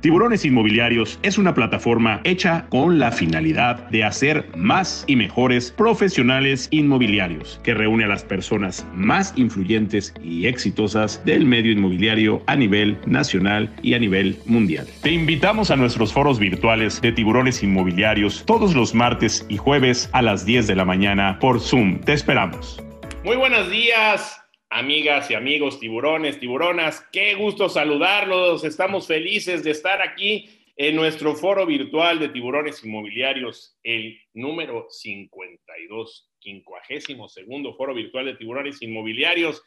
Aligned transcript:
Tiburones 0.00 0.46
Inmobiliarios 0.46 1.18
es 1.22 1.36
una 1.36 1.52
plataforma 1.52 2.22
hecha 2.24 2.64
con 2.70 2.98
la 2.98 3.12
finalidad 3.12 3.86
de 3.90 4.02
hacer 4.02 4.48
más 4.56 5.04
y 5.06 5.14
mejores 5.14 5.70
profesionales 5.70 6.68
inmobiliarios, 6.70 7.60
que 7.62 7.74
reúne 7.74 8.04
a 8.04 8.08
las 8.08 8.24
personas 8.24 8.86
más 8.94 9.34
influyentes 9.36 10.14
y 10.22 10.46
exitosas 10.46 11.22
del 11.26 11.44
medio 11.44 11.72
inmobiliario 11.72 12.42
a 12.46 12.56
nivel 12.56 12.96
nacional 13.04 13.70
y 13.82 13.92
a 13.92 13.98
nivel 13.98 14.38
mundial. 14.46 14.86
Te 15.02 15.10
invitamos 15.10 15.70
a 15.70 15.76
nuestros 15.76 16.14
foros 16.14 16.38
virtuales 16.38 17.02
de 17.02 17.12
Tiburones 17.12 17.62
Inmobiliarios 17.62 18.44
todos 18.46 18.74
los 18.74 18.94
martes 18.94 19.44
y 19.50 19.58
jueves 19.58 20.08
a 20.12 20.22
las 20.22 20.46
10 20.46 20.66
de 20.66 20.76
la 20.76 20.86
mañana 20.86 21.38
por 21.40 21.60
Zoom. 21.60 22.00
Te 22.00 22.14
esperamos. 22.14 22.82
Muy 23.22 23.36
buenos 23.36 23.70
días, 23.70 24.39
amigas 24.70 25.30
y 25.30 25.34
amigos 25.34 25.80
tiburones, 25.80 26.38
tiburonas. 26.38 27.06
Qué 27.12 27.34
gusto 27.34 27.68
saludarlos. 27.68 28.64
Estamos 28.64 29.06
felices 29.06 29.64
de 29.64 29.72
estar 29.72 30.00
aquí 30.00 30.48
en 30.76 30.96
nuestro 30.96 31.34
foro 31.34 31.66
virtual 31.66 32.18
de 32.20 32.30
tiburones 32.30 32.82
inmobiliarios, 32.84 33.76
el 33.82 34.18
número 34.32 34.86
52, 34.88 36.30
52 36.40 37.32
segundo 37.34 37.74
foro 37.74 37.92
virtual 37.92 38.26
de 38.26 38.36
tiburones 38.36 38.80
inmobiliarios. 38.80 39.62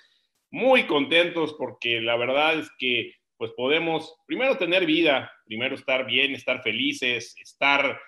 Muy 0.50 0.88
contentos 0.88 1.54
porque 1.54 2.00
la 2.00 2.16
verdad 2.16 2.58
es 2.60 2.72
que 2.80 3.14
pues 3.38 3.52
podemos 3.52 4.16
primero 4.26 4.58
tener 4.58 4.86
vida, 4.86 5.32
primero 5.46 5.76
estar 5.76 6.06
bien, 6.06 6.34
estar 6.34 6.64
felices, 6.64 7.36
estar 7.42 8.00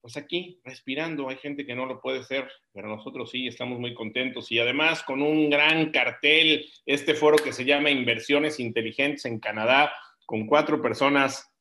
pues 0.00 0.16
aquí 0.16 0.60
respirando. 0.64 1.28
Hay 1.28 1.36
gente 1.36 1.66
que 1.66 1.74
no 1.74 1.86
lo 1.86 2.00
puede 2.00 2.22
ser, 2.22 2.50
pero 2.72 2.88
nosotros 2.88 3.30
sí 3.30 3.46
estamos 3.46 3.78
muy 3.78 3.94
contentos 3.94 4.50
y 4.50 4.58
además 4.58 5.02
con 5.02 5.22
un 5.22 5.50
gran 5.50 5.90
cartel, 5.90 6.66
este 6.86 7.14
foro 7.14 7.36
que 7.36 7.52
se 7.52 7.64
llama 7.64 7.90
Inversiones 7.90 8.60
Inteligentes 8.60 9.24
en 9.24 9.38
Canadá, 9.40 9.92
con 10.26 10.46
cuatro 10.46 10.80
personas 10.80 11.52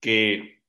que, 0.00 0.62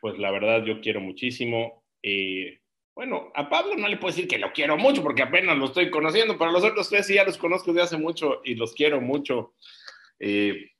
pues 0.00 0.18
la 0.18 0.30
verdad 0.30 0.64
yo 0.64 0.80
quiero 0.80 1.00
muchísimo. 1.00 1.84
Eh, 2.02 2.60
bueno, 2.94 3.30
a 3.34 3.48
Pablo 3.48 3.76
no 3.76 3.88
le 3.88 3.96
puedo 3.96 4.14
decir 4.14 4.28
que 4.28 4.38
lo 4.38 4.52
quiero 4.52 4.76
mucho 4.76 5.02
porque 5.02 5.22
apenas 5.22 5.58
lo 5.58 5.66
estoy 5.66 5.90
conociendo, 5.90 6.38
pero 6.38 6.52
los 6.52 6.64
otros 6.64 6.88
tres 6.88 7.06
sí 7.06 7.14
ya 7.14 7.24
los 7.24 7.38
conozco 7.38 7.72
desde 7.72 7.84
hace 7.84 7.96
mucho 7.98 8.40
y 8.44 8.54
los 8.54 8.72
quiero 8.74 9.00
mucho. 9.00 9.54
Eh, 10.18 10.70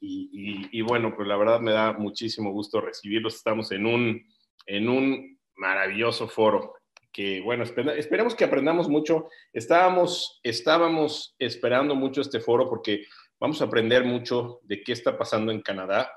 y, 0.00 0.68
y 0.72 0.80
bueno, 0.80 1.14
pues 1.14 1.28
la 1.28 1.36
verdad 1.36 1.60
me 1.60 1.70
da 1.70 1.92
muchísimo 1.92 2.50
gusto 2.50 2.80
recibirlos. 2.80 3.36
Estamos 3.36 3.70
en 3.70 3.86
un 3.86 4.35
en 4.66 4.88
un 4.88 5.38
maravilloso 5.54 6.28
foro 6.28 6.74
que, 7.16 7.40
bueno, 7.40 7.64
esperemos 7.64 8.34
que 8.34 8.44
aprendamos 8.44 8.90
mucho. 8.90 9.30
Estábamos, 9.50 10.38
estábamos 10.42 11.34
esperando 11.38 11.94
mucho 11.94 12.20
este 12.20 12.40
foro 12.40 12.68
porque 12.68 13.06
vamos 13.40 13.62
a 13.62 13.64
aprender 13.64 14.04
mucho 14.04 14.60
de 14.64 14.82
qué 14.82 14.92
está 14.92 15.16
pasando 15.16 15.50
en 15.50 15.62
Canadá, 15.62 16.12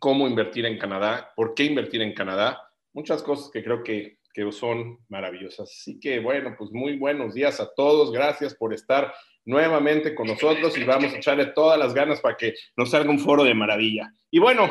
cómo 0.00 0.26
invertir 0.26 0.64
en 0.64 0.78
Canadá, 0.78 1.30
por 1.36 1.52
qué 1.52 1.64
invertir 1.64 2.00
en 2.00 2.14
Canadá, 2.14 2.58
muchas 2.94 3.22
cosas 3.22 3.50
que 3.50 3.62
creo 3.62 3.82
que, 3.82 4.16
que 4.32 4.50
son 4.50 4.98
maravillosas. 5.10 5.68
Así 5.70 6.00
que, 6.00 6.20
bueno, 6.20 6.54
pues 6.56 6.70
muy 6.72 6.96
buenos 6.96 7.34
días 7.34 7.60
a 7.60 7.70
todos. 7.74 8.12
Gracias 8.12 8.54
por 8.54 8.72
estar 8.72 9.12
nuevamente 9.44 10.14
con 10.14 10.26
nosotros 10.26 10.74
y 10.78 10.84
vamos 10.84 11.12
a 11.12 11.18
echarle 11.18 11.46
todas 11.46 11.78
las 11.78 11.92
ganas 11.92 12.18
para 12.22 12.38
que 12.38 12.54
nos 12.78 12.90
salga 12.92 13.10
un 13.10 13.18
foro 13.18 13.44
de 13.44 13.52
maravilla. 13.52 14.10
Y 14.30 14.38
bueno, 14.38 14.70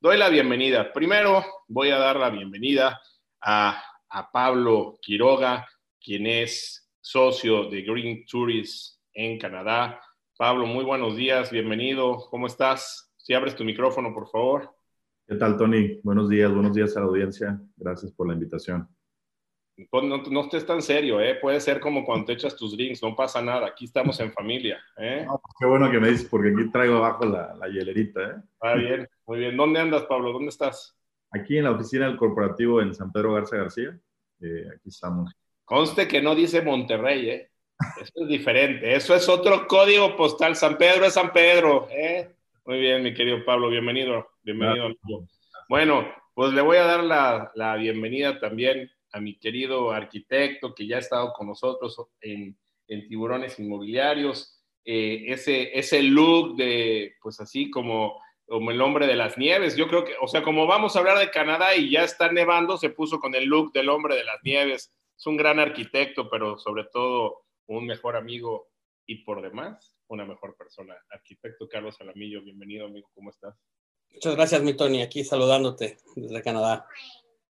doy 0.00 0.16
la 0.16 0.30
bienvenida. 0.30 0.92
Primero 0.92 1.44
voy 1.68 1.90
a 1.90 1.98
dar 1.98 2.16
la 2.16 2.30
bienvenida 2.30 2.98
a, 3.42 3.84
Pablo 4.32 4.98
Quiroga, 5.00 5.68
quien 6.00 6.26
es 6.26 6.90
socio 7.00 7.70
de 7.70 7.82
Green 7.82 8.24
Tourist 8.26 8.98
en 9.12 9.38
Canadá. 9.38 10.00
Pablo, 10.36 10.66
muy 10.66 10.84
buenos 10.84 11.14
días, 11.14 11.52
bienvenido. 11.52 12.26
¿Cómo 12.28 12.48
estás? 12.48 13.12
Si 13.16 13.34
abres 13.34 13.54
tu 13.54 13.62
micrófono, 13.62 14.12
por 14.12 14.28
favor. 14.28 14.74
¿Qué 15.28 15.36
tal, 15.36 15.56
Tony? 15.56 16.00
Buenos 16.02 16.28
días, 16.28 16.52
buenos 16.52 16.74
días 16.74 16.96
a 16.96 17.00
la 17.00 17.06
audiencia. 17.06 17.60
Gracias 17.76 18.10
por 18.12 18.26
la 18.26 18.34
invitación. 18.34 18.88
Pues, 19.88 20.04
no, 20.04 20.18
no, 20.18 20.40
estés 20.42 20.66
tan 20.66 20.82
serio, 20.82 21.20
¿eh? 21.20 21.36
Puede 21.36 21.60
ser 21.60 21.80
como 21.80 22.04
cuando 22.04 22.26
te 22.26 22.32
echas 22.32 22.56
tus 22.56 22.76
drinks, 22.76 23.02
no 23.02 23.14
pasa 23.14 23.40
nada. 23.40 23.68
Aquí 23.68 23.84
estamos 23.84 24.18
en 24.20 24.32
familia, 24.32 24.78
¿eh? 24.98 25.24
Pues, 25.26 25.40
qué 25.58 25.66
bueno 25.66 25.90
que 25.90 26.00
me 26.00 26.10
dices, 26.10 26.28
porque 26.28 26.50
aquí 26.50 26.70
traigo 26.70 26.96
abajo 26.96 27.24
la, 27.24 27.54
la 27.54 27.68
hielerita, 27.68 28.20
¿eh? 28.20 28.34
Ah, 28.60 28.74
bien, 28.74 29.08
muy 29.26 29.38
bien. 29.38 29.56
¿Dónde 29.56 29.80
andas, 29.80 30.04
Pablo? 30.04 30.32
¿Dónde 30.32 30.48
estás? 30.48 30.96
Aquí 31.30 31.56
en 31.56 31.64
la 31.64 31.70
oficina 31.70 32.06
del 32.06 32.16
corporativo 32.16 32.82
en 32.82 32.94
San 32.94 33.12
Pedro 33.12 33.34
Garza 33.34 33.56
García. 33.56 33.98
Eh, 34.40 34.66
aquí 34.74 34.88
estamos. 34.88 35.32
Conste 35.64 36.08
que 36.08 36.20
no 36.20 36.34
dice 36.34 36.62
Monterrey, 36.62 37.30
¿eh? 37.30 37.50
Eso 38.00 38.12
es 38.24 38.28
diferente. 38.28 38.94
Eso 38.94 39.14
es 39.14 39.28
otro 39.28 39.66
código 39.66 40.16
postal. 40.16 40.56
San 40.56 40.76
Pedro 40.76 41.06
es 41.06 41.14
San 41.14 41.32
Pedro, 41.32 41.88
¿eh? 41.90 42.30
Muy 42.64 42.80
bien, 42.80 43.02
mi 43.02 43.14
querido 43.14 43.44
Pablo. 43.44 43.68
Bienvenido. 43.68 44.28
Bienvenido. 44.42 44.88
Bueno, 45.68 46.06
pues 46.34 46.52
le 46.52 46.60
voy 46.60 46.76
a 46.76 46.84
dar 46.84 47.04
la, 47.04 47.52
la 47.54 47.76
bienvenida 47.76 48.40
también 48.40 48.90
a 49.12 49.20
mi 49.20 49.38
querido 49.38 49.90
arquitecto 49.90 50.74
que 50.74 50.86
ya 50.86 50.96
ha 50.96 51.00
estado 51.00 51.32
con 51.32 51.48
nosotros 51.48 51.96
en, 52.20 52.56
Tiburones 53.08 53.56
Inmobiliarios, 53.60 54.60
eh, 54.84 55.26
ese, 55.28 55.78
ese 55.78 56.02
look 56.02 56.56
de, 56.56 57.14
pues 57.22 57.38
así 57.38 57.70
como, 57.70 58.20
como 58.46 58.72
el 58.72 58.80
hombre 58.80 59.06
de 59.06 59.14
las 59.14 59.38
nieves. 59.38 59.76
Yo 59.76 59.86
creo 59.86 60.04
que, 60.04 60.14
o 60.20 60.26
sea, 60.26 60.42
como 60.42 60.66
vamos 60.66 60.96
a 60.96 60.98
hablar 60.98 61.18
de 61.18 61.30
Canadá 61.30 61.76
y 61.76 61.88
ya 61.88 62.02
está 62.02 62.32
nevando, 62.32 62.76
se 62.76 62.90
puso 62.90 63.20
con 63.20 63.36
el 63.36 63.44
look 63.44 63.72
del 63.72 63.90
hombre 63.90 64.16
de 64.16 64.24
las 64.24 64.42
nieves. 64.42 64.92
Es 65.16 65.26
un 65.26 65.36
gran 65.36 65.60
arquitecto, 65.60 66.28
pero 66.28 66.58
sobre 66.58 66.84
todo 66.92 67.44
un 67.66 67.86
mejor 67.86 68.16
amigo 68.16 68.70
y 69.06 69.22
por 69.22 69.40
demás, 69.40 69.96
una 70.08 70.24
mejor 70.24 70.56
persona. 70.56 70.96
Arquitecto 71.10 71.68
Carlos 71.68 72.00
Alamillo, 72.00 72.42
bienvenido 72.42 72.86
amigo, 72.86 73.08
¿cómo 73.14 73.30
estás? 73.30 73.54
Muchas 74.12 74.34
gracias, 74.34 74.62
mi 74.62 74.74
Tony, 74.74 75.02
aquí 75.02 75.22
saludándote 75.22 75.98
desde 76.16 76.42
Canadá. 76.42 76.88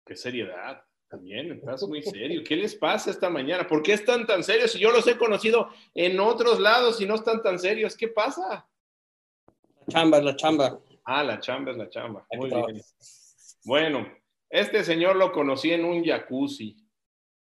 Qué 0.03 0.15
seriedad. 0.15 0.83
También, 1.09 1.53
estás 1.53 1.87
muy 1.87 2.03
serio. 2.03 2.43
¿Qué 2.45 2.55
les 2.55 2.75
pasa 2.75 3.09
esta 3.09 3.29
mañana? 3.29 3.65
¿Por 3.65 3.81
qué 3.81 3.93
están 3.93 4.27
tan 4.27 4.43
serios? 4.43 4.73
Yo 4.73 4.91
los 4.91 5.07
he 5.07 5.17
conocido 5.17 5.69
en 5.93 6.19
otros 6.19 6.59
lados 6.59 6.99
y 6.99 7.05
no 7.05 7.15
están 7.15 7.41
tan 7.41 7.59
serios, 7.59 7.95
¿qué 7.95 8.09
pasa? 8.09 8.67
La 9.79 9.85
chamba 9.87 10.17
es 10.17 10.23
la 10.25 10.35
chamba. 10.35 10.79
Ah, 11.05 11.23
la 11.23 11.39
chamba 11.39 11.71
es 11.71 11.77
la 11.77 11.89
chamba. 11.89 12.27
Muy 12.33 12.49
bien. 12.49 12.81
Bueno, 13.63 14.07
este 14.49 14.83
señor 14.83 15.15
lo 15.15 15.31
conocí 15.31 15.71
en 15.71 15.85
un 15.85 16.03
jacuzzi, 16.03 16.75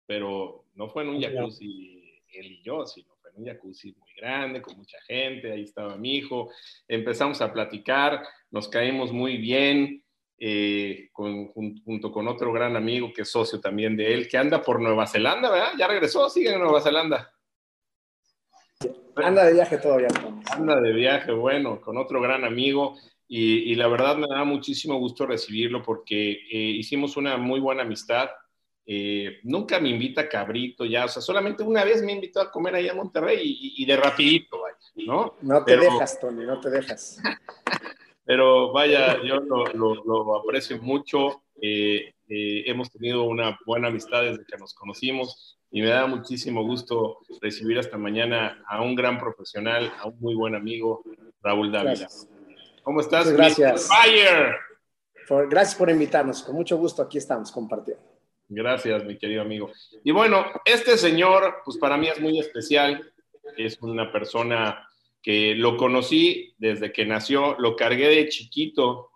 pero 0.05 0.65
no 0.75 0.89
fue 0.89 1.03
en 1.03 1.09
un 1.09 1.21
jacuzzi 1.21 2.21
él 2.33 2.51
y 2.51 2.61
yo, 2.61 2.85
sino 2.85 3.15
fue 3.21 3.31
en 3.31 3.37
un 3.37 3.45
jacuzzi 3.45 3.93
muy 3.93 4.13
grande, 4.17 4.61
con 4.61 4.77
mucha 4.77 4.97
gente. 5.07 5.51
Ahí 5.51 5.63
estaba 5.63 5.95
mi 5.97 6.15
hijo. 6.15 6.51
Empezamos 6.89 7.41
a 7.41 7.53
platicar, 7.53 8.25
nos 8.51 8.67
caímos 8.67 9.13
muy 9.13 9.37
bien 9.37 10.04
eh, 10.37 11.09
junto 11.13 12.11
con 12.11 12.27
otro 12.27 12.51
gran 12.51 12.75
amigo 12.75 13.11
que 13.13 13.21
es 13.21 13.29
socio 13.29 13.59
también 13.59 13.95
de 13.95 14.13
él, 14.13 14.27
que 14.27 14.37
anda 14.37 14.61
por 14.61 14.81
Nueva 14.81 15.07
Zelanda, 15.07 15.49
¿verdad? 15.49 15.71
Ya 15.77 15.87
regresó, 15.87 16.29
sigue 16.29 16.53
en 16.53 16.59
Nueva 16.59 16.81
Zelanda. 16.81 17.31
Anda 19.15 19.45
de 19.45 19.53
viaje 19.53 19.77
todavía. 19.77 20.09
Anda 20.51 20.81
de 20.81 20.91
viaje, 20.91 21.31
bueno, 21.31 21.79
con 21.79 21.97
otro 21.97 22.21
gran 22.21 22.43
amigo. 22.43 22.97
Y, 23.27 23.73
la 23.75 23.87
verdad 23.87 24.17
me 24.17 24.27
da 24.27 24.43
muchísimo 24.43 24.99
gusto 24.99 25.25
recibirlo 25.25 25.81
porque 25.81 26.31
eh, 26.31 26.75
hicimos 26.77 27.17
una 27.17 27.37
muy 27.37 27.59
buena 27.59 27.81
amistad. 27.81 28.29
Eh, 28.85 29.39
nunca 29.43 29.79
me 29.79 29.89
invita 29.89 30.29
Cabrito 30.29 30.85
ya, 30.85 31.05
o 31.05 31.07
sea, 31.07 31.19
solamente 31.19 31.63
una 31.63 31.83
vez 31.83 32.03
me 32.03 32.11
invitó 32.11 32.39
a 32.39 32.51
comer 32.51 32.75
ahí 32.75 32.87
a 32.87 32.93
Monterrey 32.93 33.73
y, 33.75 33.83
de 33.83 33.97
rapidito, 33.97 34.61
¿no? 35.07 35.37
No 35.41 35.65
te 35.65 35.75
dejas, 35.75 36.19
Tony, 36.19 36.45
no 36.45 36.59
te 36.59 36.69
dejas. 36.69 37.19
Pero 38.25 38.71
vaya, 38.71 39.21
yo 39.23 39.39
lo, 39.39 40.35
aprecio 40.35 40.81
mucho. 40.81 41.43
Eh, 41.61 42.13
eh, 42.27 42.63
hemos 42.65 42.91
tenido 42.91 43.23
una 43.23 43.57
buena 43.65 43.87
amistad 43.89 44.23
desde 44.23 44.45
que 44.45 44.57
nos 44.57 44.73
conocimos 44.73 45.57
y 45.71 45.81
me 45.81 45.87
da 45.87 46.07
muchísimo 46.07 46.63
gusto 46.63 47.19
recibir 47.41 47.77
esta 47.77 47.97
mañana 47.97 48.63
a 48.67 48.81
un 48.81 48.95
gran 48.95 49.19
profesional, 49.19 49.91
a 49.99 50.07
un 50.07 50.19
muy 50.19 50.33
buen 50.33 50.55
amigo, 50.55 51.03
Raúl 51.41 51.71
Dávila. 51.71 52.07
¿Cómo 52.81 53.01
estás? 53.01 53.31
gracias. 53.31 53.87
Fire. 53.87 54.55
gracias 55.49 55.75
por 55.75 55.89
invitarnos. 55.89 56.43
Con 56.43 56.55
mucho 56.55 56.77
gusto 56.77 57.01
aquí 57.01 57.17
estamos 57.17 57.51
compartiendo. 57.51 58.03
Gracias, 58.47 59.03
mi 59.03 59.17
querido 59.17 59.41
amigo. 59.41 59.71
Y 60.03 60.11
bueno, 60.11 60.45
este 60.65 60.97
señor, 60.97 61.57
pues 61.63 61.77
para 61.77 61.97
mí 61.97 62.07
es 62.07 62.19
muy 62.19 62.39
especial. 62.39 63.11
Es 63.57 63.81
una 63.81 64.11
persona 64.11 64.87
que 65.25 65.55
lo 65.55 65.75
conocí 65.75 66.53
desde 66.59 66.91
que 66.91 67.03
nació, 67.03 67.55
lo 67.57 67.75
cargué 67.75 68.09
de 68.09 68.29
chiquito. 68.29 69.09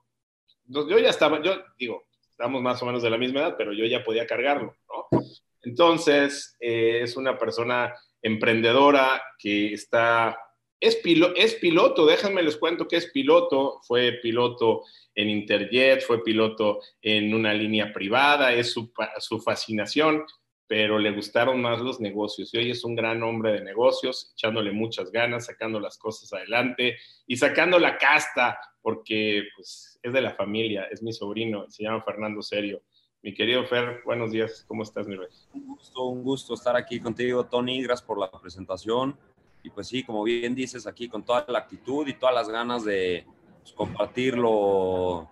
Yo 0.65 0.97
ya 0.97 1.11
estaba, 1.11 1.39
yo 1.43 1.61
digo, 1.77 2.07
estamos 2.31 2.63
más 2.63 2.81
o 2.81 2.87
menos 2.87 3.03
de 3.03 3.11
la 3.11 3.19
misma 3.19 3.41
edad, 3.41 3.55
pero 3.55 3.73
yo 3.73 3.85
ya 3.85 4.03
podía 4.03 4.25
cargarlo, 4.25 4.75
¿no? 4.87 5.19
Entonces, 5.61 6.57
eh, 6.59 7.01
es 7.03 7.15
una 7.15 7.37
persona 7.37 7.93
emprendedora 8.23 9.21
que 9.37 9.71
está, 9.71 10.35
es, 10.79 10.99
es 11.35 11.55
piloto, 11.55 12.07
déjenme 12.07 12.41
les 12.41 12.57
cuento 12.57 12.87
que 12.87 12.95
es 12.95 13.11
piloto, 13.11 13.79
fue 13.83 14.13
piloto 14.13 14.85
en 15.13 15.29
Interjet, 15.29 16.01
fue 16.01 16.23
piloto 16.23 16.79
en 17.03 17.35
una 17.35 17.53
línea 17.53 17.93
privada, 17.93 18.51
es 18.51 18.71
su, 18.71 18.91
su 19.19 19.39
fascinación, 19.39 20.25
pero 20.69 20.99
le 20.99 21.11
gustaron 21.11 21.59
más 21.59 21.81
los 21.81 21.99
negocios. 21.99 22.53
Y 22.53 22.59
hoy 22.59 22.69
es 22.69 22.83
un 22.83 22.95
gran 22.95 23.23
hombre 23.23 23.53
de 23.53 23.61
negocios, 23.61 24.31
echándole 24.35 24.71
muchas 24.71 25.11
ganas, 25.11 25.47
sacando 25.47 25.79
las 25.79 25.97
cosas 25.97 26.31
adelante 26.31 26.95
y 27.25 27.37
sacando 27.37 27.79
la 27.79 27.97
casta, 27.97 28.59
porque 28.79 29.45
pues, 29.55 29.99
es 30.03 30.13
de 30.13 30.21
la 30.21 30.35
familia, 30.35 30.83
es 30.91 31.01
mi 31.01 31.11
sobrino, 31.11 31.65
se 31.71 31.83
llama 31.83 32.03
Fernando 32.03 32.43
Serio. 32.43 32.83
Mi 33.23 33.33
querido 33.33 33.65
Fer, 33.65 34.03
buenos 34.05 34.31
días, 34.31 34.63
¿cómo 34.67 34.83
estás, 34.83 35.07
mi 35.07 35.15
rey? 35.15 35.27
Un 35.55 35.65
gusto, 35.69 36.03
un 36.03 36.23
gusto 36.23 36.53
estar 36.53 36.75
aquí 36.75 36.99
contigo, 36.99 37.47
Tony, 37.47 37.81
gracias 37.81 38.05
por 38.05 38.19
la 38.19 38.29
presentación. 38.29 39.17
Y 39.63 39.71
pues 39.71 39.87
sí, 39.87 40.03
como 40.03 40.23
bien 40.23 40.53
dices, 40.53 40.85
aquí 40.85 41.09
con 41.09 41.25
toda 41.25 41.45
la 41.47 41.57
actitud 41.57 42.07
y 42.07 42.13
todas 42.13 42.35
las 42.35 42.47
ganas 42.47 42.85
de 42.85 43.25
pues, 43.63 43.73
compartir 43.73 44.37
lo, 44.37 45.31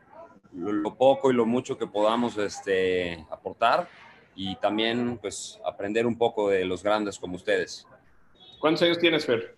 lo, 0.51 0.95
poco 0.95 1.29
y 1.29 1.35
lo 1.35 1.45
mucho 1.45 1.77
que 1.77 1.85
podamos 1.85 2.39
este, 2.39 3.23
aportar 3.29 3.87
y 4.37 4.55
también 4.57 5.17
pues 5.17 5.59
aprender 5.65 6.05
un 6.05 6.15
poco 6.15 6.49
de 6.49 6.63
los 6.63 6.83
grandes 6.83 7.17
como 7.17 7.35
ustedes. 7.35 7.85
¿Cuántos 8.59 8.83
años 8.83 8.99
tienes, 8.99 9.25
Fer? 9.25 9.55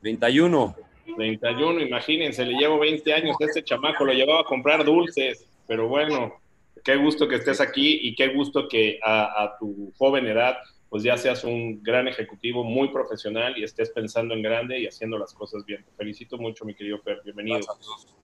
31. 0.00 0.74
31, 1.14 1.80
imagínense, 1.80 2.44
le 2.44 2.58
llevo 2.58 2.78
20 2.78 3.12
años 3.12 3.36
a 3.40 3.44
este 3.44 3.62
chamaco, 3.62 4.04
lo 4.04 4.12
llevaba 4.12 4.40
a 4.40 4.44
comprar 4.44 4.84
dulces, 4.84 5.46
pero 5.68 5.86
bueno, 5.86 6.34
qué 6.82 6.96
gusto 6.96 7.28
que 7.28 7.36
estés 7.36 7.60
aquí 7.60 8.00
y 8.02 8.14
qué 8.14 8.28
gusto 8.28 8.66
que 8.66 8.98
a, 9.04 9.44
a 9.44 9.58
tu 9.58 9.92
joven 9.98 10.26
edad 10.26 10.56
pues 10.96 11.04
ya 11.04 11.18
seas 11.18 11.44
un 11.44 11.82
gran 11.82 12.08
ejecutivo, 12.08 12.64
muy 12.64 12.88
profesional 12.88 13.58
y 13.58 13.64
estés 13.64 13.90
pensando 13.90 14.32
en 14.32 14.40
grande 14.40 14.78
y 14.78 14.86
haciendo 14.86 15.18
las 15.18 15.34
cosas 15.34 15.62
bien. 15.66 15.84
Te 15.84 15.92
felicito 15.92 16.38
mucho, 16.38 16.64
mi 16.64 16.74
querido 16.74 16.98
Fer. 17.00 17.20
Bienvenido. 17.22 17.58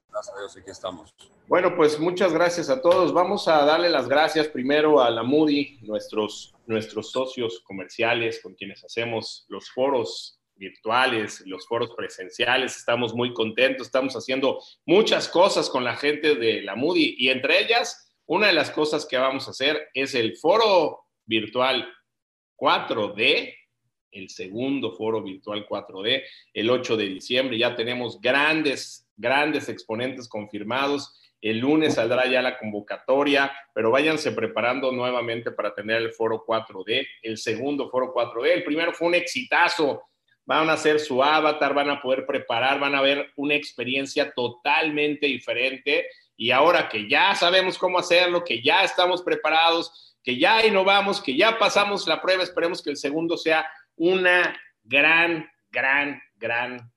Gracias 0.09 0.35
a 0.35 0.39
Dios, 0.39 0.57
aquí 0.57 0.71
estamos. 0.71 1.13
Bueno, 1.47 1.75
pues 1.75 1.99
muchas 1.99 2.33
gracias 2.33 2.71
a 2.71 2.81
todos. 2.81 3.13
Vamos 3.13 3.47
a 3.47 3.63
darle 3.63 3.91
las 3.91 4.09
gracias 4.09 4.47
primero 4.47 5.03
a 5.03 5.11
la 5.11 5.21
Moody, 5.21 5.81
nuestros, 5.83 6.55
nuestros 6.65 7.11
socios 7.11 7.59
comerciales 7.59 8.41
con 8.41 8.55
quienes 8.55 8.83
hacemos 8.83 9.45
los 9.49 9.69
foros 9.69 10.39
virtuales, 10.55 11.43
los 11.45 11.67
foros 11.67 11.91
presenciales. 11.95 12.75
Estamos 12.75 13.13
muy 13.13 13.35
contentos, 13.35 13.85
estamos 13.85 14.15
haciendo 14.15 14.57
muchas 14.87 15.27
cosas 15.27 15.69
con 15.69 15.83
la 15.83 15.95
gente 15.95 16.33
de 16.33 16.63
la 16.63 16.75
Moody 16.75 17.17
y 17.19 17.29
entre 17.29 17.61
ellas, 17.61 18.11
una 18.25 18.47
de 18.47 18.53
las 18.53 18.71
cosas 18.71 19.05
que 19.05 19.19
vamos 19.19 19.47
a 19.47 19.51
hacer 19.51 19.89
es 19.93 20.15
el 20.15 20.35
foro 20.37 21.01
virtual 21.27 21.87
4D, 22.57 23.53
el 24.13 24.29
segundo 24.29 24.91
foro 24.91 25.21
virtual 25.21 25.65
4D, 25.67 26.23
el 26.53 26.69
8 26.69 26.97
de 26.97 27.05
diciembre. 27.05 27.57
Ya 27.57 27.75
tenemos 27.75 28.21
grandes, 28.21 29.07
grandes 29.17 29.69
exponentes 29.69 30.27
confirmados. 30.27 31.19
El 31.41 31.59
lunes 31.59 31.95
saldrá 31.95 32.25
ya 32.27 32.41
la 32.41 32.57
convocatoria, 32.57 33.51
pero 33.73 33.91
váyanse 33.91 34.31
preparando 34.31 34.91
nuevamente 34.91 35.51
para 35.51 35.73
tener 35.73 35.97
el 36.01 36.13
foro 36.13 36.45
4D, 36.47 37.05
el 37.21 37.37
segundo 37.37 37.89
foro 37.89 38.13
4D. 38.13 38.47
El 38.47 38.63
primero 38.63 38.93
fue 38.93 39.09
un 39.09 39.15
exitazo. 39.15 40.03
Van 40.45 40.69
a 40.69 40.73
hacer 40.73 40.99
su 40.99 41.23
avatar, 41.23 41.73
van 41.73 41.89
a 41.89 42.01
poder 42.01 42.25
preparar, 42.25 42.79
van 42.79 42.95
a 42.95 43.01
ver 43.01 43.31
una 43.35 43.55
experiencia 43.55 44.31
totalmente 44.31 45.25
diferente. 45.25 46.07
Y 46.35 46.51
ahora 46.51 46.89
que 46.89 47.09
ya 47.09 47.35
sabemos 47.35 47.77
cómo 47.77 47.99
hacerlo, 47.99 48.43
que 48.43 48.61
ya 48.61 48.83
estamos 48.83 49.21
preparados, 49.21 50.12
que 50.23 50.37
ya 50.37 50.65
innovamos, 50.65 51.21
que 51.21 51.35
ya 51.35 51.57
pasamos 51.59 52.07
la 52.07 52.21
prueba, 52.21 52.43
esperemos 52.43 52.81
que 52.81 52.91
el 52.91 52.97
segundo 52.97 53.37
sea 53.37 53.67
una 53.95 54.57
gran, 54.83 55.47
gran, 55.69 56.21
gran 56.35 56.93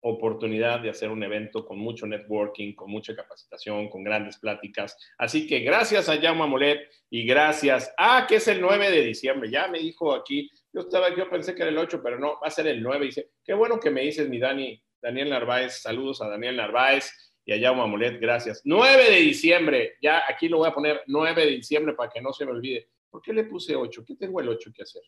oportunidad 0.00 0.80
de 0.80 0.90
hacer 0.90 1.10
un 1.10 1.22
evento 1.22 1.64
con 1.66 1.78
mucho 1.78 2.06
networking, 2.06 2.74
con 2.74 2.90
mucha 2.90 3.14
capacitación, 3.14 3.88
con 3.88 4.04
grandes 4.04 4.38
pláticas. 4.38 4.96
Así 5.18 5.46
que 5.46 5.60
gracias 5.60 6.08
a 6.08 6.20
Jaume 6.20 6.80
y 7.10 7.26
gracias 7.26 7.92
a 7.96 8.26
que 8.26 8.36
es 8.36 8.48
el 8.48 8.60
9 8.60 8.90
de 8.90 9.04
diciembre. 9.04 9.50
Ya 9.50 9.68
me 9.68 9.80
dijo 9.80 10.14
aquí, 10.14 10.50
yo 10.72 10.82
estaba, 10.82 11.14
yo 11.16 11.28
pensé 11.28 11.54
que 11.54 11.62
era 11.62 11.70
el 11.70 11.78
8, 11.78 12.00
pero 12.02 12.18
no, 12.18 12.38
va 12.40 12.46
a 12.46 12.50
ser 12.50 12.68
el 12.68 12.82
9. 12.82 13.06
Dice, 13.06 13.30
qué 13.44 13.54
bueno 13.54 13.80
que 13.80 13.90
me 13.90 14.02
dices, 14.02 14.28
mi 14.28 14.38
Dani, 14.38 14.80
Daniel 15.02 15.30
Narváez. 15.30 15.82
Saludos 15.82 16.22
a 16.22 16.28
Daniel 16.28 16.56
Narváez 16.56 17.27
y 17.56 17.64
a 17.64 17.72
gracias. 18.20 18.60
9 18.62 19.10
de 19.10 19.16
diciembre, 19.20 19.96
ya 20.02 20.22
aquí 20.28 20.50
lo 20.50 20.58
voy 20.58 20.68
a 20.68 20.74
poner 20.74 21.02
9 21.06 21.46
de 21.46 21.50
diciembre 21.52 21.94
para 21.94 22.10
que 22.10 22.20
no 22.20 22.30
se 22.30 22.44
me 22.44 22.52
olvide. 22.52 22.90
¿Por 23.08 23.22
qué 23.22 23.32
le 23.32 23.44
puse 23.44 23.74
8? 23.74 24.04
¿Qué 24.06 24.16
tengo 24.16 24.38
el 24.40 24.50
8 24.50 24.70
que 24.74 24.82
hacer? 24.82 25.02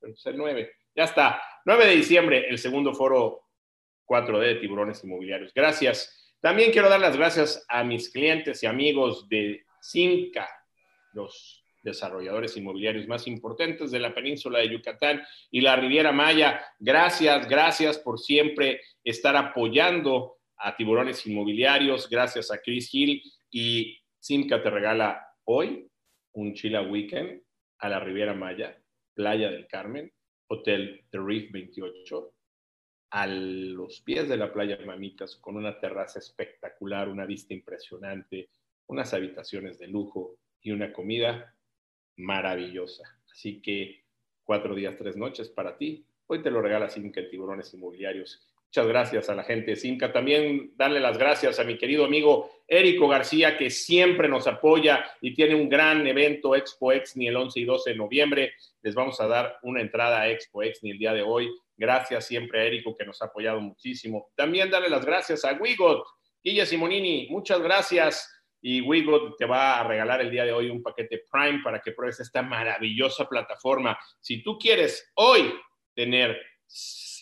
es 0.00 0.26
el 0.26 0.36
9. 0.36 0.70
Ya 0.94 1.04
está. 1.04 1.42
9 1.64 1.86
de 1.86 1.96
diciembre, 1.96 2.48
el 2.48 2.58
segundo 2.58 2.94
foro 2.94 3.40
4D 4.06 4.46
de 4.46 4.54
tiburones 4.54 5.02
inmobiliarios. 5.02 5.52
Gracias. 5.52 6.36
También 6.40 6.70
quiero 6.70 6.88
dar 6.88 7.00
las 7.00 7.16
gracias 7.16 7.66
a 7.68 7.82
mis 7.82 8.10
clientes 8.10 8.62
y 8.62 8.66
amigos 8.66 9.28
de 9.28 9.64
Cinca, 9.80 10.48
los 11.14 11.64
desarrolladores 11.82 12.56
inmobiliarios 12.56 13.08
más 13.08 13.26
importantes 13.26 13.90
de 13.90 13.98
la 13.98 14.14
península 14.14 14.60
de 14.60 14.70
Yucatán 14.70 15.20
y 15.50 15.62
la 15.62 15.74
Riviera 15.74 16.12
Maya. 16.12 16.64
Gracias, 16.78 17.48
gracias 17.48 17.98
por 17.98 18.20
siempre 18.20 18.80
estar 19.02 19.36
apoyando 19.36 20.35
a 20.58 20.76
Tiburones 20.76 21.26
Inmobiliarios, 21.26 22.08
gracias 22.08 22.50
a 22.50 22.58
Chris 22.58 22.92
Hill 22.92 23.22
y 23.50 23.98
Simca 24.18 24.62
te 24.62 24.70
regala 24.70 25.26
hoy 25.44 25.88
un 26.32 26.54
Chila 26.54 26.82
Weekend 26.82 27.42
a 27.78 27.88
la 27.88 28.00
Riviera 28.00 28.34
Maya, 28.34 28.80
Playa 29.14 29.50
del 29.50 29.66
Carmen, 29.66 30.12
Hotel 30.48 31.04
The 31.10 31.18
Reef 31.18 31.50
28, 31.52 32.34
a 33.10 33.26
los 33.26 34.00
pies 34.00 34.28
de 34.28 34.36
la 34.36 34.52
playa 34.52 34.78
Mamitas, 34.84 35.36
con 35.36 35.56
una 35.56 35.78
terraza 35.78 36.18
espectacular, 36.18 37.08
una 37.08 37.24
vista 37.24 37.54
impresionante, 37.54 38.50
unas 38.88 39.14
habitaciones 39.14 39.78
de 39.78 39.88
lujo 39.88 40.38
y 40.60 40.70
una 40.70 40.92
comida 40.92 41.54
maravillosa. 42.16 43.04
Así 43.30 43.60
que 43.60 44.04
cuatro 44.44 44.74
días, 44.74 44.96
tres 44.96 45.16
noches 45.16 45.48
para 45.48 45.76
ti. 45.76 46.06
Hoy 46.26 46.42
te 46.42 46.50
lo 46.50 46.60
regala 46.60 46.88
Simca 46.88 47.20
Tiburones 47.28 47.72
Inmobiliarios 47.74 48.48
Muchas 48.68 48.86
gracias 48.88 49.30
a 49.30 49.34
la 49.34 49.44
gente 49.44 49.70
de 49.70 49.76
Cinca. 49.76 50.12
También 50.12 50.72
darle 50.76 51.00
las 51.00 51.16
gracias 51.16 51.58
a 51.58 51.64
mi 51.64 51.78
querido 51.78 52.04
amigo 52.04 52.50
Érico 52.68 53.08
García, 53.08 53.56
que 53.56 53.70
siempre 53.70 54.28
nos 54.28 54.46
apoya 54.46 55.04
y 55.20 55.32
tiene 55.32 55.54
un 55.54 55.68
gran 55.68 56.06
evento 56.06 56.54
Expo 56.54 56.92
Exni 56.92 57.28
el 57.28 57.36
11 57.36 57.60
y 57.60 57.64
12 57.64 57.90
de 57.90 57.96
noviembre. 57.96 58.52
Les 58.82 58.94
vamos 58.94 59.20
a 59.20 59.26
dar 59.28 59.58
una 59.62 59.80
entrada 59.80 60.20
a 60.20 60.28
Expo 60.28 60.62
Exni 60.62 60.90
el 60.90 60.98
día 60.98 61.14
de 61.14 61.22
hoy. 61.22 61.48
Gracias 61.76 62.26
siempre 62.26 62.60
a 62.60 62.64
Érico, 62.64 62.94
que 62.94 63.06
nos 63.06 63.22
ha 63.22 63.26
apoyado 63.26 63.60
muchísimo. 63.60 64.30
También 64.34 64.70
darle 64.70 64.88
las 64.88 65.04
gracias 65.04 65.44
a 65.44 65.52
Wigot, 65.54 66.04
Guilla 66.42 66.66
Simonini, 66.66 67.28
muchas 67.30 67.60
gracias. 67.60 68.32
Y 68.60 68.80
Wigot 68.80 69.36
te 69.36 69.46
va 69.46 69.80
a 69.80 69.84
regalar 69.84 70.20
el 70.20 70.30
día 70.30 70.44
de 70.44 70.52
hoy 70.52 70.70
un 70.70 70.82
paquete 70.82 71.24
Prime 71.30 71.60
para 71.62 71.80
que 71.80 71.92
pruebes 71.92 72.20
esta 72.20 72.42
maravillosa 72.42 73.28
plataforma. 73.28 73.96
Si 74.20 74.42
tú 74.42 74.58
quieres 74.58 75.12
hoy 75.14 75.54
tener 75.94 76.40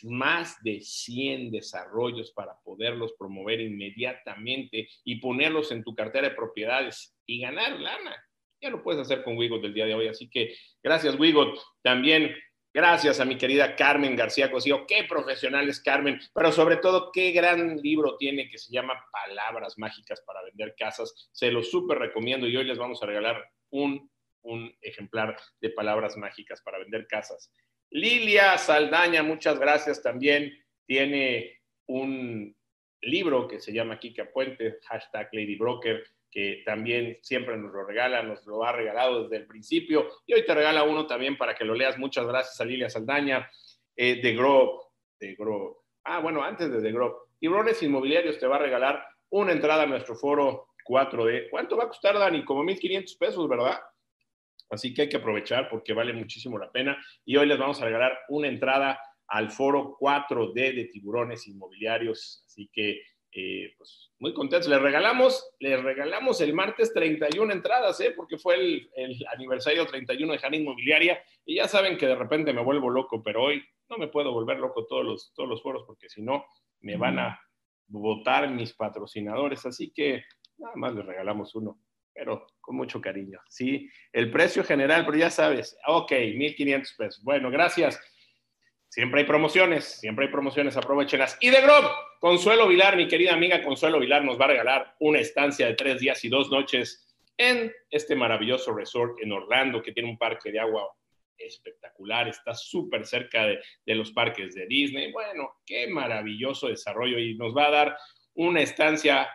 más 0.05 0.62
de 0.62 0.81
100 0.81 1.50
desarrollos 1.50 2.32
para 2.32 2.58
poderlos 2.62 3.14
promover 3.19 3.61
inmediatamente 3.61 4.88
y 5.05 5.17
ponerlos 5.17 5.73
en 5.73 5.82
tu 5.82 5.94
cartera 5.94 6.29
de 6.29 6.34
propiedades 6.34 7.17
y 7.27 7.41
ganar 7.41 7.79
lana. 7.81 8.17
Ya 8.60 8.70
lo 8.70 8.82
puedes 8.82 9.01
hacer 9.01 9.22
con 9.22 9.36
Wigot 9.36 9.63
del 9.63 9.74
día 9.74 9.86
de 9.86 9.94
hoy. 9.94 10.08
Así 10.08 10.29
que 10.29 10.55
gracias, 10.82 11.19
Wigot. 11.19 11.58
También 11.82 12.34
gracias 12.72 13.20
a 13.20 13.24
mi 13.24 13.36
querida 13.36 13.77
Carmen 13.77 14.17
García 14.17 14.51
Cosío. 14.51 14.86
Qué 14.86 15.05
profesional 15.08 15.69
es 15.69 15.81
Carmen, 15.81 16.19
pero 16.34 16.51
sobre 16.51 16.79
todo 16.79 17.10
qué 17.13 17.31
gran 17.32 17.77
libro 17.77 18.17
tiene 18.17 18.48
que 18.48 18.58
se 18.58 18.72
llama 18.72 19.05
Palabras 19.13 19.79
Mágicas 19.79 20.22
para 20.27 20.43
Vender 20.43 20.74
Casas. 20.77 21.29
Se 21.32 21.51
lo 21.51 21.63
súper 21.63 21.98
recomiendo 21.98 22.46
y 22.46 22.56
hoy 22.56 22.65
les 22.65 22.79
vamos 22.79 23.03
a 23.03 23.06
regalar 23.06 23.44
un, 23.70 24.10
un 24.43 24.77
ejemplar 24.81 25.36
de 25.60 25.70
Palabras 25.70 26.17
Mágicas 26.17 26.63
para 26.63 26.79
Vender 26.79 27.06
Casas. 27.06 27.53
Lilia 27.94 28.58
Saldaña, 28.58 29.22
muchas 29.22 29.56
gracias 29.56 30.03
también. 30.03 30.53
Tiene 30.84 31.60
un 31.86 32.53
libro 33.03 33.46
que 33.46 33.60
se 33.60 33.72
llama 33.72 34.01
Kika 34.01 34.32
Puente, 34.32 34.81
hashtag 34.89 35.29
Lady 35.31 35.55
Broker, 35.55 36.03
que 36.29 36.65
también 36.67 37.20
siempre 37.22 37.56
nos 37.56 37.72
lo 37.72 37.86
regala, 37.86 38.20
nos 38.24 38.44
lo 38.46 38.65
ha 38.65 38.72
regalado 38.72 39.22
desde 39.22 39.36
el 39.36 39.46
principio. 39.46 40.08
Y 40.27 40.34
hoy 40.34 40.44
te 40.44 40.53
regala 40.53 40.82
uno 40.82 41.06
también 41.06 41.39
para 41.39 41.55
que 41.55 41.65
lo 41.65 41.72
leas. 41.72 41.96
Muchas 41.96 42.27
gracias 42.27 42.60
a 42.60 42.65
Lilia 42.65 42.91
Saldaña. 42.91 43.48
Eh, 43.94 44.20
de 44.20 44.34
Grove, 44.34 44.72
de. 45.20 45.36
Ah, 46.03 46.19
bueno, 46.19 46.43
antes 46.43 46.72
de 46.72 46.82
The 46.82 46.91
Grove. 46.91 47.15
Tiburones 47.39 47.81
Inmobiliarios 47.81 48.41
te 48.41 48.48
va 48.48 48.56
a 48.56 48.58
regalar 48.58 49.06
una 49.31 49.53
entrada 49.53 49.84
a 49.84 49.86
nuestro 49.86 50.17
foro 50.17 50.67
4D. 50.84 51.48
¿Cuánto 51.48 51.77
va 51.77 51.84
a 51.84 51.89
costar, 51.89 52.19
Dani? 52.19 52.44
Como 52.44 52.65
1.500 52.65 53.19
pesos, 53.19 53.48
¿verdad? 53.48 53.81
Así 54.71 54.93
que 54.93 55.03
hay 55.03 55.09
que 55.09 55.19
aprovechar 55.19 55.69
porque 55.69 55.93
vale 55.93 56.13
muchísimo 56.13 56.59
la 56.59 56.71
pena. 56.71 56.97
Y 57.25 57.37
hoy 57.37 57.47
les 57.47 57.59
vamos 57.59 57.81
a 57.81 57.85
regalar 57.85 58.19
una 58.29 58.49
entrada 58.49 58.99
al 59.29 59.51
foro 59.51 59.97
4D 59.99 60.75
de 60.75 60.89
tiburones 60.93 61.47
inmobiliarios. 61.47 62.44
Así 62.47 62.69
que, 62.73 63.03
eh, 63.33 63.75
pues, 63.77 64.13
muy 64.19 64.33
contentos. 64.33 64.69
Les 64.69 64.81
regalamos, 64.81 65.55
les 65.61 65.83
regalamos 65.83 66.41
el 66.41 66.53
martes 66.53 66.93
31 66.93 67.53
entradas, 67.53 68.01
¿eh? 68.01 68.13
porque 68.17 68.39
fue 68.39 68.55
el, 68.56 68.91
el, 68.97 69.17
aniversario 69.33 69.87
31 69.87 70.33
de 70.33 70.39
Jana 70.39 70.56
Inmobiliaria. 70.56 71.23
Y 71.44 71.56
ya 71.56 71.69
saben 71.69 71.97
que 71.97 72.06
de 72.06 72.17
repente 72.17 72.53
me 72.53 72.63
vuelvo 72.63 72.91
loco, 72.91 73.23
pero 73.23 73.44
hoy 73.44 73.63
no 73.89 73.99
me 73.99 74.09
puedo 74.09 74.33
volver 74.33 74.59
loco 74.59 74.87
todos 74.87 75.05
los, 75.05 75.33
todos 75.35 75.49
los 75.49 75.63
foros 75.63 75.85
porque 75.87 76.09
si 76.09 76.23
no, 76.23 76.47
me 76.81 76.97
van 76.97 77.19
a 77.19 77.41
votar 77.89 78.51
mis 78.51 78.73
patrocinadores. 78.73 79.65
Así 79.67 79.93
que 79.93 80.25
nada 80.59 80.75
más 80.77 80.94
les 80.94 81.05
regalamos 81.05 81.55
uno 81.55 81.79
pero 82.15 82.47
con 82.61 82.77
mucho 82.77 83.01
cariño. 83.01 83.41
Sí, 83.49 83.91
el 84.13 84.31
precio 84.31 84.65
general, 84.65 85.05
pero 85.05 85.19
ya 85.19 85.31
sabes, 85.31 85.77
ok, 85.87 86.13
1.500 86.13 86.97
pesos. 86.97 87.25
Bueno, 87.25 87.51
gracias. 87.51 88.01
Siempre 88.89 89.23
hay 89.23 89.27
promociones, 89.27 89.85
siempre 89.85 90.27
hay 90.27 90.31
promociones, 90.31 90.77
aprovechenlas. 90.77 91.37
Y 91.41 91.51
de 91.51 91.61
Grob, 91.61 91.85
Consuelo 92.21 92.69
Vilar, 92.69 92.97
mi 92.97 93.09
querida 93.09 93.35
amiga 93.35 93.63
Consuelo 93.63 93.99
Vilar, 93.99 94.25
nos 94.25 94.41
va 94.41 94.44
a 94.44 94.49
regalar 94.49 94.94
una 95.01 95.19
estancia 95.19 95.67
de 95.67 95.75
tres 95.75 95.99
días 95.99 96.25
y 96.25 96.29
dos 96.29 96.49
noches 96.49 97.05
en 97.37 97.73
este 97.91 98.15
maravilloso 98.15 98.73
resort 98.73 99.21
en 99.21 99.33
Orlando, 99.33 99.83
que 99.83 99.93
tiene 99.93 100.09
un 100.09 100.17
parque 100.17 100.53
de 100.53 100.61
agua 100.61 100.89
espectacular, 101.39 102.29
está 102.29 102.55
súper 102.55 103.06
cerca 103.06 103.44
de, 103.47 103.94
los 103.94 104.13
parques 104.13 104.55
de 104.55 104.67
Disney. 104.67 105.13
Bueno, 105.13 105.56
qué 105.67 105.89
maravilloso 105.89 106.69
desarrollo 106.69 107.19
y 107.19 107.35
nos 107.35 107.55
va 107.56 107.67
a 107.67 107.71
dar 107.71 107.99
una 108.35 108.61
estancia 108.61 109.29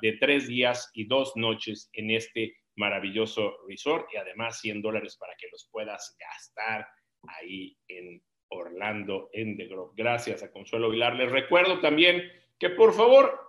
de 0.00 0.12
tres 0.20 0.46
días 0.46 0.90
y 0.94 1.06
dos 1.06 1.32
noches 1.36 1.90
en 1.92 2.10
este 2.10 2.56
maravilloso 2.76 3.56
resort 3.68 4.06
y 4.12 4.16
además 4.16 4.60
100 4.60 4.82
dólares 4.82 5.16
para 5.18 5.34
que 5.36 5.48
los 5.50 5.68
puedas 5.72 6.16
gastar 6.18 6.86
ahí 7.28 7.76
en 7.88 8.22
Orlando, 8.48 9.28
en 9.32 9.56
The 9.56 9.66
Grove. 9.66 9.94
Gracias 9.96 10.42
a 10.42 10.50
Consuelo 10.52 10.90
Vilar. 10.90 11.16
Les 11.16 11.30
recuerdo 11.30 11.80
también 11.80 12.22
que 12.58 12.70
por 12.70 12.94
favor 12.94 13.40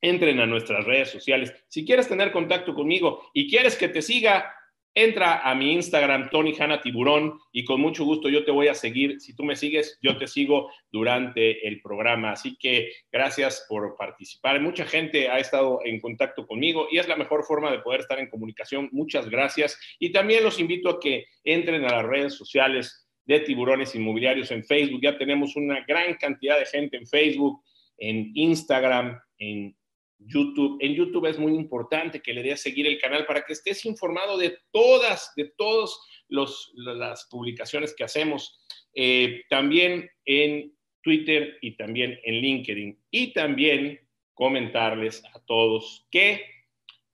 entren 0.00 0.40
a 0.40 0.46
nuestras 0.46 0.84
redes 0.84 1.10
sociales. 1.10 1.52
Si 1.68 1.84
quieres 1.84 2.08
tener 2.08 2.30
contacto 2.30 2.74
conmigo 2.74 3.30
y 3.32 3.48
quieres 3.48 3.76
que 3.76 3.88
te 3.88 4.02
siga, 4.02 4.54
entra 4.94 5.48
a 5.48 5.54
mi 5.54 5.72
Instagram, 5.74 6.30
Tony 6.30 6.54
Hanna 6.58 6.80
Tiburón, 6.80 7.38
y 7.52 7.64
con 7.64 7.80
mucho 7.80 8.04
gusto 8.04 8.28
yo 8.28 8.44
te 8.44 8.50
voy 8.50 8.68
a 8.68 8.74
seguir. 8.74 9.20
Si 9.20 9.34
tú 9.34 9.44
me 9.44 9.56
sigues, 9.56 9.98
yo 10.02 10.16
te 10.16 10.26
sigo 10.26 10.70
durante 10.90 11.66
el 11.66 11.80
programa. 11.80 12.32
Así 12.32 12.56
que 12.58 12.92
gracias 13.12 13.64
por 13.68 13.96
participar. 13.96 14.60
Mucha 14.60 14.84
gente 14.84 15.28
ha 15.28 15.38
estado 15.38 15.80
en 15.84 16.00
contacto 16.00 16.46
conmigo 16.46 16.88
y 16.90 16.98
es 16.98 17.08
la 17.08 17.16
mejor 17.16 17.44
forma 17.44 17.70
de 17.70 17.78
poder 17.78 18.00
estar 18.00 18.18
en 18.18 18.28
comunicación. 18.28 18.88
Muchas 18.92 19.28
gracias. 19.28 19.78
Y 19.98 20.10
también 20.10 20.42
los 20.42 20.58
invito 20.58 20.88
a 20.88 21.00
que 21.00 21.26
entren 21.44 21.84
a 21.84 21.92
las 21.92 22.04
redes 22.04 22.34
sociales 22.34 23.08
de 23.24 23.40
tiburones 23.40 23.94
inmobiliarios 23.94 24.50
en 24.50 24.64
Facebook. 24.64 25.00
Ya 25.02 25.16
tenemos 25.18 25.54
una 25.54 25.84
gran 25.86 26.14
cantidad 26.14 26.58
de 26.58 26.66
gente 26.66 26.96
en 26.96 27.06
Facebook, 27.06 27.62
en 27.98 28.32
Instagram, 28.34 29.20
en 29.38 29.76
YouTube. 30.18 30.78
En 30.80 30.94
YouTube 30.94 31.26
es 31.26 31.38
muy 31.38 31.54
importante 31.54 32.20
que 32.20 32.32
le 32.32 32.42
des 32.42 32.54
a 32.54 32.56
seguir 32.56 32.86
el 32.86 32.98
canal 32.98 33.26
para 33.26 33.44
que 33.44 33.52
estés 33.52 33.84
informado 33.84 34.36
de 34.36 34.58
todas, 34.70 35.32
de 35.36 35.52
todas 35.56 35.98
las 36.28 37.26
publicaciones 37.30 37.94
que 37.94 38.04
hacemos. 38.04 38.60
Eh, 38.94 39.42
también 39.48 40.10
en 40.24 40.72
Twitter 41.02 41.58
y 41.60 41.76
también 41.76 42.18
en 42.24 42.34
LinkedIn. 42.34 42.98
Y 43.10 43.32
también 43.32 44.00
comentarles 44.34 45.24
a 45.34 45.40
todos 45.40 46.06
que 46.10 46.42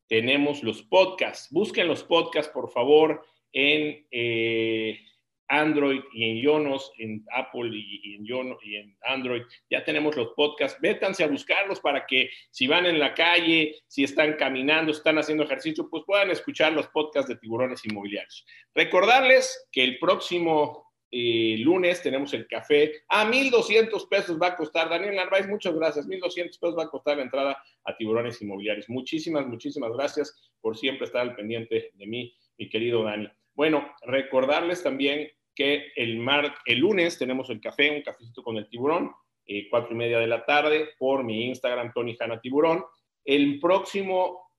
tenemos 0.08 0.62
los 0.62 0.82
podcasts. 0.82 1.48
Busquen 1.50 1.88
los 1.88 2.02
podcasts, 2.02 2.52
por 2.52 2.70
favor, 2.70 3.24
en... 3.52 4.06
Eh, 4.10 5.00
Android 5.48 6.00
y 6.12 6.30
en 6.30 6.42
Yonos, 6.42 6.92
en 6.98 7.24
Apple 7.32 7.70
y, 7.72 8.16
en 8.16 8.26
y 8.62 8.76
en 8.76 8.96
Android. 9.02 9.42
Ya 9.70 9.84
tenemos 9.84 10.16
los 10.16 10.28
podcasts. 10.34 10.80
Vétanse 10.80 11.24
a 11.24 11.28
buscarlos 11.28 11.80
para 11.80 12.06
que 12.06 12.30
si 12.50 12.66
van 12.66 12.86
en 12.86 12.98
la 12.98 13.14
calle, 13.14 13.76
si 13.86 14.04
están 14.04 14.34
caminando, 14.34 14.92
están 14.92 15.18
haciendo 15.18 15.44
ejercicio, 15.44 15.88
pues 15.88 16.04
puedan 16.06 16.30
escuchar 16.30 16.72
los 16.72 16.88
podcasts 16.88 17.28
de 17.28 17.36
tiburones 17.36 17.84
inmobiliarios. 17.84 18.46
Recordarles 18.74 19.68
que 19.70 19.84
el 19.84 19.98
próximo 19.98 20.84
eh, 21.16 21.58
lunes 21.58 22.02
tenemos 22.02 22.34
el 22.34 22.48
café. 22.48 23.04
A 23.08 23.30
1.200 23.30 24.08
pesos 24.08 24.36
va 24.40 24.48
a 24.48 24.56
costar. 24.56 24.88
Daniel 24.88 25.14
Narváez, 25.14 25.46
muchas 25.46 25.72
gracias. 25.74 26.08
1.200 26.08 26.58
pesos 26.58 26.76
va 26.76 26.84
a 26.84 26.90
costar 26.90 27.18
la 27.18 27.22
entrada 27.22 27.62
a 27.84 27.96
tiburones 27.96 28.42
inmobiliarios. 28.42 28.88
Muchísimas, 28.88 29.46
muchísimas 29.46 29.92
gracias 29.92 30.34
por 30.60 30.76
siempre 30.76 31.06
estar 31.06 31.20
al 31.20 31.36
pendiente 31.36 31.92
de 31.94 32.06
mí, 32.06 32.34
mi 32.58 32.68
querido 32.68 33.04
Dani. 33.04 33.28
Bueno, 33.54 33.94
recordarles 34.02 34.82
también 34.82 35.28
que 35.54 35.92
el, 35.96 36.18
mar, 36.18 36.54
el 36.66 36.78
lunes 36.78 37.18
tenemos 37.18 37.48
el 37.50 37.60
café, 37.60 37.90
un 37.90 38.02
cafecito 38.02 38.42
con 38.42 38.56
el 38.56 38.68
tiburón, 38.68 39.12
eh, 39.46 39.68
cuatro 39.70 39.94
y 39.94 39.96
media 39.96 40.18
de 40.18 40.26
la 40.26 40.44
tarde, 40.44 40.90
por 40.98 41.22
mi 41.22 41.46
Instagram, 41.46 41.92
Tony 41.92 42.16
Hanna 42.18 42.40
Tiburón. 42.40 42.84
El 43.24 43.60
próximo, 43.60 44.50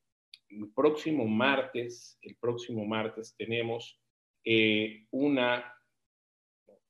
el 0.49 0.71
próximo 0.73 1.25
martes, 1.25 2.17
el 2.21 2.35
próximo 2.37 2.85
martes 2.85 3.35
tenemos 3.37 3.99
eh, 4.43 5.05
una, 5.11 5.73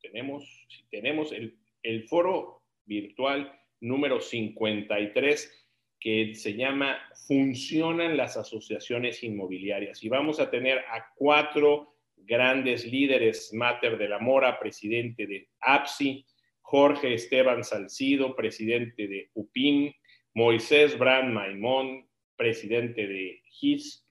tenemos, 0.02 0.68
tenemos 0.92 1.32
el, 1.32 1.58
el 1.84 2.08
foro 2.08 2.62
virtual 2.86 3.60
número 3.80 4.20
53 4.20 5.66
que 6.00 6.36
se 6.36 6.54
llama 6.54 7.00
Funcionan 7.28 8.16
las 8.16 8.38
asociaciones 8.38 9.24
inmobiliarias. 9.24 10.04
Y 10.04 10.10
vamos 10.10 10.40
a 10.40 10.52
tener 10.52 10.80
a 10.80 11.12
cuatro 11.16 11.95
grandes 12.17 12.86
líderes, 12.86 13.51
Mater 13.53 13.98
de 13.98 14.10
la 14.10 14.19
Mora, 14.19 14.60
presidente 14.60 15.27
de 15.27 15.50
APSI, 15.60 16.25
Jorge 16.62 17.13
Esteban 17.13 17.63
Salcido, 17.63 18.36
presidente 18.36 19.07
de 19.07 19.29
UPIN, 19.34 19.93
Moisés 20.34 20.98
Brand 20.98 21.31
Maimón, 21.31 22.07
presidente 22.36 23.07
de 23.07 23.41
GIS, 23.50 24.05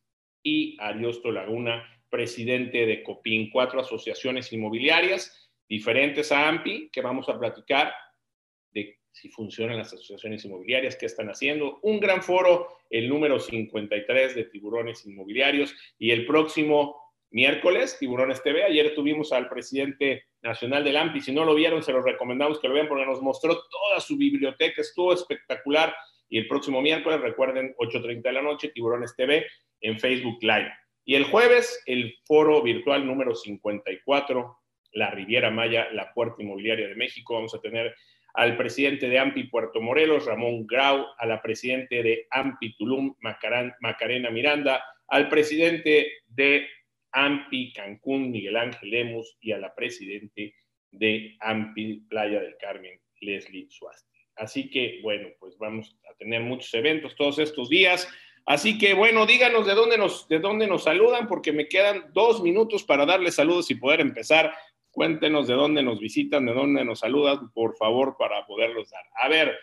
y 0.44 0.76
Ariosto 0.78 1.32
Laguna, 1.32 1.82
presidente 2.10 2.86
de 2.86 3.02
COPIN, 3.02 3.50
cuatro 3.50 3.80
asociaciones 3.80 4.52
inmobiliarias 4.52 5.50
diferentes 5.68 6.30
a 6.30 6.48
AMPI, 6.48 6.90
que 6.92 7.00
vamos 7.00 7.28
a 7.28 7.38
platicar 7.38 7.92
de 8.70 8.98
si 9.10 9.30
funcionan 9.30 9.78
las 9.78 9.92
asociaciones 9.92 10.44
inmobiliarias, 10.44 10.96
qué 10.96 11.06
están 11.06 11.28
haciendo. 11.28 11.80
Un 11.82 11.98
gran 11.98 12.22
foro, 12.22 12.68
el 12.90 13.08
número 13.08 13.40
53 13.40 14.34
de 14.34 14.44
tiburones 14.44 15.06
inmobiliarios, 15.06 15.74
y 15.98 16.10
el 16.10 16.26
próximo 16.26 17.03
miércoles, 17.30 17.96
Tiburones 17.98 18.42
TV. 18.42 18.64
Ayer 18.64 18.94
tuvimos 18.94 19.32
al 19.32 19.48
presidente 19.48 20.24
nacional 20.42 20.84
del 20.84 20.96
AMPI. 20.96 21.20
Si 21.20 21.32
no 21.32 21.44
lo 21.44 21.54
vieron, 21.54 21.82
se 21.82 21.92
los 21.92 22.04
recomendamos 22.04 22.60
que 22.60 22.68
lo 22.68 22.74
vean 22.74 22.88
porque 22.88 23.06
nos 23.06 23.22
mostró 23.22 23.54
toda 23.68 24.00
su 24.00 24.16
biblioteca. 24.16 24.80
Estuvo 24.80 25.12
espectacular. 25.12 25.94
Y 26.28 26.38
el 26.38 26.48
próximo 26.48 26.80
miércoles, 26.80 27.20
recuerden, 27.20 27.74
8.30 27.78 28.22
de 28.22 28.32
la 28.32 28.42
noche, 28.42 28.68
Tiburones 28.68 29.14
TV 29.16 29.46
en 29.80 29.98
Facebook 29.98 30.38
Live. 30.42 30.72
Y 31.04 31.16
el 31.16 31.24
jueves, 31.24 31.82
el 31.86 32.16
foro 32.24 32.62
virtual 32.62 33.06
número 33.06 33.34
54, 33.34 34.56
la 34.92 35.10
Riviera 35.10 35.50
Maya, 35.50 35.88
la 35.92 36.12
Puerta 36.14 36.42
Inmobiliaria 36.42 36.88
de 36.88 36.94
México. 36.94 37.34
Vamos 37.34 37.54
a 37.54 37.60
tener 37.60 37.94
al 38.34 38.56
presidente 38.56 39.08
de 39.08 39.18
AMPI 39.18 39.44
Puerto 39.44 39.80
Morelos, 39.80 40.26
Ramón 40.26 40.66
Grau, 40.66 41.06
a 41.18 41.26
la 41.26 41.40
presidente 41.40 42.02
de 42.02 42.26
AMPI 42.30 42.76
Tulum, 42.76 43.14
Macarena 43.20 44.30
Miranda, 44.30 44.82
al 45.06 45.28
presidente 45.28 46.10
de 46.26 46.66
AMPI 47.14 47.72
Cancún, 47.72 48.30
Miguel 48.30 48.56
Ángel 48.56 48.90
Lemus, 48.90 49.36
y 49.40 49.52
a 49.52 49.58
la 49.58 49.74
presidente 49.74 50.54
de 50.90 51.36
AMPI 51.40 52.06
Playa 52.08 52.40
del 52.40 52.56
Carmen, 52.58 53.00
Leslie 53.20 53.68
Suasti. 53.70 54.18
Así 54.36 54.68
que, 54.68 55.00
bueno, 55.02 55.28
pues 55.38 55.56
vamos 55.58 55.96
a 56.10 56.14
tener 56.16 56.42
muchos 56.42 56.74
eventos 56.74 57.14
todos 57.14 57.38
estos 57.38 57.68
días. 57.68 58.08
Así 58.46 58.76
que, 58.78 58.94
bueno, 58.94 59.26
díganos 59.26 59.66
de 59.66 59.74
dónde 59.74 59.96
nos, 59.96 60.28
de 60.28 60.40
dónde 60.40 60.66
nos 60.66 60.84
saludan, 60.84 61.28
porque 61.28 61.52
me 61.52 61.68
quedan 61.68 62.12
dos 62.12 62.42
minutos 62.42 62.82
para 62.82 63.06
darles 63.06 63.36
saludos 63.36 63.70
y 63.70 63.76
poder 63.76 64.00
empezar. 64.00 64.52
Cuéntenos 64.90 65.46
de 65.48 65.54
dónde 65.54 65.82
nos 65.82 66.00
visitan, 66.00 66.46
de 66.46 66.52
dónde 66.52 66.84
nos 66.84 67.00
saludan, 67.00 67.52
por 67.52 67.76
favor, 67.76 68.16
para 68.18 68.44
poderlos 68.46 68.90
dar. 68.90 69.04
A 69.22 69.28
ver, 69.28 69.56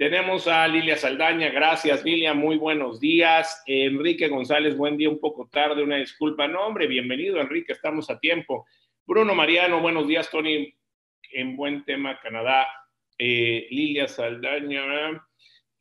tenemos 0.00 0.48
a 0.48 0.66
Lilia 0.66 0.96
Saldaña, 0.96 1.50
gracias 1.50 2.02
Lilia, 2.02 2.32
muy 2.32 2.56
buenos 2.56 3.00
días. 3.00 3.62
Enrique 3.66 4.28
González, 4.28 4.74
buen 4.74 4.96
día, 4.96 5.10
un 5.10 5.20
poco 5.20 5.46
tarde, 5.52 5.82
una 5.82 5.98
disculpa. 5.98 6.48
No, 6.48 6.62
hombre, 6.62 6.86
bienvenido 6.86 7.38
Enrique, 7.38 7.74
estamos 7.74 8.08
a 8.08 8.18
tiempo. 8.18 8.64
Bruno 9.06 9.34
Mariano, 9.34 9.82
buenos 9.82 10.08
días, 10.08 10.30
Tony, 10.30 10.74
en 11.32 11.54
buen 11.54 11.84
tema, 11.84 12.18
Canadá. 12.18 12.66
Eh, 13.18 13.66
Lilia 13.68 14.08
Saldaña, 14.08 15.22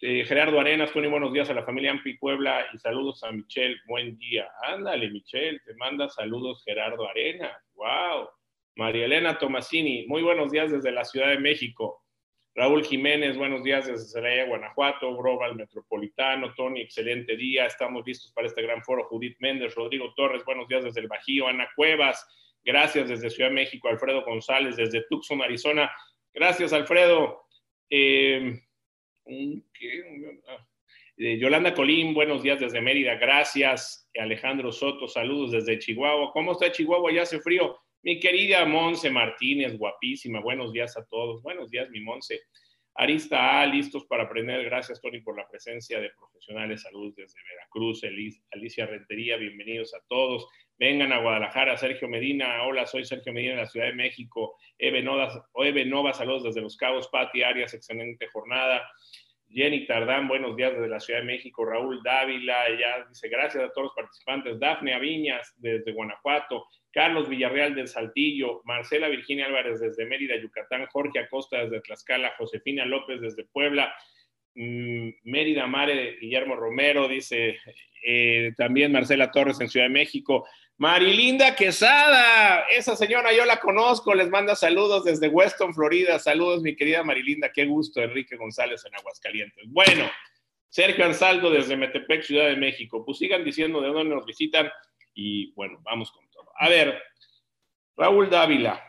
eh, 0.02 0.26
Gerardo 0.26 0.60
Arenas, 0.60 0.92
Tony, 0.92 1.08
buenos 1.08 1.32
días 1.32 1.50
a 1.50 1.54
la 1.54 1.64
familia 1.64 1.92
Ampi 1.92 2.18
Puebla 2.18 2.68
y 2.74 2.78
saludos 2.78 3.24
a 3.24 3.32
Michelle, 3.32 3.78
buen 3.88 4.18
día. 4.18 4.50
Ándale, 4.64 5.10
Michelle, 5.12 5.62
te 5.66 5.74
manda 5.76 6.10
saludos 6.10 6.62
Gerardo 6.66 7.08
Arenas, 7.08 7.58
wow. 7.74 8.28
María 8.76 9.06
Elena 9.06 9.38
Tomasini, 9.38 10.08
muy 10.08 10.24
buenos 10.24 10.52
días 10.52 10.74
desde 10.74 10.92
la 10.92 11.06
Ciudad 11.06 11.30
de 11.30 11.40
México. 11.40 12.04
Raúl 12.60 12.84
Jiménez, 12.84 13.38
buenos 13.38 13.64
días 13.64 13.88
desde 13.88 14.04
Celaya, 14.04 14.46
Guanajuato. 14.46 15.16
Global 15.16 15.56
Metropolitano, 15.56 16.54
Tony, 16.56 16.82
excelente 16.82 17.38
día. 17.38 17.66
Estamos 17.66 18.06
listos 18.06 18.34
para 18.34 18.48
este 18.48 18.62
gran 18.62 18.84
foro. 18.84 19.06
Judith 19.06 19.38
Méndez, 19.40 19.74
Rodrigo 19.76 20.14
Torres, 20.14 20.44
buenos 20.44 20.68
días 20.68 20.84
desde 20.84 21.00
el 21.00 21.08
Bajío. 21.08 21.48
Ana 21.48 21.70
Cuevas, 21.74 22.28
gracias 22.66 23.08
desde 23.08 23.30
Ciudad 23.30 23.50
de 23.50 23.56
México. 23.56 23.88
Alfredo 23.88 24.26
González, 24.26 24.76
desde 24.76 25.06
Tucson, 25.10 25.42
Arizona. 25.42 25.90
Gracias, 26.34 26.74
Alfredo. 26.74 27.46
Eh, 27.90 28.60
eh, 29.26 29.62
Yolanda 31.40 31.74
Colín, 31.74 32.14
buenos 32.14 32.44
días 32.44 32.60
desde 32.60 32.82
Mérida. 32.82 33.16
Gracias. 33.16 34.10
Alejandro 34.20 34.74
Soto, 34.74 35.08
saludos 35.08 35.52
desde 35.52 35.80
Chihuahua. 35.80 36.34
¿Cómo 36.34 36.52
está 36.52 36.70
Chihuahua? 36.70 37.14
Ya 37.14 37.22
hace 37.22 37.40
frío. 37.40 37.80
Mi 38.02 38.18
querida 38.18 38.64
Monse 38.64 39.10
Martínez, 39.10 39.78
guapísima, 39.78 40.40
buenos 40.40 40.72
días 40.72 40.96
a 40.96 41.06
todos. 41.08 41.42
Buenos 41.42 41.70
días, 41.70 41.90
mi 41.90 42.00
Monse. 42.00 42.44
Arista 42.96 43.60
A, 43.60 43.66
listos 43.66 44.06
para 44.06 44.24
aprender. 44.24 44.64
Gracias, 44.64 45.02
Tony, 45.02 45.20
por 45.20 45.38
la 45.38 45.46
presencia 45.50 46.00
de 46.00 46.10
profesionales. 46.18 46.84
Saludos 46.84 47.16
desde 47.18 47.38
Veracruz. 47.50 48.02
Alicia 48.52 48.86
Rentería, 48.86 49.36
bienvenidos 49.36 49.94
a 49.94 50.00
todos. 50.08 50.48
Vengan 50.78 51.12
a 51.12 51.20
Guadalajara. 51.20 51.76
Sergio 51.76 52.08
Medina, 52.08 52.64
hola, 52.64 52.86
soy 52.86 53.04
Sergio 53.04 53.34
Medina 53.34 53.56
de 53.56 53.62
la 53.64 53.68
Ciudad 53.68 53.88
de 53.88 53.94
México. 53.94 54.58
Eve 54.78 55.04
Nova 55.04 56.14
saludos 56.14 56.44
desde 56.44 56.62
Los 56.62 56.78
Cabos. 56.78 57.10
Pati 57.10 57.44
Arias, 57.44 57.74
excelente 57.74 58.28
jornada. 58.28 58.90
Jenny 59.50 59.86
Tardán, 59.86 60.30
buenos 60.30 60.56
días 60.56 60.72
desde 60.72 60.88
la 60.88 61.02
Ciudad 61.02 61.20
de 61.20 61.26
México. 61.26 61.66
Raúl 61.66 62.02
Dávila, 62.02 62.68
ella 62.68 63.06
dice 63.10 63.28
gracias 63.28 63.62
a 63.62 63.74
todos 63.74 63.88
los 63.88 63.94
participantes. 63.94 64.58
Dafne 64.58 64.94
Aviñas 64.94 65.54
desde 65.58 65.92
Guanajuato. 65.92 66.66
Carlos 66.92 67.30
Villarreal 67.30 67.76
del 67.76 67.88
Saltillo, 67.88 68.62
Marcela 68.66 69.08
Virginia 69.10 69.46
Álvarez 69.46 69.80
desde 69.80 70.06
Mérida, 70.06 70.36
Yucatán, 70.36 70.88
Jorge 70.88 71.20
Acosta 71.20 71.58
desde 71.58 71.82
Tlaxcala, 71.82 72.34
Josefina 72.38 72.86
López 72.86 73.22
desde 73.22 73.46
Puebla, 73.46 73.94
mm, 74.56 75.10
Mérida 75.24 75.68
Mare, 75.68 76.18
Guillermo 76.20 76.56
Romero, 76.56 77.08
dice 77.08 77.60
eh, 78.04 78.54
también 78.58 78.92
Marcela 78.92 79.32
Torres 79.32 79.62
en 79.62 79.70
Ciudad 79.70 79.86
de 79.86 79.94
México, 79.94 80.48
Marilinda 80.78 81.56
Quesada, 81.56 82.62
esa 82.72 82.96
señora 82.96 83.34
yo 83.34 83.46
la 83.46 83.60
conozco, 83.60 84.16
les 84.16 84.30
manda 84.30 84.56
saludos 84.56 85.04
desde 85.04 85.28
Weston, 85.28 85.74
Florida, 85.74 86.18
saludos 86.20 86.62
mi 86.64 86.76
querida 86.76 87.04
Marilinda, 87.04 87.52
qué 87.52 87.66
gusto, 87.66 88.02
Enrique 88.02 88.38
González 88.38 88.84
en 88.86 88.96
Aguascalientes. 88.96 89.66
Bueno, 89.68 90.10
Sergio 90.70 91.06
Ansaldo 91.06 91.52
desde 91.52 91.76
Metepec, 91.76 92.24
Ciudad 92.24 92.48
de 92.48 92.56
México, 92.56 93.04
pues 93.06 93.18
sigan 93.18 93.44
diciendo 93.44 93.82
de 93.82 93.90
dónde 93.90 94.16
nos 94.16 94.26
visitan 94.26 94.72
y 95.22 95.52
bueno, 95.54 95.80
vamos 95.84 96.12
con 96.12 96.30
a 96.62 96.68
ver, 96.68 97.02
Raúl 97.96 98.30
Dávila, 98.30 98.84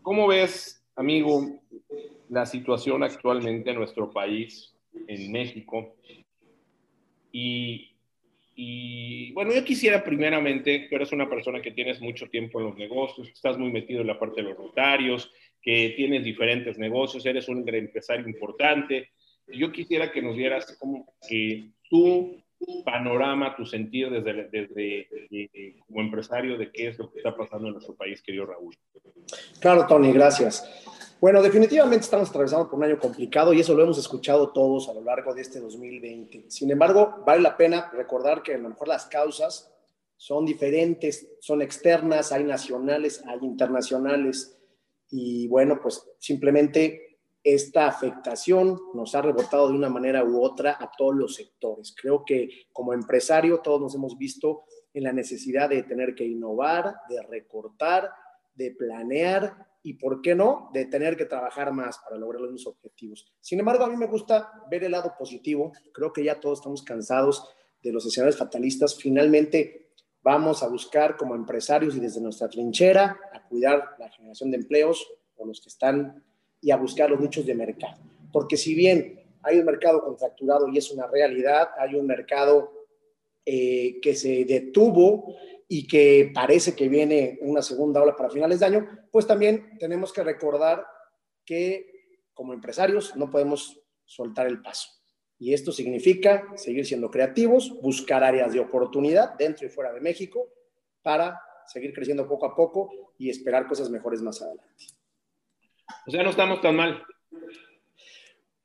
¿cómo 0.00 0.28
ves, 0.28 0.86
amigo, 0.94 1.60
la 2.28 2.46
situación 2.46 3.02
actualmente 3.02 3.70
en 3.70 3.76
nuestro 3.76 4.12
país, 4.12 4.72
en 5.08 5.32
México? 5.32 5.96
Y, 7.32 9.32
bueno, 9.32 9.52
yo 9.52 9.64
quisiera 9.64 10.04
primeramente, 10.04 10.86
tú 10.88 10.96
eres 10.96 11.10
una 11.10 11.28
persona 11.28 11.60
que 11.60 11.72
tienes 11.72 12.00
mucho 12.00 12.28
tiempo 12.28 12.60
en 12.60 12.66
los 12.66 12.76
negocios, 12.76 13.28
estás 13.28 13.58
muy 13.58 13.72
metido 13.72 14.02
en 14.02 14.06
la 14.06 14.18
parte 14.18 14.42
de 14.42 14.50
los 14.50 14.58
notarios, 14.58 15.32
que 15.62 15.94
tienes 15.96 16.22
diferentes 16.22 16.78
negocios, 16.78 17.26
eres 17.26 17.48
un 17.48 17.68
empresario 17.68 18.28
importante. 18.28 19.10
Yo 19.48 19.72
quisiera 19.72 20.12
que 20.12 20.22
nos 20.22 20.36
dieras 20.36 20.76
como 20.78 21.12
que 21.28 21.70
tú 21.88 22.40
panorama, 22.84 23.54
tu 23.56 23.64
sentir 23.64 24.10
desde, 24.10 24.48
desde 24.48 25.08
eh, 25.30 25.76
como 25.86 26.00
empresario 26.00 26.58
de 26.58 26.70
qué 26.70 26.88
es 26.88 26.98
lo 26.98 27.10
que 27.10 27.18
está 27.18 27.36
pasando 27.36 27.68
en 27.68 27.74
nuestro 27.74 27.94
país, 27.94 28.22
querido 28.22 28.46
Raúl. 28.46 28.76
Claro, 29.60 29.86
Tony, 29.86 30.12
gracias. 30.12 30.64
Bueno, 31.20 31.42
definitivamente 31.42 32.04
estamos 32.04 32.30
atravesando 32.30 32.68
por 32.68 32.78
un 32.78 32.84
año 32.84 32.98
complicado 32.98 33.52
y 33.52 33.60
eso 33.60 33.74
lo 33.74 33.82
hemos 33.82 33.98
escuchado 33.98 34.52
todos 34.52 34.88
a 34.88 34.94
lo 34.94 35.02
largo 35.02 35.34
de 35.34 35.42
este 35.42 35.60
2020. 35.60 36.46
Sin 36.48 36.70
embargo, 36.70 37.22
vale 37.26 37.42
la 37.42 37.56
pena 37.56 37.90
recordar 37.92 38.42
que 38.42 38.54
a 38.54 38.58
lo 38.58 38.70
mejor 38.70 38.88
las 38.88 39.04
causas 39.06 39.70
son 40.16 40.46
diferentes, 40.46 41.28
son 41.40 41.60
externas, 41.60 42.32
hay 42.32 42.44
nacionales, 42.44 43.22
hay 43.26 43.38
internacionales 43.42 44.58
y 45.10 45.46
bueno, 45.48 45.78
pues 45.82 46.08
simplemente 46.18 47.09
esta 47.42 47.86
afectación 47.86 48.78
nos 48.94 49.14
ha 49.14 49.22
rebotado 49.22 49.68
de 49.68 49.74
una 49.74 49.88
manera 49.88 50.24
u 50.24 50.42
otra 50.42 50.76
a 50.78 50.90
todos 50.96 51.14
los 51.14 51.34
sectores. 51.34 51.94
Creo 51.98 52.24
que 52.24 52.48
como 52.72 52.92
empresario 52.92 53.60
todos 53.60 53.80
nos 53.80 53.94
hemos 53.94 54.18
visto 54.18 54.64
en 54.92 55.04
la 55.04 55.12
necesidad 55.12 55.70
de 55.70 55.82
tener 55.82 56.14
que 56.14 56.24
innovar, 56.24 56.96
de 57.08 57.22
recortar, 57.22 58.10
de 58.54 58.72
planear 58.72 59.68
y, 59.82 59.94
¿por 59.94 60.20
qué 60.20 60.34
no?, 60.34 60.70
de 60.74 60.84
tener 60.84 61.16
que 61.16 61.24
trabajar 61.24 61.72
más 61.72 61.98
para 61.98 62.18
lograr 62.18 62.42
los 62.42 62.66
objetivos. 62.66 63.32
Sin 63.40 63.58
embargo, 63.58 63.84
a 63.84 63.88
mí 63.88 63.96
me 63.96 64.06
gusta 64.06 64.52
ver 64.70 64.84
el 64.84 64.92
lado 64.92 65.14
positivo. 65.18 65.72
Creo 65.92 66.12
que 66.12 66.24
ya 66.24 66.38
todos 66.38 66.58
estamos 66.58 66.82
cansados 66.82 67.48
de 67.82 67.92
los 67.92 68.04
escenarios 68.04 68.36
fatalistas. 68.36 68.96
Finalmente, 68.96 69.92
vamos 70.22 70.62
a 70.62 70.68
buscar 70.68 71.16
como 71.16 71.34
empresarios 71.34 71.96
y 71.96 72.00
desde 72.00 72.20
nuestra 72.20 72.50
trinchera 72.50 73.18
a 73.32 73.48
cuidar 73.48 73.96
la 73.98 74.10
generación 74.10 74.50
de 74.50 74.58
empleos 74.58 75.08
o 75.36 75.46
los 75.46 75.62
que 75.62 75.70
están 75.70 76.22
y 76.60 76.70
a 76.70 76.76
buscar 76.76 77.10
los 77.10 77.20
nichos 77.20 77.46
de 77.46 77.54
mercado. 77.54 77.98
Porque 78.32 78.56
si 78.56 78.74
bien 78.74 79.20
hay 79.42 79.58
un 79.58 79.64
mercado 79.64 80.02
contracturado 80.02 80.68
y 80.68 80.78
es 80.78 80.90
una 80.90 81.06
realidad, 81.06 81.70
hay 81.78 81.94
un 81.94 82.06
mercado 82.06 82.72
eh, 83.44 84.00
que 84.00 84.14
se 84.14 84.44
detuvo 84.44 85.34
y 85.68 85.86
que 85.86 86.30
parece 86.34 86.74
que 86.74 86.88
viene 86.88 87.38
una 87.42 87.62
segunda 87.62 88.02
ola 88.02 88.16
para 88.16 88.30
finales 88.30 88.60
de 88.60 88.66
año, 88.66 88.88
pues 89.10 89.26
también 89.26 89.78
tenemos 89.78 90.12
que 90.12 90.22
recordar 90.22 90.84
que 91.44 91.86
como 92.34 92.52
empresarios 92.52 93.16
no 93.16 93.30
podemos 93.30 93.80
soltar 94.04 94.46
el 94.46 94.60
paso. 94.60 94.88
Y 95.38 95.54
esto 95.54 95.72
significa 95.72 96.46
seguir 96.56 96.84
siendo 96.84 97.10
creativos, 97.10 97.80
buscar 97.80 98.22
áreas 98.22 98.52
de 98.52 98.60
oportunidad 98.60 99.34
dentro 99.38 99.66
y 99.66 99.70
fuera 99.70 99.92
de 99.92 100.00
México 100.00 100.48
para 101.02 101.40
seguir 101.66 101.94
creciendo 101.94 102.28
poco 102.28 102.46
a 102.46 102.54
poco 102.54 102.90
y 103.16 103.30
esperar 103.30 103.66
cosas 103.66 103.88
mejores 103.90 104.20
más 104.20 104.42
adelante. 104.42 104.84
O 106.06 106.10
sea, 106.10 106.22
no 106.22 106.30
estamos 106.30 106.60
tan 106.60 106.76
mal. 106.76 107.02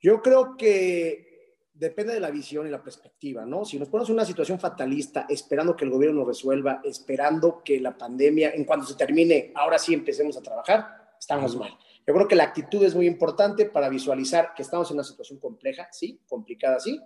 Yo 0.00 0.20
creo 0.22 0.56
que 0.56 1.26
depende 1.72 2.14
de 2.14 2.20
la 2.20 2.30
visión 2.30 2.66
y 2.66 2.70
la 2.70 2.82
perspectiva, 2.82 3.44
¿no? 3.44 3.64
Si 3.64 3.78
nos 3.78 3.88
ponemos 3.88 4.08
en 4.08 4.14
una 4.14 4.24
situación 4.24 4.58
fatalista, 4.58 5.26
esperando 5.28 5.76
que 5.76 5.84
el 5.84 5.90
gobierno 5.90 6.20
nos 6.20 6.28
resuelva, 6.28 6.80
esperando 6.84 7.62
que 7.62 7.80
la 7.80 7.96
pandemia, 7.96 8.52
en 8.54 8.64
cuanto 8.64 8.86
se 8.86 8.96
termine, 8.96 9.52
ahora 9.54 9.78
sí 9.78 9.92
empecemos 9.92 10.36
a 10.36 10.42
trabajar, 10.42 11.14
estamos 11.18 11.56
mal. 11.56 11.76
Yo 12.06 12.14
creo 12.14 12.28
que 12.28 12.36
la 12.36 12.44
actitud 12.44 12.82
es 12.84 12.94
muy 12.94 13.06
importante 13.06 13.66
para 13.66 13.88
visualizar 13.88 14.54
que 14.54 14.62
estamos 14.62 14.90
en 14.90 14.96
una 14.96 15.04
situación 15.04 15.38
compleja, 15.38 15.88
sí, 15.90 16.20
complicada, 16.26 16.78
sí, 16.80 17.00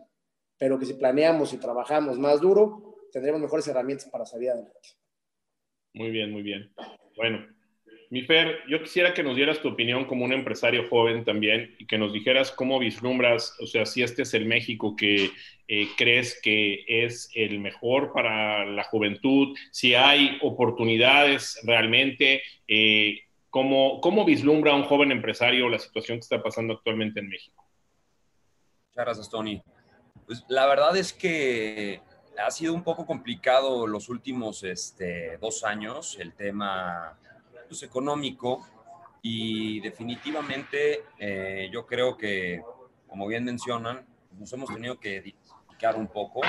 pero 0.58 0.78
que 0.78 0.86
si 0.86 0.94
planeamos 0.94 1.52
y 1.52 1.56
trabajamos 1.56 2.18
más 2.18 2.40
duro, 2.40 3.08
tendremos 3.10 3.40
mejores 3.40 3.66
herramientas 3.66 4.08
para 4.08 4.26
salir 4.26 4.50
adelante. 4.50 4.90
Muy 5.94 6.10
bien, 6.10 6.30
muy 6.30 6.42
bien. 6.42 6.72
Bueno, 7.16 7.46
mi 8.10 8.22
Fer, 8.22 8.58
yo 8.68 8.82
quisiera 8.82 9.14
que 9.14 9.22
nos 9.22 9.36
dieras 9.36 9.60
tu 9.60 9.68
opinión 9.68 10.04
como 10.04 10.24
un 10.24 10.32
empresario 10.32 10.88
joven 10.88 11.24
también 11.24 11.76
y 11.78 11.86
que 11.86 11.96
nos 11.96 12.12
dijeras 12.12 12.50
cómo 12.50 12.80
vislumbras, 12.80 13.56
o 13.60 13.66
sea, 13.66 13.86
si 13.86 14.02
este 14.02 14.22
es 14.22 14.34
el 14.34 14.46
México 14.46 14.96
que 14.96 15.30
eh, 15.68 15.88
crees 15.96 16.40
que 16.42 16.84
es 16.88 17.30
el 17.36 17.60
mejor 17.60 18.12
para 18.12 18.66
la 18.66 18.82
juventud, 18.82 19.56
si 19.70 19.94
hay 19.94 20.38
oportunidades 20.42 21.60
realmente, 21.62 22.42
eh, 22.66 23.20
¿cómo, 23.48 24.00
¿cómo 24.00 24.24
vislumbra 24.24 24.74
un 24.74 24.82
joven 24.82 25.12
empresario 25.12 25.68
la 25.68 25.78
situación 25.78 26.18
que 26.18 26.22
está 26.22 26.42
pasando 26.42 26.74
actualmente 26.74 27.20
en 27.20 27.28
México? 27.28 27.64
Muchas 28.88 29.04
gracias, 29.04 29.30
Tony. 29.30 29.62
Pues 30.26 30.44
la 30.48 30.66
verdad 30.66 30.96
es 30.96 31.12
que 31.12 32.00
ha 32.44 32.50
sido 32.50 32.74
un 32.74 32.82
poco 32.82 33.06
complicado 33.06 33.86
los 33.86 34.08
últimos 34.08 34.64
este, 34.64 35.38
dos 35.38 35.62
años 35.62 36.16
el 36.18 36.34
tema 36.34 37.16
económico 37.82 38.66
y 39.22 39.80
definitivamente 39.80 41.04
eh, 41.18 41.68
yo 41.72 41.86
creo 41.86 42.16
que, 42.16 42.62
como 43.08 43.26
bien 43.26 43.44
mencionan, 43.44 44.06
nos 44.38 44.52
hemos 44.52 44.72
tenido 44.72 44.98
que 44.98 45.20
diversificar 45.20 45.96
un 45.96 46.08
poco. 46.08 46.40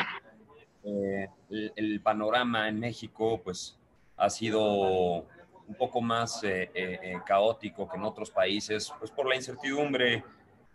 Eh, 0.84 1.28
el, 1.76 2.02
panorama 2.02 2.68
en 2.68 2.80
México 2.80 3.40
pues 3.44 3.78
ha 4.18 4.30
sido 4.30 4.64
un 4.64 5.76
poco 5.78 6.02
más 6.02 6.42
eh, 6.44 7.20
caótico 7.26 7.88
que 7.88 7.98
en 7.98 8.04
otros 8.04 8.32
países, 8.32 8.92
pues 8.98 9.12
por 9.12 9.28
la 9.28 9.36
incertidumbre 9.36 10.24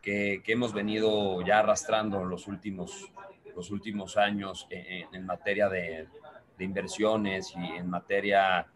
que, 0.01 0.43
que 0.45 0.53
hemos 0.53 0.73
venido 0.73 1.43
ya 1.43 1.59
arrastrando 1.59 2.23
en 2.23 2.29
los 2.29 2.47
últimos, 2.47 3.11
los 3.55 3.71
últimos 3.71 4.17
años 4.17 4.67
en, 4.71 5.27
materia 5.27 5.69
de, 5.69 6.07
inversiones 6.59 7.53
y 7.57 7.77
en 7.77 7.91
materia 7.91 8.67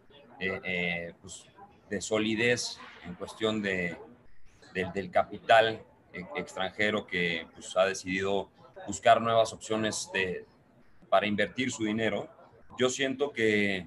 pues, 1.21 1.47
de 1.91 2.01
solidez 2.01 2.79
en 3.05 3.13
cuestión 3.15 3.61
de, 3.61 3.97
del 4.73 5.11
capital 5.11 5.83
e, 6.13 6.25
extranjero 6.37 7.05
que 7.05 7.45
pues, 7.53 7.75
ha 7.75 7.85
decidido 7.85 8.49
buscar 8.87 9.21
nuevas 9.21 9.51
opciones 9.51 10.09
para 11.09 11.27
invertir 11.27 11.69
su 11.69 11.83
dinero. 11.83 12.29
Yo 12.79 12.89
siento 12.89 13.31
que 13.31 13.85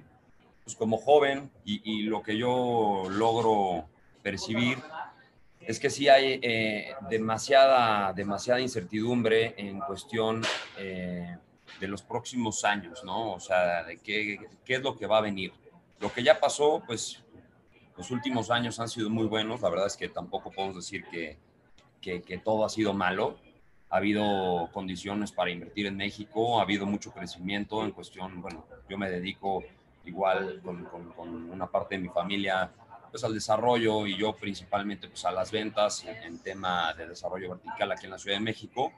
pues, 0.63 0.75
como 0.75 0.97
joven 0.97 1.49
y, 1.65 2.03
lo 2.03 2.21
que 2.21 2.37
yo 2.37 3.07
logro 3.09 3.89
percibir 4.21 4.77
es 5.59 5.79
que 5.79 5.89
sí 5.89 6.07
hay 6.07 6.39
eh, 6.43 6.93
demasiada, 7.09 8.13
demasiada 8.13 8.59
incertidumbre 8.59 9.55
en 9.57 9.79
cuestión 9.79 10.43
eh, 10.77 11.37
de 11.79 11.87
los 11.87 12.03
próximos 12.03 12.63
años, 12.63 13.03
¿no? 13.03 13.33
O 13.33 13.39
sea, 13.39 13.83
de 13.83 13.97
qué, 13.97 14.37
qué 14.63 14.75
es 14.75 14.81
lo 14.83 14.95
que 14.95 15.07
va 15.07 15.17
a 15.17 15.21
venir. 15.21 15.51
Lo 15.99 16.13
que 16.13 16.21
ya 16.21 16.39
pasó, 16.39 16.83
pues 16.85 17.24
los 17.97 18.11
últimos 18.11 18.51
años 18.51 18.79
han 18.79 18.89
sido 18.89 19.09
muy 19.09 19.25
buenos. 19.25 19.61
La 19.61 19.69
verdad 19.69 19.87
es 19.87 19.97
que 19.97 20.09
tampoco 20.09 20.51
podemos 20.51 20.75
decir 20.75 21.05
que, 21.05 21.37
que, 22.01 22.37
todo 22.43 22.65
ha 22.65 22.69
sido 22.69 22.93
malo. 22.93 23.37
Ha 23.89 23.97
habido 23.97 24.69
condiciones 24.73 25.31
para 25.31 25.51
invertir 25.51 25.85
en 25.85 25.95
México, 25.95 26.59
ha 26.59 26.63
habido 26.63 26.85
mucho 26.85 27.11
crecimiento 27.11 27.83
en 27.83 27.91
cuestión, 27.91 28.41
bueno, 28.41 28.65
yo 28.89 28.97
me 28.97 29.09
dedico 29.09 29.63
igual 30.05 30.59
con, 30.63 30.85
con, 31.15 31.49
una 31.51 31.67
parte 31.67 31.95
de 31.95 32.01
mi 32.01 32.09
familia 32.09 32.71
pues 33.11 33.23
al 33.23 33.33
desarrollo 33.33 34.05
y 34.05 34.17
yo 34.17 34.33
principalmente 34.33 35.07
pues 35.07 35.23
a 35.23 35.31
las 35.31 35.51
ventas 35.51 36.03
en, 36.03 36.15
en, 36.23 36.39
tema 36.39 36.93
de 36.93 37.07
desarrollo 37.07 37.51
vertical 37.51 37.91
aquí 37.91 38.05
en 38.05 38.11
la 38.11 38.19
Ciudad 38.19 38.37
de 38.37 38.43
México. 38.43 38.91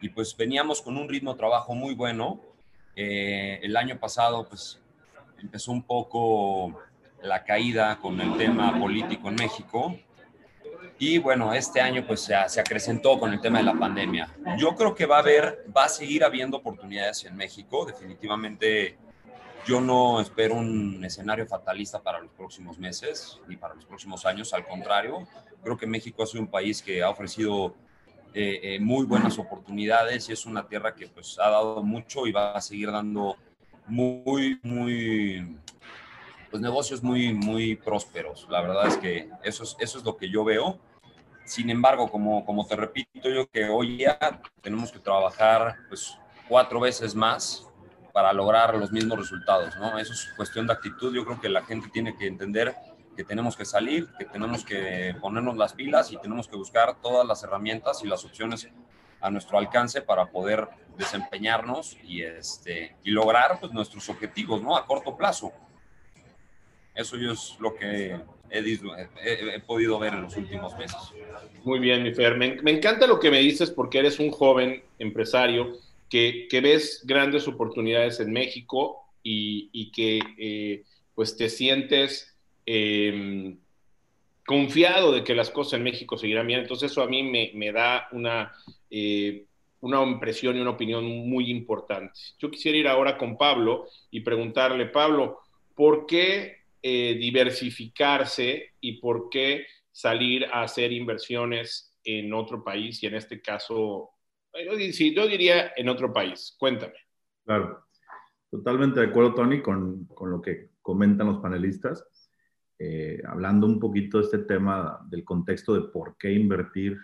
Y 0.00 0.08
pues 0.08 0.36
veníamos 0.36 0.80
con 0.80 0.96
un 0.96 1.08
ritmo 1.08 1.32
de 1.32 1.38
trabajo 1.38 1.74
muy 1.74 1.94
bueno. 1.94 2.40
Eh, 2.94 3.60
el 3.62 3.76
año 3.76 3.98
pasado 3.98 4.48
pues 4.48 4.80
empezó 5.38 5.72
un 5.72 5.82
poco 5.82 6.80
la 7.26 7.44
caída 7.44 7.98
con 7.98 8.20
el 8.20 8.36
tema 8.36 8.78
político 8.78 9.28
en 9.28 9.34
México. 9.36 9.98
Y 10.98 11.18
bueno, 11.18 11.52
este 11.52 11.80
año 11.80 12.06
pues 12.06 12.20
se, 12.20 12.34
se, 12.48 12.60
acrecentó 12.60 13.18
con 13.18 13.32
el 13.32 13.40
tema 13.40 13.58
de 13.58 13.64
la 13.64 13.74
pandemia. 13.74 14.34
Yo 14.56 14.74
creo 14.74 14.94
que 14.94 15.04
va 15.04 15.16
a 15.16 15.20
haber, 15.20 15.66
va 15.76 15.84
a 15.84 15.88
seguir 15.88 16.24
habiendo 16.24 16.56
oportunidades 16.56 17.24
en 17.24 17.36
México. 17.36 17.84
Definitivamente 17.84 18.96
yo 19.66 19.80
no 19.80 20.20
espero 20.20 20.54
un 20.54 21.04
escenario 21.04 21.44
fatalista 21.46 22.00
para 22.00 22.20
los 22.20 22.30
próximos 22.30 22.78
meses 22.78 23.40
ni 23.48 23.56
para 23.56 23.74
los 23.74 23.84
próximos 23.84 24.24
años. 24.24 24.54
Al 24.54 24.64
contrario, 24.64 25.26
creo 25.62 25.76
que 25.76 25.86
México 25.86 26.22
ha 26.22 26.26
sido 26.26 26.42
un 26.42 26.50
país 26.50 26.80
que 26.80 27.02
ha 27.02 27.10
ofrecido 27.10 27.74
eh, 28.32 28.60
eh, 28.62 28.80
muy 28.80 29.04
buenas 29.06 29.38
oportunidades 29.38 30.28
y 30.28 30.32
es 30.32 30.46
una 30.46 30.68
tierra 30.68 30.94
que 30.94 31.08
pues 31.08 31.36
ha 31.40 31.50
dado 31.50 31.82
mucho 31.82 32.26
y 32.26 32.32
va 32.32 32.52
a 32.52 32.60
seguir 32.60 32.92
dando 32.92 33.36
muy, 33.88 34.60
muy, 34.62 35.56
pues 36.56 36.62
negocios 36.62 37.02
muy, 37.02 37.34
muy 37.34 37.76
prósperos. 37.76 38.46
La 38.48 38.62
verdad 38.62 38.86
es 38.86 38.96
que 38.96 39.28
eso 39.44 39.62
es, 39.62 39.76
eso 39.78 39.98
es 39.98 40.04
lo 40.04 40.16
que 40.16 40.30
yo 40.30 40.42
veo. 40.42 40.78
Sin 41.44 41.68
embargo, 41.68 42.10
como, 42.10 42.46
como 42.46 42.66
te 42.66 42.74
repito, 42.76 43.28
yo 43.28 43.46
que 43.46 43.66
hoy 43.66 43.98
ya 43.98 44.18
tenemos 44.62 44.90
que 44.90 44.98
trabajar 44.98 45.76
pues 45.90 46.16
cuatro 46.48 46.80
veces 46.80 47.14
más 47.14 47.66
para 48.14 48.32
lograr 48.32 48.74
los 48.74 48.90
mismos 48.90 49.18
resultados, 49.18 49.76
¿no? 49.76 49.98
Eso 49.98 50.14
es 50.14 50.32
cuestión 50.34 50.66
de 50.66 50.72
actitud. 50.72 51.14
Yo 51.14 51.26
creo 51.26 51.38
que 51.38 51.50
la 51.50 51.62
gente 51.62 51.90
tiene 51.92 52.16
que 52.16 52.26
entender 52.26 52.74
que 53.14 53.22
tenemos 53.22 53.54
que 53.54 53.66
salir, 53.66 54.08
que 54.18 54.24
tenemos 54.24 54.64
que 54.64 55.14
ponernos 55.20 55.58
las 55.58 55.74
pilas 55.74 56.10
y 56.10 56.16
tenemos 56.16 56.48
que 56.48 56.56
buscar 56.56 57.02
todas 57.02 57.26
las 57.26 57.42
herramientas 57.42 58.02
y 58.02 58.06
las 58.06 58.24
opciones 58.24 58.66
a 59.20 59.30
nuestro 59.30 59.58
alcance 59.58 60.00
para 60.00 60.24
poder 60.30 60.66
desempeñarnos 60.96 61.98
y, 62.02 62.22
este, 62.22 62.96
y 63.04 63.10
lograr 63.10 63.60
pues, 63.60 63.72
nuestros 63.72 64.08
objetivos, 64.08 64.62
¿no? 64.62 64.74
A 64.74 64.86
corto 64.86 65.14
plazo. 65.14 65.52
Eso 66.96 67.16
es 67.16 67.56
lo 67.60 67.74
que 67.74 68.16
he, 68.50 69.60
podido 69.60 69.98
ver 69.98 70.14
en 70.14 70.22
los 70.22 70.36
últimos 70.36 70.76
meses. 70.78 70.96
Muy 71.62 71.78
bien, 71.78 72.02
mi 72.02 72.14
Fer. 72.14 72.36
Me, 72.36 72.70
encanta 72.70 73.06
lo 73.06 73.20
que 73.20 73.30
me 73.30 73.40
dices 73.40 73.70
porque 73.70 73.98
eres 73.98 74.18
un 74.18 74.30
joven 74.30 74.82
empresario 74.98 75.74
que, 76.08 76.48
ves 76.62 77.02
grandes 77.04 77.46
oportunidades 77.48 78.18
en 78.20 78.32
México 78.32 79.04
y, 79.22 79.90
que 79.92 80.20
eh, 80.38 80.84
pues 81.14 81.36
te 81.36 81.50
sientes 81.50 82.34
eh, 82.64 83.56
confiado 84.46 85.12
de 85.12 85.22
que 85.22 85.34
las 85.34 85.50
cosas 85.50 85.74
en 85.74 85.82
México 85.82 86.16
seguirán 86.16 86.46
bien. 86.46 86.60
Entonces 86.60 86.92
eso 86.92 87.02
a 87.02 87.08
mí 87.08 87.22
me, 87.22 87.50
me 87.54 87.72
da 87.72 88.08
una, 88.12 88.54
eh, 88.90 89.44
una 89.80 90.02
impresión 90.02 90.56
y 90.56 90.60
una 90.60 90.70
opinión 90.70 91.04
muy 91.04 91.50
importante. 91.50 92.18
Yo 92.38 92.50
quisiera 92.50 92.78
ir 92.78 92.88
ahora 92.88 93.18
con 93.18 93.36
Pablo 93.36 93.86
y 94.10 94.20
preguntarle, 94.20 94.86
Pablo, 94.86 95.40
¿por 95.74 96.06
qué 96.06 96.65
eh, 96.82 97.14
diversificarse 97.14 98.74
y 98.80 99.00
por 99.00 99.28
qué 99.30 99.66
salir 99.90 100.44
a 100.46 100.62
hacer 100.62 100.92
inversiones 100.92 101.96
en 102.04 102.32
otro 102.32 102.62
país 102.62 103.02
y 103.02 103.06
en 103.06 103.14
este 103.14 103.40
caso 103.40 104.10
yo, 104.64 105.26
diría 105.26 105.72
en 105.76 105.88
otro 105.88 106.12
país. 106.12 106.56
Cuéntame. 106.58 106.94
Claro, 107.44 107.84
totalmente 108.50 109.00
de 109.00 109.06
acuerdo, 109.06 109.34
Tony, 109.34 109.60
con, 109.60 110.06
con 110.06 110.30
lo 110.30 110.40
que 110.40 110.70
comentan 110.80 111.26
los 111.26 111.38
panelistas. 111.38 112.06
Eh, 112.78 113.22
hablando 113.26 113.66
un 113.66 113.80
poquito 113.80 114.18
de 114.18 114.24
este 114.24 114.38
tema 114.38 115.00
del 115.08 115.24
contexto 115.24 115.74
de 115.74 115.88
por 115.88 116.16
qué 116.18 116.32
invertir 116.32 116.98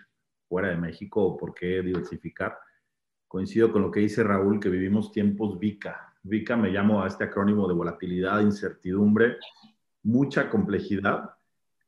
fuera 0.47 0.69
de 0.69 0.77
México 0.77 1.23
o 1.23 1.37
por 1.37 1.53
qué 1.53 1.81
diversificar, 1.81 2.57
coincido 3.33 3.71
con 3.71 3.81
lo 3.81 3.89
que 3.89 4.01
dice 4.01 4.23
Raúl, 4.23 4.59
que 4.59 4.69
vivimos 4.69 5.11
tiempos 5.11 5.57
VICA. 5.57 6.13
VICA 6.21 6.55
me 6.55 6.69
llamo 6.69 7.01
a 7.01 7.07
este 7.07 7.23
acrónimo 7.23 7.67
de 7.67 7.73
volatilidad, 7.73 8.41
incertidumbre, 8.41 9.37
mucha 10.03 10.51
complejidad, 10.51 11.31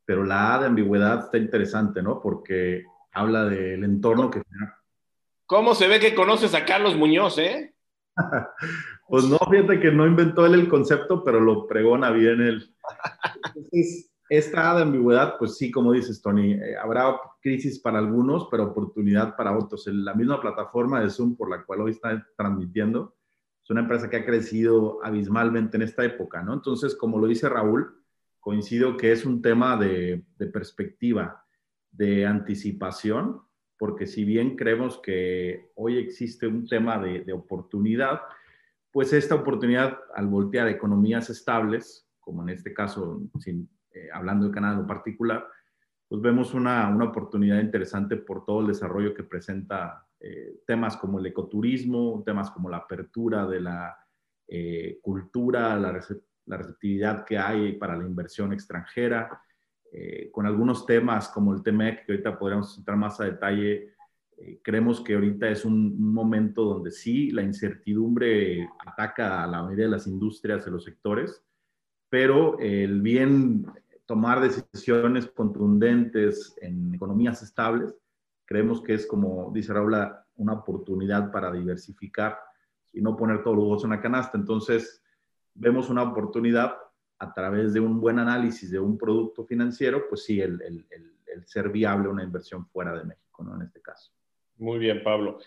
pero 0.05 0.23
la 0.23 0.55
A 0.55 0.59
de 0.61 0.65
ambigüedad 0.65 1.25
está 1.25 1.37
interesante, 1.37 2.01
¿no? 2.01 2.19
Porque 2.19 2.85
habla 3.11 3.45
del 3.45 3.83
entorno 3.83 4.31
que 4.31 4.41
¿Cómo 5.45 5.75
se 5.75 5.87
ve 5.87 5.99
que 5.99 6.15
conoces 6.15 6.55
a 6.55 6.65
Carlos 6.65 6.95
Muñoz, 6.95 7.37
eh? 7.37 7.75
pues 9.07 9.25
no, 9.25 9.37
fíjate 9.37 9.79
que 9.79 9.91
no 9.91 10.07
inventó 10.07 10.47
él 10.47 10.55
el 10.55 10.67
concepto, 10.67 11.23
pero 11.23 11.39
lo 11.39 11.67
pregona 11.67 12.09
bien 12.09 12.41
él. 12.41 12.73
Entonces, 13.45 14.09
esta 14.29 14.79
ambigüedad, 14.79 15.35
pues 15.37 15.57
sí, 15.57 15.71
como 15.71 15.91
dices, 15.91 16.21
Tony, 16.21 16.53
eh, 16.53 16.75
habrá 16.81 17.19
crisis 17.41 17.79
para 17.79 17.99
algunos, 17.99 18.47
pero 18.49 18.65
oportunidad 18.65 19.35
para 19.35 19.57
otros. 19.57 19.85
La 19.87 20.13
misma 20.13 20.41
plataforma 20.41 21.01
de 21.01 21.09
Zoom 21.09 21.35
por 21.35 21.49
la 21.49 21.63
cual 21.63 21.81
hoy 21.81 21.91
está 21.91 22.25
transmitiendo 22.35 23.15
es 23.63 23.69
una 23.69 23.81
empresa 23.81 24.09
que 24.09 24.17
ha 24.17 24.25
crecido 24.25 24.99
abismalmente 25.03 25.77
en 25.77 25.83
esta 25.83 26.03
época, 26.03 26.43
¿no? 26.43 26.53
Entonces, 26.53 26.95
como 26.95 27.17
lo 27.19 27.27
dice 27.27 27.49
Raúl, 27.49 28.03
coincido 28.39 28.95
que 28.97 29.11
es 29.11 29.25
un 29.25 29.41
tema 29.41 29.75
de, 29.77 30.23
de 30.37 30.45
perspectiva, 30.47 31.45
de 31.91 32.25
anticipación 32.25 33.41
porque 33.77 34.07
si 34.07 34.23
bien 34.23 34.55
creemos 34.55 34.99
que 34.99 35.71
hoy 35.75 35.97
existe 35.97 36.47
un 36.47 36.67
tema 36.67 36.97
de, 36.97 37.21
de 37.21 37.33
oportunidad, 37.33 38.21
pues 38.91 39.11
esta 39.13 39.35
oportunidad 39.35 39.97
al 40.15 40.27
voltear 40.27 40.67
economías 40.69 41.29
estables, 41.29 42.07
como 42.19 42.43
en 42.43 42.49
este 42.49 42.73
caso, 42.73 43.21
sin, 43.39 43.69
eh, 43.95 44.09
hablando 44.11 44.47
de 44.47 44.51
Canadá 44.51 44.77
en 44.77 44.87
particular, 44.87 45.47
pues 46.07 46.21
vemos 46.21 46.53
una, 46.53 46.89
una, 46.89 47.05
oportunidad 47.05 47.61
interesante 47.61 48.17
por 48.17 48.43
todo 48.43 48.59
el 48.59 48.67
desarrollo 48.67 49.13
que 49.13 49.23
presenta 49.23 50.05
eh, 50.19 50.59
temas 50.67 50.97
como 50.97 51.17
el 51.17 51.25
ecoturismo, 51.27 52.21
temas 52.25 52.51
como 52.51 52.69
la 52.69 52.77
apertura 52.77 53.47
de 53.47 53.61
la 53.61 53.97
eh, 54.49 54.99
cultura, 55.01 55.77
la, 55.77 55.93
receptividad 55.93 57.23
que 57.23 57.37
hay 57.37 57.73
para 57.73 57.95
la 57.95 58.05
inversión 58.05 58.53
extranjera, 58.53 59.41
con 60.33 60.45
algunos 60.45 60.85
temas 60.85 61.29
como 61.29 61.53
el 61.53 61.63
TMEC, 61.63 62.05
que 62.05 62.11
ahorita 62.11 62.37
podríamos 62.37 62.77
entrar 62.77 62.97
más 62.97 63.21
a 63.21 63.23
detalle, 63.23 63.93
creemos 64.61 64.99
que 64.99 65.15
ahorita 65.15 65.47
es 65.47 65.63
un, 65.63 65.97
momento 66.13 66.65
donde 66.65 66.91
sí, 66.91 67.31
la 67.31 67.43
incertidumbre 67.43 68.67
ataca 68.85 69.41
a 69.41 69.47
la 69.47 69.63
mayoría 69.63 69.85
de 69.85 69.91
las 69.91 70.05
industrias, 70.05 70.65
de 70.65 70.71
los 70.71 70.83
sectores, 70.83 71.41
pero 72.09 72.59
el 72.59 73.01
bien 73.01 73.65
tomar 74.05 74.39
decisiones 74.41 75.27
contundentes 75.27 76.55
en 76.61 76.93
economías 76.93 77.41
estables, 77.41 77.95
creemos 78.45 78.81
que 78.81 78.93
es 78.93 79.07
como 79.07 79.51
dice 79.53 79.73
Raúl, 79.73 79.95
una 80.35 80.53
oportunidad 80.53 81.31
para 81.31 81.51
diversificar 81.51 82.37
y 82.93 83.01
no 83.01 83.15
poner 83.15 83.43
todos 83.43 83.57
los 83.57 83.65
huevos 83.65 83.83
en 83.83 83.89
la 83.91 84.01
canasta. 84.01 84.37
Entonces, 84.37 85.03
vemos 85.53 85.89
una 85.89 86.03
oportunidad 86.03 86.75
a 87.19 87.33
través 87.33 87.73
de 87.73 87.79
un 87.79 87.99
buen 87.99 88.19
análisis 88.19 88.69
de 88.71 88.79
un 88.79 88.97
producto 88.97 89.45
financiero, 89.45 90.07
pues 90.07 90.23
sí, 90.23 90.39
el, 90.41 90.61
el, 90.61 90.85
el, 90.91 91.45
ser 91.45 91.69
viable 91.69 92.07
una 92.07 92.23
inversión 92.23 92.65
fuera 92.65 92.93
de 92.97 93.03
México, 93.03 93.43
¿no? 93.43 93.55
En 93.55 93.63
este 93.63 93.81
caso. 93.81 94.11
Muy 94.57 94.79
bien, 94.79 95.03
Pablo. 95.03 95.37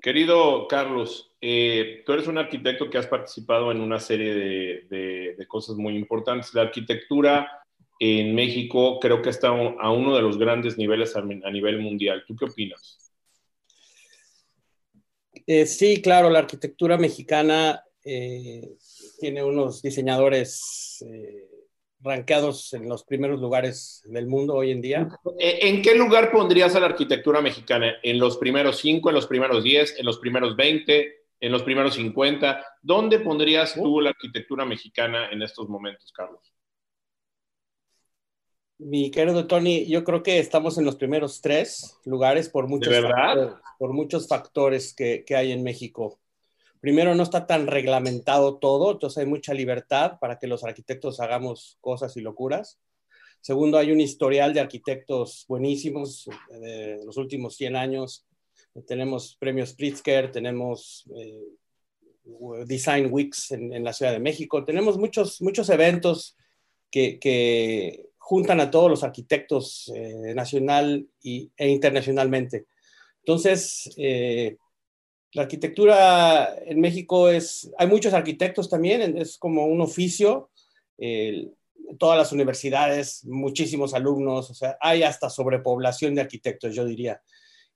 Querido 0.00 0.66
Carlos, 0.66 1.36
eh, 1.40 2.02
tú 2.04 2.12
eres 2.12 2.26
un 2.26 2.38
arquitecto 2.38 2.90
que 2.90 2.98
has 2.98 3.06
participado 3.06 3.70
en 3.70 3.80
una 3.80 4.00
serie 4.00 4.34
de, 4.34 4.86
de, 4.90 5.34
de, 5.38 5.46
cosas 5.46 5.76
muy 5.76 5.96
importantes. 5.96 6.52
La 6.52 6.62
arquitectura 6.62 7.59
en 8.02 8.34
México 8.34 8.98
creo 8.98 9.20
que 9.20 9.28
está 9.28 9.48
a 9.48 9.92
uno 9.92 10.16
de 10.16 10.22
los 10.22 10.38
grandes 10.38 10.78
niveles 10.78 11.14
a, 11.16 11.22
nivel 11.22 11.80
mundial. 11.80 12.24
¿Tú 12.26 12.34
qué 12.34 12.46
opinas? 12.46 13.12
Eh, 15.46 15.66
sí, 15.66 16.00
claro, 16.00 16.30
la 16.30 16.38
arquitectura 16.38 16.96
mexicana 16.96 17.84
eh, 18.02 18.76
tiene 19.20 19.44
unos 19.44 19.82
diseñadores 19.82 21.04
eh, 21.06 21.46
rankeados 22.00 22.72
en 22.72 22.88
los 22.88 23.04
primeros 23.04 23.38
lugares 23.38 24.02
del 24.06 24.26
mundo 24.26 24.54
hoy 24.54 24.70
en 24.70 24.80
día. 24.80 25.08
¿En 25.38 25.82
qué 25.82 25.94
lugar 25.94 26.32
pondrías 26.32 26.74
a 26.74 26.80
la 26.80 26.86
arquitectura 26.86 27.42
mexicana? 27.42 27.96
¿En 28.02 28.18
los 28.18 28.38
primeros 28.38 28.78
cinco, 28.78 29.10
en 29.10 29.16
los 29.16 29.26
primeros 29.26 29.62
diez, 29.62 29.94
en 29.98 30.06
los 30.06 30.18
primeros 30.18 30.56
veinte, 30.56 31.26
en 31.38 31.52
los 31.52 31.62
primeros 31.64 31.96
cincuenta? 31.96 32.64
¿Dónde 32.80 33.18
pondrías 33.18 33.74
tú 33.74 34.00
la 34.00 34.10
arquitectura 34.10 34.64
mexicana 34.64 35.28
en 35.30 35.42
estos 35.42 35.68
momentos, 35.68 36.10
Carlos? 36.12 36.50
Mi 38.82 39.10
querido 39.10 39.46
Tony, 39.46 39.86
yo 39.86 40.04
creo 40.04 40.22
que 40.22 40.38
estamos 40.38 40.78
en 40.78 40.84
los 40.84 40.96
primeros 40.96 41.40
tres 41.40 41.96
lugares 42.04 42.48
por 42.48 42.66
muchos, 42.66 42.94
factores, 42.94 43.52
por 43.78 43.92
muchos 43.92 44.26
factores 44.26 44.94
que, 44.94 45.24
que 45.24 45.36
hay 45.36 45.52
en 45.52 45.62
México 45.62 46.18
primero 46.80 47.14
no 47.14 47.22
está 47.22 47.46
tan 47.46 47.66
reglamentado 47.66 48.56
todo, 48.56 48.92
entonces 48.92 49.18
hay 49.18 49.26
mucha 49.26 49.54
libertad 49.54 50.18
para 50.18 50.38
que 50.38 50.46
los 50.46 50.64
arquitectos 50.64 51.20
hagamos 51.20 51.76
cosas 51.80 52.16
y 52.16 52.20
locuras. 52.20 52.80
Segundo, 53.42 53.78
hay 53.78 53.92
un 53.92 54.00
historial 54.00 54.52
de 54.52 54.60
arquitectos 54.60 55.44
buenísimos 55.48 56.28
de 56.50 57.00
los 57.04 57.16
últimos 57.16 57.56
100 57.56 57.76
años. 57.76 58.26
Tenemos 58.86 59.36
premios 59.36 59.72
Pritzker, 59.74 60.30
tenemos 60.30 61.04
eh, 61.16 61.44
Design 62.66 63.08
Weeks 63.10 63.52
en, 63.52 63.72
en, 63.72 63.84
la 63.84 63.92
Ciudad 63.92 64.12
de 64.12 64.20
México, 64.20 64.64
tenemos 64.64 64.98
muchos, 64.98 65.40
muchos 65.40 65.68
eventos 65.70 66.36
que, 66.90 67.18
que 67.18 68.09
juntan 68.30 68.60
a 68.60 68.70
todos 68.70 68.88
los 68.88 69.02
arquitectos 69.02 69.90
eh, 69.92 70.34
nacional 70.36 71.04
y, 71.20 71.50
e 71.56 71.68
internacionalmente. 71.68 72.66
Entonces, 73.24 73.92
eh, 73.96 74.56
la 75.32 75.42
arquitectura 75.42 76.54
en 76.64 76.80
México 76.80 77.28
es, 77.28 77.72
hay 77.76 77.88
muchos 77.88 78.14
arquitectos 78.14 78.70
también, 78.70 79.18
es 79.18 79.36
como 79.36 79.66
un 79.66 79.80
oficio, 79.80 80.50
todas 81.98 82.18
las 82.18 82.30
universidades, 82.30 83.24
muchísimos 83.24 83.94
alumnos, 83.94 84.48
o 84.48 84.54
sea, 84.54 84.76
hay 84.80 85.02
hasta 85.02 85.28
sobrepoblación 85.28 86.14
de 86.14 86.20
arquitectos, 86.20 86.72
yo 86.72 86.84
diría. 86.84 87.20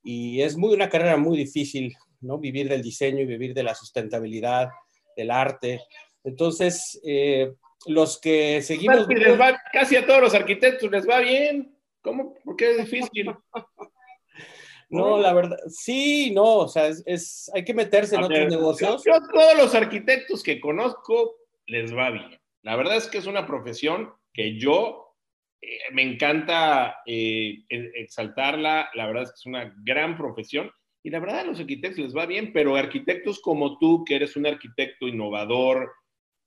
Y 0.04 0.40
es 0.40 0.56
muy, 0.56 0.72
una 0.72 0.88
carrera 0.88 1.16
muy 1.16 1.36
difícil, 1.36 1.96
¿no? 2.20 2.38
Vivir 2.38 2.68
del 2.68 2.82
diseño 2.82 3.22
y 3.22 3.26
vivir 3.26 3.54
de 3.54 3.64
la 3.64 3.74
sustentabilidad, 3.74 4.68
del 5.16 5.32
arte. 5.32 5.80
Entonces, 6.22 7.00
eh, 7.04 7.54
los 7.86 8.20
que 8.20 8.62
seguimos... 8.62 9.06
casi 9.72 9.96
a 9.96 10.06
todos 10.06 10.20
los 10.20 10.34
arquitectos 10.34 10.90
les 10.90 11.08
va 11.08 11.20
bien. 11.20 11.76
¿Cómo? 12.02 12.34
¿Por 12.44 12.56
qué 12.56 12.72
es 12.72 12.78
difícil? 12.78 13.34
No, 14.90 15.18
la 15.18 15.32
verdad, 15.32 15.56
sí, 15.66 16.30
no, 16.32 16.58
o 16.58 16.68
sea, 16.68 16.86
es, 16.86 17.50
hay 17.52 17.64
que 17.64 17.74
meterse 17.74 18.14
en 18.14 18.22
otros 18.22 18.48
negocios. 18.48 19.02
Yo, 19.04 19.12
todos 19.32 19.56
los 19.56 19.74
arquitectos 19.74 20.42
que 20.42 20.60
conozco 20.60 21.34
les 21.66 21.96
va 21.96 22.10
bien. 22.10 22.38
La 22.62 22.76
verdad 22.76 22.96
es 22.96 23.08
que 23.08 23.18
es 23.18 23.26
una 23.26 23.46
profesión 23.46 24.12
que 24.32 24.56
yo 24.56 25.16
eh, 25.60 25.78
me 25.92 26.02
encanta 26.02 26.98
eh, 27.06 27.64
exaltarla, 27.68 28.90
la 28.94 29.06
verdad 29.06 29.24
es 29.24 29.30
que 29.30 29.36
es 29.36 29.46
una 29.46 29.74
gran 29.82 30.16
profesión 30.16 30.70
y 31.02 31.10
la 31.10 31.18
verdad 31.18 31.40
a 31.40 31.44
los 31.44 31.60
arquitectos 31.60 32.04
les 32.04 32.16
va 32.16 32.24
bien, 32.24 32.52
pero 32.52 32.76
arquitectos 32.76 33.40
como 33.40 33.78
tú, 33.78 34.04
que 34.04 34.16
eres 34.16 34.36
un 34.36 34.46
arquitecto 34.46 35.06
innovador, 35.06 35.92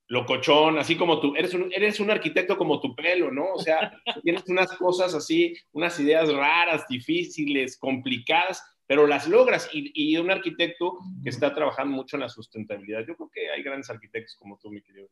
locochón, 0.08 0.78
así 0.78 0.96
como 0.96 1.20
tú, 1.20 1.36
eres 1.36 1.54
un, 1.54 1.72
eres 1.74 2.00
un 2.00 2.10
arquitecto 2.10 2.58
como 2.58 2.80
tu 2.80 2.96
pelo, 2.96 3.32
¿no? 3.32 3.54
O 3.54 3.60
sea, 3.60 3.92
tienes 4.24 4.44
unas 4.48 4.72
cosas 4.74 5.14
así, 5.14 5.56
unas 5.72 6.00
ideas 6.00 6.32
raras, 6.32 6.86
difíciles, 6.88 7.78
complicadas, 7.78 8.64
pero 8.86 9.06
las 9.06 9.28
logras. 9.28 9.70
Y, 9.74 9.92
y, 9.94 10.18
un 10.18 10.32
arquitecto 10.32 10.98
que 11.24 11.30
está 11.30 11.54
trabajando 11.54 11.96
mucho 11.96 12.16
en 12.16 12.22
la 12.22 12.30
sustentabilidad. 12.30 13.06
Yo 13.08 13.16
creo 13.16 13.30
que 13.34 13.52
hay 13.52 13.64
grandes 13.64 13.90
arquitectos 13.90 14.36
como 14.38 14.58
tú, 14.58 14.72
mi 14.72 14.82
querido 14.82 15.10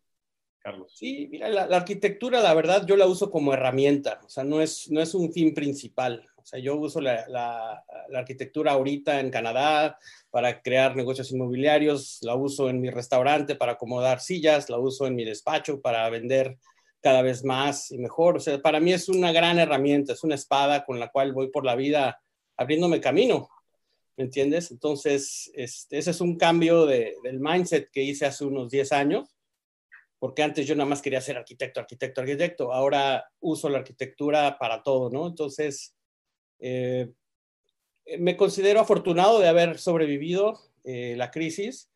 Carlos. 0.66 0.94
Sí, 0.96 1.28
mira, 1.30 1.48
la, 1.50 1.64
arquitectura, 1.76 2.42
la 2.42 2.54
verdad, 2.56 2.88
yo 2.88 2.96
la 2.98 3.06
uso 3.06 3.30
como 3.30 3.54
herramienta, 3.54 4.20
o 4.26 4.30
sea, 4.30 4.44
no 4.44 4.62
es, 4.62 4.90
no 4.90 5.00
es 5.00 5.14
un 5.14 5.32
fin 5.32 5.54
principal. 5.54 6.28
O 6.46 6.48
sea, 6.48 6.60
yo 6.60 6.76
uso 6.76 7.02
la, 7.02 7.28
la, 7.28 7.84
la 8.10 8.20
arquitectura 8.20 8.74
ahorita 8.74 9.20
en 9.20 9.32
Canadá, 9.32 9.98
para 10.30 10.62
crear 10.62 10.96
negocios 10.96 11.32
inmobiliarios, 11.32 12.20
la 12.22 12.36
uso 12.36 12.70
en 12.70 12.80
mi 12.80 12.92
restaurante 12.92 13.56
para 13.56 13.72
acomodar 13.72 14.20
sillas, 14.20 14.70
la 14.70 14.78
uso 14.78 15.08
en 15.08 15.16
mi 15.16 15.26
despacho 15.26 15.82
para 15.82 16.08
vender 16.12 16.60
cada 17.02 17.24
vez 17.24 17.44
más 17.44 17.90
y 17.92 17.98
mejor. 17.98 18.38
O 18.38 18.40
sea, 18.40 18.62
para 18.62 18.80
mí 18.80 18.94
es 18.94 19.10
una 19.10 19.32
gran 19.32 19.58
herramienta, 19.58 20.14
es 20.14 20.24
una 20.24 20.36
espada 20.36 20.86
con 20.86 21.00
la 21.00 21.10
cual 21.10 21.34
voy 21.34 21.50
por 21.50 21.66
la 21.66 21.76
vida 21.76 22.22
abriéndome 22.58 23.02
camino. 23.02 23.50
¿Me 24.16 24.26
entiendes? 24.26 24.70
Entonces, 24.70 25.52
este, 25.56 25.98
ese 25.98 26.12
es 26.12 26.22
un 26.22 26.38
cambio 26.38 26.86
de, 26.86 27.16
del 27.24 27.40
mindset 27.40 27.90
que 27.92 28.04
hice 28.04 28.28
hace 28.28 28.46
unos 28.46 28.70
10 28.70 28.92
años, 28.92 29.36
porque 30.20 30.44
antes 30.44 30.68
yo 30.68 30.76
nada 30.76 30.90
más 30.90 31.02
quería 31.02 31.22
ser 31.22 31.38
arquitecto, 31.38 31.80
arquitecto, 31.80 32.22
arquitecto. 32.22 32.72
Ahora 32.72 33.26
uso 33.40 33.68
la 33.68 33.80
arquitectura 33.80 34.58
para 34.60 34.84
todo, 34.84 35.10
¿no? 35.10 35.28
Entonces, 35.28 35.96
eh, 36.60 37.12
me 38.20 38.38
considero 38.38 38.80
afortunado 38.80 39.40
de 39.40 39.48
haber 39.48 39.78
sobrevivido 39.80 40.60
eh, 40.84 41.16
la 41.18 41.32
crisis. 41.32 41.90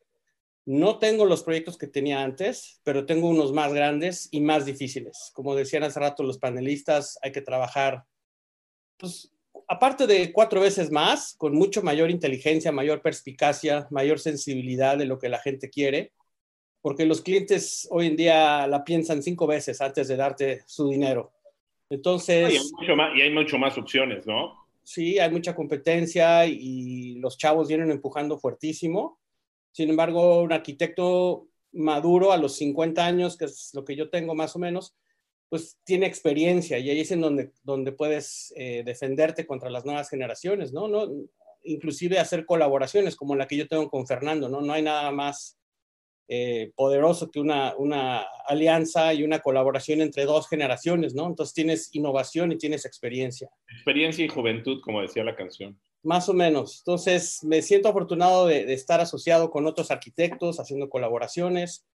No 0.66 1.00
tengo 1.00 1.26
los 1.26 1.44
proyectos 1.44 1.78
que 1.78 1.88
tenía 1.88 2.24
antes, 2.24 2.80
pero 2.84 3.06
tengo 3.06 3.28
unos 3.28 3.54
más 3.54 3.74
grandes 3.74 4.28
y 4.32 4.42
más 4.42 4.66
difíciles. 4.66 5.32
Como 5.34 5.56
decían 5.56 5.84
hace 5.84 6.00
rato 6.00 6.24
los 6.24 6.38
panelistas, 6.38 7.18
hay 7.22 7.32
que 7.32 7.42
trabajar, 7.42 8.04
pues, 8.98 9.32
aparte 9.68 10.08
de 10.08 10.32
cuatro 10.32 10.62
veces 10.62 10.92
más, 10.92 11.34
con 11.36 11.54
mucho 11.54 11.82
mayor 11.82 12.12
inteligencia, 12.12 12.72
mayor 12.72 13.02
perspicacia, 13.02 13.88
mayor 13.90 14.20
sensibilidad 14.20 14.98
de 14.98 15.06
lo 15.06 15.20
que 15.20 15.30
la 15.30 15.40
gente 15.40 15.70
quiere, 15.70 16.14
porque 16.82 17.06
los 17.06 17.22
clientes 17.22 17.88
hoy 17.92 18.08
en 18.08 18.16
día 18.16 18.68
la 18.68 18.84
piensan 18.84 19.22
cinco 19.22 19.48
veces 19.48 19.82
antes 19.82 20.08
de 20.08 20.16
darte 20.16 20.64
su 20.66 20.90
dinero. 20.90 21.34
Entonces... 21.90 22.54
Y 22.54 22.58
hay 22.58 22.72
mucho 22.72 22.96
más, 22.96 23.18
y 23.18 23.22
hay 23.22 23.32
mucho 23.32 23.58
más 23.58 23.78
opciones, 23.78 24.26
¿no? 24.26 24.60
sí, 24.90 25.20
hay 25.20 25.30
mucha 25.30 25.54
competencia 25.54 26.48
y 26.48 27.20
los 27.20 27.38
chavos 27.38 27.68
vienen 27.68 27.92
empujando 27.92 28.40
fuertísimo. 28.40 29.20
Sin 29.72 29.88
embargo, 29.88 30.42
un 30.42 30.52
arquitecto 30.52 31.48
maduro 31.74 32.32
a 32.32 32.38
los 32.38 32.56
50 32.56 33.06
años, 33.06 33.38
que 33.38 33.46
es 33.46 33.70
lo 33.76 33.86
que 33.86 33.96
yo 33.96 34.10
tengo 34.10 34.34
más 34.34 34.56
o 34.56 34.60
menos, 34.60 34.96
pues 35.48 35.78
tiene 35.84 36.08
experiencia 36.08 36.80
y 36.80 36.90
ahí 36.90 37.02
es 37.02 37.12
en 37.12 37.22
donde, 37.22 37.52
donde 37.62 37.92
puedes 37.92 38.52
eh, 38.56 38.82
defenderte 38.84 39.46
contra 39.46 39.70
las 39.70 39.86
nuevas 39.86 40.10
generaciones, 40.10 40.74
¿no? 40.74 40.88
¿no? 40.88 41.08
Inclusive 41.64 42.18
hacer 42.18 42.48
colaboraciones 42.48 43.16
como 43.16 43.36
la 43.36 43.46
que 43.46 43.58
yo 43.58 43.68
tengo 43.68 43.92
con 43.92 44.08
Fernando, 44.08 44.50
¿no? 44.50 44.62
No 44.62 44.74
hay 44.74 44.82
nada 44.82 45.12
más 45.12 45.59
eh, 46.32 46.72
poderoso 46.76 47.32
que 47.32 47.40
una, 47.40 47.74
una 47.76 48.20
alianza 48.46 49.16
y 49.16 49.24
una 49.24 49.40
colaboración 49.40 50.00
entre 50.00 50.26
dos 50.26 50.48
generaciones, 50.48 51.16
¿no? 51.16 51.26
Entonces 51.26 51.56
tienes 51.56 51.90
innovación 51.96 52.52
y 52.52 52.58
tienes 52.60 52.86
experiencia. 52.86 53.50
Experiencia 53.68 54.24
y 54.24 54.28
juventud, 54.28 54.80
como 54.84 55.02
decía 55.02 55.24
la 55.24 55.36
canción. 55.36 55.80
Más 56.04 56.30
o 56.30 56.34
menos. 56.36 56.82
Entonces 56.82 57.40
me 57.44 57.64
siento 57.64 57.90
afortunado 57.90 58.46
de, 58.46 58.72
estar 58.72 59.02
asociado 59.02 59.50
con 59.50 59.66
otros 59.66 59.90
arquitectos, 59.90 60.60
haciendo 60.60 60.88
colaboraciones. 60.88 61.88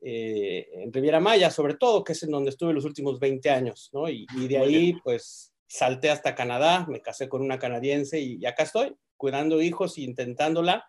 Eh, 0.00 0.68
en 0.72 0.90
Riviera 0.90 1.20
Maya, 1.20 1.50
sobre 1.50 1.74
todo, 1.74 2.02
que 2.02 2.12
es 2.12 2.22
en 2.22 2.30
donde 2.30 2.48
estuve 2.48 2.72
los 2.72 2.86
últimos 2.86 3.20
20 3.20 3.50
años, 3.50 3.90
¿no? 3.92 4.08
Y, 4.08 4.26
de 4.48 4.56
ahí, 4.56 4.94
pues, 5.04 5.52
salté 5.66 6.08
hasta 6.08 6.34
Canadá, 6.34 6.86
me 6.88 7.02
casé 7.02 7.28
con 7.28 7.42
una 7.42 7.58
canadiense 7.58 8.20
y, 8.20 8.38
y 8.40 8.46
acá 8.46 8.62
estoy, 8.62 8.96
cuidando 9.18 9.60
hijos 9.60 9.98
e 9.98 10.02
intentándola 10.02 10.86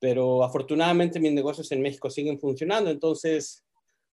pero 0.00 0.44
afortunadamente 0.44 1.20
mis 1.20 1.32
negocios 1.32 1.70
en 1.72 1.82
México 1.82 2.10
siguen 2.10 2.38
funcionando, 2.38 2.90
entonces 2.90 3.64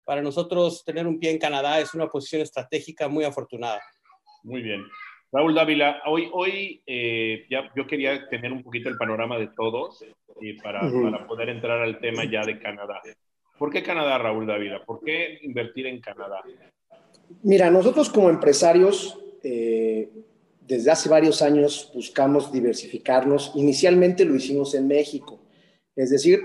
para 0.04 0.22
nosotros 0.22 0.84
tener 0.84 1.06
un 1.06 1.18
pie 1.18 1.30
en 1.30 1.38
Canadá 1.38 1.80
es 1.80 1.94
una 1.94 2.08
posición 2.08 2.42
estratégica 2.42 3.08
muy 3.08 3.24
afortunada. 3.24 3.80
Muy 4.42 4.62
bien. 4.62 4.84
Raúl 5.30 5.54
Dávila, 5.54 6.02
hoy, 6.06 6.28
hoy 6.32 6.82
eh, 6.86 7.46
ya 7.48 7.70
yo 7.74 7.86
quería 7.86 8.28
tener 8.28 8.52
un 8.52 8.62
poquito 8.62 8.88
el 8.88 8.98
panorama 8.98 9.38
de 9.38 9.48
todos 9.48 10.04
y 10.40 10.54
para, 10.54 10.80
para, 10.80 11.26
poder 11.26 11.48
entrar 11.48 11.80
al 11.80 12.00
tema 12.00 12.24
ya 12.24 12.44
de 12.44 12.58
Canadá. 12.58 13.00
¿Por 13.58 13.70
qué 13.70 13.82
Canadá, 13.82 14.18
Raúl 14.18 14.46
Dávila? 14.46 14.84
¿Por 14.84 15.02
qué 15.02 15.38
invertir 15.42 15.86
en 15.86 16.00
Canadá? 16.00 16.42
Mira, 17.42 17.70
nosotros 17.70 18.10
como 18.10 18.28
empresarios, 18.28 19.18
eh, 19.42 20.10
desde 20.60 20.90
hace 20.90 21.08
varios 21.08 21.40
años 21.40 21.90
buscamos 21.94 22.52
diversificarnos. 22.52 23.52
Inicialmente 23.54 24.24
lo 24.24 24.34
hicimos 24.34 24.74
en 24.74 24.86
México 24.86 25.41
es 25.96 26.10
decir, 26.10 26.40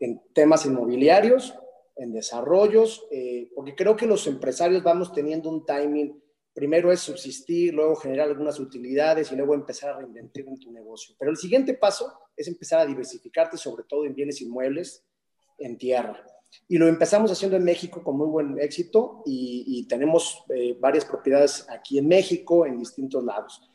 en 0.00 0.22
temas 0.32 0.66
inmobiliarios, 0.66 1.54
en 1.96 2.12
desarrollos, 2.12 3.06
eh, 3.10 3.50
porque 3.54 3.74
creo 3.74 3.96
que 3.96 4.06
los 4.06 4.26
empresarios 4.26 4.82
vamos 4.82 5.12
teniendo 5.12 5.50
un 5.50 5.66
timing, 5.66 6.20
primero 6.54 6.90
es 6.90 7.00
subsistir, 7.00 7.74
luego 7.74 7.96
generar 7.96 8.28
algunas 8.28 8.58
utilidades 8.58 9.30
y 9.30 9.36
luego 9.36 9.54
empezar 9.54 9.90
a 9.90 9.98
reinventar 9.98 10.44
en 10.46 10.58
tu 10.58 10.72
negocio. 10.72 11.14
Pero 11.18 11.30
el 11.30 11.36
siguiente 11.36 11.74
paso 11.74 12.12
es 12.36 12.48
empezar 12.48 12.80
a 12.80 12.86
diversificarte, 12.86 13.56
sobre 13.56 13.84
todo 13.84 14.04
en 14.04 14.14
bienes 14.14 14.40
inmuebles, 14.40 15.04
en 15.58 15.76
tierra. 15.76 16.24
Y 16.68 16.78
lo 16.78 16.88
empezamos 16.88 17.30
haciendo 17.30 17.56
en 17.56 17.64
México 17.64 18.02
con 18.02 18.16
muy 18.16 18.26
buen 18.26 18.58
éxito 18.60 19.22
y, 19.26 19.86
tenemos 19.88 20.44
eh, 20.54 20.76
varias 20.78 21.04
propiedades 21.04 21.66
aquí 21.68 21.98
en 21.98 22.08
México, 22.08 22.66
en 22.66 22.78
distintos 22.78 23.22
lados. 23.24 23.69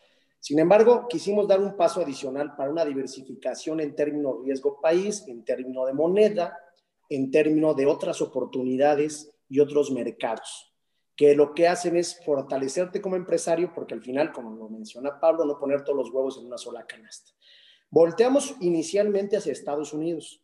Sin 0.45 0.59
embargo, 0.59 1.07
quisimos 1.09 1.47
dar 1.47 1.59
un 1.59 1.75
paso 1.75 2.01
adicional 2.01 2.55
para 2.55 2.69
una 2.69 2.85
diversificación 2.85 3.79
en 3.79 3.95
términos 3.95 4.43
riesgo 4.43 4.79
país, 4.79 5.23
en 5.27 5.43
términos 5.43 5.87
de 5.87 5.93
moneda, 5.93 6.55
en 7.09 7.31
términos 7.31 7.75
de 7.75 7.87
otras 7.87 8.21
oportunidades 8.21 9.33
y 9.49 9.59
otros 9.59 9.89
mercados, 9.89 10.71
que 11.15 11.33
lo 11.33 11.55
que 11.55 11.67
hacen 11.67 11.97
es 11.97 12.23
fortalecerte 12.23 13.01
como 13.01 13.15
empresario, 13.15 13.71
porque 13.73 13.95
al 13.95 14.03
final, 14.03 14.31
como 14.31 14.55
lo 14.55 14.69
menciona 14.69 15.19
Pablo, 15.19 15.45
no 15.45 15.57
poner 15.57 15.83
todos 15.83 15.97
los 15.97 16.11
huevos 16.11 16.37
en 16.37 16.45
una 16.45 16.59
sola 16.59 16.85
canasta. 16.85 17.31
Volteamos 17.89 18.55
inicialmente 18.61 19.37
hacia 19.37 19.51
Estados 19.51 19.93
Unidos, 19.93 20.43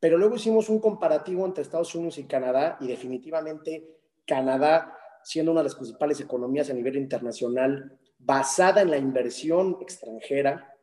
pero 0.00 0.16
luego 0.16 0.36
hicimos 0.36 0.70
un 0.70 0.80
comparativo 0.80 1.44
entre 1.44 1.64
Estados 1.64 1.94
Unidos 1.94 2.16
y 2.16 2.24
Canadá 2.24 2.78
y 2.80 2.86
definitivamente 2.86 3.94
Canadá, 4.26 4.96
siendo 5.22 5.52
una 5.52 5.60
de 5.60 5.64
las 5.64 5.74
principales 5.74 6.18
economías 6.18 6.70
a 6.70 6.72
nivel 6.72 6.96
internacional, 6.96 7.98
basada 8.18 8.82
en 8.82 8.90
la 8.90 8.98
inversión 8.98 9.78
extranjera, 9.80 10.74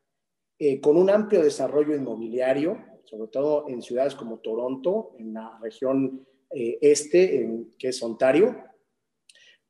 eh, 0.58 0.80
con 0.80 0.98
un 0.98 1.10
amplio 1.10 1.44
desarrollo 1.44 1.96
inmobiliario, 1.96 2.78
sobre 3.04 3.30
todo 3.30 3.68
en 3.68 3.82
ciudades 3.82 4.16
como 4.16 4.40
Toronto, 4.40 5.16
en 5.20 5.34
la 5.34 5.60
región 5.62 6.26
eh, 6.50 6.78
este, 6.82 7.48
que 7.78 7.90
es 7.90 8.02
Ontario, 8.02 8.56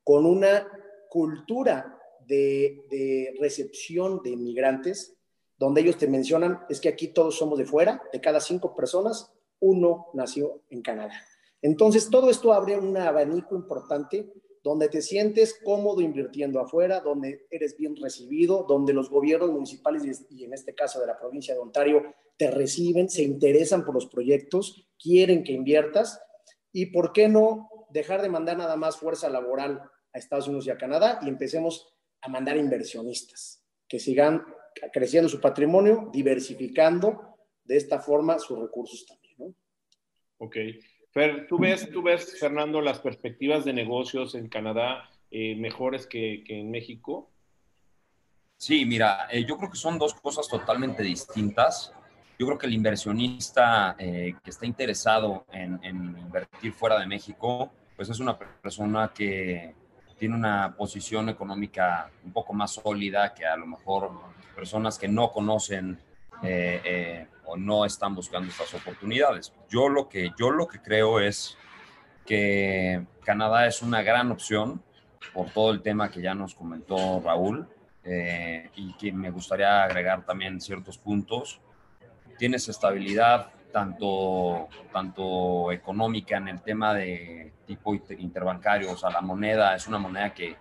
con 0.03 0.25
una 0.25 0.67
cultura 1.09 1.99
de, 2.27 3.35
recepción 3.39 4.21
de 4.23 4.31
inmigrantes, 4.31 5.15
donde 5.57 5.81
ellos 5.81 5.97
te 5.97 6.07
mencionan, 6.07 6.59
es 6.69 6.79
que 6.81 6.89
aquí 6.89 7.07
todos 7.07 7.37
somos 7.37 7.57
de 7.57 7.65
fuera, 7.65 8.03
de 8.11 8.19
cada 8.19 8.39
cinco 8.39 8.75
personas, 8.75 9.31
uno 9.59 10.07
nació 10.13 10.63
en 10.69 10.81
Canadá. 10.81 11.13
Entonces, 11.61 12.09
todo 12.09 12.29
esto 12.29 12.53
abre 12.53 12.77
un 12.77 12.95
abanico 12.97 13.55
importante 13.55 14.31
donde 14.65 14.89
te 14.89 15.03
sientes 15.03 15.59
cómodo 15.63 16.01
invirtiendo 16.01 16.59
afuera, 16.59 16.99
donde 16.99 17.45
eres 17.51 17.77
bien 17.77 17.95
recibido, 17.95 18.65
donde 18.67 18.93
los 18.93 19.11
gobiernos 19.11 19.51
municipales 19.51 20.25
y 20.31 20.43
en 20.43 20.55
este 20.55 20.73
caso 20.73 20.99
de 20.99 21.05
la 21.05 21.19
provincia 21.19 21.53
de 21.53 21.59
Ontario 21.59 22.15
te 22.35 22.49
reciben, 22.49 23.07
se 23.07 23.21
interesan 23.21 23.85
por 23.85 23.93
los 23.93 24.07
proyectos, 24.07 24.89
quieren 24.97 25.43
que 25.43 25.51
inviertas 25.53 26.19
y 26.71 26.87
por 26.87 27.13
qué 27.13 27.27
no 27.27 27.69
dejar 27.91 28.23
de 28.23 28.29
mandar 28.29 28.57
nada 28.57 28.75
más 28.75 28.97
fuerza 28.97 29.29
laboral 29.29 29.83
a 30.11 30.17
Estados 30.17 30.47
Unidos 30.47 30.65
y 30.65 30.71
a 30.71 30.77
Canadá 30.79 31.19
y 31.21 31.29
empecemos 31.29 31.95
a 32.21 32.29
mandar 32.29 32.57
inversionistas 32.57 33.63
que 33.87 33.99
sigan 33.99 34.43
creciendo 34.91 35.29
su 35.29 35.39
patrimonio, 35.39 36.09
diversificando 36.11 37.37
de 37.63 37.77
esta 37.77 37.99
forma 37.99 38.39
sus 38.39 38.57
recursos 38.57 39.05
también. 39.05 39.35
¿no? 39.37 39.55
Ok. 40.39 40.55
Fer, 41.15 41.47
¿tú 41.47 41.57
ves, 41.57 41.89
tú 41.93 42.01
ves, 42.03 42.37
Fernando, 42.37 42.81
las 42.81 42.99
perspectivas 42.99 43.63
de 43.63 43.71
negocios 43.71 44.35
en 44.35 44.49
Canadá 44.49 45.09
eh, 45.31 45.55
mejores 45.55 46.07
que, 46.07 46.43
en 46.49 46.69
México? 46.69 47.31
Sí, 48.57 48.85
mira, 48.85 49.25
eh, 49.31 49.45
yo 49.45 49.55
creo 49.57 49.71
que 49.71 49.77
son 49.77 49.97
dos 49.97 50.13
cosas 50.13 50.45
totalmente 50.49 51.03
distintas. 51.03 51.93
Yo 52.37 52.45
creo 52.47 52.57
que 52.57 52.67
el 52.67 52.73
inversionista 52.73 53.95
eh, 53.97 54.35
que 54.43 54.49
está 54.49 54.65
interesado 54.65 55.45
en, 55.53 55.79
en, 55.83 56.17
invertir 56.17 56.73
fuera 56.73 56.99
de 56.99 57.07
México, 57.07 57.71
pues 57.95 58.09
es 58.09 58.19
una 58.19 58.37
persona 58.37 59.13
que 59.15 59.73
tiene 60.19 60.35
una 60.35 60.75
posición 60.75 61.29
económica 61.29 62.11
un 62.25 62.33
poco 62.33 62.51
más 62.51 62.71
sólida 62.71 63.33
que 63.33 63.45
a 63.45 63.55
lo 63.55 63.67
mejor 63.67 64.11
personas 64.53 64.99
que 64.99 65.07
no 65.07 65.31
conocen 65.31 65.97
eh, 66.43 66.81
eh, 66.83 67.27
o 67.45 67.57
no 67.57 67.85
están 67.85 68.15
buscando 68.15 68.49
estas 68.49 68.73
oportunidades. 68.73 69.53
Yo 69.69 69.89
lo, 69.89 70.09
que, 70.09 70.31
yo 70.37 70.51
lo 70.51 70.67
que 70.67 70.81
creo 70.81 71.19
es 71.19 71.57
que 72.25 73.05
Canadá 73.23 73.67
es 73.67 73.81
una 73.81 74.01
gran 74.01 74.31
opción 74.31 74.81
por 75.33 75.49
todo 75.51 75.71
el 75.71 75.81
tema 75.81 76.09
que 76.09 76.21
ya 76.21 76.33
nos 76.33 76.55
comentó 76.55 77.21
Raúl 77.23 77.67
eh, 78.03 78.69
y 78.75 78.93
que 78.93 79.11
me 79.11 79.31
gustaría 79.31 79.83
agregar 79.83 80.25
también 80.25 80.59
ciertos 80.59 80.97
puntos. 80.97 81.59
Tienes 82.37 82.67
estabilidad 82.67 83.51
tanto, 83.71 84.69
tanto 84.91 85.71
económica 85.71 86.37
en 86.37 86.47
el 86.47 86.61
tema 86.61 86.93
de 86.93 87.51
tipo 87.65 87.93
interbancario, 87.93 88.91
o 88.91 88.97
sea, 88.97 89.09
la 89.09 89.21
moneda 89.21 89.75
es 89.75 89.87
una 89.87 89.97
moneda 89.97 90.33
que 90.33 90.55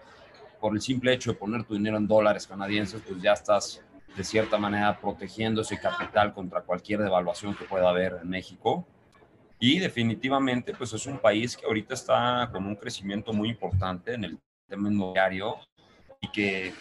por 0.60 0.74
el 0.74 0.80
simple 0.80 1.12
hecho 1.12 1.32
de 1.32 1.38
poner 1.38 1.64
tu 1.64 1.74
dinero 1.74 1.96
en 1.96 2.08
dólares 2.08 2.46
canadienses, 2.46 3.02
pues 3.06 3.20
ya 3.20 3.34
estás 3.34 3.82
de 4.16 4.24
cierta 4.24 4.58
manera 4.58 5.00
protegiendo 5.00 5.62
ese 5.62 5.78
capital 5.78 6.32
contra 6.32 6.62
cualquier 6.62 7.00
devaluación 7.00 7.54
que 7.54 7.64
pueda 7.64 7.88
haber 7.88 8.18
en 8.22 8.28
México. 8.28 8.86
Y 9.58 9.78
definitivamente, 9.78 10.74
pues 10.74 10.92
es 10.92 11.06
un 11.06 11.18
país 11.18 11.56
que 11.56 11.66
ahorita 11.66 11.94
está 11.94 12.48
con 12.52 12.66
un 12.66 12.76
crecimiento 12.76 13.32
muy 13.32 13.48
importante 13.48 14.14
en 14.14 14.24
el 14.24 14.38
tema 14.68 14.88
inmobiliario 14.88 15.56
y 16.20 16.28
que 16.28 16.74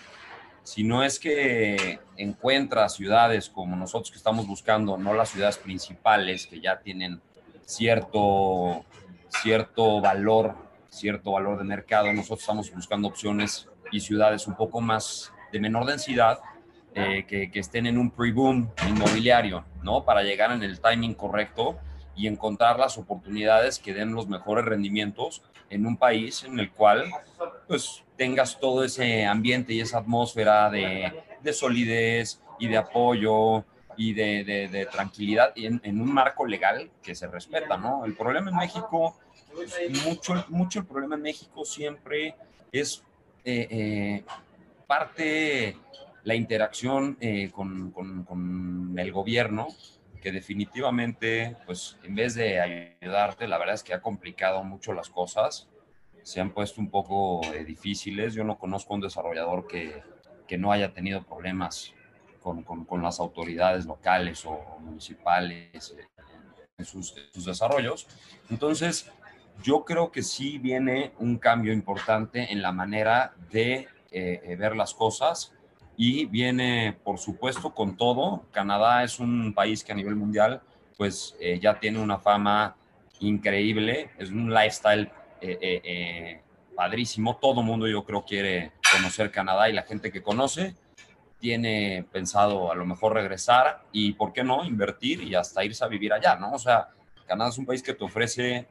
si 0.63 0.83
no 0.83 1.03
es 1.03 1.19
que 1.19 1.99
encuentra 2.15 2.87
ciudades 2.89 3.49
como 3.49 3.75
nosotros 3.75 4.11
que 4.11 4.17
estamos 4.17 4.47
buscando, 4.47 4.97
no 4.97 5.13
las 5.13 5.29
ciudades 5.29 5.57
principales 5.57 6.47
que 6.47 6.61
ya 6.61 6.79
tienen 6.79 7.21
cierto, 7.65 8.85
cierto 9.27 9.99
valor, 9.99 10.55
cierto 10.89 11.31
valor 11.31 11.57
de 11.57 11.65
mercado, 11.65 12.11
nosotros 12.13 12.41
estamos 12.41 12.71
buscando 12.73 13.07
opciones 13.09 13.67
y 13.91 13.99
ciudades 13.99 14.47
un 14.47 14.55
poco 14.55 14.79
más 14.79 15.33
de 15.51 15.59
menor 15.59 15.85
densidad, 15.85 16.39
eh, 16.95 17.25
que, 17.27 17.51
que, 17.51 17.59
estén 17.59 17.87
en 17.87 17.97
un 17.97 18.11
pre-boom 18.11 18.69
inmobiliario, 18.87 19.65
¿no? 19.81 20.03
Para 20.03 20.23
llegar 20.23 20.51
en 20.51 20.63
el 20.63 20.79
timing 20.79 21.13
correcto 21.13 21.77
y 22.15 22.27
encontrar 22.27 22.79
las 22.79 22.97
oportunidades 22.97 23.79
que 23.79 23.93
den 23.93 24.13
los 24.13 24.27
mejores 24.27 24.65
rendimientos 24.65 25.41
en 25.69 25.85
un 25.85 25.97
país 25.97 26.43
en 26.43 26.59
el 26.59 26.71
cual, 26.71 27.05
pues, 27.67 28.03
tengas 28.15 28.59
todo 28.59 28.83
ese 28.83 29.25
ambiente 29.25 29.73
y 29.73 29.81
esa 29.81 29.99
atmósfera 29.99 30.69
de, 30.69 31.11
de 31.41 31.53
solidez 31.53 32.39
y 32.59 32.67
de 32.67 32.77
apoyo 32.77 33.65
y 33.97 34.13
de, 34.13 34.43
de, 34.71 34.85
tranquilidad 34.85 35.51
y 35.55 35.65
en, 35.65 35.81
en, 35.83 36.01
un 36.01 36.11
marco 36.11 36.45
legal 36.45 36.89
que 37.01 37.15
se 37.15 37.27
respeta, 37.27 37.77
¿no? 37.77 38.05
El 38.05 38.15
problema 38.15 38.49
en 38.49 38.57
México, 38.57 39.17
pues, 39.53 39.75
mucho, 40.05 40.45
mucho 40.49 40.79
el 40.79 40.85
problema 40.85 41.15
en 41.15 41.21
México 41.21 41.65
siempre 41.65 42.35
es 42.71 43.03
eh, 43.45 43.67
eh, 43.69 44.23
parte 44.87 45.77
la 46.23 46.35
interacción 46.35 47.17
eh, 47.19 47.51
con, 47.51 47.91
con, 47.91 48.95
el 48.97 49.11
gobierno, 49.11 49.67
que 50.21 50.31
definitivamente, 50.31 51.57
pues 51.65 51.97
en 52.03 52.15
vez 52.15 52.35
de 52.35 52.59
ayudarte, 53.01 53.47
la 53.47 53.57
verdad 53.57 53.75
es 53.75 53.83
que 53.83 53.93
ha 53.93 54.01
complicado 54.01 54.63
mucho 54.63 54.93
las 54.93 55.09
cosas, 55.09 55.69
se 56.21 56.39
han 56.39 56.51
puesto 56.51 56.79
un 56.79 56.89
poco 56.89 57.41
eh, 57.53 57.65
difíciles. 57.65 58.33
Yo 58.33 58.45
no 58.45 58.57
conozco 58.57 58.93
un 58.93 59.01
desarrollador 59.01 59.67
que, 59.67 60.01
que 60.47 60.57
no 60.57 60.71
haya 60.71 60.93
tenido 60.93 61.23
problemas 61.23 61.93
con, 62.41 62.63
con, 62.63 63.01
las 63.01 63.19
autoridades 63.19 63.85
locales 63.85 64.45
o 64.45 64.77
municipales 64.79 65.95
eh, 65.97 66.07
en 66.77 66.85
sus 66.85 67.45
desarrollos. 67.45 68.07
Entonces, 68.49 69.11
yo 69.61 69.83
creo 69.83 70.11
que 70.11 70.21
sí 70.21 70.57
viene 70.57 71.11
un 71.19 71.37
cambio 71.37 71.73
importante 71.73 72.51
en 72.51 72.61
la 72.61 72.71
manera 72.71 73.33
de 73.51 73.87
ver 74.11 74.75
las 74.75 74.93
cosas 74.93 75.52
y 75.97 76.25
viene, 76.25 76.97
por 77.03 77.19
supuesto, 77.19 77.73
con 77.73 77.97
todo. 77.97 78.45
Canadá 78.51 79.03
es 79.03 79.19
un 79.19 79.53
país 79.53 79.83
que 79.83 79.91
a 79.91 79.95
nivel 79.95 80.15
mundial, 80.15 80.61
pues 80.97 81.35
eh, 81.39 81.59
ya 81.59 81.79
tiene 81.79 81.99
una 81.99 82.17
fama 82.17 82.75
increíble, 83.19 84.09
es 84.17 84.29
un 84.29 84.53
lifestyle 84.53 85.09
eh, 85.41 85.57
eh, 85.61 86.41
padrísimo. 86.75 87.37
Todo 87.37 87.61
mundo, 87.61 87.87
yo 87.87 88.03
creo, 88.03 88.23
quiere 88.23 88.71
conocer 88.91 89.31
Canadá 89.31 89.69
y 89.69 89.73
la 89.73 89.83
gente 89.83 90.11
que 90.11 90.21
conoce 90.21 90.75
tiene 91.39 92.05
pensado 92.11 92.71
a 92.71 92.75
lo 92.75 92.85
mejor 92.85 93.13
regresar 93.13 93.83
y, 93.91 94.13
¿por 94.13 94.31
qué 94.31 94.43
no?, 94.43 94.63
invertir 94.63 95.21
y 95.23 95.35
hasta 95.35 95.63
irse 95.63 95.83
a 95.83 95.87
vivir 95.87 96.13
allá, 96.13 96.37
¿no? 96.37 96.53
O 96.53 96.59
sea, 96.59 96.89
Canadá 97.27 97.49
es 97.49 97.57
un 97.57 97.65
país 97.65 97.83
que 97.83 97.93
te 97.93 98.03
ofrece 98.03 98.65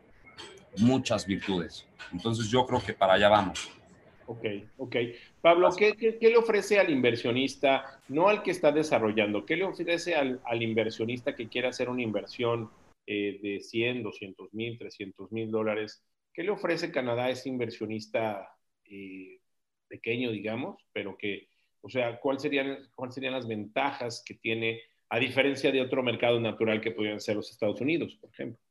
muchas 0.78 1.26
virtudes. 1.26 1.86
Entonces 2.12 2.48
yo 2.48 2.66
creo 2.66 2.82
que 2.82 2.94
para 2.94 3.14
allá 3.14 3.28
vamos. 3.28 3.70
Ok, 4.26 4.44
ok. 4.78 4.96
Pablo, 5.42 5.68
¿qué, 5.76 6.16
le 6.20 6.36
ofrece 6.36 6.78
al 6.78 6.88
inversionista, 6.88 8.00
no 8.08 8.28
al 8.28 8.44
que 8.44 8.52
está 8.52 8.70
desarrollando, 8.70 9.44
qué 9.44 9.56
le 9.56 9.64
ofrece 9.64 10.14
al, 10.14 10.40
inversionista 10.62 11.34
que 11.34 11.48
quiere 11.48 11.66
hacer 11.66 11.88
una 11.88 12.00
inversión 12.00 12.70
eh, 13.06 13.40
de 13.42 13.60
100, 13.60 14.04
200 14.04 14.54
mil, 14.54 14.78
300 14.78 15.32
mil 15.32 15.50
dólares? 15.50 16.04
¿Qué 16.32 16.44
le 16.44 16.50
ofrece 16.50 16.92
Canadá 16.92 17.24
a 17.24 17.30
ese 17.30 17.48
inversionista 17.48 18.56
eh, 18.84 19.40
pequeño, 19.88 20.30
digamos, 20.30 20.80
pero 20.92 21.18
que, 21.18 21.48
o 21.80 21.90
sea, 21.90 22.20
¿cuáles 22.20 22.42
serían, 22.42 22.78
¿cuáles 22.94 23.16
serían 23.16 23.34
las 23.34 23.48
ventajas 23.48 24.22
que 24.24 24.34
tiene 24.34 24.80
a 25.08 25.18
diferencia 25.18 25.72
de 25.72 25.82
otro 25.82 26.04
mercado 26.04 26.40
natural 26.40 26.80
que 26.80 26.92
podrían 26.92 27.20
ser 27.20 27.34
los 27.34 27.50
Estados 27.50 27.80
Unidos, 27.80 28.16
por 28.20 28.30
ejemplo? 28.30 28.62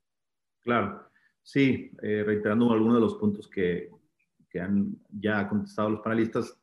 Claro, 0.62 1.03
sí, 1.43 1.91
eh, 2.01 2.23
reiterando 2.25 2.71
algunos 2.71 2.95
de 2.95 3.01
los 3.01 3.15
puntos 3.15 3.49
que, 3.49 3.89
que 4.49 4.60
han 4.62 4.95
ya 5.10 5.49
contestado 5.49 5.89
los 5.89 6.01
panelistas, 6.01 6.61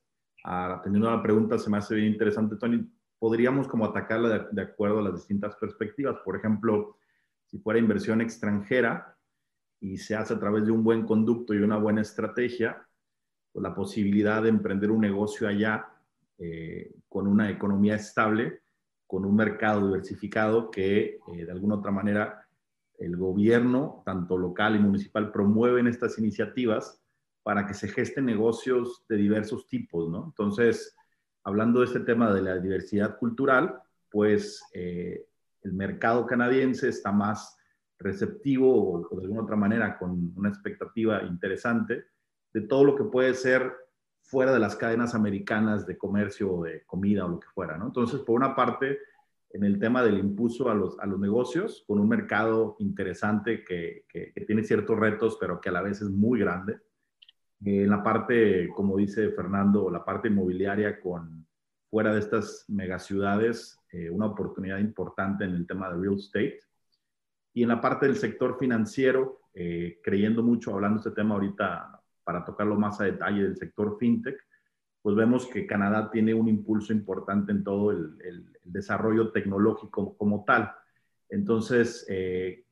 atendiendo 0.49 1.11
a 1.11 1.17
la 1.17 1.23
pregunta, 1.23 1.59
se 1.59 1.69
me 1.69 1.77
hace 1.77 1.95
bien 1.95 2.13
interesante, 2.13 2.57
Tony. 2.57 2.91
Podríamos 3.19 3.69
como 3.69 3.85
atacarla 3.85 4.49
de, 4.51 4.63
acuerdo 4.63 5.01
a 5.01 5.03
las 5.03 5.15
distintas 5.15 5.55
perspectivas. 5.57 6.17
Por 6.25 6.37
ejemplo, 6.37 6.97
si 7.45 7.59
fuera 7.59 7.79
inversión 7.79 8.21
extranjera 8.21 9.17
y 9.81 9.99
se 9.99 10.17
hace 10.17 10.35
a 10.35 10.39
través 10.39 10.65
de 10.65 10.73
un 10.73 10.83
buen 10.83 11.05
conducto 11.05 11.53
y 11.53 11.59
una 11.59 11.77
buena 11.77 12.01
estrategia, 12.01 12.87
pues 13.53 13.63
la 13.63 13.75
posibilidad 13.75 14.43
de 14.43 14.49
emprender 14.49 14.91
un 14.91 15.03
negocio 15.03 15.47
allá 15.47 15.87
eh, 16.39 16.95
con 17.09 17.27
una 17.27 17.51
economía 17.51 17.97
estable, 17.97 18.63
con 19.07 19.27
un 19.27 19.37
mercado 19.37 19.87
diversificado 19.87 20.71
que 20.71 21.19
eh, 21.27 21.45
de 21.45 21.53
alguna 21.53 21.77
otra 21.77 21.91
manera 21.91 22.47
el 22.99 23.17
gobierno, 23.17 24.03
tanto 24.07 24.39
local 24.39 24.77
y 24.77 24.79
municipal, 24.79 25.31
promueven 25.31 25.87
estas 25.87 26.19
iniciativas 26.19 27.03
para 27.49 27.65
que 27.67 27.73
se 27.73 27.89
gesten 27.89 28.27
negocios 28.27 29.07
de 29.09 29.17
diversos 29.17 29.67
tipos, 29.69 30.11
¿no? 30.11 30.23
Entonces, 30.27 30.95
hablando 31.45 31.81
de 31.81 31.87
este 31.87 32.01
tema 32.01 32.31
de 32.31 32.43
la 32.43 32.59
diversidad 32.59 33.17
cultural, 33.17 33.81
pues 34.11 34.63
eh, 34.75 35.25
el 35.63 35.73
mercado 35.73 36.27
canadiense 36.27 36.91
está 36.91 37.11
más 37.11 37.57
receptivo 37.99 39.09
o, 39.11 39.17
de 39.17 39.23
alguna 39.23 39.45
otra 39.45 39.57
manera 39.57 39.97
con 39.97 40.31
una 40.37 40.51
expectativa 40.51 41.23
interesante 41.23 42.05
de 42.53 42.61
todo 42.61 42.85
lo 42.85 42.95
que 42.95 43.05
puede 43.05 43.33
ser 43.33 43.73
fuera 44.21 44.53
de 44.53 44.59
las 44.59 44.77
cadenas 44.77 45.15
americanas 45.15 45.87
de 45.87 45.97
comercio 45.97 46.53
o 46.53 46.65
de 46.65 46.85
comida 46.85 47.25
o 47.25 47.31
lo 47.31 47.41
que 47.41 47.49
fuera, 47.55 47.79
¿no? 47.79 47.87
Entonces, 47.87 48.21
por 48.21 48.37
una 48.37 48.55
parte, 48.55 48.99
en 49.55 49.65
el 49.65 49.79
tema 49.79 50.03
del 50.03 50.19
impulso 50.19 50.69
a 50.69 50.75
los, 50.75 50.99
a 50.99 51.07
los 51.07 51.19
negocios, 51.19 51.83
con 51.87 51.99
un 51.99 52.11
mercado 52.11 52.77
interesante 52.79 53.65
que, 53.65 54.05
que, 54.07 54.35
tiene 54.47 54.65
ciertos 54.65 54.99
retos, 54.99 55.39
pero 55.41 55.63
que 55.63 55.71
a 55.71 55.73
la 55.73 55.81
vez 55.81 56.03
es 56.03 56.11
muy 56.11 56.41
grande 56.41 56.79
en 57.65 57.91
la 57.91 58.03
parte, 58.03 58.69
como 58.75 58.97
dice 58.97 59.31
Fernando, 59.31 59.91
la 59.91 60.05
parte 60.05 60.29
inmobiliaria 60.29 61.01
con 61.01 61.47
fuera 61.91 62.13
de 62.13 62.21
estas 62.21 62.65
megaciudades, 62.69 63.79
eh, 63.91 64.11
una 64.11 64.27
oportunidad 64.27 64.79
importante 64.79 65.45
en 65.45 65.55
el 65.55 65.67
tema 65.67 65.89
de 65.89 66.01
real 66.01 66.17
estate. 66.17 66.61
Y 67.55 67.63
en 67.63 67.69
la 67.71 67.81
parte 67.81 68.07
del 68.07 68.17
sector 68.17 68.59
financiero, 68.59 69.41
eh, 69.55 69.99
creyendo 70.03 70.43
mucho, 70.43 70.75
hablando 70.75 71.01
de 71.01 71.09
este 71.09 71.21
tema 71.21 71.35
ahorita, 71.35 72.01
para 72.23 72.45
tocarlo 72.45 72.77
más 72.77 73.01
a 73.01 73.05
detalle 73.05 73.43
del 73.43 73.57
sector 73.57 73.97
fintech, 73.99 74.39
pues 75.01 75.17
vemos 75.17 75.47
que 75.47 75.67
Canadá 75.67 76.11
tiene 76.11 76.35
un 76.35 76.49
impulso 76.49 76.93
importante 76.93 77.53
en 77.53 77.65
todo 77.65 77.91
el, 77.91 78.47
desarrollo 78.65 79.33
tecnológico 79.33 80.15
como 80.19 80.45
tal. 80.45 80.71
Entonces, 81.31 82.05
eh, 82.11 82.67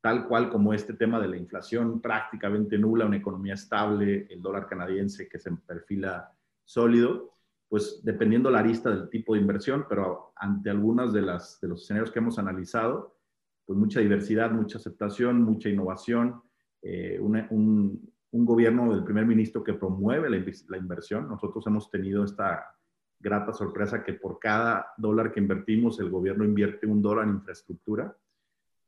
tal 0.00 0.28
cual 0.28 0.50
como 0.50 0.72
este 0.72 0.94
tema 0.94 1.20
de 1.20 1.28
la 1.28 1.36
inflación 1.36 2.00
prácticamente 2.00 2.78
nula, 2.78 3.06
una 3.06 3.16
economía 3.16 3.54
estable, 3.54 4.26
el 4.30 4.40
dólar 4.40 4.66
canadiense 4.66 5.28
que 5.28 5.38
se 5.38 5.50
perfila 5.52 6.32
sólido, 6.64 7.34
pues 7.68 8.00
dependiendo 8.02 8.50
la 8.50 8.60
arista 8.60 8.90
del 8.90 9.10
tipo 9.10 9.34
de 9.34 9.40
inversión, 9.40 9.86
pero 9.88 10.32
ante 10.36 10.70
algunas 10.70 11.12
de, 11.12 11.22
las, 11.22 11.60
de 11.60 11.68
los 11.68 11.82
escenarios 11.82 12.10
que 12.10 12.18
hemos 12.18 12.38
analizado, 12.38 13.18
pues 13.66 13.78
mucha 13.78 14.00
diversidad, 14.00 14.50
mucha 14.50 14.78
aceptación, 14.78 15.42
mucha 15.42 15.68
innovación, 15.68 16.40
eh, 16.80 17.18
un, 17.20 18.10
un, 18.30 18.44
gobierno 18.46 18.94
del 18.94 19.04
primer 19.04 19.26
ministro 19.26 19.62
que 19.62 19.74
promueve 19.74 20.30
la, 20.30 20.76
inversión. 20.78 21.28
Nosotros 21.28 21.66
hemos 21.66 21.90
tenido 21.90 22.24
esta 22.24 22.74
grata 23.20 23.52
sorpresa 23.52 24.02
que 24.02 24.14
por 24.14 24.38
cada 24.38 24.94
dólar 24.96 25.32
que 25.32 25.40
invertimos, 25.40 26.00
el 26.00 26.08
gobierno 26.08 26.44
invierte 26.44 26.86
un 26.86 27.02
dólar 27.02 27.26
en 27.26 27.34
infraestructura. 27.34 28.16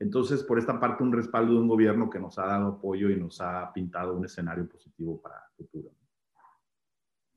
Entonces, 0.00 0.42
por 0.42 0.58
esta 0.58 0.80
parte, 0.80 1.02
un 1.02 1.12
respaldo 1.12 1.52
de 1.52 1.60
un 1.60 1.68
gobierno 1.68 2.08
que 2.08 2.18
nos 2.18 2.38
ha 2.38 2.46
dado 2.46 2.68
apoyo 2.68 3.10
y 3.10 3.16
nos 3.16 3.38
ha 3.42 3.70
pintado 3.72 4.14
un 4.14 4.24
escenario 4.24 4.66
positivo 4.66 5.20
para 5.20 5.36
el 5.36 5.66
futuro. 5.66 5.90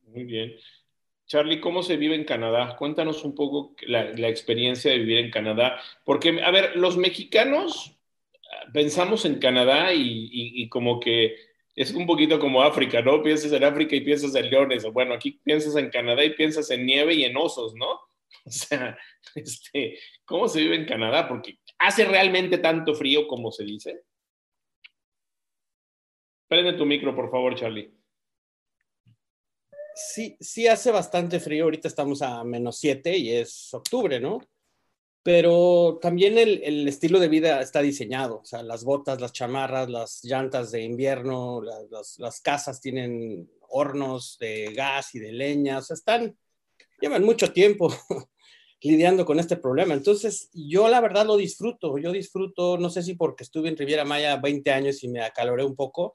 Muy 0.07 0.24
bien. 0.24 0.53
Charlie, 1.26 1.59
¿cómo 1.59 1.84
se 1.84 1.97
vive 1.97 2.16
en 2.16 2.24
Canadá? 2.24 2.78
Cuéntanos 2.78 3.26
un 3.26 3.36
poco 3.36 3.76
la, 3.88 4.30
experiencia 4.30 4.91
de 4.91 4.99
vivir 4.99 5.18
en 5.18 5.32
Canadá. 5.32 5.78
Porque, 6.05 6.41
a 6.41 6.51
ver, 6.51 6.78
los 6.78 6.95
mexicanos 6.95 7.97
ah, 8.34 8.70
pensamos 8.74 9.26
en 9.26 9.39
Canadá 9.39 9.93
y, 9.93 10.70
como 10.70 11.01
que 11.01 11.36
es 11.76 11.93
un 11.93 12.05
poquito 12.05 12.39
como 12.39 12.64
África, 12.64 13.01
¿no? 13.01 13.22
Piensas 13.22 13.51
en 13.51 13.64
África 13.66 13.95
y 13.95 14.01
piensas 14.01 14.36
en 14.36 14.49
leones. 14.49 14.86
Bueno, 14.86 15.14
aquí 15.16 15.32
piensas 15.43 15.76
en 15.76 15.89
Canadá 15.89 16.24
y 16.24 16.30
piensas 16.30 16.70
en 16.72 16.86
nieve 16.86 17.14
y 17.16 17.26
en 17.26 17.36
osos, 17.36 17.76
¿no? 17.76 17.99
O 18.45 18.51
sea, 18.51 18.97
este, 19.36 19.99
¿cómo 20.26 20.47
se 20.47 20.59
vive 20.59 20.76
en 20.76 20.86
Canadá? 20.86 21.28
Porque 21.28 21.59
hace 21.88 22.05
realmente 22.05 22.57
tanto 22.57 22.93
frío 22.95 23.27
como 23.27 23.51
se 23.51 23.63
dice. 23.63 24.03
Prende 26.47 26.73
tu 26.73 26.86
micro, 26.86 27.15
por 27.15 27.29
favor, 27.31 27.55
Charlie 27.55 28.03
sí, 29.95 30.38
sí 30.39 30.67
hace 30.67 30.91
bastante 30.91 31.39
frío. 31.39 31.65
Ahorita 31.65 31.88
estamos 31.88 32.21
a 32.21 32.43
menos 32.43 32.77
7 32.79 33.17
y 33.17 33.31
es 33.31 33.73
octubre, 33.73 34.19
¿no? 34.19 34.39
Pero 35.23 35.99
también 36.01 36.38
el, 36.38 36.88
estilo 36.88 37.19
de 37.19 37.29
vida 37.29 37.61
está 37.61 37.81
diseñado. 37.81 38.39
O 38.41 38.45
sea, 38.45 38.61
las 38.61 38.84
botas, 38.84 39.21
las 39.21 39.31
chamarras, 39.31 39.89
las 39.89 40.23
llantas 40.23 40.71
de 40.71 40.81
invierno, 40.81 41.61
las, 41.61 42.41
casas 42.41 42.81
tienen 42.81 43.49
hornos 43.69 44.38
de 44.39 44.73
gas 44.73 45.15
y 45.15 45.19
de 45.19 45.31
leña. 45.31 45.77
O 45.77 45.81
sea, 45.81 45.93
están, 45.93 46.38
llevan 46.99 47.23
mucho 47.23 47.53
tiempo 47.53 47.93
lidiando 48.84 49.25
con 49.25 49.39
este 49.39 49.57
problema. 49.57 49.93
Entonces, 49.93 50.49
yo 50.53 50.88
la 50.89 50.99
verdad 51.01 51.25
lo 51.25 51.38
disfruto. 51.38 51.97
Yo 51.97 52.11
disfruto, 52.11 52.77
no 52.77 52.89
sé 52.89 53.01
si 53.01 53.15
porque 53.15 53.43
estuve 53.43 53.69
en 53.69 53.77
Riviera 53.77 54.03
Maya 54.03 54.36
20 54.38 54.71
años 54.71 55.03
y 55.03 55.07
me 55.07 55.21
acaloré 55.21 55.63
un 55.63 55.75
poco, 55.75 56.13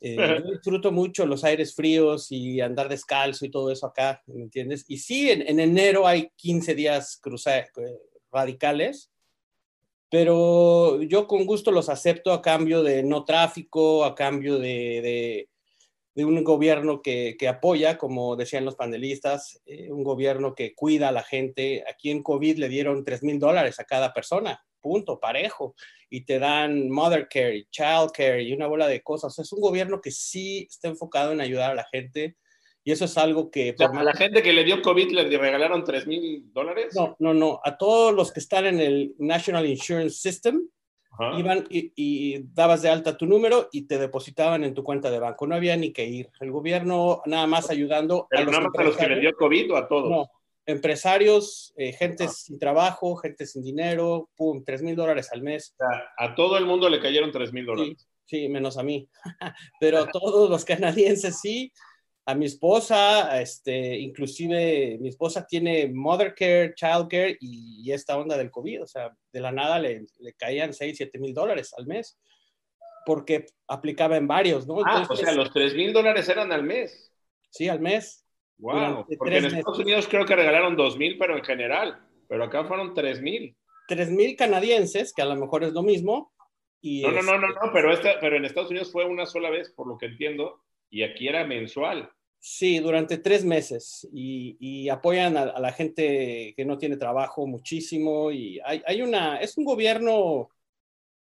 eh, 0.00 0.16
yo 0.44 0.52
disfruto 0.52 0.92
mucho 0.92 1.26
los 1.26 1.42
aires 1.44 1.74
fríos 1.74 2.30
y 2.30 2.60
andar 2.60 2.88
descalzo 2.88 3.44
y 3.44 3.50
todo 3.50 3.70
eso 3.70 3.86
acá, 3.86 4.22
¿me 4.26 4.42
entiendes? 4.42 4.84
Y 4.88 4.98
sí, 4.98 5.30
en, 5.30 5.58
enero 5.58 6.06
hay 6.06 6.30
15 6.36 6.74
días 6.74 7.18
cruza, 7.20 7.58
eh, 7.58 7.66
radicales, 8.30 9.10
pero 10.08 11.02
yo 11.02 11.26
con 11.26 11.44
gusto 11.44 11.72
los 11.72 11.88
acepto 11.88 12.32
a 12.32 12.40
cambio 12.40 12.84
de 12.84 13.02
no 13.02 13.24
tráfico, 13.24 14.04
a 14.04 14.14
cambio 14.14 14.58
de, 14.58 15.00
de, 15.02 15.48
un 16.24 16.42
gobierno 16.44 17.02
que, 17.02 17.36
que, 17.38 17.48
apoya, 17.48 17.98
como 17.98 18.36
decían 18.36 18.64
los 18.64 18.76
panelistas, 18.76 19.60
eh, 19.66 19.90
un 19.90 20.02
gobierno 20.02 20.54
que 20.54 20.74
cuida 20.74 21.08
a 21.08 21.12
la 21.12 21.22
gente. 21.22 21.84
Aquí 21.88 22.10
en 22.10 22.22
COVID 22.22 22.58
le 22.58 22.68
dieron 22.68 23.04
3 23.04 23.22
mil 23.22 23.38
dólares 23.38 23.78
a 23.80 23.84
cada 23.84 24.12
persona 24.12 24.62
punto, 24.86 25.18
parejo, 25.18 25.74
y 26.08 26.24
te 26.24 26.38
dan 26.38 26.88
mother 26.88 27.26
care, 27.28 27.66
child 27.70 28.12
care 28.12 28.44
y 28.44 28.52
una 28.52 28.68
bola 28.68 28.86
de 28.86 29.02
cosas. 29.02 29.36
es 29.40 29.52
un 29.52 29.60
gobierno 29.60 30.00
que 30.00 30.12
sí 30.12 30.68
está 30.70 30.86
enfocado 30.86 31.32
en 31.32 31.40
ayudar 31.40 31.72
a 31.72 31.74
la 31.74 31.88
gente 31.90 32.36
y 32.84 32.92
eso 32.92 33.06
es 33.06 33.18
algo 33.18 33.50
que... 33.50 33.74
¿A 33.80 34.02
la 34.04 34.12
gente 34.12 34.44
que 34.44 34.52
le 34.52 34.62
dio 34.62 34.80
COVID 34.80 35.10
le 35.10 35.38
regalaron 35.38 35.82
3 35.82 36.06
mil 36.06 36.52
dólares? 36.52 36.94
No, 36.94 37.16
no, 37.18 37.34
no. 37.34 37.60
A 37.64 37.76
todos 37.76 38.14
los 38.14 38.30
que 38.30 38.38
están 38.38 38.64
en 38.64 38.78
el 38.78 39.12
National 39.18 39.66
Insurance 39.66 40.18
System, 40.18 40.68
iban 41.36 41.64
y, 41.68 42.42
dabas 42.54 42.82
de 42.82 42.88
alta 42.88 43.16
tu 43.16 43.26
número 43.26 43.68
y 43.72 43.86
te 43.86 43.98
depositaban 43.98 44.64
en 44.64 44.74
tu 44.74 44.82
cuenta 44.82 45.10
de 45.10 45.18
banco. 45.18 45.46
No 45.46 45.54
había 45.54 45.76
ni 45.76 45.92
que 45.92 46.04
ir. 46.06 46.30
El 46.40 46.50
gobierno 46.50 47.22
nada 47.26 47.46
más 47.46 47.70
ayudando 47.70 48.28
a 48.30 48.40
los, 48.40 48.52
nada 48.52 48.68
más 48.68 48.78
a 48.78 48.84
los 48.84 48.96
que 48.96 49.08
le 49.08 49.20
dio 49.20 49.32
COVID 49.34 49.72
o 49.72 49.76
a 49.76 49.88
todos. 49.88 50.10
No, 50.10 50.30
empresarios, 50.66 51.72
eh, 51.76 51.92
gente 51.92 52.24
ah. 52.24 52.28
sin 52.28 52.58
trabajo, 52.58 53.16
gente 53.16 53.46
sin 53.46 53.62
dinero, 53.62 54.30
pum, 54.36 54.62
3 54.64 54.82
mil 54.82 54.96
dólares 54.96 55.30
al 55.32 55.42
mes. 55.42 55.74
a 56.18 56.34
todo 56.34 56.58
el 56.58 56.66
mundo 56.66 56.88
le 56.88 57.00
cayeron 57.00 57.30
3 57.30 57.52
mil 57.52 57.66
dólares. 57.66 58.08
Sí, 58.26 58.48
menos 58.48 58.76
a 58.76 58.82
mí. 58.82 59.08
Pero 59.80 59.98
a 59.98 60.10
todos 60.10 60.50
los 60.50 60.64
canadienses 60.64 61.40
sí. 61.40 61.72
A 62.26 62.34
mi 62.34 62.46
esposa, 62.46 63.40
este, 63.40 63.96
inclusive 63.98 64.98
mi 65.00 65.08
esposa 65.08 65.46
tiene 65.46 65.88
mother 65.88 66.34
care, 66.34 66.74
child 66.74 67.08
care 67.08 67.36
y, 67.40 67.90
esta 67.92 68.18
onda 68.18 68.36
del 68.36 68.50
COVID. 68.50 68.82
O 68.82 68.86
sea, 68.86 69.16
de 69.32 69.40
la 69.40 69.52
nada 69.52 69.78
le, 69.78 70.04
le 70.18 70.32
caían 70.34 70.74
6, 70.74 70.96
7 70.96 71.18
mil 71.18 71.32
dólares 71.32 71.72
al 71.78 71.86
mes 71.86 72.18
porque 73.06 73.46
aplicaba 73.68 74.16
en 74.16 74.26
varios, 74.26 74.66
¿no? 74.66 74.78
ah, 74.84 75.06
o 75.08 75.16
sea, 75.16 75.32
los 75.32 75.52
3 75.52 75.76
mil 75.76 75.92
dólares 75.92 76.28
eran 76.28 76.50
al 76.50 76.64
mes. 76.64 77.12
Sí, 77.50 77.68
al 77.68 77.80
mes. 77.80 78.26
Wow, 78.58 79.06
porque 79.16 79.38
en 79.38 79.44
Estados 79.44 79.78
Unidos 79.78 80.08
creo 80.10 80.26
que 80.26 80.34
regalaron 80.34 80.76
2.000, 80.76 81.16
pero 81.18 81.36
en 81.36 81.44
general, 81.44 82.00
pero 82.26 82.44
acá 82.44 82.64
fueron 82.64 82.94
3.000. 82.94 83.54
3.000 83.88 84.36
canadienses, 84.36 85.12
que 85.14 85.22
a 85.22 85.26
lo 85.26 85.36
mejor 85.36 85.62
es 85.62 85.72
lo 85.72 85.82
mismo. 85.82 86.32
Y 86.80 87.02
no, 87.02 87.12
no, 87.12 87.22
no, 87.22 87.38
no, 87.38 87.48
no, 87.48 87.72
pero, 87.72 87.92
este, 87.92 88.14
pero 88.20 88.36
en 88.36 88.44
Estados 88.44 88.70
Unidos 88.70 88.90
fue 88.90 89.04
una 89.04 89.24
sola 89.24 89.50
vez, 89.50 89.70
por 89.70 89.86
lo 89.86 89.98
que 89.98 90.06
entiendo, 90.06 90.64
y 90.96 91.02
aquí 91.02 91.28
era 91.28 91.44
mensual. 91.44 92.10
Sí, 92.38 92.78
durante 92.78 93.18
tres 93.18 93.44
meses 93.44 94.08
y, 94.10 94.88
apoyan 94.88 95.36
a, 95.36 95.60
la 95.60 95.70
gente 95.70 96.54
que 96.56 96.64
no 96.64 96.78
tiene 96.78 96.96
trabajo 96.96 97.46
muchísimo 97.46 98.30
y 98.32 98.58
hay, 98.64 98.82
hay 98.86 99.02
una, 99.02 99.36
es 99.36 99.58
un 99.58 99.64
gobierno 99.64 100.48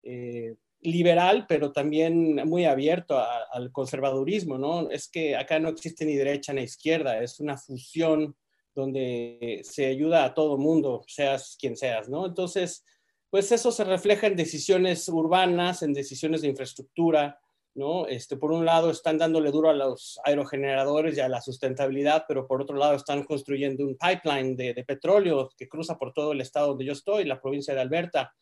eh, 0.05 0.55
liberal, 0.83 1.47
pero 1.49 1.73
también 1.73 2.37
muy 2.49 2.67
abierto 2.67 3.21
al 3.53 3.73
conservadurismo, 3.73 4.59
¿no? 4.59 4.91
Es 4.91 5.09
que 5.09 5.35
acá 5.35 5.59
no 5.59 5.71
existe 5.71 6.05
ni 6.05 6.15
derecha 6.15 6.53
ni 6.53 6.63
izquierda, 6.63 7.21
es 7.21 7.41
una 7.41 7.57
fusión 7.57 8.37
donde 8.77 9.63
se 9.65 9.87
ayuda 9.87 10.25
a 10.25 10.35
todo 10.35 10.57
mundo, 10.57 11.03
seas 11.09 11.57
quien 11.61 11.77
seas, 11.77 12.09
¿no? 12.09 12.27
Entonces, 12.27 12.85
pues 13.29 13.51
eso 13.51 13.73
se 13.73 13.83
refleja 13.83 14.29
en 14.29 14.37
decisiones 14.37 15.09
urbanas, 15.09 15.83
en 15.83 15.93
decisiones 15.93 16.43
de 16.43 16.49
infraestructura, 16.49 17.41
¿no? 17.75 18.07
Este, 18.07 18.37
por 18.37 18.53
un 18.53 18.65
lado 18.65 18.91
están 18.91 19.19
dándole 19.19 19.51
duro 19.51 19.71
a 19.71 19.75
los 19.75 20.19
aerogeneradores 20.25 21.17
y 21.17 21.21
a 21.21 21.29
la 21.29 21.41
sustentabilidad, 21.41 22.25
pero 22.27 22.47
por 22.47 22.63
otro 22.63 22.77
lado 22.77 22.95
están 22.95 23.23
construyendo 23.25 23.85
un 23.87 23.97
pipeline 23.97 24.57
de, 24.57 24.85
petróleo 24.85 25.51
que 25.57 25.69
cruza 25.69 25.97
por 25.97 26.13
todo 26.13 26.33
el 26.33 26.41
estado 26.41 26.69
donde 26.69 26.85
yo 26.85 26.93
estoy, 26.93 27.25
la 27.25 27.41
provincia 27.41 27.75
de 27.75 27.81
Alberta. 27.81 28.35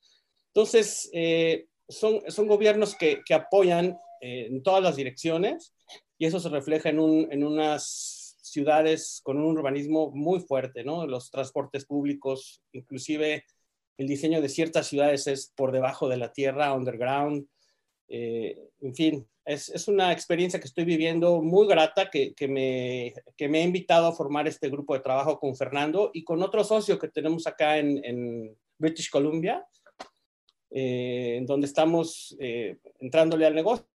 Entonces, 0.49 1.11
eh, 1.13 1.67
son, 1.89 2.21
son 2.29 2.47
gobiernos 2.47 2.95
que, 2.95 3.23
que 3.25 3.35
apoyan 3.35 3.99
eh, 4.21 4.47
en 4.47 4.63
todas 4.63 4.83
las 4.83 4.97
direcciones 4.97 5.75
y 6.19 6.27
eso 6.27 6.41
se 6.41 6.49
refleja 6.49 6.89
en, 6.89 6.99
un, 6.99 7.29
en 7.31 7.45
unas 7.45 8.39
ciudades 8.41 9.21
con 9.23 9.39
un 9.39 9.59
urbanismo 9.59 10.11
muy 10.13 10.41
fuerte, 10.41 10.85
¿no? 10.85 11.07
Los 11.07 11.31
transportes 11.31 11.85
públicos, 11.85 12.63
inclusive 12.73 13.45
el 13.99 14.07
diseño 14.07 14.41
de 14.41 14.49
ciertas 14.49 14.87
ciudades 14.87 15.27
es 15.27 15.53
por 15.55 15.73
debajo 15.73 16.09
de 16.09 16.17
la 16.17 16.33
tierra, 16.33 16.73
underground. 16.75 17.47
Eh, 18.09 18.71
en 18.81 18.95
fin, 18.95 19.29
es, 19.45 19.89
una 19.89 20.13
experiencia 20.13 20.59
que 20.61 20.67
estoy 20.67 20.85
viviendo 20.85 21.41
muy 21.43 21.67
grata, 21.67 22.11
que, 22.11 22.35
me, 22.49 23.15
que 23.37 23.49
me 23.49 23.61
ha 23.61 23.65
invitado 23.65 24.07
a 24.07 24.13
formar 24.13 24.49
este 24.49 24.69
grupo 24.69 24.95
de 24.95 25.01
trabajo 25.01 25.39
con 25.39 25.57
Fernando 25.57 26.11
y 26.13 26.25
con 26.25 26.43
otro 26.43 26.65
socio 26.65 26.99
que 26.99 27.09
tenemos 27.09 27.47
acá 27.47 27.79
en, 27.79 28.05
en 28.05 28.57
British 28.79 29.11
Columbia, 29.11 29.67
eh, 30.71 31.37
en 31.39 31.47
donde 31.47 31.67
estamos 31.67 32.37
eh, 32.41 32.79
entrándole 32.99 33.47
al 33.47 33.55
negocio 33.55 33.87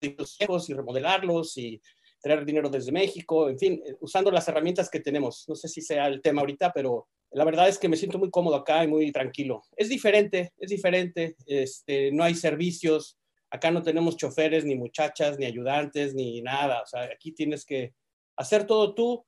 y 0.00 0.74
remodelarlos 0.74 1.56
y 1.56 1.80
traer 2.20 2.44
dinero 2.44 2.68
desde 2.68 2.92
México, 2.92 3.48
en 3.48 3.58
fin, 3.58 3.82
eh, 3.84 3.96
usando 4.00 4.30
las 4.30 4.48
herramientas 4.48 4.90
que 4.90 5.00
tenemos. 5.00 5.48
No 5.48 5.54
sé 5.54 5.68
si 5.68 5.80
sea 5.80 6.08
el 6.08 6.20
tema 6.20 6.40
ahorita, 6.40 6.72
pero 6.72 7.08
la 7.30 7.44
verdad 7.44 7.68
es 7.68 7.78
que 7.78 7.88
me 7.88 7.96
siento 7.96 8.18
muy 8.18 8.30
cómodo 8.30 8.56
acá 8.56 8.84
y 8.84 8.88
muy 8.88 9.12
tranquilo. 9.12 9.62
Es 9.76 9.88
diferente, 9.88 10.52
es 10.58 10.70
diferente. 10.70 11.36
Este, 11.46 12.10
no 12.12 12.24
hay 12.24 12.34
servicios. 12.34 13.18
Acá 13.50 13.70
no 13.70 13.82
tenemos 13.82 14.16
choferes, 14.16 14.64
ni 14.64 14.76
muchachas, 14.76 15.38
ni 15.38 15.46
ayudantes, 15.46 16.14
ni 16.14 16.40
nada. 16.42 16.82
O 16.82 16.86
sea, 16.86 17.04
aquí 17.04 17.32
tienes 17.32 17.64
que 17.64 17.94
hacer 18.36 18.66
todo 18.66 18.94
tú 18.94 19.24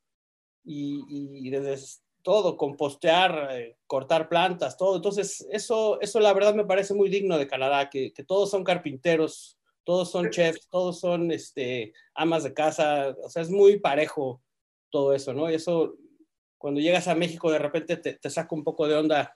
y, 0.65 1.05
y 1.09 1.51
desde 1.51 1.77
todo, 2.23 2.57
compostear, 2.57 3.49
eh, 3.53 3.77
cortar 3.87 4.29
plantas, 4.29 4.77
todo. 4.77 4.97
Entonces, 4.97 5.47
eso, 5.51 6.01
eso 6.01 6.21
la 6.21 6.33
verdad 6.33 6.55
me 6.55 6.65
parece 6.65 6.95
muy 6.95 7.09
digno 7.09 7.39
de 7.39 7.47
Canadá, 7.47 7.89
que, 7.91 8.13
que 8.13 8.25
todos 8.25 8.51
son 8.51 8.65
carpinteros, 8.65 9.59
todos 9.85 10.11
son 10.11 10.31
chefs, 10.31 10.69
todos 10.69 11.01
son 11.01 11.31
este, 11.31 11.93
amas 12.15 12.45
de 12.45 12.55
casa, 12.55 13.15
o 13.23 13.29
sea, 13.29 13.43
es 13.43 13.51
muy 13.51 13.79
parejo 13.79 14.43
todo 14.91 15.15
eso, 15.15 15.33
¿no? 15.33 15.51
Y 15.51 15.55
eso, 15.55 15.95
cuando 16.61 16.79
llegas 16.79 17.09
a 17.09 17.15
México, 17.15 17.51
de 17.51 17.59
repente 17.59 17.97
te, 17.97 18.31
saca 18.31 18.55
un 18.55 18.63
poco 18.63 18.87
de 18.87 18.95
onda 18.95 19.35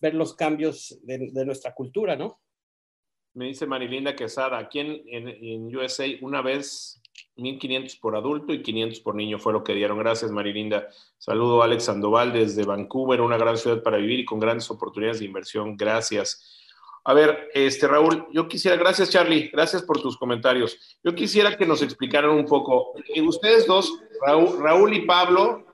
ver 0.00 0.14
los 0.14 0.34
cambios 0.34 0.98
de, 1.02 1.44
nuestra 1.44 1.74
cultura, 1.74 2.16
¿no? 2.16 2.40
Me 3.34 3.46
dice 3.46 3.66
Marilinda 3.66 4.16
Quesada, 4.16 4.56
aquí 4.56 4.80
en, 4.80 5.02
en, 5.06 5.28
en 5.28 5.76
USA 5.76 6.06
una 6.22 6.40
vez 6.40 7.02
1.500 7.36 8.00
por 8.00 8.16
adulto 8.16 8.54
y 8.54 8.62
500 8.62 9.00
por 9.00 9.14
niño 9.14 9.38
fue 9.38 9.52
lo 9.52 9.62
que 9.62 9.74
dieron. 9.74 9.98
Gracias, 9.98 10.30
Marilinda. 10.30 10.88
Saludo 11.18 11.60
a 11.60 11.66
Alex 11.66 11.84
Sandoval 11.84 12.32
desde 12.32 12.64
Vancouver, 12.64 13.20
una 13.20 13.36
gran 13.36 13.58
ciudad 13.58 13.82
para 13.82 13.98
vivir 13.98 14.20
y 14.20 14.24
con 14.24 14.40
grandes 14.40 14.70
oportunidades 14.70 15.18
de 15.18 15.26
inversión. 15.26 15.76
Gracias. 15.76 16.62
A 17.04 17.12
ver, 17.12 17.50
este 17.52 17.86
Raúl, 17.86 18.26
yo 18.32 18.48
quisiera, 18.48 18.78
gracias 18.78 19.10
Charlie, 19.10 19.50
gracias 19.52 19.82
por 19.82 20.00
tus 20.00 20.16
comentarios. 20.16 20.98
Yo 21.04 21.14
quisiera 21.14 21.54
que 21.54 21.66
nos 21.66 21.82
explicaran 21.82 22.30
un 22.30 22.46
poco, 22.46 22.94
eh, 23.14 23.20
ustedes 23.20 23.66
dos, 23.66 23.92
Raúl, 24.24 24.58
Raúl, 24.58 24.94
y 24.94 25.04
Pablo, 25.04 25.66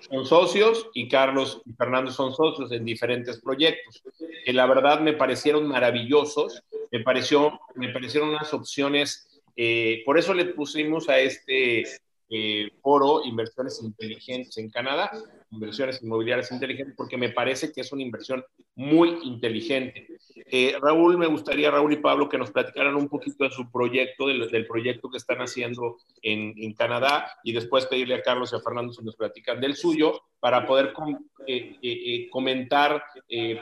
son 0.00 0.24
socios 0.26 0.88
y 0.94 1.08
Carlos 1.08 1.62
y 1.66 1.72
Fernando 1.72 2.10
son 2.10 2.34
socios 2.34 2.72
en 2.72 2.84
diferentes 2.84 3.40
proyectos, 3.40 4.02
que 4.44 4.52
la 4.52 4.66
verdad 4.66 5.00
me 5.00 5.12
parecieron 5.12 5.66
maravillosos, 5.66 6.62
me, 6.90 7.00
pareció, 7.00 7.60
me 7.74 7.90
parecieron 7.90 8.30
unas 8.30 8.52
opciones 8.54 9.30
eh, 9.62 10.02
por 10.06 10.18
eso 10.18 10.32
le 10.32 10.46
pusimos 10.46 11.10
a 11.10 11.18
este 11.18 11.84
eh, 12.32 12.70
foro 12.80 13.24
inversiones 13.24 13.82
inteligentes 13.82 14.56
en 14.56 14.70
Canadá, 14.70 15.10
inversiones 15.50 16.00
inmobiliarias 16.00 16.52
inteligentes, 16.52 16.94
porque 16.96 17.16
me 17.16 17.30
parece 17.30 17.72
que 17.72 17.80
es 17.80 17.90
una 17.92 18.02
inversión 18.02 18.44
muy 18.76 19.18
inteligente. 19.24 20.06
Eh, 20.46 20.76
Raúl, 20.80 21.18
me 21.18 21.26
gustaría, 21.26 21.72
Raúl 21.72 21.92
y 21.92 21.96
Pablo, 21.96 22.28
que 22.28 22.38
nos 22.38 22.52
platicaran 22.52 22.94
un 22.94 23.08
poquito 23.08 23.42
de 23.42 23.50
su 23.50 23.68
proyecto, 23.70 24.28
del, 24.28 24.48
del 24.48 24.66
proyecto 24.68 25.10
que 25.10 25.16
están 25.16 25.38
haciendo 25.38 25.96
en, 26.22 26.54
en, 26.56 26.72
Canadá, 26.74 27.36
y 27.42 27.52
después 27.52 27.86
pedirle 27.86 28.14
a 28.14 28.22
Carlos 28.22 28.52
y 28.52 28.56
a 28.56 28.60
Fernando 28.60 28.92
si 28.92 29.04
nos 29.04 29.16
platican 29.16 29.60
del 29.60 29.74
suyo, 29.74 30.22
para 30.38 30.64
poder 30.64 30.92
com 30.92 31.18
eh, 31.48 31.76
eh, 31.82 32.28
comentar, 32.30 33.02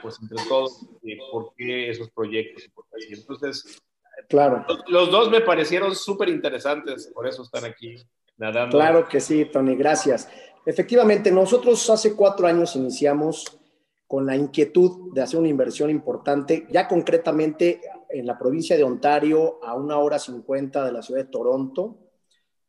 pues 0.02 0.20
entre 0.20 0.44
todos, 0.46 0.86
por 1.32 1.54
qué 1.56 1.88
esos 1.88 2.10
proyectos. 2.10 2.68
Entonces, 3.08 3.82
Claro. 4.28 4.66
Los, 4.88 5.10
dos 5.10 5.30
me 5.30 5.40
parecieron 5.40 5.94
súper 5.94 6.28
interesantes, 6.28 7.10
por 7.14 7.26
eso 7.26 7.42
están 7.42 7.64
aquí 7.64 7.94
Claro 8.38 9.08
que 9.08 9.20
sí, 9.20 9.46
Tony, 9.46 9.74
gracias. 9.74 10.28
Efectivamente, 10.64 11.30
nosotros 11.32 11.88
hace 11.90 12.14
cuatro 12.14 12.46
años 12.46 12.76
iniciamos 12.76 13.58
con 14.06 14.24
la 14.24 14.36
inquietud 14.36 15.12
de 15.12 15.22
hacer 15.22 15.38
una 15.38 15.48
inversión 15.48 15.90
importante, 15.90 16.66
ya 16.70 16.86
concretamente 16.88 17.80
en 18.08 18.26
la 18.26 18.38
provincia 18.38 18.76
de 18.76 18.84
Ontario, 18.84 19.58
a 19.62 19.74
una 19.74 19.98
hora 19.98 20.18
cincuenta 20.18 20.84
de 20.84 20.92
la 20.92 21.02
ciudad 21.02 21.24
de 21.24 21.30
Toronto, 21.30 21.98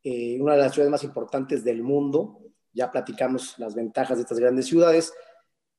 eh, 0.04 0.38
una 0.42 0.54
de 0.54 0.60
las 0.60 0.74
ciudades 0.74 0.92
más 0.92 1.04
importantes 1.04 1.64
del 1.64 1.84
mundo. 1.84 2.40
Ya 2.74 2.92
platicamos 2.92 3.58
las 3.58 3.76
ventajas 3.76 4.18
de 4.18 4.24
estas 4.24 4.40
grandes 4.40 4.66
ciudades. 4.66 5.14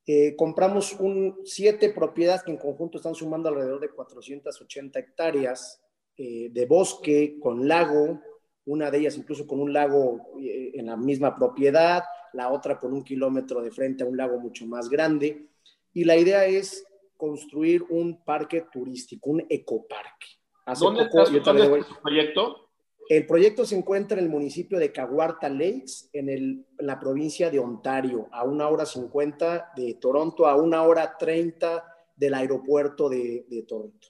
Eh, 0.06 0.34
compramos 0.36 0.94
un, 0.94 1.40
siete 1.44 1.90
propiedades 1.90 2.42
que 2.42 2.50
en 2.50 2.56
conjunto 2.56 2.98
están 2.98 3.14
sumando 3.14 3.48
alrededor 3.48 3.80
de 3.80 3.90
480 3.90 4.98
hectáreas 4.98 5.82
eh, 6.16 6.48
de 6.50 6.66
bosque 6.66 7.38
con 7.40 7.68
lago, 7.68 8.20
una 8.66 8.90
de 8.90 8.98
ellas 8.98 9.16
incluso 9.16 9.46
con 9.46 9.60
un 9.60 9.72
lago 9.72 10.32
eh, 10.40 10.72
en 10.74 10.86
la 10.86 10.96
misma 10.96 11.36
propiedad, 11.36 12.04
la 12.32 12.50
otra 12.50 12.78
con 12.78 12.92
un 12.92 13.02
kilómetro 13.02 13.62
de 13.62 13.70
frente 13.70 14.04
a 14.04 14.06
un 14.06 14.16
lago 14.16 14.38
mucho 14.38 14.66
más 14.66 14.88
grande. 14.88 15.46
Y 15.92 16.04
la 16.04 16.16
idea 16.16 16.46
es 16.46 16.84
construir 17.16 17.84
un 17.90 18.24
parque 18.24 18.66
turístico, 18.72 19.30
un 19.30 19.44
ecoparque. 19.48 20.26
Hace 20.66 20.84
¿Dónde, 20.84 21.04
poco, 21.06 21.22
estás, 21.22 21.44
¿dónde 21.44 21.78
está 21.78 21.94
tu 21.94 22.00
proyecto? 22.00 22.70
El 23.08 23.26
proyecto 23.26 23.64
se 23.64 23.76
encuentra 23.76 24.18
en 24.18 24.24
el 24.24 24.30
municipio 24.30 24.78
de 24.78 24.92
Caguarta 24.92 25.48
Lakes, 25.48 26.10
en, 26.12 26.28
el, 26.28 26.64
en, 26.78 26.86
la 26.86 27.00
provincia 27.00 27.50
de 27.50 27.58
Ontario, 27.58 28.28
a 28.30 28.44
una 28.44 28.68
hora 28.68 28.86
50 28.86 29.72
de 29.74 29.94
Toronto, 29.94 30.46
a 30.46 30.54
una 30.54 30.84
hora 30.84 31.16
30 31.18 31.84
del 32.14 32.34
aeropuerto 32.34 33.08
de, 33.08 33.46
de 33.48 33.62
Toronto. 33.62 34.09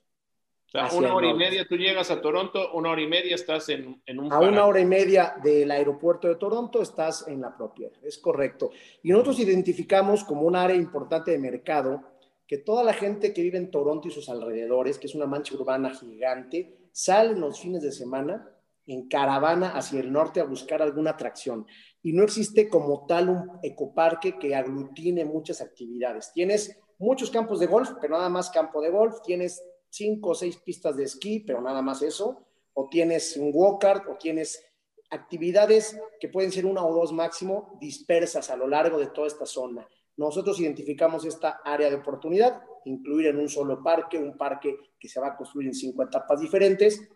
O 0.72 0.88
sea, 0.88 0.96
una 0.96 1.14
hora 1.14 1.26
y 1.26 1.34
media, 1.34 1.66
tú 1.66 1.76
llegas 1.76 2.12
a 2.12 2.20
Toronto, 2.20 2.72
una 2.74 2.90
hora 2.90 3.02
y 3.02 3.08
media 3.08 3.34
estás 3.34 3.68
en, 3.70 4.00
en 4.06 4.20
un... 4.20 4.32
A 4.32 4.38
una 4.38 4.64
hora 4.66 4.78
y 4.78 4.84
media 4.84 5.34
del 5.42 5.68
aeropuerto 5.68 6.28
de 6.28 6.36
Toronto 6.36 6.80
estás 6.80 7.26
en 7.26 7.40
la 7.40 7.56
propiedad, 7.56 7.92
es 8.04 8.18
correcto. 8.18 8.70
Y 9.02 9.10
nosotros 9.10 9.40
identificamos 9.40 10.22
como 10.22 10.42
un 10.42 10.54
área 10.54 10.76
importante 10.76 11.32
de 11.32 11.38
mercado 11.38 12.04
que 12.46 12.58
toda 12.58 12.84
la 12.84 12.92
gente 12.92 13.34
que 13.34 13.42
vive 13.42 13.58
en 13.58 13.72
Toronto 13.72 14.06
y 14.06 14.12
sus 14.12 14.28
alrededores, 14.28 14.98
que 14.98 15.08
es 15.08 15.14
una 15.16 15.26
mancha 15.26 15.56
urbana 15.56 15.90
gigante, 15.90 16.88
salen 16.92 17.40
los 17.40 17.60
fines 17.60 17.82
de 17.82 17.90
semana 17.90 18.48
en 18.86 19.08
caravana 19.08 19.70
hacia 19.70 20.00
el 20.00 20.12
norte 20.12 20.40
a 20.40 20.44
buscar 20.44 20.82
alguna 20.82 21.10
atracción. 21.10 21.66
Y 22.02 22.12
no 22.12 22.22
existe 22.22 22.68
como 22.68 23.06
tal 23.06 23.28
un 23.28 23.58
ecoparque 23.62 24.38
que 24.38 24.54
aglutine 24.54 25.24
muchas 25.24 25.60
actividades. 25.60 26.32
Tienes 26.32 26.80
muchos 26.98 27.30
campos 27.30 27.60
de 27.60 27.66
golf, 27.66 27.90
pero 28.00 28.16
nada 28.16 28.28
más 28.28 28.50
campo 28.50 28.80
de 28.80 28.90
golf. 28.90 29.16
Tienes 29.24 29.62
cinco 29.90 30.30
o 30.30 30.34
seis 30.34 30.56
pistas 30.56 30.96
de 30.96 31.04
esquí, 31.04 31.40
pero 31.40 31.60
nada 31.60 31.82
más 31.82 32.00
eso. 32.02 32.46
O 32.72 32.88
tienes 32.88 33.36
un 33.36 33.50
walk-art, 33.52 34.08
o 34.08 34.16
tienes 34.16 34.64
actividades 35.10 35.98
que 36.20 36.28
pueden 36.28 36.52
ser 36.52 36.64
una 36.64 36.84
o 36.86 36.94
dos 36.94 37.12
máximo 37.12 37.76
dispersas 37.80 38.48
a 38.48 38.56
lo 38.56 38.68
largo 38.68 38.98
de 38.98 39.08
toda 39.08 39.26
esta 39.26 39.44
zona. 39.44 39.86
Nosotros 40.16 40.60
identificamos 40.60 41.24
esta 41.24 41.60
área 41.64 41.90
de 41.90 41.96
oportunidad, 41.96 42.62
incluir 42.84 43.26
en 43.26 43.38
un 43.38 43.48
solo 43.48 43.82
parque, 43.82 44.18
un 44.18 44.36
parque 44.36 44.76
que 44.98 45.08
se 45.08 45.20
va 45.20 45.28
a 45.28 45.36
construir 45.36 45.68
en 45.68 45.74
cinco 45.74 46.02
etapas 46.04 46.40
diferentes, 46.40 47.08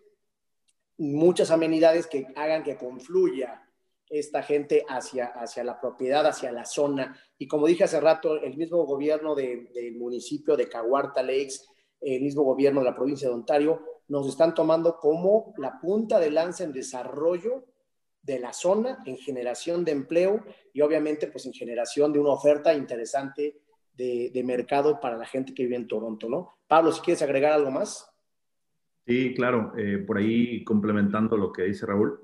muchas 0.98 1.50
amenidades 1.50 2.06
que 2.06 2.26
hagan 2.34 2.62
que 2.62 2.76
confluya 2.76 3.60
esta 4.08 4.42
gente 4.42 4.84
hacia, 4.88 5.26
hacia 5.26 5.64
la 5.64 5.80
propiedad, 5.80 6.26
hacia 6.26 6.52
la 6.52 6.64
zona. 6.64 7.18
Y 7.38 7.46
como 7.46 7.66
dije 7.66 7.84
hace 7.84 8.00
rato, 8.00 8.36
el 8.36 8.56
mismo 8.56 8.84
gobierno 8.84 9.34
de, 9.34 9.70
del 9.74 9.96
municipio 9.96 10.56
de 10.56 10.68
Caguarta 10.68 11.22
Lakes, 11.22 11.60
el 12.04 12.22
mismo 12.22 12.42
gobierno 12.42 12.80
de 12.80 12.86
la 12.86 12.94
provincia 12.94 13.28
de 13.28 13.34
Ontario, 13.34 13.82
nos 14.08 14.28
están 14.28 14.54
tomando 14.54 14.98
como 14.98 15.54
la 15.58 15.78
punta 15.80 16.18
de 16.18 16.30
lanza 16.30 16.64
en 16.64 16.72
desarrollo 16.72 17.64
de 18.22 18.38
la 18.38 18.52
zona, 18.52 18.98
en 19.06 19.16
generación 19.16 19.84
de 19.84 19.92
empleo 19.92 20.44
y 20.72 20.80
obviamente 20.80 21.26
pues 21.26 21.46
en 21.46 21.52
generación 21.52 22.12
de 22.12 22.18
una 22.18 22.30
oferta 22.30 22.74
interesante 22.74 23.60
de, 23.96 24.42
mercado 24.44 24.98
para 25.00 25.16
la 25.16 25.26
gente 25.26 25.54
que 25.54 25.62
vive 25.64 25.76
en 25.76 25.86
Toronto, 25.86 26.28
¿no? 26.28 26.58
Pablo, 26.66 26.90
si 26.90 27.00
quieres 27.00 27.22
agregar 27.22 27.52
algo 27.52 27.70
más. 27.70 28.10
Sí, 29.06 29.34
claro. 29.34 29.72
Eh, 29.76 29.98
por 29.98 30.18
ahí 30.18 30.64
complementando 30.64 31.36
lo 31.36 31.52
que 31.52 31.62
dice 31.62 31.86
Raúl, 31.86 32.20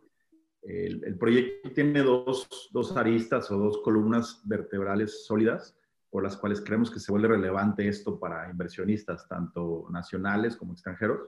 el, 0.63 1.05
el 1.05 1.17
proyecto 1.17 1.71
tiene 1.73 2.03
dos, 2.03 2.69
dos, 2.73 2.97
aristas 2.97 3.51
o 3.51 3.57
dos 3.57 3.79
columnas 3.83 4.43
vertebrales 4.45 5.25
sólidas 5.25 5.77
por 6.11 6.25
las 6.25 6.37
cuales 6.37 6.61
creemos 6.61 6.91
que 6.91 6.99
se 6.99 7.13
vuelve 7.13 7.29
relevante 7.29 7.87
esto 7.87 8.19
para 8.19 8.51
inversionistas, 8.51 9.29
tanto 9.29 9.87
nacionales 9.91 10.57
como 10.57 10.73
extranjeros. 10.73 11.21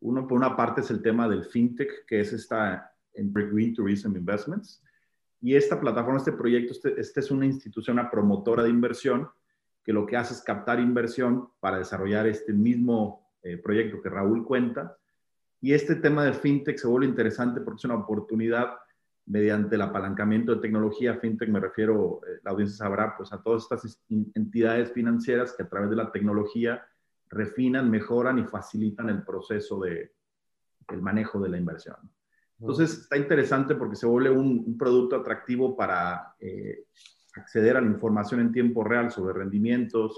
Uno, 0.00 0.26
por 0.26 0.38
una 0.38 0.56
parte, 0.56 0.80
es 0.80 0.90
el 0.90 1.02
tema 1.02 1.28
del 1.28 1.44
fintech, 1.44 2.06
que 2.06 2.20
es 2.20 2.32
esta 2.32 2.90
Green 3.14 3.74
Tourism 3.74 4.16
Investments. 4.16 4.82
Y 5.40 5.54
esta 5.54 5.78
plataforma, 5.78 6.18
este 6.18 6.32
proyecto, 6.32 6.74
este 6.96 7.20
es 7.20 7.30
una 7.30 7.44
institución, 7.44 7.98
una 7.98 8.10
promotora 8.10 8.62
de 8.62 8.70
inversión, 8.70 9.28
que 9.84 9.92
lo 9.92 10.06
que 10.06 10.16
hace 10.16 10.32
es 10.32 10.40
captar 10.40 10.80
inversión 10.80 11.50
para 11.60 11.78
desarrollar 11.78 12.26
este 12.26 12.54
mismo 12.54 13.30
eh, 13.42 13.58
proyecto 13.58 14.00
que 14.00 14.08
Raúl 14.08 14.44
cuenta. 14.44 14.96
Y 15.60 15.74
este 15.74 15.96
tema 15.96 16.24
de 16.24 16.32
fintech 16.32 16.78
se 16.78 16.86
vuelve 16.86 17.06
interesante 17.06 17.60
porque 17.60 17.78
es 17.78 17.84
una 17.84 17.96
oportunidad 17.96 18.74
mediante 19.26 19.76
el 19.76 19.82
apalancamiento 19.82 20.54
de 20.54 20.60
tecnología. 20.60 21.16
Fintech 21.16 21.48
me 21.48 21.60
refiero, 21.60 22.20
eh, 22.26 22.40
la 22.42 22.50
audiencia 22.50 22.78
sabrá, 22.78 23.16
pues 23.16 23.32
a 23.32 23.42
todas 23.42 23.62
estas 23.62 24.02
entidades 24.08 24.92
financieras 24.92 25.52
que 25.52 25.62
a 25.62 25.68
través 25.68 25.90
de 25.90 25.96
la 25.96 26.12
tecnología 26.12 26.84
refinan, 27.30 27.90
mejoran 27.90 28.38
y 28.38 28.44
facilitan 28.44 29.08
el 29.08 29.22
proceso 29.22 29.80
de 29.80 30.12
el 30.88 31.00
manejo 31.00 31.40
de 31.40 31.48
la 31.48 31.56
inversión. 31.56 31.96
Entonces 32.60 32.98
está 32.98 33.16
interesante 33.16 33.74
porque 33.74 33.96
se 33.96 34.06
vuelve 34.06 34.30
un, 34.30 34.62
un 34.66 34.78
producto 34.78 35.16
atractivo 35.16 35.76
para 35.76 36.34
eh, 36.38 36.84
acceder 37.36 37.76
a 37.76 37.80
la 37.80 37.88
información 37.88 38.40
en 38.40 38.52
tiempo 38.52 38.84
real 38.84 39.10
sobre 39.10 39.34
rendimientos, 39.34 40.16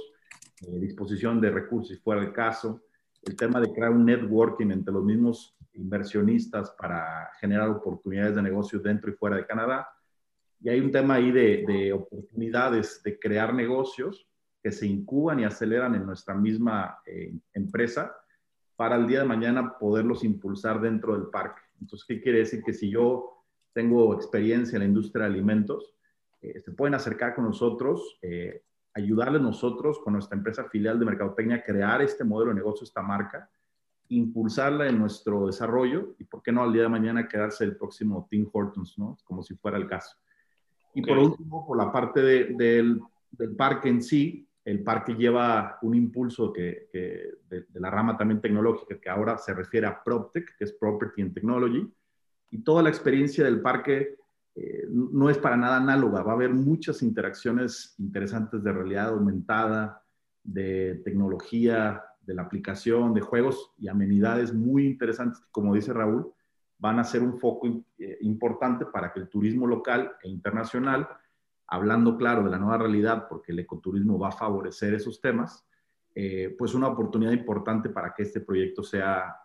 eh, 0.66 0.78
disposición 0.78 1.40
de 1.40 1.50
recursos 1.50 1.96
y 1.96 2.00
fuera 2.00 2.20
de 2.20 2.32
caso, 2.32 2.82
el 3.22 3.36
tema 3.36 3.60
de 3.60 3.72
crear 3.72 3.90
un 3.90 4.04
networking 4.04 4.70
entre 4.70 4.92
los 4.92 5.04
mismos 5.04 5.55
inversionistas 5.76 6.70
para 6.72 7.30
generar 7.40 7.68
oportunidades 7.68 8.34
de 8.34 8.42
negocio 8.42 8.78
dentro 8.80 9.10
y 9.10 9.14
fuera 9.14 9.36
de 9.36 9.46
Canadá. 9.46 9.88
Y 10.60 10.68
hay 10.68 10.80
un 10.80 10.90
tema 10.90 11.14
ahí 11.14 11.30
de, 11.30 11.64
de 11.66 11.92
oportunidades 11.92 13.02
de 13.02 13.18
crear 13.18 13.54
negocios 13.54 14.26
que 14.66 14.72
se 14.72 14.86
incuban 14.86 15.38
y 15.38 15.44
aceleran 15.44 15.94
en 15.94 16.04
nuestra 16.04 16.34
misma 16.34 16.98
eh, 17.06 17.32
empresa 17.52 18.16
para 18.74 18.96
el 18.96 19.06
día 19.06 19.20
de 19.20 19.24
mañana 19.24 19.78
poderlos 19.78 20.24
impulsar 20.24 20.80
dentro 20.80 21.14
del 21.14 21.28
parque. 21.28 21.62
Entonces, 21.80 22.04
¿qué 22.04 22.20
quiere 22.20 22.38
decir? 22.38 22.64
Que 22.64 22.72
si 22.72 22.90
yo 22.90 23.44
tengo 23.72 24.12
experiencia 24.14 24.74
en 24.74 24.80
la 24.80 24.88
industria 24.88 25.24
de 25.24 25.34
alimentos, 25.34 25.94
eh, 26.42 26.60
se 26.60 26.72
pueden 26.72 26.94
acercar 26.94 27.36
con 27.36 27.44
nosotros, 27.44 28.18
eh, 28.22 28.64
ayudarles 28.94 29.40
nosotros 29.40 30.00
con 30.00 30.14
nuestra 30.14 30.36
empresa 30.36 30.64
filial 30.64 30.98
de 30.98 31.04
Mercadotecnia 31.04 31.58
a 31.58 31.62
crear 31.62 32.02
este 32.02 32.24
modelo 32.24 32.50
de 32.50 32.56
negocio, 32.56 32.84
esta 32.84 33.02
marca, 33.02 33.48
impulsarla 34.08 34.88
en 34.88 34.98
nuestro 34.98 35.46
desarrollo 35.46 36.14
y, 36.18 36.24
¿por 36.24 36.42
qué 36.42 36.52
no, 36.52 36.62
al 36.62 36.72
día 36.72 36.82
de 36.82 36.88
mañana 36.88 37.28
quedarse 37.28 37.64
el 37.64 37.76
próximo 37.76 38.26
Tim 38.30 38.48
Hortons, 38.52 38.98
¿no? 38.98 39.16
Como 39.24 39.42
si 39.42 39.54
fuera 39.54 39.76
el 39.76 39.86
caso. 39.86 40.16
Y 40.94 41.02
por 41.02 41.18
último, 41.18 41.66
por 41.66 41.76
la 41.76 41.92
parte 41.92 42.22
del, 42.22 42.56
del, 42.56 43.56
parque 43.56 43.88
en 43.88 44.02
sí, 44.02 44.48
el 44.64 44.82
parque 44.82 45.14
lleva 45.14 45.78
un 45.82 45.94
impulso 45.94 46.52
que, 46.52 46.88
que 46.90 47.34
de, 47.48 47.66
de, 47.68 47.80
la 47.80 47.90
rama 47.90 48.16
también 48.16 48.40
tecnológica, 48.40 48.98
que 48.98 49.10
ahora 49.10 49.36
se 49.36 49.52
refiere 49.52 49.86
a 49.86 50.02
PropTech, 50.02 50.56
que 50.56 50.64
es 50.64 50.72
Property 50.72 51.20
and 51.20 51.34
Technology, 51.34 51.86
y 52.50 52.62
toda 52.62 52.82
la 52.82 52.88
experiencia 52.88 53.44
del 53.44 53.60
parque 53.60 54.16
eh, 54.56 54.86
no 54.90 55.28
es 55.28 55.36
para 55.36 55.56
nada 55.56 55.76
análoga. 55.76 56.22
Va 56.22 56.32
a 56.32 56.34
haber 56.34 56.54
muchas 56.54 57.02
interacciones 57.02 57.94
interesantes 57.98 58.64
de 58.64 58.72
realidad 58.72 59.08
aumentada, 59.08 60.02
de 60.42 61.02
tecnología, 61.04 62.02
de 62.26 62.34
la 62.34 62.42
aplicación, 62.42 63.14
de 63.14 63.20
juegos 63.20 63.72
y 63.78 63.88
amenidades 63.88 64.52
muy 64.52 64.86
interesantes 64.86 65.42
como 65.50 65.74
dice 65.74 65.92
Raúl, 65.92 66.32
van 66.78 66.98
a 66.98 67.04
ser 67.04 67.22
un 67.22 67.38
foco 67.38 67.66
eh, 67.98 68.18
importante 68.20 68.86
para 68.86 69.12
que 69.12 69.20
el 69.20 69.28
turismo 69.28 69.66
local 69.66 70.12
e 70.22 70.28
internacional, 70.28 71.08
hablando 71.66 72.16
claro 72.16 72.44
de 72.44 72.50
la 72.50 72.58
nueva 72.58 72.78
realidad, 72.78 73.26
porque 73.28 73.52
el 73.52 73.60
ecoturismo 73.60 74.18
va 74.18 74.28
a 74.28 74.32
favorecer 74.32 74.94
esos 74.94 75.20
temas, 75.20 75.66
eh, 76.14 76.54
pues 76.58 76.74
una 76.74 76.88
oportunidad 76.88 77.32
importante 77.32 77.88
para 77.88 78.12
que 78.14 78.24
este 78.24 78.40
proyecto 78.40 78.82
sea 78.82 79.36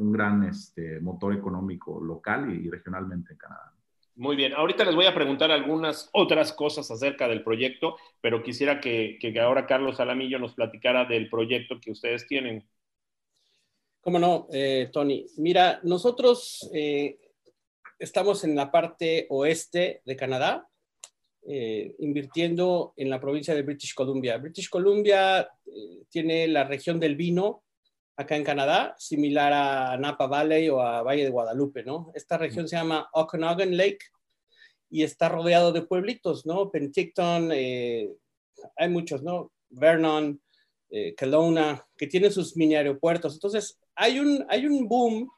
un 0.00 0.12
gran 0.12 0.44
este, 0.44 1.00
motor 1.00 1.34
económico 1.34 2.02
local 2.02 2.52
y, 2.52 2.68
regionalmente 2.68 3.32
en 3.32 3.38
Canadá. 3.38 3.72
Muy 4.20 4.36
bien, 4.36 4.52
ahorita 4.52 4.84
les 4.84 4.94
voy 4.94 5.06
a 5.06 5.14
preguntar 5.14 5.50
algunas 5.50 6.10
otras 6.12 6.52
cosas 6.52 6.90
acerca 6.90 7.26
del 7.26 7.42
proyecto, 7.42 7.96
pero 8.20 8.42
quisiera 8.42 8.78
que, 8.78 9.18
ahora 9.42 9.66
Carlos 9.66 9.98
Alamillo 9.98 10.38
nos 10.38 10.52
platicara 10.52 11.06
del 11.06 11.30
proyecto 11.30 11.80
que 11.80 11.90
ustedes 11.90 12.26
tienen. 12.26 12.68
Cómo 14.02 14.18
no, 14.18 14.46
eh, 14.52 14.90
Tony. 14.92 15.24
Mira, 15.38 15.80
nosotros 15.84 16.70
eh, 16.74 17.18
estamos 17.98 18.44
en 18.44 18.56
la 18.56 18.70
parte 18.70 19.24
oeste 19.30 20.02
de 20.04 20.16
Canadá, 20.16 20.68
eh, 21.46 21.94
invirtiendo 22.00 22.92
en 22.98 23.08
la 23.08 23.22
provincia 23.22 23.54
de 23.54 23.62
British 23.62 23.94
Columbia. 23.94 24.36
British 24.36 24.68
Columbia 24.68 25.48
tiene 26.10 26.46
la 26.46 26.64
región 26.64 27.00
del 27.00 27.16
vino 27.16 27.62
acá 28.20 28.36
en 28.36 28.44
Canadá, 28.44 28.94
similar 28.98 29.52
a 29.52 29.96
Napa 29.96 30.26
Valley 30.26 30.68
o 30.68 30.80
a 30.80 31.02
Valle 31.02 31.24
de 31.24 31.30
Guadalupe, 31.30 31.82
¿no? 31.82 32.10
Esta 32.14 32.38
región 32.38 32.68
se 32.68 32.76
llama 32.76 33.08
Okanagan 33.12 33.76
Lake 33.76 34.06
y 34.90 35.02
está 35.02 35.28
rodeado 35.28 35.72
de 35.72 35.82
pueblitos, 35.82 36.46
¿no? 36.46 36.70
Penticton, 36.70 37.50
eh, 37.52 38.10
hay 38.76 38.88
muchos, 38.88 39.22
¿no? 39.22 39.52
Vernon, 39.70 40.40
eh, 40.90 41.14
Kelowna, 41.16 41.86
que 41.96 42.06
tienen 42.06 42.32
sus 42.32 42.56
mini 42.56 42.74
aeropuertos. 42.74 43.34
Entonces, 43.34 43.78
hay 43.94 44.18
un, 44.18 44.44
hay 44.48 44.66
un 44.66 44.88
boom 44.88 45.30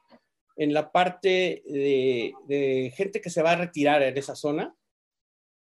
en 0.56 0.74
la 0.74 0.90
parte 0.90 1.62
de, 1.66 2.32
de 2.46 2.92
gente 2.96 3.20
que 3.20 3.30
se 3.30 3.42
va 3.42 3.52
a 3.52 3.56
retirar 3.56 4.02
en 4.02 4.16
esa 4.16 4.34
zona 4.34 4.74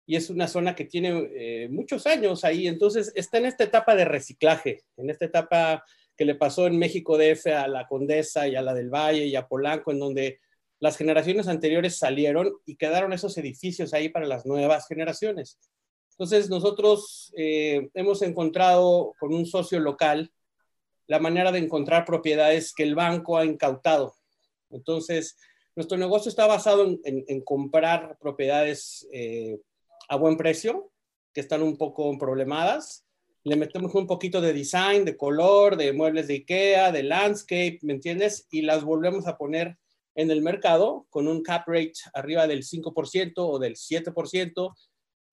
y 0.06 0.16
es 0.16 0.30
una 0.30 0.48
zona 0.48 0.76
que 0.76 0.86
tiene 0.86 1.30
eh, 1.36 1.68
muchos 1.70 2.06
años 2.06 2.44
ahí, 2.44 2.68
entonces 2.68 3.12
está 3.16 3.40
en 3.40 3.46
esta 3.46 3.64
etapa 3.64 3.96
de 3.96 4.06
reciclaje, 4.06 4.84
en 4.98 5.10
esta 5.10 5.26
etapa 5.26 5.84
que 6.18 6.26
le 6.26 6.36
pasó 6.36 6.68
en 6.68 6.78
México 6.78 7.18
DF 7.18 7.48
a 7.48 7.68
la 7.68 7.88
Condesa 7.88 8.48
y 8.48 8.56
a 8.56 8.62
la 8.62 8.74
del 8.74 8.90
Valle 8.90 9.26
y 9.26 9.36
a 9.36 9.48
Polanco, 9.48 9.92
en 9.92 10.00
donde 10.00 10.40
las 10.80 10.98
generaciones 10.98 11.48
anteriores 11.48 11.98
salieron 11.98 12.54
y 12.66 12.76
quedaron 12.76 13.14
esos 13.14 13.38
edificios 13.38 13.94
ahí 13.94 14.10
para 14.10 14.26
las 14.26 14.46
nuevas 14.46 14.88
generaciones. 14.88 15.58
Entonces 16.12 16.50
nosotros 16.50 17.34
eh, 17.36 17.90
hemos 17.94 18.22
encontrado 18.22 19.14
con 19.20 19.34
un 19.34 19.46
socio 19.46 19.80
local 19.80 20.32
la 21.08 21.20
manera 21.20 21.52
de 21.52 21.60
encontrar 21.60 22.06
propiedades 22.06 22.74
que 22.74 22.84
el 22.84 22.96
banco 22.96 23.38
ha 23.38 23.46
incautado. 23.46 24.16
Entonces, 24.72 25.38
nuestro 25.76 25.98
negocio 25.98 26.30
está 26.30 26.48
basado 26.48 26.98
en, 27.04 27.42
comprar 27.42 28.18
propiedades 28.20 29.08
eh, 29.12 29.60
a 30.10 30.16
buen 30.16 30.38
precio, 30.38 30.92
que 31.34 31.42
están 31.42 31.62
un 31.62 31.78
poco 31.78 32.18
problemadas, 32.18 33.05
le 33.46 33.56
metemos 33.56 33.94
un 33.94 34.08
poquito 34.08 34.42
de 34.42 34.54
design, 34.54 35.06
de 35.06 35.16
color, 35.16 35.78
de 35.78 35.94
muebles 35.94 36.28
de 36.28 36.34
IKEA, 36.34 36.92
de 36.92 37.04
landscape, 37.04 37.78
¿me 37.84 37.94
entiendes? 37.94 38.48
Y 38.50 38.64
las 38.64 38.84
volvemos 38.84 39.28
a 39.28 39.38
poner 39.38 39.78
en 40.16 40.32
el 40.32 40.42
mercado 40.42 41.06
con 41.12 41.28
un 41.28 41.44
cap 41.44 41.68
rate 41.68 41.94
arriba 42.16 42.48
del 42.48 42.64
5% 42.64 43.34
o 43.38 43.60
del 43.60 43.76
7%, 43.76 44.76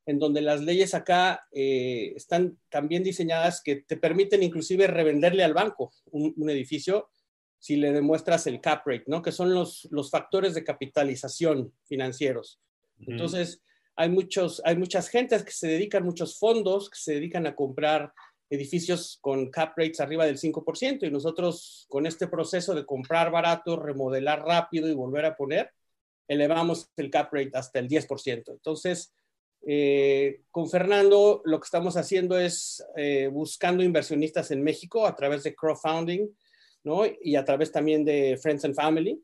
en 0.04 0.18
donde 0.18 0.42
las 0.42 0.60
leyes 0.60 0.92
acá 0.92 1.46
eh, 1.52 2.12
están 2.14 2.58
también 2.68 3.02
diseñadas 3.02 3.62
que 3.62 3.76
te 3.76 3.96
permiten 3.96 4.42
inclusive 4.42 4.88
revenderle 4.88 5.42
al 5.42 5.54
banco 5.54 5.94
un, 6.10 6.50
edificio 6.50 7.08
si 7.58 7.76
le 7.76 7.92
demuestras 7.92 8.46
el 8.46 8.60
cap 8.60 8.86
rate, 8.86 9.04
¿no? 9.06 9.22
Que 9.22 9.32
son 9.32 9.54
los, 9.54 9.88
los 9.90 10.10
factores 10.10 10.52
de 10.54 10.64
capitalización 10.64 11.72
financieros. 11.84 12.60
Entonces, 13.06 13.62
hay, 13.96 14.08
muchos, 14.08 14.62
hay 14.64 14.76
muchas 14.76 15.08
gentes 15.08 15.44
que 15.44 15.52
se 15.52 15.68
dedican, 15.68 16.04
muchos 16.04 16.38
fondos 16.38 16.90
que 16.90 16.98
se 16.98 17.14
dedican 17.14 17.46
a 17.46 17.54
comprar 17.54 18.12
edificios 18.50 19.18
con 19.20 19.50
cap 19.50 19.72
rates 19.76 20.00
arriba 20.00 20.26
del 20.26 20.38
5% 20.38 21.06
y 21.06 21.10
nosotros 21.10 21.86
con 21.88 22.06
este 22.06 22.26
proceso 22.26 22.74
de 22.74 22.84
comprar 22.84 23.30
barato, 23.30 23.76
remodelar 23.76 24.44
rápido 24.44 24.88
y 24.88 24.94
volver 24.94 25.24
a 25.24 25.36
poner, 25.36 25.70
elevamos 26.28 26.90
el 26.96 27.10
cap 27.10 27.32
rate 27.32 27.52
hasta 27.54 27.78
el 27.78 27.88
10%. 27.88 28.52
Entonces, 28.52 29.14
eh, 29.66 30.42
con 30.50 30.68
Fernando 30.68 31.40
lo 31.44 31.60
que 31.60 31.64
estamos 31.64 31.96
haciendo 31.96 32.38
es 32.38 32.84
eh, 32.96 33.28
buscando 33.28 33.82
inversionistas 33.82 34.50
en 34.50 34.62
México 34.62 35.06
a 35.06 35.14
través 35.14 35.44
de 35.44 35.54
crowdfunding, 35.54 36.28
¿no? 36.84 37.04
Y 37.22 37.36
a 37.36 37.44
través 37.44 37.70
también 37.70 38.04
de 38.04 38.36
Friends 38.36 38.64
and 38.64 38.74
Family 38.74 39.22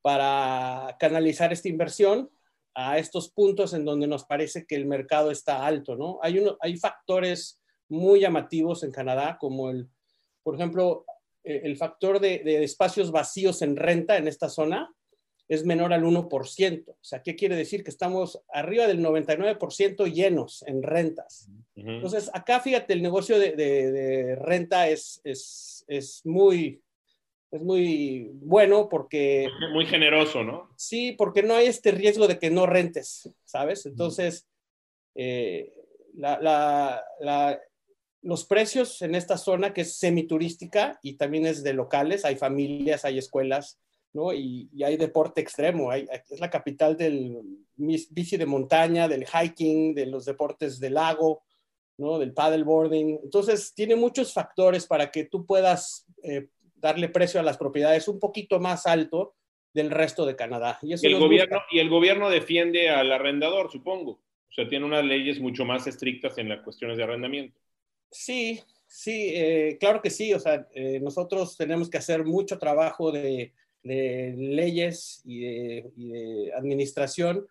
para 0.00 0.96
canalizar 0.98 1.52
esta 1.52 1.68
inversión 1.68 2.30
a 2.74 2.98
estos 2.98 3.30
puntos 3.30 3.74
en 3.74 3.84
donde 3.84 4.06
nos 4.06 4.24
parece 4.24 4.64
que 4.66 4.74
el 4.74 4.86
mercado 4.86 5.30
está 5.30 5.66
alto, 5.66 5.96
¿no? 5.96 6.18
Hay, 6.22 6.38
uno, 6.38 6.56
hay 6.60 6.76
factores 6.76 7.60
muy 7.88 8.20
llamativos 8.20 8.82
en 8.82 8.90
Canadá, 8.90 9.36
como 9.38 9.70
el, 9.70 9.88
por 10.42 10.54
ejemplo, 10.54 11.04
eh, 11.44 11.62
el 11.64 11.76
factor 11.76 12.20
de, 12.20 12.64
espacios 12.64 13.10
vacíos 13.10 13.62
en 13.62 13.76
renta 13.76 14.16
en 14.16 14.28
esta 14.28 14.48
zona 14.48 14.94
es 15.48 15.64
menor 15.66 15.92
al 15.92 16.04
1%. 16.04 16.88
O 16.88 16.96
sea, 17.00 17.22
¿qué 17.22 17.36
quiere 17.36 17.56
decir? 17.56 17.84
Que 17.84 17.90
estamos 17.90 18.40
arriba 18.48 18.86
del 18.86 19.04
99% 19.04 20.10
llenos 20.10 20.64
en 20.66 20.82
rentas. 20.82 21.50
Entonces, 21.74 22.30
acá 22.32 22.60
fíjate, 22.60 22.94
el 22.94 23.02
negocio 23.02 23.38
de, 23.38 23.52
de 23.52 24.36
renta 24.36 24.88
es, 24.88 25.20
es, 25.24 25.84
es 25.88 26.24
muy, 26.24 26.80
es 27.52 27.60
muy 27.60 28.30
bueno 28.40 28.88
porque... 28.88 29.48
Muy 29.72 29.84
generoso, 29.84 30.42
¿no? 30.42 30.70
Sí, 30.76 31.12
porque 31.12 31.42
no 31.42 31.54
hay 31.54 31.66
este 31.66 31.90
riesgo 31.92 32.26
de 32.26 32.38
que 32.38 32.50
no 32.50 32.64
rentes, 32.64 33.30
¿sabes? 33.44 33.84
Entonces, 33.84 34.48
eh, 35.14 35.70
los 38.22 38.46
precios 38.46 39.02
en 39.02 39.14
esta 39.14 39.36
zona 39.36 39.74
que 39.74 39.82
es 39.82 39.98
semiturística 39.98 40.98
y 41.02 41.18
también 41.18 41.44
es 41.44 41.62
de 41.62 41.74
locales, 41.74 42.24
hay 42.24 42.36
familias, 42.36 43.04
hay 43.04 43.18
escuelas, 43.18 43.78
¿no? 44.14 44.32
Y, 44.32 44.70
hay 44.82 44.96
deporte 44.96 45.42
extremo, 45.42 45.92
es 45.92 46.40
la 46.40 46.48
capital 46.48 46.96
del 46.96 47.38
bici 47.76 48.38
de 48.38 48.46
montaña, 48.46 49.08
del 49.08 49.26
hiking, 49.26 49.94
de 49.94 50.06
los 50.06 50.24
deportes 50.24 50.80
del 50.80 50.94
lago, 50.94 51.42
¿no? 51.98 52.18
Del 52.18 52.32
paddleboarding. 52.32 53.20
Entonces, 53.24 53.74
tiene 53.74 53.94
muchos 53.94 54.32
factores 54.32 54.86
para 54.86 55.10
que 55.10 55.24
tú 55.24 55.44
puedas 55.44 56.06
eh, 56.22 56.48
darle 56.82 57.08
precio 57.08 57.40
a 57.40 57.44
las 57.44 57.56
propiedades 57.56 58.08
un 58.08 58.18
poquito 58.18 58.60
más 58.60 58.86
alto 58.86 59.34
del 59.72 59.90
resto 59.90 60.26
de 60.26 60.36
Canadá. 60.36 60.78
Y, 60.82 60.92
el 61.06 61.18
gobierno, 61.18 61.62
y 61.70 61.78
el 61.78 61.88
gobierno 61.88 62.28
defiende 62.28 62.90
al 62.90 63.10
arrendador, 63.10 63.70
supongo. 63.70 64.12
O 64.12 64.54
sea, 64.54 64.68
tiene 64.68 64.84
unas 64.84 65.04
leyes 65.04 65.40
mucho 65.40 65.64
más 65.64 65.86
estrictas 65.86 66.36
en 66.36 66.50
las 66.50 66.60
cuestiones 66.60 66.98
de 66.98 67.04
arrendamiento. 67.04 67.58
Sí, 68.10 68.60
sí, 68.86 69.30
eh, 69.34 69.78
claro 69.80 70.02
que 70.02 70.10
sí. 70.10 70.34
O 70.34 70.40
sea, 70.40 70.68
eh, 70.74 71.00
nosotros 71.00 71.56
tenemos 71.56 71.88
que 71.88 71.96
hacer 71.96 72.24
mucho 72.24 72.58
trabajo 72.58 73.10
de, 73.10 73.54
leyes 73.82 75.22
y 75.24 75.40
de, 75.40 76.52
administración 76.54 77.46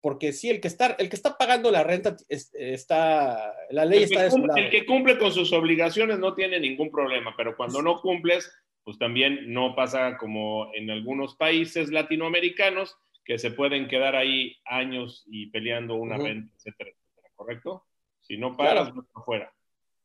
porque 0.00 0.32
sí, 0.32 0.50
el 0.50 0.60
que 0.60 0.68
está, 0.68 0.94
el 1.00 1.08
que 1.08 1.16
está 1.16 1.36
pagando 1.36 1.68
la 1.72 1.82
renta 1.82 2.16
está, 2.28 3.52
la 3.70 3.84
ley 3.84 4.04
está 4.04 4.22
de 4.22 4.30
su 4.30 4.36
El 4.54 4.70
que 4.70 4.86
cumple 4.86 5.18
con 5.18 5.32
sus 5.32 5.52
obligaciones 5.52 6.20
no 6.20 6.32
tiene 6.32 6.60
ningún 6.60 6.92
problema, 6.92 7.34
pero 7.36 7.56
cuando 7.56 7.82
no 7.82 8.00
cumples, 8.00 8.48
pues 8.86 8.98
también 8.98 9.52
no 9.52 9.74
pasa 9.74 10.16
como 10.16 10.72
en 10.72 10.88
algunos 10.90 11.34
países 11.34 11.90
latinoamericanos 11.90 12.96
que 13.24 13.36
se 13.36 13.50
pueden 13.50 13.88
quedar 13.88 14.14
ahí 14.14 14.54
años 14.64 15.24
y 15.26 15.50
peleando 15.50 15.96
una 15.96 16.16
renta, 16.16 16.54
etcétera, 16.54 16.90
etcétera, 16.90 17.32
¿correcto? 17.34 17.84
Si 18.20 18.36
no 18.36 18.56
pagas, 18.56 18.94
no 18.94 19.04
afuera. 19.12 19.52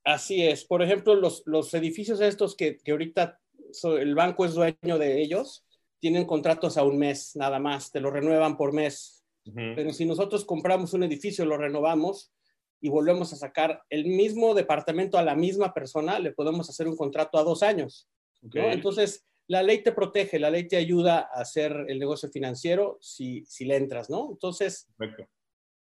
Así 0.03 0.41
es. 0.41 0.65
Por 0.65 0.81
ejemplo, 0.81 1.13
los, 1.13 1.43
los 1.45 1.71
edificios 1.75 2.21
estos 2.21 2.55
que, 2.55 2.79
que 2.79 2.91
ahorita 2.91 3.39
el 3.99 4.15
banco 4.15 4.45
es 4.45 4.55
dueño 4.55 4.97
de 4.97 5.21
ellos, 5.21 5.63
tienen 5.99 6.25
contratos 6.25 6.75
a 6.75 6.83
un 6.83 6.97
mes 6.97 7.35
nada 7.35 7.59
más, 7.59 7.91
te 7.91 7.99
lo 7.99 8.09
renuevan 8.09 8.57
por 8.57 8.73
mes. 8.73 9.23
Pero 9.53 9.93
si 9.93 10.05
nosotros 10.05 10.43
compramos 10.43 10.93
un 10.93 11.03
edificio, 11.03 11.45
lo 11.45 11.55
renovamos 11.55 12.33
y 12.79 12.89
volvemos 12.89 13.31
a 13.31 13.35
sacar 13.35 13.83
el 13.91 14.05
mismo 14.05 14.55
departamento 14.55 15.19
a 15.19 15.23
la 15.23 15.35
misma 15.35 15.71
persona, 15.71 16.17
le 16.17 16.31
podemos 16.31 16.67
hacer 16.67 16.87
un 16.87 16.97
contrato 16.97 17.37
a 17.37 17.43
dos 17.43 17.61
años. 17.61 18.07
Entonces, 18.41 19.25
la 19.47 19.63
ley 19.63 19.83
te 19.83 19.91
protege, 19.91 20.39
la 20.39 20.49
ley 20.49 20.67
te 20.67 20.77
ayuda 20.77 21.29
a 21.33 21.41
hacer 21.41 21.85
el 21.87 21.99
negocio 21.99 22.29
financiero 22.29 22.97
si, 23.01 23.45
si 23.45 23.65
le 23.65 23.75
entras, 23.75 24.09
¿no? 24.09 24.29
Entonces, 24.31 24.89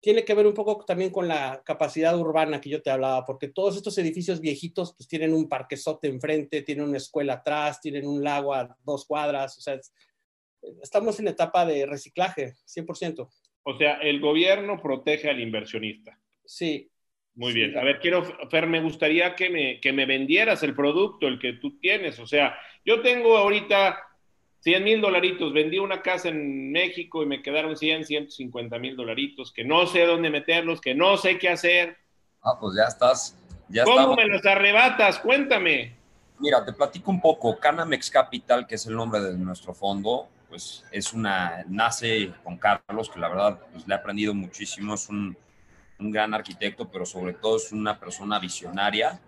tiene 0.01 0.25
que 0.25 0.35
ver 0.35 0.47
un 0.47 0.55
poco 0.55 0.85
también 0.85 1.11
con 1.11 1.29
la 1.29 1.63
capacidad 1.65 2.19
urbana 2.19 2.61
que 2.61 2.69
yo 2.69 2.83
te 2.83 2.91
hablaba, 2.91 3.25
porque 3.25 3.49
todos 3.49 3.77
estos 3.77 3.97
edificios 3.97 4.41
viejitos 4.41 4.95
pues 4.97 5.09
tienen 5.09 5.33
un 5.33 5.49
parquezote 5.49 6.09
enfrente, 6.09 6.63
tienen 6.63 6.85
una 6.85 6.99
escuela 6.99 7.35
atrás, 7.35 7.81
tienen 7.81 8.07
un 8.07 8.23
lago 8.23 8.53
a 8.53 8.77
dos 8.83 9.07
cuadras, 9.07 9.57
o 9.57 9.61
sea, 9.61 9.81
estamos 10.83 11.19
en 11.21 11.29
etapa 11.29 11.65
de 11.65 11.87
reciclaje, 11.87 12.55
100%. 12.67 13.31
O 13.63 13.79
sea, 13.79 13.95
el 13.99 14.21
gobierno 14.21 14.81
protege 14.83 15.31
al 15.31 15.41
inversionista. 15.41 16.21
Sí. 16.45 16.91
Muy 17.37 17.53
bien. 17.53 17.77
A 17.77 17.83
ver, 17.83 17.99
quiero, 17.99 18.25
Fer, 18.49 18.67
me 18.67 18.81
gustaría 18.81 19.35
que 19.35 19.51
me, 19.51 19.81
que 19.81 19.93
me 19.93 20.07
vendieras 20.07 20.63
el 20.63 20.75
producto, 20.75 21.27
el 21.27 21.39
que 21.39 21.55
tú 21.55 21.79
tienes. 21.79 22.19
O 22.21 22.27
sea, 22.27 22.57
yo 22.85 23.03
tengo 23.03 23.37
ahorita 23.37 23.99
100 24.61 24.85
mil 24.85 25.01
dolaritos, 25.01 25.53
vendí 25.53 25.79
una 25.79 26.01
casa 26.01 26.29
en 26.29 26.71
México 26.71 27.23
y 27.23 27.27
me 27.27 27.43
quedaron 27.43 27.77
100, 27.77 28.05
150 28.05 28.79
mil 28.79 28.97
dolaritos, 28.97 29.53
que 29.53 29.65
no 29.65 29.87
sé 29.87 30.07
dónde 30.07 30.31
meterlos, 30.31 30.81
que 30.81 30.95
no 30.95 31.17
sé 31.17 31.39
qué 31.39 31.49
hacer. 31.49 31.97
Ah, 32.43 32.57
pues 32.61 32.77
ya 32.77 32.85
estás. 32.85 33.37
Ya 33.69 33.85
¿Cómo 33.85 34.15
me 34.15 34.27
los 34.27 34.45
arrebatas? 34.47 35.19
Cuéntame. 35.19 35.97
Mira, 36.39 36.65
te 36.65 36.73
platico 36.73 37.11
un 37.11 37.21
poco. 37.21 37.59
Canamex 37.59 38.11
Capital, 38.11 38.67
que 38.67 38.77
es 38.77 38.87
el 38.87 38.95
nombre 38.95 39.21
de 39.21 39.37
nuestro 39.37 39.75
fondo, 39.75 40.29
pues 40.49 40.85
es 40.93 41.13
una, 41.13 41.65
nace 41.67 42.33
con 42.45 42.59
Carlos, 42.59 43.11
que 43.11 43.19
la 43.19 43.29
verdad 43.29 43.61
pues, 43.73 43.89
le 43.89 43.95
he 43.95 43.99
aprendido 43.99 44.35
muchísimo, 44.35 44.95
es 44.95 45.09
un, 45.09 45.37
un 45.99 46.11
gran 46.11 46.35
arquitecto, 46.35 46.89
pero 46.89 47.07
sobre 47.07 47.35
todo 47.35 47.57
es 47.57 47.73
una 47.73 47.99
persona 47.99 48.39
visionaria 48.39 49.21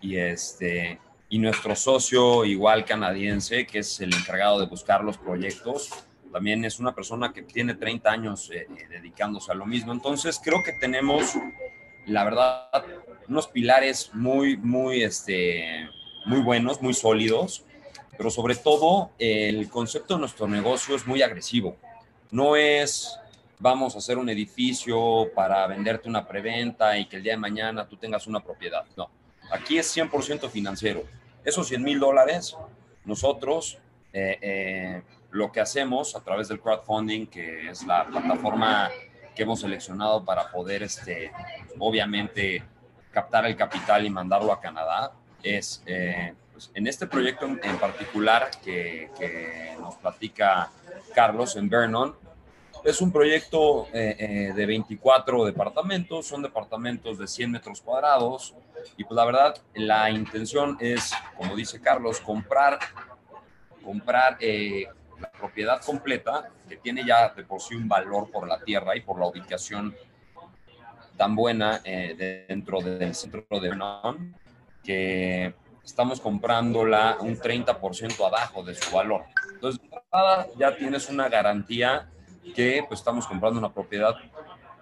y 0.00 0.16
este 0.16 0.98
y 1.28 1.38
nuestro 1.38 1.74
socio 1.74 2.44
igual 2.44 2.84
canadiense, 2.84 3.66
que 3.66 3.80
es 3.80 4.00
el 4.00 4.14
encargado 4.14 4.60
de 4.60 4.66
buscar 4.66 5.02
los 5.02 5.18
proyectos, 5.18 5.90
también 6.34 6.64
es 6.64 6.80
una 6.80 6.94
persona 6.94 7.32
que 7.32 7.42
tiene 7.42 7.74
30 7.74 8.10
años 8.10 8.50
eh, 8.50 8.66
eh, 8.68 8.88
dedicándose 8.90 9.52
a 9.52 9.54
lo 9.54 9.66
mismo. 9.66 9.92
Entonces 9.92 10.40
creo 10.42 10.62
que 10.64 10.72
tenemos, 10.72 11.34
la 12.06 12.24
verdad, 12.24 12.68
unos 13.28 13.46
pilares 13.46 14.10
muy, 14.14 14.56
muy, 14.56 15.02
este, 15.04 15.88
muy 16.26 16.40
buenos, 16.40 16.82
muy 16.82 16.92
sólidos, 16.92 17.64
pero 18.18 18.30
sobre 18.30 18.56
todo 18.56 19.12
el 19.18 19.68
concepto 19.70 20.14
de 20.14 20.20
nuestro 20.20 20.48
negocio 20.48 20.96
es 20.96 21.06
muy 21.06 21.22
agresivo. 21.22 21.76
No 22.32 22.56
es 22.56 23.16
vamos 23.58 23.94
a 23.94 23.98
hacer 23.98 24.18
un 24.18 24.28
edificio 24.28 25.30
para 25.34 25.66
venderte 25.66 26.08
una 26.08 26.26
preventa 26.26 26.98
y 26.98 27.06
que 27.06 27.16
el 27.16 27.22
día 27.22 27.32
de 27.32 27.38
mañana 27.38 27.86
tú 27.86 27.96
tengas 27.96 28.26
una 28.26 28.40
propiedad. 28.40 28.84
No, 28.96 29.10
aquí 29.50 29.78
es 29.78 29.96
100% 29.96 30.48
financiero. 30.50 31.04
Esos 31.44 31.68
100 31.68 31.82
mil 31.82 32.00
dólares, 32.00 32.56
nosotros 33.04 33.78
eh, 34.12 34.38
eh, 34.40 35.02
lo 35.30 35.50
que 35.50 35.60
hacemos 35.60 36.14
a 36.14 36.20
través 36.20 36.48
del 36.48 36.60
crowdfunding, 36.60 37.26
que 37.26 37.70
es 37.70 37.84
la 37.84 38.06
plataforma 38.06 38.90
que 39.34 39.42
hemos 39.42 39.60
seleccionado 39.60 40.24
para 40.24 40.50
poder, 40.50 40.84
este, 40.84 41.32
obviamente, 41.78 42.62
captar 43.10 43.44
el 43.46 43.56
capital 43.56 44.06
y 44.06 44.10
mandarlo 44.10 44.52
a 44.52 44.60
Canadá, 44.60 45.12
es 45.42 45.82
eh, 45.86 46.34
pues, 46.52 46.70
en 46.74 46.86
este 46.86 47.06
proyecto 47.06 47.46
en, 47.46 47.78
particular 47.78 48.50
que, 48.64 49.10
que, 49.18 49.76
nos 49.80 49.96
platica 49.96 50.70
Carlos 51.14 51.56
en 51.56 51.68
Vernon, 51.68 52.14
es 52.84 53.00
un 53.00 53.10
proyecto 53.10 53.88
eh, 53.94 54.16
eh, 54.18 54.52
de 54.54 54.66
24 54.66 55.46
departamentos, 55.46 56.26
son 56.26 56.42
departamentos 56.42 57.18
de 57.18 57.26
100 57.26 57.50
metros 57.50 57.80
cuadrados 57.80 58.54
y 58.98 59.04
pues 59.04 59.16
la 59.16 59.24
verdad 59.24 59.56
la 59.74 60.10
intención 60.10 60.76
es, 60.78 61.12
como 61.34 61.56
dice 61.56 61.80
Carlos, 61.80 62.20
comprar, 62.20 62.78
comprar 63.82 64.36
eh, 64.38 64.86
la 65.18 65.30
propiedad 65.30 65.80
completa 65.80 66.50
que 66.68 66.76
tiene 66.76 67.06
ya 67.06 67.30
de 67.30 67.44
por 67.44 67.62
sí 67.62 67.74
un 67.74 67.88
valor 67.88 68.30
por 68.30 68.46
la 68.46 68.60
tierra 68.60 68.94
y 68.94 69.00
por 69.00 69.18
la 69.18 69.26
ubicación 69.26 69.94
tan 71.16 71.34
buena 71.34 71.78
dentro 71.78 72.80
del 72.80 73.14
centro 73.14 73.46
de 73.48 73.68
Vernon 73.68 74.34
que 74.82 75.54
estamos 75.84 76.20
comprándola 76.20 77.18
un 77.20 77.38
30% 77.38 78.26
abajo 78.26 78.64
de 78.64 78.74
su 78.74 78.94
valor. 78.94 79.22
Entonces, 79.52 79.80
ya 80.58 80.76
tienes 80.76 81.08
una 81.08 81.28
garantía 81.28 82.10
que 82.54 82.84
pues, 82.86 83.00
estamos 83.00 83.26
comprando 83.26 83.58
una 83.58 83.72
propiedad 83.72 84.14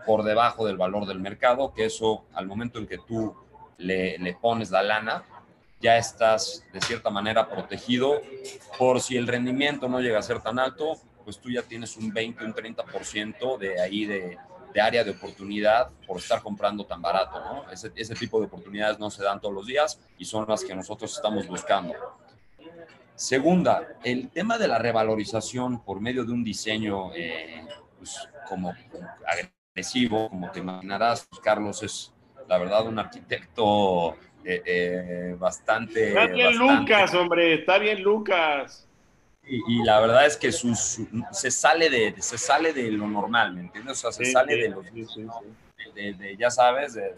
por 0.07 0.23
debajo 0.25 0.67
del 0.67 0.77
valor 0.77 1.07
del 1.07 1.21
mercado, 1.21 1.73
que 1.73 1.85
eso 1.85 2.25
al 2.35 2.47
momento 2.47 2.79
en 2.79 2.87
que 2.87 2.99
tú 2.99 3.35
le, 3.79 4.37
pones 4.41 4.71
la 4.71 4.83
lana, 4.83 5.25
ya 5.81 5.97
estás 5.97 6.65
de 6.73 6.81
cierta 6.81 7.11
manera 7.11 7.49
protegido 7.49 8.21
por 8.79 9.01
si 9.01 9.17
el 9.17 9.27
rendimiento 9.27 9.89
no 9.89 10.01
llega 10.01 10.19
a 10.19 10.23
ser 10.23 10.41
tan 10.41 10.59
alto, 10.59 10.95
pues 11.25 11.39
tú 11.39 11.51
ya 11.51 11.63
tienes 11.63 11.97
un 11.97 12.13
20, 12.13 12.45
un 12.45 12.55
30% 12.55 13.59
de 13.59 13.81
ahí 13.81 14.07
de, 14.07 14.39
área 14.81 15.05
de 15.05 15.11
oportunidad 15.11 15.91
por 16.07 16.17
estar 16.17 16.43
comprando 16.43 16.87
tan 16.87 17.03
barato, 17.03 17.67
ese 17.71 18.15
tipo 18.15 18.41
de 18.41 18.47
oportunidades 18.47 18.99
no 18.99 19.11
se 19.11 19.23
dan 19.23 19.39
todos 19.39 19.55
los 19.55 19.67
días 19.67 20.01
y 20.17 20.25
son 20.25 20.47
las 20.49 20.65
que 20.65 20.75
nosotros 20.75 21.15
estamos 21.15 21.47
buscando. 21.47 21.95
Segunda, 23.23 23.87
el 24.03 24.31
tema 24.31 24.59
de 24.59 24.67
la 24.67 24.81
revalorización 24.81 25.85
por 25.85 26.01
medio 26.01 26.25
de 26.25 26.33
un 26.33 26.43
diseño 26.43 27.15
eh, 27.15 27.65
pues, 27.97 28.29
como, 28.49 28.75
agresivo, 29.73 30.29
como 30.29 30.51
te 30.51 30.59
imaginarás, 30.59 31.29
pues, 31.31 31.41
Carlos 31.41 31.85
es 31.85 32.13
la 32.49 32.59
verdad 32.59 32.85
un 32.85 32.99
arquitecto 32.99 34.15
eh, 34.45 34.61
eh, 34.67 35.37
bastante... 35.39 36.09
Está 36.09 36.27
bien 36.27 36.59
Lucas, 36.59 37.15
hombre, 37.15 37.55
está 37.55 37.79
bien 37.79 38.03
Lucas. 38.03 38.89
Y, 39.45 39.85
la 39.85 40.01
verdad 40.01 40.27
es 40.27 40.37
que 40.37 40.51
se, 40.51 41.51
sale 41.53 41.91
de, 41.91 42.21
se 42.21 42.37
sale 42.37 42.73
de 42.73 42.91
lo 42.91 43.07
normal, 43.07 43.55
¿me 43.55 43.61
entiendes? 43.61 44.05
O 44.05 44.11
sea, 44.11 44.13
se 44.13 44.33
sale 44.33 44.57
de, 44.57 44.69
los, 44.69 44.85
de, 45.95 46.37
ya 46.37 46.51
sabes, 46.51 46.95
de, 46.95 47.15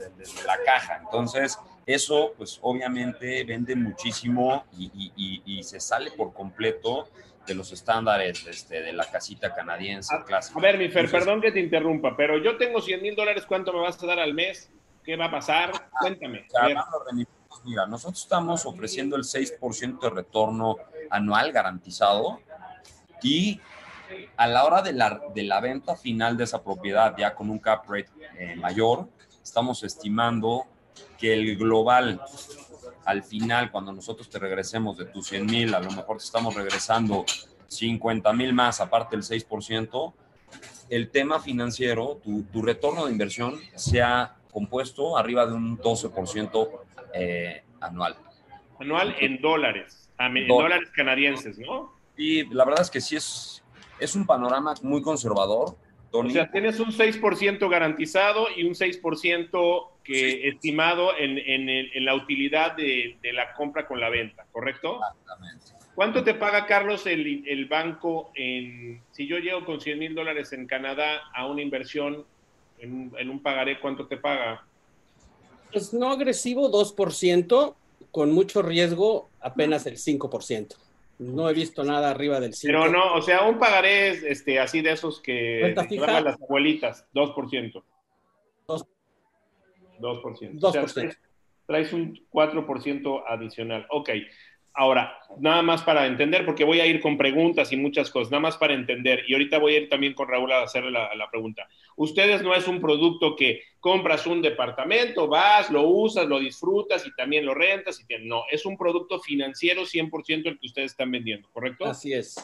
la 0.47 0.59
caja. 0.67 1.01
Entonces, 1.03 1.59
eso, 1.87 2.35
pues 2.37 2.59
obviamente 2.63 3.45
vende 3.45 3.77
muchísimo 3.77 4.65
y, 4.77 5.63
se 5.63 5.81
sale 5.81 6.11
por 6.13 6.33
completo 6.33 7.09
de 7.47 7.55
los 7.55 7.73
estándares 7.73 8.47
este, 8.47 8.83
de 8.83 8.93
la 8.93 9.05
casita 9.11 9.55
canadiense 9.55 10.15
a, 10.15 10.25
clásica. 10.25 10.59
A 10.59 10.63
ver, 10.63 10.79
mi 10.79 10.89
Fer, 10.89 11.11
perdón 11.11 11.41
que 11.41 11.53
te 11.53 11.61
interrumpa, 11.61 12.17
pero 12.17 12.39
yo 12.39 12.57
tengo 12.57 12.81
100 12.81 13.03
mil 13.03 13.15
dólares, 13.15 13.45
¿cuánto 13.47 13.73
me 13.73 13.81
vas 13.81 14.03
a 14.03 14.07
dar 14.07 14.19
al 14.19 14.35
mes? 14.35 14.71
¿Qué 15.03 15.17
va 15.17 15.27
a 15.27 15.31
pasar? 15.31 15.73
Cuéntame. 16.01 16.47
Mira, 17.65 17.87
nosotros 17.87 18.23
estamos 18.23 18.67
ofreciendo 18.67 19.17
el 19.17 19.23
6% 19.23 20.01
de 20.01 20.11
retorno 20.11 20.77
anual 21.11 21.53
garantizado 21.53 22.41
y 23.23 23.61
a 24.37 24.47
la 24.47 24.65
hora 24.65 24.83
de 24.83 24.93
la, 24.93 25.21
de 25.35 25.43
la 25.45 25.61
venta 25.61 25.97
final 25.97 26.37
de 26.37 26.45
esa 26.45 26.63
propiedad, 26.63 27.15
ya 27.17 27.35
con 27.35 27.51
un 27.51 27.59
cap 27.59 27.85
rate 27.89 28.11
eh, 28.39 28.57
mayor, 28.57 29.09
estamos 29.43 29.83
estimando 29.83 30.67
que 31.25 31.33
el 31.33 31.57
global, 31.57 32.21
al 33.07 33.23
final, 33.23 33.71
cuando 33.71 33.93
nosotros 33.93 34.29
te 34.29 34.39
regresemos 34.39 34.99
de 34.99 35.07
tus 35.07 35.29
100 35.29 35.47
mil, 35.47 35.75
a 35.75 35.81
lo 35.81 35.91
mejor 35.91 36.19
te 36.19 36.25
estamos 36.25 36.55
regresando 36.55 37.25
50 37.67 38.31
mil 38.35 38.53
más, 38.53 38.83
aparte 38.83 39.17
del 39.17 39.25
6%, 39.25 40.13
el 40.91 41.11
tema 41.11 41.41
financiero, 41.41 42.21
tu, 42.23 42.43
tu, 42.43 42.61
retorno 42.61 43.07
de 43.07 43.13
inversión 43.13 43.59
sea 43.75 44.37
compuesto 44.53 45.17
arriba 45.17 45.47
de 45.47 45.55
un 45.55 45.79
12% 45.79 46.69
eh, 47.15 47.63
anual. 47.81 48.17
Anual 48.79 49.17
en 49.19 49.41
dólares, 49.41 50.11
en 50.19 50.47
dólares 50.47 50.91
canadienses, 50.95 51.59
¿no? 51.59 51.95
Y 52.19 52.45
la 52.55 52.67
verdad 52.67 52.83
es 52.83 52.91
que 52.91 53.01
sí 53.01 53.17
es, 53.17 53.65
es 53.99 54.15
un 54.15 54.27
panorama 54.27 54.75
muy 54.83 55.01
conservador. 55.01 55.75
Tony. 56.13 56.29
O 56.29 56.33
sea, 56.33 56.51
tienes 56.51 56.79
un 56.81 56.93
6% 56.93 57.67
garantizado 57.71 58.47
y 58.55 58.65
un 58.65 58.75
6% 58.75 59.94
que 60.05 60.49
estimado 60.49 61.17
en, 61.17 61.39
en, 61.39 61.69
en, 61.69 62.05
la 62.05 62.15
utilidad 62.15 62.77
de, 62.77 63.17
de, 63.23 63.33
la 63.33 63.55
compra 63.55 63.87
con 63.87 64.01
la 64.01 64.11
venta, 64.11 64.47
¿correcto? 64.53 65.01
Exactamente. 65.01 65.73
¿Cuánto 65.95 66.25
te 66.25 66.35
paga, 66.35 66.67
Carlos, 66.67 67.07
el, 67.07 67.45
el 67.47 67.67
banco 67.67 68.33
en, 68.35 69.01
si 69.13 69.27
yo 69.27 69.39
llego 69.39 69.65
con 69.65 69.81
100 69.81 69.99
mil 69.99 70.15
dólares 70.15 70.53
en 70.53 70.67
Canadá 70.67 71.23
a 71.35 71.47
una 71.47 71.63
inversión 71.63 72.25
en, 72.79 73.13
en, 73.17 73.31
un 73.31 73.41
pagaré, 73.41 73.81
cuánto 73.81 74.07
te 74.07 74.17
paga? 74.17 74.67
Pues 75.73 75.95
no 75.95 76.11
agresivo, 76.11 76.71
2%, 76.71 77.75
con 78.11 78.33
mucho 78.33 78.61
riesgo, 78.61 79.31
apenas 79.41 79.87
el 79.87 79.97
5%. 79.97 80.77
No 81.21 81.49
he 81.49 81.55
visto 81.55 81.85
nada 81.85 82.11
arriba 82.11 82.41
del 82.41 82.53
5%. 82.53 82.61
Pero 82.63 82.89
no, 82.89 83.15
o 83.15 83.23
sea, 83.23 83.43
un 83.43 83.59
pagaré 83.59 84.31
este, 84.31 84.59
así 84.59 84.81
de 84.83 84.93
esos 84.93 85.21
que 85.21 85.75
las 85.77 86.43
abuelitas, 86.43 87.07
2%. 87.15 87.35
2%. 87.35 87.83
2%. 90.01 90.59
2%. 90.59 90.63
O 90.63 90.89
sea, 90.89 91.11
traes 91.67 91.93
un 91.93 92.21
4% 92.31 93.25
adicional. 93.27 93.87
Ok. 93.91 94.11
Ahora, 94.77 95.17
nada 95.39 95.63
más 95.63 95.83
para 95.83 96.05
entender, 96.05 96.45
porque 96.45 96.65
voy 96.65 96.81
a 96.81 96.87
ir 96.87 97.01
con 97.01 97.17
preguntas 97.17 97.71
y 97.71 97.77
muchas 97.77 98.11
cosas, 98.11 98.33
nada 98.33 98.41
más 98.41 98.57
para 98.57 98.75
entender, 98.75 99.23
y 99.29 99.33
ahorita 99.33 99.59
voy 99.59 99.75
a 99.75 99.79
ir 99.79 99.89
también 99.89 100.15
con 100.15 100.27
Raúl 100.27 100.51
a 100.51 100.63
hacerle 100.63 100.91
la, 100.91 101.15
la, 101.15 101.31
pregunta. 101.31 101.69
Ustedes 101.95 102.43
no 102.43 102.53
es 102.57 102.67
un 102.67 102.81
producto 102.81 103.37
que 103.37 103.63
compras 103.79 104.27
un 104.27 104.43
departamento, 104.43 105.29
vas, 105.29 105.71
lo 105.71 105.83
usas, 105.83 106.27
lo 106.27 106.41
disfrutas 106.41 107.07
y 107.07 107.15
también 107.15 107.47
lo 107.47 107.55
rentas, 107.55 108.01
y 108.01 108.07
te, 108.07 108.19
no, 108.19 108.43
es 108.51 108.67
un 108.67 108.77
producto 108.77 109.21
financiero 109.21 109.83
100% 109.83 110.47
el 110.47 110.59
que 110.59 110.67
ustedes 110.67 110.91
están 110.91 111.13
vendiendo, 111.13 111.49
¿correcto? 111.53 111.85
Así 111.85 112.13
es. 112.13 112.35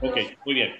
Ok, 0.00 0.16
muy 0.46 0.54
bien. 0.54 0.76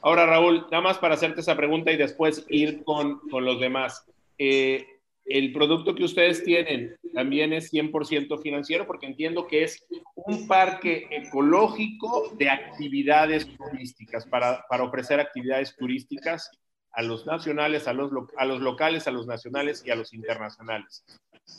Ahora, 0.00 0.24
Raúl, 0.24 0.66
nada 0.70 0.80
más 0.80 0.96
para 0.96 1.14
hacerte 1.14 1.42
esa 1.42 1.56
pregunta 1.56 1.92
y 1.92 1.98
después 1.98 2.46
ir 2.48 2.84
con, 2.84 3.18
con 3.28 3.44
los 3.44 3.60
demás. 3.60 4.06
Eh, 4.38 4.86
el 5.24 5.52
producto 5.52 5.94
que 5.94 6.04
ustedes 6.04 6.42
tienen 6.42 6.96
también 7.12 7.52
es 7.52 7.70
100% 7.70 8.40
financiero 8.40 8.86
porque 8.86 9.06
entiendo 9.06 9.46
que 9.46 9.62
es 9.62 9.86
un 10.14 10.46
parque 10.46 11.06
ecológico 11.10 12.32
de 12.38 12.48
actividades 12.48 13.46
turísticas 13.56 14.26
para, 14.26 14.64
para 14.70 14.84
ofrecer 14.84 15.20
actividades 15.20 15.76
turísticas 15.76 16.50
a 16.92 17.02
los 17.02 17.26
nacionales, 17.26 17.86
a 17.86 17.92
los, 17.92 18.10
a 18.36 18.44
los 18.46 18.60
locales, 18.60 19.06
a 19.06 19.10
los 19.10 19.26
nacionales 19.26 19.82
y 19.84 19.90
a 19.90 19.96
los 19.96 20.14
internacionales. 20.14 21.04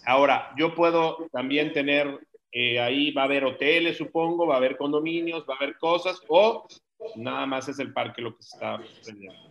Ahora, 0.05 0.51
yo 0.57 0.73
puedo 0.75 1.27
también 1.31 1.71
tener, 1.71 2.19
eh, 2.51 2.79
ahí 2.79 3.11
va 3.11 3.21
a 3.21 3.25
haber 3.25 3.45
hoteles, 3.45 3.97
supongo, 3.97 4.47
va 4.47 4.55
a 4.55 4.57
haber 4.57 4.77
condominios, 4.77 5.45
va 5.47 5.53
a 5.53 5.57
haber 5.57 5.77
cosas, 5.77 6.19
o 6.27 6.67
nada 7.15 7.45
más 7.45 7.69
es 7.69 7.79
el 7.79 7.93
parque 7.93 8.21
lo 8.21 8.35
que 8.35 8.43
se 8.43 8.55
está 8.55 8.81
vendiendo. 9.05 9.48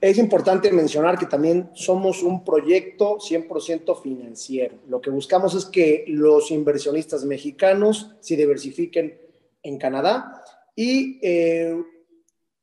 Es 0.00 0.16
importante 0.16 0.72
mencionar 0.72 1.18
que 1.18 1.26
también 1.26 1.70
somos 1.74 2.22
un 2.22 2.42
proyecto 2.42 3.18
100% 3.18 4.00
financiero. 4.00 4.78
Lo 4.88 5.00
que 5.02 5.10
buscamos 5.10 5.54
es 5.54 5.66
que 5.66 6.04
los 6.08 6.50
inversionistas 6.50 7.26
mexicanos 7.26 8.16
se 8.20 8.36
diversifiquen 8.36 9.20
en 9.62 9.78
Canadá 9.78 10.42
y, 10.74 11.18
eh, 11.22 11.76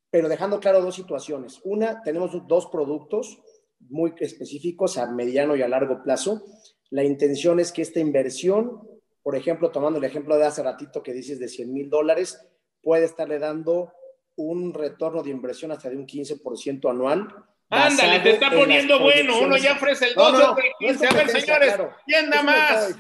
pero 0.10 0.30
dejando 0.30 0.60
claro 0.60 0.82
dos 0.82 0.96
situaciones. 0.96 1.62
Una, 1.64 2.02
tenemos 2.02 2.32
dos 2.48 2.66
productos 2.68 3.40
muy 3.82 4.14
específicos 4.20 4.98
a 4.98 5.06
mediano 5.06 5.56
y 5.56 5.62
a 5.62 5.68
largo 5.68 6.02
plazo. 6.02 6.44
La 6.90 7.04
intención 7.04 7.60
es 7.60 7.72
que 7.72 7.84
esta 7.84 8.00
inversión, 8.00 8.82
por 9.22 9.36
ejemplo, 9.36 9.70
tomando 9.70 10.00
el 10.00 10.06
ejemplo 10.06 10.38
de 10.38 10.46
hace 10.46 10.64
ratito 10.64 11.04
que 11.04 11.14
dices 11.14 11.38
de 11.38 11.50
100 11.50 11.72
mil 11.72 11.90
dólares, 11.92 12.44
puede 12.82 13.06
estarle 13.06 13.38
dando 13.38 13.94
un 14.38 14.74
retorno 14.74 15.22
de 15.22 15.32
inversión 15.32 15.72
hasta 15.72 15.90
de 15.90 15.98
un 15.98 16.08
15% 16.08 16.90
anual. 16.90 17.28
Ándale, 17.70 18.20
te 18.22 18.32
está 18.32 18.50
poniendo 18.50 19.00
bueno. 19.00 19.40
Uno 19.40 19.58
ya 19.58 19.74
ofrece 19.74 20.06
el 20.06 20.16
12 20.16 20.32
no, 20.32 20.40
no, 20.40 20.58
el 20.58 20.98
15. 20.98 21.08
a 21.08 21.14
ver, 21.14 21.30
señores, 21.30 21.76
¿quién 22.06 22.30
da 22.30 22.44
más? 22.44 22.96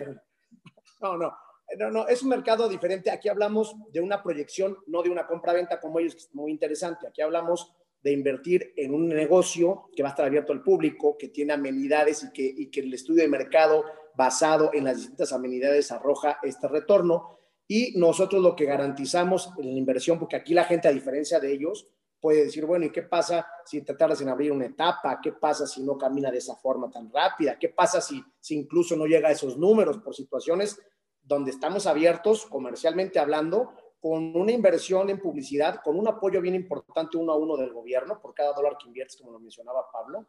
No, 1.00 1.16
no, 1.16 1.32
no, 1.78 1.92
no, 1.92 2.08
es 2.08 2.24
un 2.24 2.30
mercado 2.30 2.68
diferente. 2.68 3.12
Aquí 3.12 3.30
hablamos 3.30 3.76
de 3.92 4.02
una 4.02 4.22
proyección, 4.22 4.78
no 4.88 5.04
de 5.04 5.10
una 5.10 5.28
compra-venta 5.28 5.80
como 5.80 6.00
ellos, 6.00 6.16
que 6.16 6.22
es 6.22 6.36
muy 6.36 6.52
interesante. 6.52 7.08
Aquí 7.08 7.22
hablamos 7.22 7.72
de 8.02 8.12
invertir 8.12 8.74
en 8.76 8.94
un 8.94 9.08
negocio 9.08 9.90
que 9.96 10.04
va 10.04 10.10
a 10.10 10.12
estar 10.12 10.26
abierto 10.26 10.54
al 10.54 10.64
público, 10.64 11.18
que 11.18 11.30
tiene 11.30 11.54
amenidades 11.54 12.24
y 12.24 12.32
que, 12.32 12.44
y 12.44 12.72
que 12.72 12.82
el 12.82 12.94
estudio 12.94 13.22
de 13.22 13.30
mercado 13.30 13.86
basado 14.16 14.72
en 14.74 14.86
las 14.86 14.98
distintas 14.98 15.32
amenidades 15.32 15.92
arroja 15.92 16.40
este 16.42 16.68
retorno 16.68 17.37
y 17.68 17.98
nosotros 17.98 18.42
lo 18.42 18.56
que 18.56 18.66
garantizamos 18.66 19.52
en 19.58 19.74
la 19.74 19.78
inversión, 19.78 20.18
porque 20.18 20.38
aquí 20.38 20.54
la 20.54 20.64
gente, 20.64 20.88
a 20.88 20.92
diferencia 20.92 21.40
de 21.40 21.52
ellos, 21.52 21.88
puede 22.20 22.46
decir, 22.46 22.66
bueno, 22.66 22.86
¿y 22.86 22.92
qué 22.92 23.04
pasa 23.04 23.46
si 23.66 23.82
te 23.82 23.94
tardas 23.94 24.22
en 24.22 24.30
abrir 24.30 24.52
una 24.52 24.66
etapa? 24.66 25.20
¿Qué 25.22 25.34
pasa 25.34 25.68
si 25.68 25.84
no 25.84 25.98
camina 25.98 26.32
de 26.32 26.38
esa 26.38 26.56
forma 26.56 26.90
tan 26.90 27.12
rápida? 27.12 27.60
¿Qué 27.60 27.70
pasa 27.70 28.02
si, 28.02 28.24
si 28.40 28.56
incluso 28.56 28.96
no 28.96 29.06
llega 29.06 29.30
a 29.30 29.34
esos 29.34 29.58
números 29.58 30.00
por 30.00 30.16
situaciones 30.16 30.80
donde 31.22 31.52
estamos 31.52 31.86
abiertos, 31.86 32.46
comercialmente 32.46 33.20
hablando, 33.20 33.74
con 34.00 34.36
una 34.36 34.52
inversión 34.52 35.10
en 35.10 35.20
publicidad, 35.20 35.82
con 35.84 36.00
un 36.00 36.08
apoyo 36.08 36.40
bien 36.40 36.56
importante 36.56 37.18
uno 37.18 37.34
a 37.34 37.38
uno 37.38 37.58
del 37.58 37.74
gobierno 37.74 38.22
por 38.22 38.34
cada 38.34 38.54
dólar 38.54 38.78
que 38.78 38.88
inviertes, 38.88 39.18
como 39.18 39.32
lo 39.32 39.40
mencionaba 39.40 39.92
Pablo, 39.92 40.28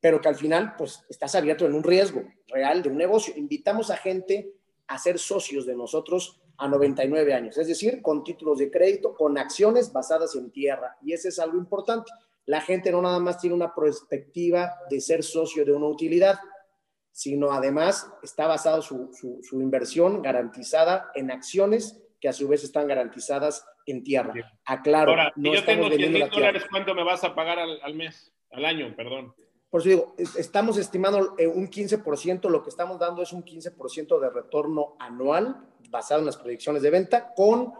pero 0.00 0.20
que 0.20 0.28
al 0.28 0.36
final, 0.36 0.74
pues, 0.78 1.04
estás 1.08 1.34
abierto 1.34 1.66
en 1.66 1.74
un 1.74 1.82
riesgo 1.82 2.22
real 2.46 2.82
de 2.82 2.88
un 2.88 2.96
negocio. 2.96 3.34
Invitamos 3.36 3.90
a 3.90 3.96
gente 3.96 4.54
a 4.86 4.98
ser 4.98 5.18
socios 5.18 5.66
de 5.66 5.76
nosotros 5.76 6.40
a 6.58 6.68
99 6.68 7.32
años, 7.32 7.56
es 7.56 7.68
decir, 7.68 8.02
con 8.02 8.24
títulos 8.24 8.58
de 8.58 8.70
crédito, 8.70 9.14
con 9.14 9.38
acciones 9.38 9.92
basadas 9.92 10.34
en 10.34 10.50
tierra. 10.50 10.96
Y 11.02 11.12
ese 11.12 11.28
es 11.28 11.38
algo 11.38 11.56
importante. 11.56 12.10
La 12.46 12.60
gente 12.60 12.90
no 12.90 13.00
nada 13.00 13.20
más 13.20 13.40
tiene 13.40 13.54
una 13.54 13.74
perspectiva 13.74 14.74
de 14.90 15.00
ser 15.00 15.22
socio 15.22 15.64
de 15.64 15.72
una 15.72 15.86
utilidad, 15.86 16.38
sino 17.12 17.52
además 17.52 18.12
está 18.22 18.46
basado 18.46 18.82
su, 18.82 19.10
su, 19.12 19.60
inversión 19.60 20.20
garantizada 20.20 21.10
en 21.14 21.30
acciones 21.30 22.00
que 22.20 22.28
a 22.28 22.32
su 22.32 22.48
vez 22.48 22.64
están 22.64 22.88
garantizadas 22.88 23.64
en 23.86 24.02
tierra. 24.02 24.32
Aclaro. 24.64 25.10
Ahora, 25.10 25.32
no 25.36 25.54
yo 25.54 25.64
tengo 25.64 25.88
100 25.88 26.12
mil 26.12 26.28
dólares, 26.28 26.64
¿cuánto 26.70 26.94
me 26.94 27.04
vas 27.04 27.22
a 27.22 27.34
pagar 27.34 27.58
al, 27.58 27.80
al 27.82 27.94
mes, 27.94 28.32
al 28.50 28.64
año, 28.64 28.94
perdón? 28.96 29.34
Por 29.70 29.80
eso 29.80 29.90
digo, 29.90 30.14
estamos 30.36 30.78
estimando 30.78 31.34
eh, 31.38 31.46
un 31.46 31.68
15%, 31.68 32.48
lo 32.48 32.62
que 32.62 32.70
estamos 32.70 32.98
dando 32.98 33.22
es 33.22 33.32
un 33.32 33.44
15% 33.44 34.18
de 34.18 34.30
retorno 34.30 34.96
anual 34.98 35.68
basado 35.90 36.20
en 36.20 36.26
las 36.26 36.38
proyecciones 36.38 36.82
de 36.82 36.90
venta 36.90 37.34
con 37.34 37.74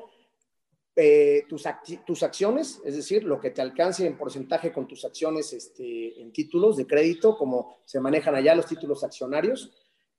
eh, 0.94 1.44
tus, 1.48 1.64
tus, 2.04 2.22
acciones, 2.22 2.82
es 2.84 2.96
decir, 2.96 3.24
lo 3.24 3.40
que 3.40 3.50
te 3.50 3.62
alcance 3.62 4.06
en 4.06 4.18
porcentaje 4.18 4.72
con 4.72 4.86
tus 4.86 5.04
acciones 5.04 5.52
este, 5.52 6.20
en 6.20 6.32
títulos 6.32 6.76
de 6.76 6.86
crédito, 6.86 7.38
como 7.38 7.78
se 7.84 8.00
manejan 8.00 8.34
allá 8.34 8.54
los 8.54 8.66
títulos 8.66 9.04
accionarios, 9.04 9.72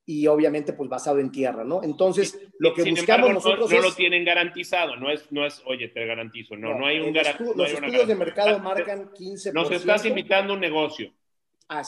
y 0.06 0.26
obviamente 0.26 0.72
pues 0.72 0.88
basado 0.88 1.18
en 1.20 1.30
tierra, 1.30 1.62
¿no? 1.62 1.82
Entonces, 1.84 2.40
lo 2.58 2.74
que 2.74 2.82
buscamos 2.82 3.32
nosotros 3.32 3.70
no, 3.70 3.76
no 3.76 3.82
lo 3.82 3.94
tienen 3.94 4.24
garantizado, 4.24 4.96
no 4.96 5.10
es, 5.10 5.30
no 5.30 5.46
es, 5.46 5.62
oye, 5.66 5.88
te 5.88 6.04
garantizo, 6.04 6.56
no, 6.56 6.76
no, 6.76 6.86
hay 6.86 6.98
un 6.98 7.12
garantizo. 7.12 7.54
Los 7.54 7.70
estudios 7.70 8.08
de 8.08 8.14
mercado 8.14 8.58
marcan 8.58 9.10
15%. 9.10 9.52
Nos 9.52 9.70
estás 9.70 10.04
invitando 10.06 10.54
un 10.54 10.60
negocio. 10.60 11.12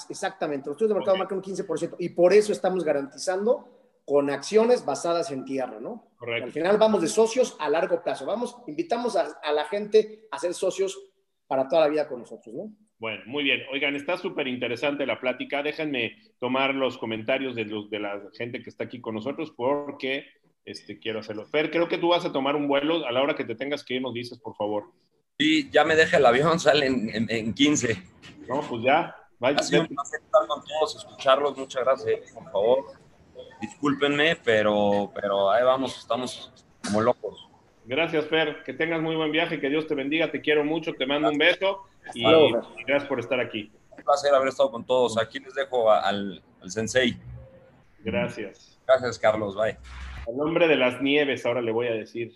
Exactamente, 0.09 0.69
los 0.69 0.75
estudios 0.75 0.91
de 0.91 0.95
mercado 0.95 1.17
marcan 1.17 1.39
un 1.39 1.45
15%, 1.45 1.97
y 1.99 2.11
por 2.11 2.33
eso 2.33 2.53
estamos 2.53 2.85
garantizando 2.85 3.83
con 4.05 4.31
acciones 4.31 4.85
basadas 4.85 5.31
en 5.31 5.45
tierra, 5.45 5.79
¿no? 5.81 6.09
Correcto. 6.17 6.47
Al 6.47 6.53
final 6.53 6.77
vamos 6.77 7.03
de 7.03 7.09
socios 7.09 7.57
a 7.59 7.69
largo 7.69 8.03
plazo. 8.03 8.27
Vamos, 8.27 8.57
invitamos 8.67 9.17
a, 9.17 9.53
la 9.53 9.65
gente 9.65 10.27
a 10.31 10.39
ser 10.39 10.55
socios 10.55 10.99
para 11.47 11.69
toda 11.69 11.83
la 11.83 11.89
vida 11.89 12.09
con 12.09 12.21
nosotros, 12.21 12.55
¿no? 12.55 12.73
Bueno, 12.99 13.23
muy 13.27 13.43
bien. 13.43 13.63
Oigan, 13.73 13.97
está 13.97 14.17
súper 14.17 14.47
interesante 14.47 15.07
la 15.07 15.21
plática. 15.21 15.63
Déjenme 15.63 16.17
tomar 16.39 16.75
los 16.75 16.99
comentarios 16.99 17.57
de, 17.57 17.65
los, 17.65 17.91
de 17.91 17.99
la 17.99 18.23
gente 18.35 18.63
que 18.63 18.71
está 18.71 18.85
aquí 18.85 19.01
con 19.01 19.17
nosotros 19.17 19.53
porque 19.57 20.25
este, 20.65 20.99
quiero 21.01 21.19
hacerlo. 21.19 21.45
Fer, 21.47 21.71
creo 21.71 21.89
que 21.89 21.99
tú 21.99 22.09
vas 22.09 22.25
a 22.25 22.33
tomar 22.33 22.55
un 22.55 22.69
vuelo. 22.69 23.05
A 23.05 23.11
la 23.11 23.23
hora 23.23 23.35
que 23.35 23.45
te 23.45 23.57
tengas 23.57 23.85
que 23.85 23.95
ir, 23.95 24.03
nos 24.03 24.15
dices, 24.15 24.39
por 24.39 24.55
favor. 24.55 24.93
Sí, 25.39 25.69
ya 25.73 25.85
me 25.85 25.97
deja 25.97 26.19
el 26.19 26.27
avión, 26.27 26.61
sale 26.61 26.87
en, 26.87 27.29
en, 27.29 27.55
15. 27.55 28.03
No, 28.49 28.61
pues 28.61 28.83
ya. 28.85 29.17
Ha 29.43 29.63
sido 29.63 29.83
un 29.83 29.89
placer 29.89 30.21
estar 30.21 30.47
con 30.47 30.63
todos, 30.65 30.97
escucharlos. 30.97 31.57
Muchas 31.57 31.85
gracias, 31.85 32.31
por 32.33 32.51
favor 32.51 33.03
discúlpenme, 33.63 34.37
pero, 34.45 35.11
pero 35.15 35.51
ahí 35.51 35.65
vamos, 35.65 35.97
estamos 35.97 36.53
como 36.85 37.01
locos. 37.01 37.49
Gracias, 37.85 38.27
Fer. 38.27 38.63
Que 38.65 38.75
tengas 38.75 39.01
muy 39.01 39.17
buen 39.17 39.33
viaje, 39.33 39.61
que 39.61 39.71
Dios 39.71 39.87
te 39.87 39.95
bendiga, 39.95 40.31
te 40.31 40.41
quiero 40.41 40.65
mucho, 40.65 40.93
te 40.93 41.07
mando 41.07 41.31
un 41.31 41.39
beso 41.39 41.85
y, 42.15 42.25
gracias 42.87 43.09
por 43.09 43.21
estar 43.21 43.41
aquí. 43.41 43.73
Un 43.91 44.03
placer 44.03 44.35
haber 44.35 44.49
estado 44.49 44.71
con 44.71 44.85
todos. 44.85 45.17
Aquí 45.19 45.39
les 45.39 45.55
dejo 45.55 45.91
al, 45.91 46.43
al 46.61 46.71
sensei. 46.71 47.17
Gracias. 48.01 48.81
Gracias, 48.87 49.19
Carlos. 49.19 49.57
Bye. 49.57 49.79
El 50.27 50.37
nombre 50.37 50.69
de 50.69 50.77
las 50.77 51.01
nieves, 51.01 51.47
ahora 51.47 51.63
le 51.63 51.73
voy 51.73 51.87
a 51.87 51.93
decir. 51.93 52.33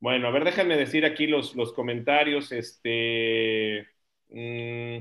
Bueno, 0.00 0.28
a 0.28 0.30
ver, 0.30 0.44
déjenme 0.44 0.76
decir 0.76 1.04
aquí 1.04 1.26
los, 1.26 1.54
los 1.56 1.72
comentarios. 1.72 2.52
Este. 2.52 3.88
Mmm, 4.28 4.98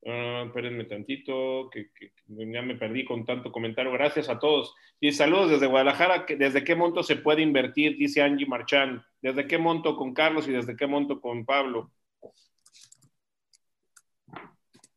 espérenme 0.00 0.84
tantito, 0.84 1.68
que, 1.70 1.90
ya 2.26 2.62
me 2.62 2.76
perdí 2.76 3.04
con 3.04 3.24
tanto 3.24 3.50
comentario. 3.50 3.92
Gracias 3.92 4.28
a 4.28 4.38
todos. 4.38 4.74
Y 5.00 5.12
saludos 5.12 5.50
desde 5.50 5.66
Guadalajara. 5.66 6.26
¿Desde 6.28 6.64
qué 6.64 6.74
monto 6.74 7.02
se 7.02 7.16
puede 7.16 7.42
invertir? 7.42 7.96
Dice 7.96 8.22
Angie 8.22 8.46
Marchán. 8.46 9.02
¿Desde 9.20 9.46
qué 9.46 9.58
monto 9.58 9.96
con 9.96 10.14
Carlos 10.14 10.48
y 10.48 10.52
desde 10.52 10.76
qué 10.76 10.86
monto 10.86 11.20
con 11.20 11.44
Pablo? 11.44 11.90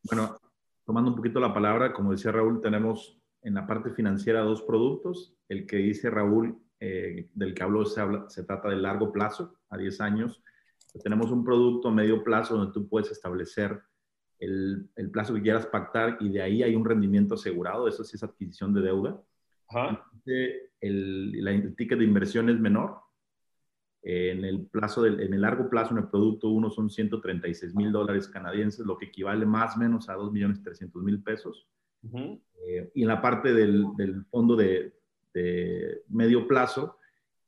Bueno, 0.04 0.36
tomando 0.84 1.10
un 1.10 1.16
poquito 1.16 1.40
la 1.40 1.54
palabra, 1.54 1.92
como 1.92 2.12
decía 2.12 2.32
Raúl, 2.32 2.60
tenemos 2.60 3.18
en 3.42 3.54
la 3.54 3.66
parte 3.66 3.90
financiera 3.90 4.40
dos 4.40 4.62
productos. 4.62 5.34
El 5.48 5.66
que 5.66 5.76
dice 5.76 6.10
Raúl, 6.10 6.58
eh, 6.80 7.28
del 7.34 7.54
que 7.54 7.62
habló, 7.62 7.84
se 7.84 8.44
trata 8.44 8.68
de 8.68 8.76
largo 8.76 9.12
plazo, 9.12 9.56
a 9.70 9.76
10 9.76 10.00
años. 10.00 10.42
Tenemos 11.02 11.30
un 11.30 11.44
producto 11.44 11.88
a 11.88 11.92
medio 11.92 12.22
plazo 12.22 12.56
donde 12.56 12.72
tú 12.72 12.88
puedes 12.88 13.10
establecer 13.10 13.80
el, 14.42 15.10
plazo 15.10 15.34
que 15.34 15.42
quieras 15.42 15.66
pactar 15.66 16.18
y 16.20 16.30
de 16.30 16.42
ahí 16.42 16.62
hay 16.62 16.74
un 16.74 16.84
rendimiento 16.84 17.34
asegurado, 17.34 17.86
eso 17.88 18.04
sí 18.04 18.16
es 18.16 18.22
adquisición 18.22 18.74
de 18.74 18.80
deuda. 18.82 19.22
El, 20.80 21.74
ticket 21.76 21.98
de 21.98 22.04
inversión 22.04 22.48
es 22.48 22.58
menor. 22.58 22.96
En 24.02 24.44
el, 24.44 24.66
plazo 24.66 25.02
del, 25.02 25.20
en 25.20 25.32
el 25.32 25.42
largo 25.42 25.70
plazo, 25.70 25.92
en 25.92 26.02
el 26.02 26.08
producto 26.08 26.48
uno 26.48 26.70
son 26.70 26.90
136 26.90 27.74
mil 27.76 27.92
dólares 27.92 28.26
canadienses, 28.26 28.84
lo 28.84 28.98
que 28.98 29.06
equivale 29.06 29.46
más 29.46 29.76
o 29.76 29.78
menos 29.78 30.08
a 30.08 30.14
2 30.14 30.32
millones 30.32 30.62
300 30.62 31.02
mil 31.02 31.22
pesos. 31.22 31.68
Eh, 32.66 32.90
y 32.94 33.02
en 33.02 33.08
la 33.08 33.22
parte 33.22 33.54
del, 33.54 33.86
del 33.96 34.24
fondo 34.24 34.56
de, 34.56 34.92
de, 35.32 36.02
medio 36.08 36.48
plazo, 36.48 36.96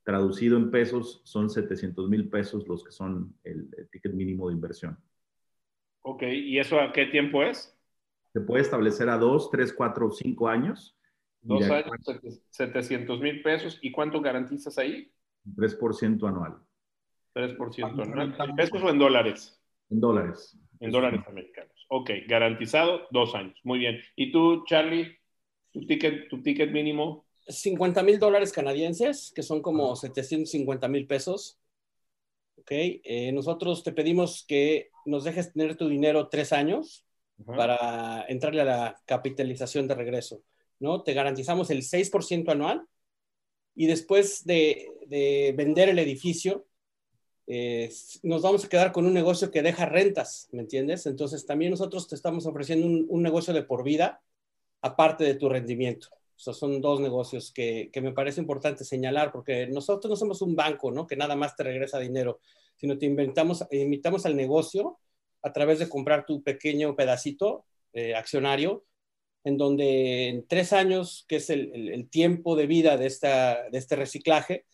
traducido 0.04 0.56
en 0.56 0.70
pesos, 0.70 1.22
son 1.24 1.50
700 1.50 2.08
mil 2.08 2.28
pesos 2.28 2.68
los 2.68 2.84
que 2.84 2.92
son 2.92 3.34
el, 3.42 3.68
ticket 3.90 4.12
mínimo 4.12 4.48
de 4.48 4.54
inversión. 4.54 4.96
Ok, 6.06 6.22
¿y 6.24 6.58
eso 6.58 6.78
a 6.78 6.92
qué 6.92 7.06
tiempo 7.06 7.42
es? 7.42 7.74
Se 8.34 8.40
puede 8.40 8.62
establecer 8.62 9.08
a 9.08 9.16
dos, 9.16 9.50
tres, 9.50 9.72
cuatro, 9.72 10.10
cinco 10.10 10.48
años. 10.48 10.94
Dos 11.40 11.62
años, 11.70 11.92
700 12.50 13.20
mil 13.20 13.42
pesos. 13.42 13.78
¿Y 13.80 13.90
cuánto 13.90 14.20
garantizas 14.20 14.76
ahí? 14.76 15.10
3% 15.56 16.26
anual. 16.26 16.58
3% 17.34 18.02
anual. 18.02 18.36
¿En 18.38 18.54
pesos 18.54 18.82
o 18.82 18.90
en 18.90 18.98
dólares? 18.98 19.58
En 19.88 20.00
dólares. 20.00 20.58
En 20.80 20.90
dólares 20.90 21.22
americanos. 21.26 21.86
Ok, 21.88 22.10
garantizado 22.28 23.06
dos 23.10 23.34
años. 23.34 23.58
Muy 23.64 23.78
bien. 23.78 23.98
¿Y 24.14 24.30
tú, 24.30 24.64
Charlie, 24.66 25.16
tu 25.72 25.86
ticket, 25.86 26.28
tu 26.28 26.42
ticket 26.42 26.70
mínimo? 26.70 27.24
50 27.48 28.02
mil 28.02 28.18
dólares 28.18 28.52
canadienses, 28.52 29.32
que 29.34 29.42
son 29.42 29.62
como 29.62 29.96
750 29.96 30.86
mil 30.88 31.06
pesos. 31.06 31.58
Ok, 32.56 32.70
eh, 32.70 33.32
nosotros 33.32 33.82
te 33.82 33.92
pedimos 33.92 34.44
que 34.46 34.90
nos 35.04 35.24
dejes 35.24 35.52
tener 35.52 35.76
tu 35.76 35.88
dinero 35.88 36.28
tres 36.28 36.52
años 36.52 37.04
para 37.44 38.24
entrarle 38.28 38.62
a 38.62 38.64
la 38.64 39.02
capitalización 39.06 39.88
de 39.88 39.94
regreso. 39.94 40.42
¿no? 40.78 41.02
Te 41.02 41.14
garantizamos 41.14 41.70
el 41.70 41.82
6% 41.82 42.52
anual 42.52 42.86
y 43.74 43.86
después 43.86 44.44
de, 44.44 44.88
vender 45.56 45.88
el 45.88 45.98
edificio, 45.98 46.66
eh, 47.46 47.92
nos 48.22 48.42
vamos 48.42 48.64
a 48.64 48.68
quedar 48.68 48.92
con 48.92 49.04
un 49.04 49.12
negocio 49.12 49.50
que 49.50 49.62
deja 49.62 49.84
rentas, 49.84 50.48
¿me 50.52 50.62
entiendes? 50.62 51.06
Entonces 51.06 51.44
también 51.44 51.72
nosotros 51.72 52.08
te 52.08 52.14
estamos 52.14 52.46
ofreciendo 52.46 52.86
un 52.86 53.22
negocio 53.22 53.52
de 53.52 53.64
por 53.64 53.84
vida 53.84 54.22
aparte 54.80 55.24
de 55.24 55.34
tu 55.34 55.48
rendimiento. 55.48 56.08
O 56.36 56.52
son 56.52 56.80
dos 56.80 57.00
negocios 57.00 57.52
que, 57.52 57.90
me 58.02 58.12
parece 58.12 58.40
importante 58.40 58.84
señalar, 58.84 59.32
porque 59.32 59.66
nosotros 59.68 60.10
no 60.10 60.16
somos 60.16 60.42
un 60.42 60.56
banco, 60.56 60.90
¿no? 60.90 61.06
Que 61.06 61.16
nada 61.16 61.36
más 61.36 61.56
te 61.56 61.62
regresa 61.62 61.98
dinero, 61.98 62.40
sino 62.76 62.98
te 62.98 63.06
inventamos, 63.06 63.64
invitamos 63.70 64.26
al 64.26 64.36
negocio 64.36 64.98
a 65.42 65.52
través 65.52 65.78
de 65.78 65.88
comprar 65.88 66.26
tu 66.26 66.42
pequeño 66.42 66.96
pedacito 66.96 67.64
eh, 67.92 68.14
accionario, 68.14 68.84
en 69.44 69.58
donde 69.58 70.28
en 70.28 70.46
tres 70.48 70.72
años, 70.72 71.24
que 71.28 71.36
es 71.36 71.50
el, 71.50 72.08
tiempo 72.10 72.56
de 72.56 72.66
vida 72.66 72.96
de, 72.96 73.06
esta, 73.06 73.68
de 73.70 73.78
este 73.78 73.94
reciclaje, 73.94 74.64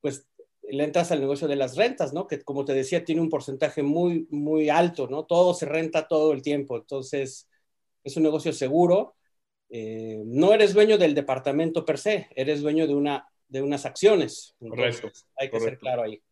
pues 0.00 0.26
le 0.68 0.84
entras 0.84 1.12
al 1.12 1.20
negocio 1.20 1.48
de 1.48 1.56
las 1.56 1.76
rentas, 1.76 2.12
¿no? 2.12 2.26
Que 2.26 2.42
como 2.42 2.64
te 2.64 2.74
decía, 2.74 3.04
tiene 3.04 3.20
un 3.20 3.30
porcentaje 3.30 3.82
muy, 3.82 4.26
muy 4.30 4.68
alto, 4.68 5.08
¿no? 5.08 5.24
Todo 5.24 5.54
se 5.54 5.66
renta 5.66 6.08
todo 6.08 6.32
el 6.32 6.42
tiempo. 6.42 6.76
Entonces, 6.76 7.48
es 8.02 8.16
un 8.16 8.22
negocio 8.22 8.52
seguro 8.52 9.14
eh, 9.76 10.22
no 10.24 10.54
eres 10.54 10.72
dueño 10.72 10.98
del 10.98 11.16
departamento 11.16 11.84
per 11.84 11.98
se, 11.98 12.28
eres 12.36 12.62
dueño 12.62 12.86
de, 12.86 12.94
una, 12.94 13.26
de 13.48 13.60
unas 13.60 13.84
acciones. 13.84 14.54
correcto. 14.60 15.10
Hay 15.36 15.50
que 15.50 15.58
ser 15.58 15.78
claro 15.78 16.04
ahí. 16.04 16.22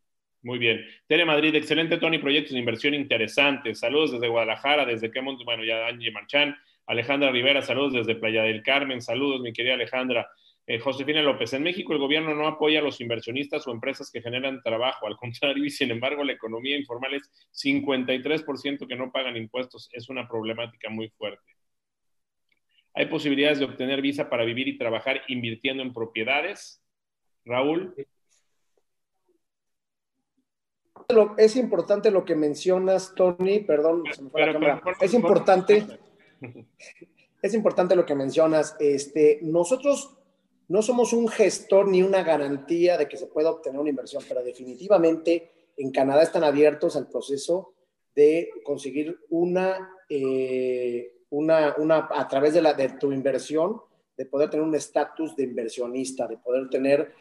Muy 0.43 0.61
bien. 0.61 0.81
Tele 1.09 1.25
Madrid, 1.25 1.53
excelente, 1.57 1.97
Tony, 1.97 2.19
proyectos 2.19 2.53
de 2.53 2.61
inversión 2.61 2.95
interesantes. 2.95 3.81
Saludos 3.81 4.13
desde 4.13 4.29
Guadalajara, 4.29 4.87
desde 4.87 5.11
Quemont, 5.11 5.43
bueno, 5.45 5.65
ya 5.65 5.89
Angie 5.89 6.13
Marchán. 6.13 6.57
Alejandra 6.87 7.33
Rivera, 7.33 7.63
saludos 7.63 7.95
desde 7.95 8.15
Playa 8.15 8.45
del 8.45 8.63
Carmen. 8.63 9.03
Saludos, 9.03 9.41
mi 9.41 9.53
querida 9.53 9.75
Alejandra. 9.75 10.31
Eh, 10.65 10.79
Josefina 10.79 11.21
López, 11.21 11.53
en 11.53 11.65
México 11.65 11.93
el 11.93 11.99
gobierno 11.99 12.37
no 12.37 12.47
apoya 12.47 12.79
a 12.79 12.83
los 12.83 13.01
inversionistas 13.01 13.67
o 13.67 13.73
empresas 13.73 14.09
que 14.13 14.23
generan 14.23 14.63
trabajo, 14.63 15.09
al 15.09 15.17
contrario, 15.17 15.65
y 15.65 15.71
sin 15.71 15.91
embargo 15.91 16.23
la 16.23 16.35
economía 16.35 16.77
informal 16.77 17.15
es 17.15 17.29
53% 17.53 18.87
que 18.87 18.95
no 18.95 19.11
pagan 19.11 19.37
impuestos. 19.37 19.89
Es 19.91 20.09
una 20.09 20.29
problemática 20.29 20.89
muy 20.91 21.09
fuerte. 21.09 21.43
¿Hay 22.95 23.07
posibilidades 23.07 23.59
de 23.59 23.65
obtener 23.65 24.03
visa 24.03 24.29
para 24.29 24.45
vivir 24.45 24.69
y 24.69 24.79
trabajar 24.79 25.23
invirtiendo 25.29 25.83
en 25.83 25.93
propiedades? 25.93 26.83
Raúl. 27.45 27.95
Es 31.37 31.57
importante 31.57 32.11
lo 32.11 32.25
que 32.25 32.37
mencionas, 32.37 33.15
Tony, 33.15 33.61
perdón, 33.61 34.05
se 34.13 34.23
me 34.23 34.31
fue 34.31 34.47
la 34.47 34.53
cámara. 34.53 34.83
es 35.01 35.15
importante, 35.15 35.87
es 37.43 37.55
importante 37.55 37.97
lo 37.97 38.07
que 38.07 38.15
mencionas. 38.15 38.77
Este, 38.79 39.41
nosotros 39.43 40.17
no 40.69 40.81
somos 40.83 41.13
un 41.13 41.29
gestor 41.29 41.89
ni 41.89 42.03
una 42.03 42.23
garantía 42.23 42.97
de 42.97 43.09
que 43.09 43.17
se 43.17 43.27
pueda 43.27 43.51
obtener 43.51 43.81
una 43.81 43.91
inversión, 43.91 44.23
pero 44.29 44.43
definitivamente 44.43 45.51
en 45.77 45.91
Canadá 45.91 46.23
están 46.23 46.45
abiertos 46.45 46.97
al 46.97 47.09
proceso 47.09 47.75
de 48.15 48.51
conseguir 48.65 49.19
una 49.31 49.91
eh, 50.09 51.15
una, 51.33 51.75
una, 51.79 52.09
a 52.11 52.29
través 52.29 52.53
de, 52.53 52.61
la, 52.61 52.75
de 52.75 52.91
tu 52.91 53.11
inversión, 53.11 53.81
de 54.17 54.27
poder 54.27 54.51
tener 54.51 54.67
un 54.67 54.75
estatus 54.75 55.35
de 55.35 55.45
inversionista, 55.45 56.27
de 56.27 56.37
poder 56.37 56.69
tener, 56.69 57.15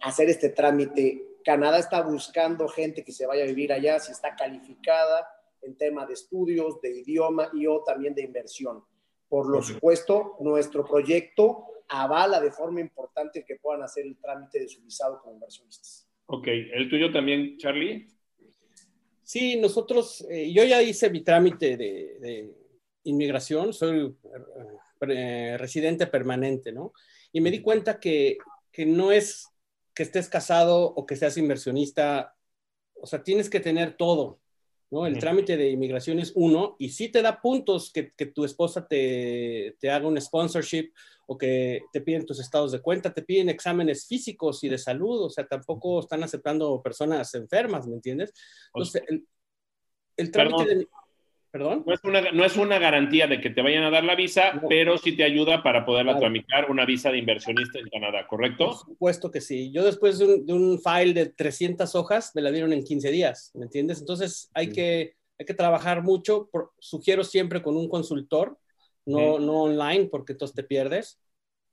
hacer 0.00 0.30
este 0.30 0.48
trámite. 0.48 1.36
Canadá 1.44 1.78
está 1.78 2.00
buscando 2.00 2.68
gente 2.68 3.04
que 3.04 3.12
se 3.12 3.26
vaya 3.26 3.44
a 3.44 3.46
vivir 3.46 3.72
allá, 3.72 3.98
si 3.98 4.12
está 4.12 4.34
calificada 4.34 5.28
en 5.60 5.76
tema 5.76 6.06
de 6.06 6.14
estudios, 6.14 6.80
de 6.80 7.00
idioma 7.00 7.50
y 7.52 7.66
o 7.66 7.82
también 7.82 8.14
de 8.14 8.22
inversión. 8.22 8.82
Por 9.28 9.48
lo 9.48 9.62
supuesto, 9.62 10.36
nuestro 10.40 10.84
proyecto 10.86 11.66
avala 11.88 12.40
de 12.40 12.52
forma 12.52 12.80
importante 12.80 13.44
que 13.44 13.56
puedan 13.56 13.82
hacer 13.82 14.06
el 14.06 14.16
trámite 14.16 14.60
de 14.60 14.68
su 14.68 14.82
visado 14.82 15.20
como 15.20 15.34
inversionistas. 15.34 16.08
Ok, 16.26 16.46
¿el 16.46 16.88
tuyo 16.88 17.12
también, 17.12 17.58
Charlie? 17.58 18.08
Sí, 19.22 19.60
nosotros, 19.60 20.26
eh, 20.30 20.50
yo 20.50 20.64
ya 20.64 20.82
hice 20.82 21.10
mi 21.10 21.20
trámite 21.20 21.76
de, 21.76 22.50
inmigración, 23.04 23.72
soy 23.72 24.16
eh, 25.08 25.56
residente 25.58 26.06
permanente, 26.06 26.72
¿no? 26.72 26.92
Y 27.32 27.40
me 27.40 27.50
di 27.50 27.62
cuenta 27.62 27.98
que, 27.98 28.38
que 28.70 28.86
no 28.86 29.12
es 29.12 29.48
que 29.94 30.02
estés 30.02 30.28
casado 30.28 30.82
o 30.84 31.06
que 31.06 31.16
seas 31.16 31.36
inversionista, 31.36 32.34
o 32.94 33.06
sea, 33.06 33.22
tienes 33.22 33.48
que 33.48 33.60
tener 33.60 33.96
todo, 33.96 34.40
¿no? 34.90 35.06
El 35.06 35.18
trámite 35.18 35.56
de 35.56 35.70
inmigración 35.70 36.18
es 36.18 36.32
uno 36.34 36.76
y 36.78 36.90
sí 36.90 37.08
te 37.08 37.22
da 37.22 37.40
puntos 37.40 37.92
que, 37.92 38.12
que 38.12 38.26
tu 38.26 38.44
esposa 38.44 38.86
te, 38.86 39.76
te, 39.78 39.90
haga 39.90 40.06
un 40.06 40.20
sponsorship 40.20 40.92
o 41.26 41.38
que 41.38 41.82
te 41.92 42.00
piden 42.00 42.26
tus 42.26 42.40
estados 42.40 42.72
de 42.72 42.80
cuenta, 42.80 43.14
te 43.14 43.22
piden 43.22 43.48
exámenes 43.48 44.06
físicos 44.06 44.64
y 44.64 44.68
de 44.68 44.78
salud, 44.78 45.24
o 45.24 45.30
sea, 45.30 45.46
tampoco 45.46 46.00
están 46.00 46.22
aceptando 46.24 46.82
personas 46.82 47.34
enfermas, 47.34 47.86
¿me 47.86 47.94
entiendes? 47.94 48.32
Entonces, 48.74 49.02
el, 49.08 49.26
el 50.16 50.30
trámite 50.30 50.74
de 50.74 50.88
¿Perdón? 51.50 51.84
No 51.84 52.44
es, 52.44 52.56
una, 52.56 52.78
garantía 52.78 53.26
de 53.26 53.40
que 53.40 53.50
te 53.50 53.60
vayan 53.60 53.82
a 53.82 53.90
dar 53.90 54.04
la 54.04 54.14
visa, 54.14 54.62
pero 54.68 54.96
sí 54.98 55.16
te 55.16 55.24
ayuda 55.24 55.64
para 55.64 55.84
poderla 55.84 56.16
tramitar 56.16 56.70
una 56.70 56.84
visa 56.84 57.10
de 57.10 57.18
inversionista 57.18 57.80
en 57.80 57.88
Canadá, 57.88 58.24
¿correcto? 58.28 58.66
Por 58.66 58.76
supuesto 58.76 59.30
que 59.32 59.40
sí. 59.40 59.72
Yo 59.72 59.84
después 59.84 60.18
de 60.18 60.52
un, 60.52 60.80
file 60.80 61.12
de 61.12 61.26
300 61.26 61.92
hojas 61.96 62.30
me 62.36 62.42
la 62.42 62.52
dieron 62.52 62.72
en 62.72 62.84
15 62.84 63.10
días, 63.10 63.50
¿me 63.54 63.64
entiendes? 63.64 63.98
Entonces 63.98 64.48
hay, 64.54 64.70
que, 64.70 65.16
hay 65.38 65.46
que 65.46 65.54
trabajar 65.54 66.04
mucho. 66.04 66.48
sugiero 66.78 67.24
siempre 67.24 67.62
con 67.62 67.76
un 67.76 67.88
consultor, 67.88 68.56
no, 69.04 69.40
no 69.40 69.62
online, 69.62 70.06
porque 70.06 70.32
entonces 70.32 70.54
te 70.54 70.62
pierdes. 70.62 71.18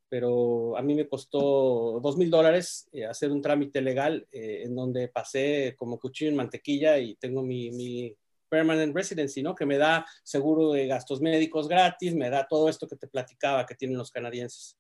Pero 0.09 0.75
a 0.78 0.82
mí 0.82 0.95
me 0.95 1.07
costó 1.07 1.99
dos 2.01 2.17
mil 2.17 2.32
dólares 2.32 2.88
eh, 2.93 3.05
hacer 3.05 3.30
un 3.30 3.41
trámite 3.41 3.82
legal 3.82 4.25
eh, 4.32 4.63
en 4.63 4.73
donde 4.73 5.09
pasé 5.09 5.75
como 5.78 5.99
cuchillo 5.99 6.32
en 6.32 6.38
mantequilla 6.38 6.97
y 6.97 7.15
tengo 7.15 7.43
mi, 7.43 7.71
mi 7.71 8.15
permanent 8.47 8.95
residency, 8.95 9.41
¿no? 9.41 9.55
Que 9.55 9.65
me 9.65 9.77
da 9.77 10.05
seguro 10.23 10.73
de 10.73 10.87
gastos 10.87 11.21
médicos 11.21 11.67
gratis, 11.67 12.15
me 12.15 12.29
da 12.29 12.47
todo 12.47 12.69
esto 12.69 12.87
que 12.87 12.95
te 12.95 13.07
platicaba 13.07 13.65
que 13.65 13.75
tienen 13.75 13.97
los 13.97 14.11
canadienses. 14.11 14.77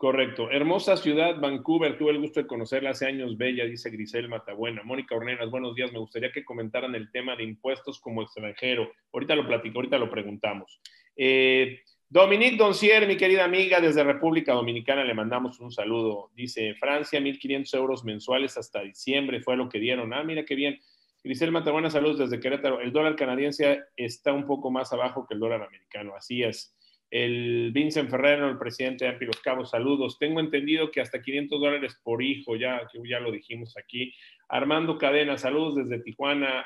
Correcto. 0.00 0.50
Hermosa 0.50 0.96
ciudad, 0.96 1.38
Vancouver. 1.38 1.98
Tuve 1.98 2.12
el 2.12 2.20
gusto 2.20 2.40
de 2.40 2.46
conocerla 2.46 2.90
hace 2.90 3.06
años, 3.06 3.36
bella, 3.36 3.66
dice 3.66 3.90
Grisel 3.90 4.30
Matabuena. 4.30 4.82
Mónica 4.82 5.14
Ornelas, 5.14 5.50
buenos 5.50 5.74
días. 5.74 5.92
Me 5.92 5.98
gustaría 5.98 6.32
que 6.32 6.42
comentaran 6.42 6.94
el 6.94 7.10
tema 7.10 7.36
de 7.36 7.44
impuestos 7.44 8.00
como 8.00 8.22
extranjero. 8.22 8.90
Ahorita 9.12 9.34
lo 9.34 9.46
platico, 9.46 9.76
ahorita 9.76 9.98
lo 9.98 10.10
preguntamos. 10.10 10.80
Eh, 11.14 11.80
Dominique 12.08 12.56
Doncier, 12.56 13.06
mi 13.06 13.18
querida 13.18 13.44
amiga, 13.44 13.78
desde 13.78 14.02
República 14.02 14.54
Dominicana, 14.54 15.04
le 15.04 15.12
mandamos 15.12 15.60
un 15.60 15.70
saludo. 15.70 16.30
Dice, 16.34 16.74
Francia, 16.74 17.20
1.500 17.20 17.76
euros 17.76 18.02
mensuales 18.02 18.56
hasta 18.56 18.80
diciembre 18.80 19.42
fue 19.42 19.56
lo 19.58 19.68
que 19.68 19.78
dieron. 19.78 20.14
Ah, 20.14 20.24
mira 20.24 20.46
qué 20.46 20.54
bien. 20.54 20.80
Grisel 21.22 21.52
Matabuena, 21.52 21.90
saludos 21.90 22.18
desde 22.18 22.40
Querétaro. 22.40 22.80
El 22.80 22.92
dólar 22.92 23.14
canadiense 23.14 23.82
está 23.94 24.32
un 24.32 24.46
poco 24.46 24.70
más 24.70 24.92
abajo 24.92 25.26
que 25.26 25.34
el 25.34 25.40
dólar 25.40 25.62
americano, 25.62 26.14
así 26.16 26.42
es. 26.42 26.74
El 27.10 27.72
Vincent 27.74 28.08
Ferrero, 28.08 28.48
el 28.48 28.56
presidente 28.56 29.04
de 29.04 29.10
Ampi 29.10 29.26
Los 29.26 29.40
Cabos, 29.40 29.70
saludos. 29.70 30.18
Tengo 30.18 30.40
entendido 30.40 30.90
que 30.90 31.00
hasta 31.00 31.20
500 31.20 31.60
dólares 31.60 32.00
por 32.02 32.22
hijo, 32.22 32.56
ya, 32.56 32.88
ya 33.04 33.20
lo 33.20 33.32
dijimos 33.32 33.76
aquí. 33.76 34.14
Armando 34.48 34.96
Cadena, 34.96 35.36
saludos 35.36 35.76
desde 35.76 36.02
Tijuana. 36.02 36.64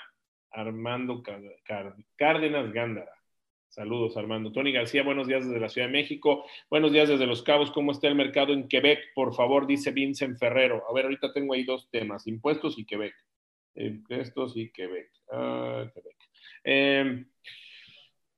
Armando 0.50 1.20
Cárdenas 2.16 2.72
Gándara. 2.72 3.10
Saludos, 3.68 4.16
Armando. 4.16 4.52
Tony 4.52 4.70
García, 4.70 5.02
buenos 5.02 5.26
días 5.26 5.44
desde 5.44 5.58
la 5.58 5.68
Ciudad 5.68 5.88
de 5.88 5.94
México. 5.94 6.44
Buenos 6.70 6.92
días 6.92 7.08
desde 7.08 7.26
Los 7.26 7.42
Cabos. 7.42 7.72
¿Cómo 7.72 7.90
está 7.90 8.06
el 8.06 8.14
mercado 8.14 8.52
en 8.52 8.68
Quebec? 8.68 9.00
Por 9.16 9.34
favor, 9.34 9.66
dice 9.66 9.90
Vincent 9.90 10.38
Ferrero. 10.38 10.84
A 10.88 10.94
ver, 10.94 11.06
ahorita 11.06 11.32
tengo 11.32 11.54
ahí 11.54 11.64
dos 11.64 11.90
temas, 11.90 12.28
impuestos 12.28 12.78
y 12.78 12.84
Quebec. 12.84 13.16
Impuestos 13.76 14.56
y 14.56 14.70
Quebec. 14.70 15.10
Ah, 15.30 15.90
Quebec. 15.92 16.16
Em, 16.64 17.26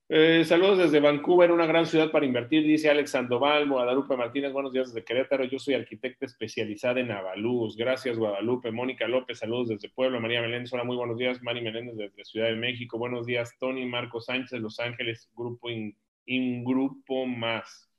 Eh, 0.09 0.45
saludos 0.45 0.79
desde 0.79 1.01
Vancouver, 1.01 1.51
una 1.51 1.67
gran 1.67 1.85
ciudad 1.85 2.13
para 2.13 2.25
invertir, 2.25 2.63
dice 2.63 2.89
Alex 2.89 3.11
Sandoval, 3.11 3.69
Guadalupe 3.69 4.17
Martínez, 4.17 4.53
buenos 4.53 4.73
días 4.73 4.95
desde 4.95 5.05
Querétaro, 5.05 5.43
yo 5.47 5.59
soy 5.59 5.75
arquitecta 5.75 6.27
especializada 6.27 7.01
en 7.01 7.11
Avalús, 7.11 7.77
gracias 7.77 8.17
Guadalupe, 8.17 8.71
Mónica 8.71 9.09
López, 9.09 9.41
saludos 9.41 9.71
desde 9.71 9.89
Puebla, 9.89 10.21
María 10.21 10.43
Meléndez, 10.43 10.73
hola, 10.73 10.85
muy 10.85 10.97
buenos 10.97 11.19
días, 11.19 11.43
Mari 11.43 11.61
Meléndez 11.61 11.97
desde 11.97 12.25
Ciudad 12.25 12.47
de 12.47 12.55
México, 12.55 12.99
buenos 12.99 13.27
días, 13.27 13.59
Tony 13.59 13.85
Marco 13.85 14.21
Sánchez, 14.21 14.61
Los 14.61 14.79
Ángeles, 14.79 15.29
Grupo 15.35 15.71
in, 15.71 16.63
Grupo 16.63 17.27
Más, 17.27 17.91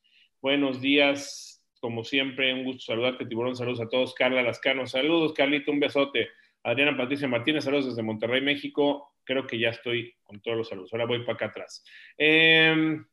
buenos 0.41 0.79
días, 0.79 1.61
como 1.81 2.05
siempre, 2.05 2.53
un 2.53 2.63
gusto 2.63 2.85
saludarte, 2.85 3.25
Tiburón, 3.25 3.57
saludos 3.57 3.81
a 3.81 3.89
todos, 3.89 4.13
Carla 4.13 4.43
Lascano, 4.43 4.87
saludos, 4.87 5.33
Carlito, 5.33 5.73
un 5.73 5.81
besote, 5.81 6.29
Adriana 6.67 6.97
Patricia 6.97 7.29
Martínez, 7.29 7.63
saludos 7.63 7.85
desde 7.85 8.03
Monterrey, 8.03 8.41
México, 8.41 9.15
creo 9.23 9.47
que 9.47 9.57
ya 9.57 9.69
estoy 9.69 10.13
con 10.25 10.41
todos 10.41 10.57
los 10.57 10.67
saludos. 10.67 10.91
Ahora 10.91 11.05
voy 11.05 11.19
para 11.19 11.35
acá 11.35 11.45
atrás. 11.45 11.81
Em, 12.17 13.05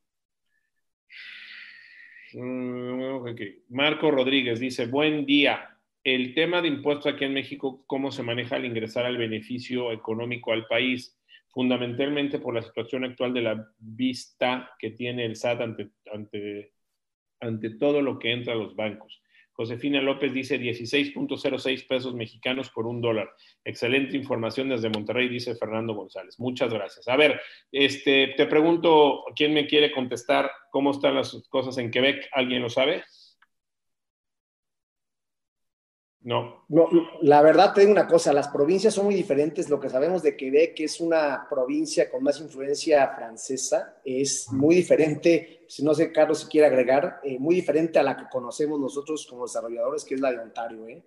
mm, 2.33 3.35
Marco 3.69 4.11
Rodríguez 4.11 4.59
dice, 4.59 4.87
buen 4.87 5.25
día. 5.25 5.69
El 6.03 6.33
tema 6.33 6.61
de 6.61 6.67
impuestos 6.67 7.13
aquí 7.13 7.23
en 7.23 7.33
México, 7.33 7.85
¿cómo 7.87 8.11
se 8.11 8.23
maneja 8.23 8.57
al 8.57 8.65
ingresar 8.65 9.05
al 9.05 9.17
beneficio 9.17 9.93
económico 9.93 10.51
al 10.51 10.67
país? 10.67 11.17
Fundamentalmente 11.47 12.39
por 12.39 12.55
la 12.55 12.61
situación 12.61 13.05
actual 13.05 13.33
de 13.33 13.41
la 13.41 13.69
vista 13.77 14.69
que 14.77 14.91
tiene 14.91 15.23
el 15.23 15.37
SAT 15.37 15.61
ante, 15.61 15.91
ante, 16.11 16.73
ante 17.39 17.69
todo 17.69 18.01
lo 18.01 18.19
que 18.19 18.33
entra 18.33 18.51
a 18.51 18.57
los 18.57 18.75
bancos. 18.75 19.21
Josefina 19.55 20.01
López 20.01 20.33
dice 20.33 20.59
16.06 20.59 21.87
pesos 21.87 22.13
mexicanos 22.13 22.69
por 22.69 22.85
un 22.85 22.99
dólar. 22.99 23.29
Excelente 23.63 24.17
información 24.17 24.69
desde 24.69 24.89
Monterrey, 24.89 25.29
dice 25.29 25.55
Fernando 25.55 25.93
González. 25.93 26.39
Muchas 26.39 26.73
gracias. 26.73 27.07
A 27.07 27.15
ver, 27.15 27.39
este, 27.71 28.33
te 28.35 28.45
pregunto, 28.47 29.23
¿quién 29.35 29.53
me 29.53 29.65
quiere 29.65 29.91
contestar 29.91 30.51
cómo 30.71 30.91
están 30.91 31.15
las 31.15 31.41
cosas 31.49 31.77
en 31.77 31.89
Quebec? 31.89 32.27
¿Alguien 32.33 32.61
lo 32.61 32.69
sabe? 32.69 33.03
No. 36.25 36.65
no. 36.69 36.89
La 37.21 37.43
verdad, 37.43 37.71
te 37.71 37.81
digo 37.81 37.91
una 37.91 38.07
cosa, 38.07 38.33
las 38.33 38.47
provincias 38.47 38.95
son 38.95 39.05
muy 39.05 39.13
diferentes. 39.13 39.69
Lo 39.69 39.79
que 39.79 39.91
sabemos 39.91 40.23
de 40.23 40.35
Quebec 40.35 40.79
es 40.79 40.99
una 40.99 41.45
provincia 41.47 42.09
con 42.09 42.23
más 42.23 42.41
influencia 42.41 43.07
francesa, 43.09 44.01
es 44.03 44.51
muy 44.51 44.73
diferente, 44.73 45.65
si 45.67 45.85
no 45.85 45.93
sé, 45.93 46.11
Carlos, 46.11 46.39
si 46.39 46.47
quiere 46.47 46.65
agregar, 46.65 47.19
eh, 47.23 47.37
muy 47.37 47.53
diferente 47.53 47.99
a 47.99 48.03
la 48.03 48.17
que 48.17 48.23
conocemos 48.27 48.79
nosotros 48.79 49.27
como 49.29 49.45
desarrolladores, 49.45 50.03
que 50.03 50.15
es 50.15 50.19
la 50.19 50.31
de 50.31 50.39
Ontario. 50.39 50.87
¿eh? 50.87 51.03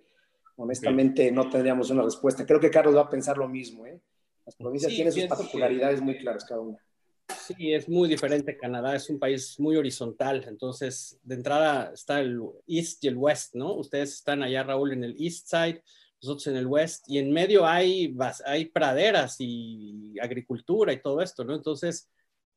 Honestamente, 0.55 1.29
no 1.33 1.49
tendríamos 1.49 1.89
una 1.89 2.03
respuesta. 2.03 2.45
Creo 2.45 2.61
que 2.61 2.71
Carlos 2.71 2.95
va 2.95 3.01
a 3.01 3.09
pensar 3.09 3.37
lo 3.37 3.49
mismo. 3.49 3.85
¿eh? 3.85 3.99
Las 4.45 4.55
provincias 4.55 4.93
tienen 4.93 5.11
sus 5.11 5.25
particularidades 5.25 5.99
muy 5.99 6.17
claras 6.17 6.45
cada 6.45 6.61
una. 6.61 6.77
Sí, 7.57 7.73
es 7.73 7.89
muy 7.89 8.07
diferente. 8.07 8.55
Canadá 8.55 8.95
es 8.95 9.09
un 9.09 9.17
país 9.17 9.59
muy 9.59 9.75
horizontal, 9.75 10.45
entonces 10.47 11.19
de 11.23 11.33
entrada 11.33 11.91
está 11.91 12.19
el 12.19 12.39
East 12.67 13.03
y 13.03 13.07
el 13.07 13.17
West, 13.17 13.55
¿no? 13.55 13.73
Ustedes 13.73 14.13
están 14.13 14.43
allá, 14.43 14.61
Raúl, 14.61 14.93
en 14.93 15.03
el 15.03 15.15
East 15.19 15.47
Side, 15.47 15.83
nosotros 16.21 16.45
en 16.45 16.57
el 16.57 16.67
West, 16.67 17.05
y 17.07 17.17
en 17.17 17.31
medio 17.31 17.65
hay, 17.65 18.15
hay 18.45 18.65
praderas 18.65 19.37
y 19.39 20.13
agricultura 20.21 20.93
y 20.93 21.01
todo 21.01 21.21
esto, 21.21 21.43
¿no? 21.43 21.55
Entonces, 21.55 22.07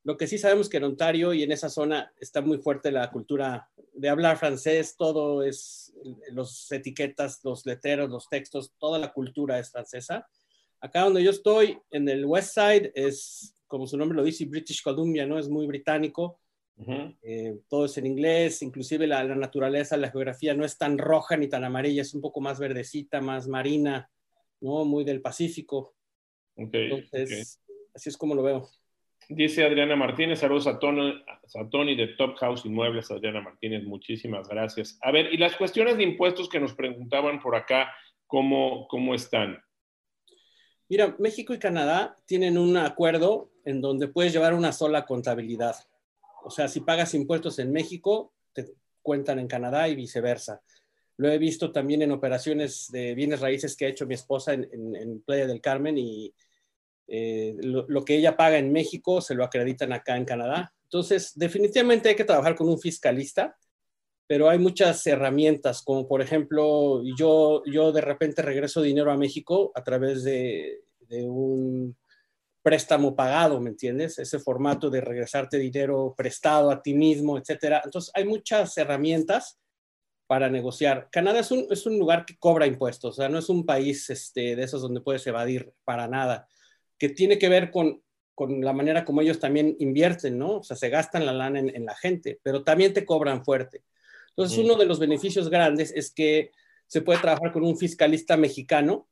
lo 0.04 0.18
que 0.18 0.26
sí 0.26 0.36
sabemos 0.36 0.68
que 0.68 0.76
en 0.76 0.84
Ontario 0.84 1.32
y 1.32 1.42
en 1.42 1.52
esa 1.52 1.70
zona 1.70 2.12
está 2.20 2.42
muy 2.42 2.58
fuerte 2.58 2.92
la 2.92 3.10
cultura 3.10 3.70
de 3.94 4.10
hablar 4.10 4.36
francés, 4.36 4.96
todo 4.98 5.42
es, 5.42 5.94
los 6.32 6.70
etiquetas, 6.70 7.42
los 7.44 7.64
letreros, 7.64 8.10
los 8.10 8.28
textos, 8.28 8.74
toda 8.78 8.98
la 8.98 9.10
cultura 9.10 9.58
es 9.58 9.70
francesa. 9.70 10.28
Acá 10.80 11.04
donde 11.04 11.22
yo 11.22 11.30
estoy, 11.30 11.78
en 11.90 12.10
el 12.10 12.26
West 12.26 12.52
Side, 12.52 12.92
es 12.94 13.54
como 13.72 13.86
su 13.86 13.96
nombre 13.96 14.14
lo 14.14 14.22
dice, 14.22 14.44
British 14.44 14.82
Columbia, 14.82 15.24
¿no? 15.24 15.38
Es 15.38 15.48
muy 15.48 15.66
británico. 15.66 16.38
Eh, 17.22 17.60
todo 17.70 17.86
es 17.86 17.96
en 17.96 18.04
inglés, 18.04 18.60
inclusive 18.60 19.06
la, 19.06 19.24
naturaleza, 19.24 19.96
la 19.96 20.10
geografía 20.10 20.52
no 20.52 20.66
es 20.66 20.76
tan 20.76 20.98
roja 20.98 21.38
ni 21.38 21.48
tan 21.48 21.64
amarilla, 21.64 22.02
es 22.02 22.12
un 22.12 22.20
poco 22.20 22.42
más 22.42 22.60
verdecita, 22.60 23.22
más 23.22 23.48
marina, 23.48 24.10
¿no? 24.60 24.84
Muy 24.84 25.04
del 25.04 25.22
Pacífico. 25.22 25.94
Entonces, 26.54 27.62
así 27.94 28.10
es 28.10 28.16
como 28.18 28.34
lo 28.34 28.42
veo. 28.42 28.68
Dice 29.30 29.64
Adriana 29.64 29.96
Martínez, 29.96 30.40
saludos 30.40 30.66
a 30.66 30.78
Tony, 30.78 31.14
a 31.54 31.70
Tony 31.70 31.96
de 31.96 32.08
Top 32.08 32.36
House 32.36 32.66
Inmuebles, 32.66 33.10
Adriana 33.10 33.40
Martínez, 33.40 33.84
muchísimas 33.84 34.50
gracias. 34.50 34.98
A 35.00 35.12
ver, 35.12 35.32
y 35.32 35.38
las 35.38 35.56
cuestiones 35.56 35.96
de 35.96 36.02
impuestos 36.02 36.50
que 36.50 36.60
nos 36.60 36.74
preguntaban 36.74 37.40
por 37.40 37.56
acá, 37.56 37.90
¿cómo, 38.26 38.86
cómo 38.88 39.14
están? 39.14 39.62
Mira, 40.92 41.16
México 41.18 41.54
y 41.54 41.58
Canadá 41.58 42.18
tienen 42.26 42.58
un 42.58 42.76
acuerdo 42.76 43.50
en 43.64 43.80
donde 43.80 44.08
puedes 44.08 44.30
llevar 44.30 44.52
una 44.52 44.72
sola 44.72 45.06
contabilidad. 45.06 45.74
O 46.44 46.50
sea, 46.50 46.68
si 46.68 46.80
pagas 46.80 47.14
impuestos 47.14 47.58
en 47.60 47.72
México, 47.72 48.34
te 48.52 48.74
cuentan 49.00 49.38
en 49.38 49.48
Canadá 49.48 49.88
y 49.88 49.94
viceversa. 49.94 50.60
Lo 51.16 51.30
he 51.30 51.38
visto 51.38 51.72
también 51.72 52.02
en 52.02 52.12
operaciones 52.12 52.90
de 52.92 53.14
bienes 53.14 53.40
raíces 53.40 53.74
que 53.74 53.86
ha 53.86 53.88
hecho 53.88 54.06
mi 54.06 54.12
esposa 54.12 54.52
en, 54.52 55.22
Playa 55.24 55.46
del 55.46 55.62
Carmen 55.62 55.96
y 55.96 56.34
eh, 57.06 57.56
lo, 57.62 58.04
que 58.04 58.16
ella 58.16 58.36
paga 58.36 58.58
en 58.58 58.70
México 58.70 59.22
se 59.22 59.34
lo 59.34 59.44
acreditan 59.44 59.94
acá 59.94 60.18
en 60.18 60.26
Canadá. 60.26 60.74
Entonces, 60.82 61.32
definitivamente 61.34 62.10
hay 62.10 62.16
que 62.16 62.26
trabajar 62.26 62.54
con 62.54 62.68
un 62.68 62.78
fiscalista, 62.78 63.56
pero 64.26 64.48
hay 64.48 64.58
muchas 64.58 65.06
herramientas, 65.06 65.82
como 65.82 66.06
por 66.08 66.22
ejemplo, 66.22 67.02
yo, 67.16 67.62
yo 67.66 67.92
de 67.92 68.00
repente 68.00 68.42
regreso 68.42 68.82
dinero 68.82 69.12
a 69.12 69.16
México 69.16 69.72
a 69.74 69.82
través 69.82 70.24
de 70.24 70.80
un 71.10 71.96
préstamo 72.62 73.14
pagado, 73.14 73.60
¿me 73.60 73.70
entiendes? 73.70 74.18
Ese 74.18 74.38
formato 74.38 74.88
de 74.88 75.00
regresarte 75.00 75.58
dinero 75.58 76.14
prestado 76.16 76.70
a 76.70 76.80
ti 76.80 76.94
mismo, 76.94 77.36
etcétera. 77.36 77.82
Entonces, 77.84 78.10
hay 78.14 78.24
muchas 78.24 78.76
herramientas 78.78 79.58
para 80.26 80.48
negociar. 80.48 81.08
Canadá 81.10 81.40
es 81.40 81.50
un, 81.50 81.66
es 81.70 81.84
un 81.84 81.98
lugar 81.98 82.24
que 82.24 82.38
cobra 82.38 82.66
impuestos, 82.66 83.18
o 83.18 83.20
sea, 83.20 83.28
no 83.28 83.38
es 83.38 83.48
un 83.48 83.66
país 83.66 84.08
este, 84.08 84.56
de 84.56 84.62
esos 84.62 84.80
donde 84.80 85.00
puedes 85.00 85.26
evadir 85.26 85.72
para 85.84 86.08
nada, 86.08 86.48
que 86.96 87.10
tiene 87.10 87.38
que 87.38 87.48
ver 87.48 87.70
con, 87.70 88.02
con 88.34 88.62
la 88.62 88.72
manera 88.72 89.04
como 89.04 89.20
ellos 89.20 89.40
también 89.40 89.76
invierten, 89.80 90.38
¿no? 90.38 90.58
O 90.58 90.62
sea, 90.62 90.76
se 90.76 90.88
gastan 90.88 91.26
la 91.26 91.32
lana 91.32 91.58
en, 91.58 91.84
la 91.84 91.94
gente, 91.96 92.40
pero 92.42 92.62
también 92.64 92.94
te 92.94 93.04
cobran 93.04 93.44
fuerte. 93.44 93.82
Entonces, 94.36 94.58
uno 94.58 94.76
de 94.76 94.86
los 94.86 94.98
beneficios 94.98 95.50
grandes 95.50 95.92
es 95.94 96.12
que 96.12 96.50
se 96.86 97.02
puede 97.02 97.20
trabajar 97.20 97.52
con 97.52 97.64
un 97.64 97.76
fiscalista 97.76 98.36
mexicano 98.36 99.08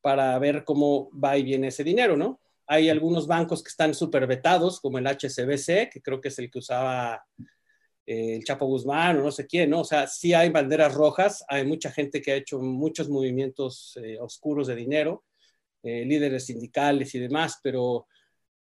para 0.00 0.38
ver 0.38 0.64
cómo 0.64 1.10
va 1.12 1.36
y 1.36 1.42
viene 1.42 1.68
ese 1.68 1.84
dinero, 1.84 2.16
¿no? 2.16 2.40
Hay 2.66 2.88
algunos 2.88 3.26
bancos 3.26 3.62
que 3.62 3.68
están 3.68 3.94
súper 3.94 4.26
vetados, 4.26 4.80
como 4.80 4.98
el 4.98 5.06
HCBC, 5.06 5.90
que 5.90 6.02
creo 6.02 6.20
que 6.20 6.28
es 6.28 6.38
el 6.38 6.50
que 6.50 6.58
usaba 6.58 7.24
eh, 8.06 8.36
el 8.36 8.44
Chapo 8.44 8.66
Guzmán 8.66 9.18
o 9.18 9.24
no 9.24 9.32
sé 9.32 9.46
quién, 9.46 9.70
¿no? 9.70 9.80
O 9.80 9.84
sea, 9.84 10.06
sí 10.06 10.32
hay 10.32 10.50
banderas 10.50 10.94
rojas, 10.94 11.44
hay 11.48 11.66
mucha 11.66 11.90
gente 11.90 12.22
que 12.22 12.32
ha 12.32 12.36
hecho 12.36 12.60
muchos 12.60 13.08
movimientos 13.08 13.98
eh, 14.02 14.18
oscuros 14.20 14.68
de 14.68 14.76
dinero, 14.76 15.24
eh, 15.82 16.04
líderes 16.04 16.46
sindicales 16.46 17.14
y 17.14 17.18
demás, 17.18 17.58
pero 17.62 18.06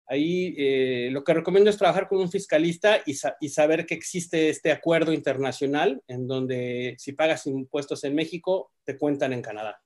ahí 0.07 1.09
lo 1.09 1.23
que 1.23 1.33
recomiendo 1.33 1.69
es 1.69 1.77
trabajar 1.77 2.07
con 2.07 2.19
un 2.19 2.29
fiscalista 2.29 3.01
y, 3.05 3.13
saber 3.13 3.85
que 3.85 3.95
existe 3.95 4.49
este 4.49 4.71
acuerdo 4.71 5.13
internacional 5.13 6.01
en 6.07 6.27
donde 6.27 6.95
si 6.97 7.13
pagas 7.13 7.47
impuestos 7.47 8.03
en 8.03 8.15
México, 8.15 8.71
te 8.83 8.97
cuentan 8.97 9.33
en 9.33 9.41
Canadá. 9.41 9.81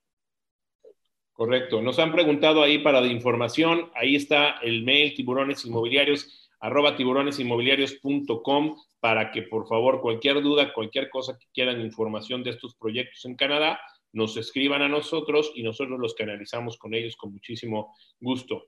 Correcto. 1.34 1.82
Nos 1.82 2.00
han 2.00 2.14
preguntado 2.14 2.64
ahí 2.64 2.80
para 2.80 3.02
de 3.02 3.10
información. 3.10 3.92
Ahí 3.94 4.16
está 4.16 4.60
el 4.64 4.84
mail 4.84 5.14
tiburones 5.14 5.66
inmobiliarios 5.66 6.46
arroba 6.66 6.96
tiburonesinmobiliarios.com 6.96 8.76
para 9.00 9.32
que 9.32 9.44
por 9.44 9.68
favor 9.68 10.02
cualquier 10.02 10.42
duda, 10.42 10.74
cualquier 10.74 11.10
cosa 11.10 11.38
que 11.38 11.46
quieran 11.54 11.82
información 11.82 12.44
de 12.44 12.52
estos 12.52 12.76
proyectos 12.76 13.24
en 13.26 13.36
Canadá, 13.36 13.80
nos 14.14 14.36
escriban 14.38 14.82
a 14.82 14.88
nosotros 14.88 15.52
y 15.56 15.62
nosotros 15.62 16.00
los 16.00 16.16
canalizamos 16.16 16.78
con 16.78 16.94
ellos 16.94 17.16
con 17.18 17.34
muchísimo 17.34 17.96
gusto. 18.20 18.66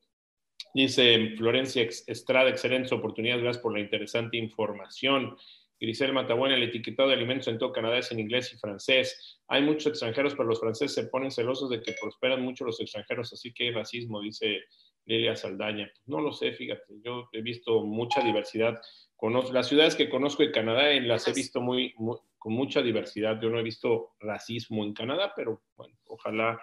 Dice 0.78 1.34
Florencia 1.36 1.90
Estrada, 2.06 2.52
excelentes 2.52 2.91
oportunidades, 2.91 3.41
gracias 3.41 3.64
por 3.64 3.74
la 3.74 3.80
interesante 3.80 4.38
información. 4.38 5.36
Grisel 5.80 6.14
Matabuena, 6.14 6.56
el 6.56 6.62
etiquetado 6.62 7.10
de 7.10 7.16
alimentos 7.16 7.48
en 7.48 7.58
todo 7.58 7.72
Canadá 7.74 7.98
es 7.98 8.12
en 8.12 8.20
inglés 8.20 8.54
y 8.54 8.60
francés. 8.60 9.40
Hay 9.48 9.64
muchos 9.64 9.88
extranjeros, 9.88 10.36
pero 10.36 10.48
los 10.48 10.60
franceses 10.60 10.94
se 10.94 11.10
ponen 11.10 11.32
celosos 11.32 11.72
de 11.72 11.82
que 11.82 11.95
prosperan 11.99 12.44
mucho 12.44 12.64
los 12.64 12.80
extranjeros, 12.80 13.34
así 13.34 13.52
que 13.54 13.64
hay 13.64 13.72
racismo, 13.72 14.22
dice 14.22 14.66
Lilia 15.08 15.36
Saldaña. 15.36 15.91
No 16.06 16.22
lo 16.22 16.32
sé, 16.32 16.54
fíjate, 16.54 16.94
yo 17.04 17.28
he 17.32 17.41
visto 17.41 17.82
mucha 17.82 18.22
diversidad. 18.22 18.80
Conozco, 19.16 19.54
las 19.54 19.68
ciudades 19.68 19.95
que 19.95 20.10
conozco 20.10 20.44
de 20.44 20.52
Canadá 20.52 20.94
las 21.02 21.28
he 21.28 21.34
visto 21.34 21.60
muy, 21.60 21.95
con 22.38 22.54
mucha 22.54 22.84
diversidad. 22.84 23.41
Yo 23.41 23.49
no 23.49 23.58
he 23.58 23.64
visto 23.64 24.12
racismo 24.20 24.84
en 24.84 24.94
Canadá, 24.94 25.34
pero 25.36 25.60
bueno, 25.76 25.95
ojalá, 26.06 26.62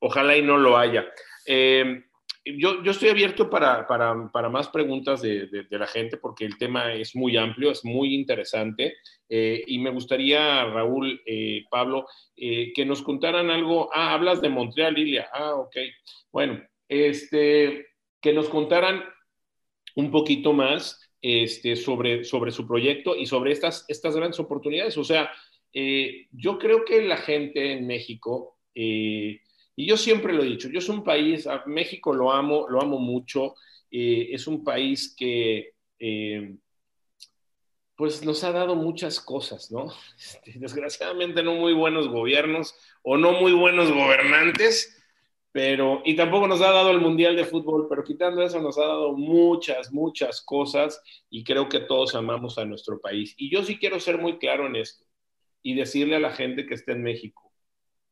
ojalá 0.00 0.36
y 0.36 0.42
no 0.42 0.58
lo 0.58 0.76
haya. 0.76 1.06
Eh, 1.46 2.04
yo, 2.44 2.82
yo, 2.82 2.90
estoy 2.90 3.08
abierto 3.08 3.48
para, 3.48 3.86
para, 3.86 4.30
para 4.30 4.50
más 4.50 4.68
preguntas 4.68 5.22
de, 5.22 5.46
de, 5.46 5.78
la 5.78 5.86
gente 5.86 6.18
porque 6.18 6.44
el 6.44 6.58
tema 6.58 6.92
es 6.92 7.16
muy 7.16 7.36
amplio, 7.36 7.70
es 7.70 7.84
muy 7.84 8.14
interesante 8.14 8.94
eh, 9.28 9.64
y 9.66 9.78
me 9.78 9.90
gustaría, 9.90 10.64
Raúl, 10.66 11.20
eh, 11.26 11.64
Pablo, 11.70 12.06
eh, 12.36 12.72
que 12.74 12.84
nos 12.84 13.02
contaran 13.02 13.50
algo. 13.50 13.88
Ah, 13.92 14.12
hablas 14.12 14.40
de 14.40 14.48
Montreal, 14.48 14.94
Lilia. 14.94 15.28
Ah, 15.32 15.54
ok. 15.54 15.76
Bueno, 16.30 16.62
este, 16.88 17.86
que 18.20 18.32
nos 18.32 18.48
contaran 18.48 19.02
un 19.96 20.10
poquito 20.10 20.52
más 20.52 21.00
este, 21.22 21.76
sobre, 21.76 22.24
sobre 22.24 22.50
su 22.50 22.66
proyecto 22.66 23.16
y 23.16 23.26
sobre 23.26 23.52
estas, 23.52 23.86
estas 23.88 24.14
grandes 24.14 24.38
oportunidades. 24.38 24.98
O 24.98 25.04
sea, 25.04 25.32
yo 26.30 26.58
creo 26.58 26.84
que 26.84 27.02
la 27.02 27.16
gente 27.16 27.72
en 27.72 27.86
México, 27.88 28.58
y 29.76 29.86
yo 29.86 29.96
siempre 29.96 30.32
lo 30.32 30.42
he 30.42 30.46
dicho, 30.46 30.68
yo 30.68 30.80
soy 30.80 30.96
un 30.96 31.04
país, 31.04 31.48
México 31.66 32.12
lo 32.12 32.32
amo, 32.32 32.66
lo 32.68 32.80
amo 32.80 32.98
mucho, 32.98 33.54
eh, 33.90 34.28
es 34.30 34.46
un 34.46 34.62
país 34.62 35.14
que 35.16 35.74
pues 37.96 38.24
nos 38.24 38.42
ha 38.44 38.52
dado 38.52 38.74
muchas 38.74 39.20
cosas, 39.20 39.70
¿no? 39.70 39.92
Este, 40.18 40.58
desgraciadamente 40.58 41.42
no 41.42 41.54
muy 41.54 41.72
buenos 41.72 42.08
gobiernos 42.08 42.74
o 43.02 43.16
no 43.16 43.32
muy 43.32 43.52
buenos 43.52 43.90
gobernantes, 43.90 45.00
pero, 45.52 46.02
y 46.04 46.16
tampoco 46.16 46.48
nos 46.48 46.60
ha 46.62 46.72
dado 46.72 46.90
el 46.90 47.00
Mundial 47.00 47.36
de 47.36 47.44
Fútbol, 47.44 47.86
pero 47.88 48.02
quitando 48.02 48.42
eso 48.42 48.60
nos 48.60 48.76
ha 48.76 48.86
dado 48.86 49.12
muchas, 49.16 49.92
muchas 49.92 50.42
cosas 50.42 51.00
y 51.30 51.44
creo 51.44 51.68
que 51.68 51.80
todos 51.80 52.16
amamos 52.16 52.58
a 52.58 52.64
nuestro 52.64 53.00
país. 53.00 53.34
Y 53.36 53.50
yo 53.50 53.62
sí 53.62 53.78
quiero 53.78 54.00
ser 54.00 54.18
muy 54.18 54.38
claro 54.38 54.66
en 54.66 54.76
esto 54.76 55.04
y 55.62 55.74
decirle 55.74 56.16
a 56.16 56.20
la 56.20 56.32
gente 56.32 56.66
que 56.66 56.74
está 56.74 56.92
en 56.92 57.04
México, 57.04 57.52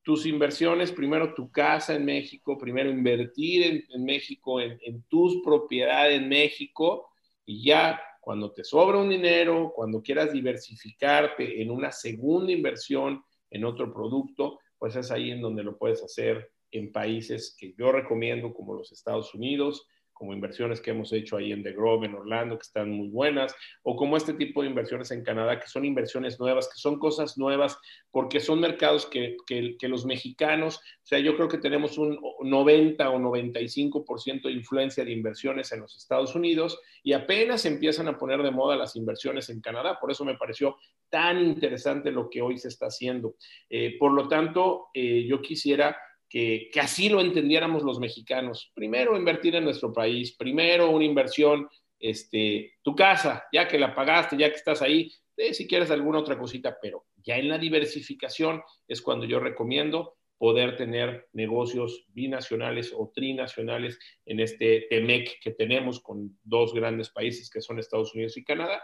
tus 0.03 0.27
inversiones, 0.27 0.91
primero 0.91 1.33
tu 1.33 1.51
casa 1.51 1.95
en 1.95 2.05
México, 2.05 2.59
primero 2.59 2.91
invertir 2.91 3.87
en, 3.89 4.05
México, 4.05 4.61
en, 4.61 5.03
tus 5.09 5.43
propiedades 5.43 6.21
en 6.21 6.29
México 6.29 7.09
y 7.47 7.65
ya 7.65 8.01
cuando 8.21 8.53
te 8.53 8.65
sobra 8.65 8.99
un 8.99 9.09
dinero, 9.09 9.73
cuando 9.75 10.03
quieras 10.03 10.33
diversificarte 10.33 11.63
en 11.63 11.71
una 11.71 11.93
segunda 11.93 12.53
inversión 12.53 13.23
en 13.51 13.65
otro 13.65 13.93
producto, 13.93 14.59
pues 14.79 14.97
es 14.97 15.11
ahí 15.11 15.31
en 15.31 15.41
donde 15.41 15.63
lo 15.63 15.79
puedes 15.79 16.03
hacer 16.03 16.51
en 16.71 16.91
países 16.91 17.55
que 17.59 17.75
yo 17.79 17.93
recomiendo 17.93 18.53
como 18.53 18.75
los 18.75 18.91
Estados 18.93 19.35
Unidos, 19.35 19.87
como 20.23 20.35
inversiones 20.35 20.81
que 20.81 20.93
hemos 20.93 21.13
hecho 21.13 21.37
ahí 21.37 21.51
en 21.51 21.65
The 21.65 21.73
Grove, 21.73 22.07
en 22.07 22.15
Orlando, 22.15 22.57
que 22.57 22.63
están 22.63 22.91
muy 22.91 23.09
buenas, 23.09 23.53
o 23.83 23.97
como 23.97 24.17
este 24.17 24.35
tipo 24.35 24.63
de 24.63 24.69
inversiones 24.69 25.11
en 25.11 25.25
Canadá, 25.25 25.59
que 25.59 25.67
son 25.67 25.85
inversiones 25.85 26.39
nuevas, 26.39 26.69
que 26.69 26.79
son 26.79 27.01
cosas 27.01 27.37
nuevas, 27.37 27.77
porque 28.13 28.39
son 28.39 28.61
mercados 28.61 29.05
que, 29.07 29.37
que, 29.49 29.89
los 29.89 30.07
mexicanos, 30.07 30.77
o 30.77 30.81
sea, 31.03 31.19
yo 31.19 31.35
creo 31.35 31.49
que 31.49 31.59
tenemos 31.59 31.99
un 31.99 32.21
90 32.41 33.11
o 33.11 33.19
95% 33.19 34.43
de 34.43 34.53
influencia 34.53 35.05
de 35.05 35.11
inversiones 35.11 35.73
en 35.73 35.81
los 35.81 35.97
Estados 35.97 36.37
Unidos 36.37 36.79
y 37.03 37.15
apenas 37.15 37.65
empiezan 37.65 38.07
a 38.07 38.17
poner 38.17 38.45
de 38.45 38.53
moda 38.53 38.77
las 38.77 38.95
inversiones 38.95 39.49
en 39.49 39.61
Canadá. 39.61 39.99
Por 40.01 40.13
eso 40.13 40.25
me 40.25 40.37
pareció 40.37 40.77
tan 41.11 41.45
interesante 41.45 42.13
lo 42.13 42.31
que 42.31 42.43
hoy 42.43 42.59
se 42.59 42.69
está 42.69 42.87
haciendo. 42.87 43.35
Eh, 43.69 43.99
por 43.99 44.13
lo 44.13 44.29
tanto, 44.29 44.87
eh, 44.95 45.27
yo 45.27 45.43
quisiera 45.43 45.97
que, 46.33 46.71
así 46.81 47.11
lo 47.11 47.21
entendiéramos 47.21 47.83
los 47.83 48.01
mexicanos. 48.01 48.73
Primero 48.75 49.19
invertir 49.19 49.55
en 49.55 49.65
nuestro 49.65 49.93
país, 49.93 50.33
primero 50.33 50.89
una 50.89 51.05
inversión, 51.05 51.69
este, 52.01 52.79
tu 52.81 52.97
casa, 52.97 53.45
ya 53.53 53.69
que 53.69 53.79
la 53.79 53.95
pagaste, 53.95 54.39
ya 54.39 54.49
que 54.49 54.57
estás 54.57 54.81
ahí, 54.81 55.13
eh, 55.37 55.53
si 55.53 55.67
quieres 55.67 55.91
alguna 55.91 56.21
otra 56.21 56.39
cosita, 56.39 56.79
pero 56.81 57.05
ya 57.23 57.37
en 57.37 57.49
la 57.49 57.59
diversificación 57.59 58.63
es 58.89 59.03
cuando 59.03 59.27
yo 59.27 59.41
recomiendo 59.41 60.17
poder 60.39 60.75
tener 60.75 61.29
negocios 61.35 62.07
binacionales 62.09 62.95
o 62.97 63.13
trinacionales 63.15 63.99
en 64.25 64.41
este 64.41 64.87
TEMEC 64.89 65.39
que 65.39 65.51
tenemos 65.51 66.01
con 66.01 66.39
dos 66.43 66.73
grandes 66.73 67.11
países 67.11 67.51
que 67.51 67.61
son 67.61 67.79
Estados 67.79 68.15
Unidos 68.15 68.39
y 68.39 68.43
Canadá. 68.45 68.83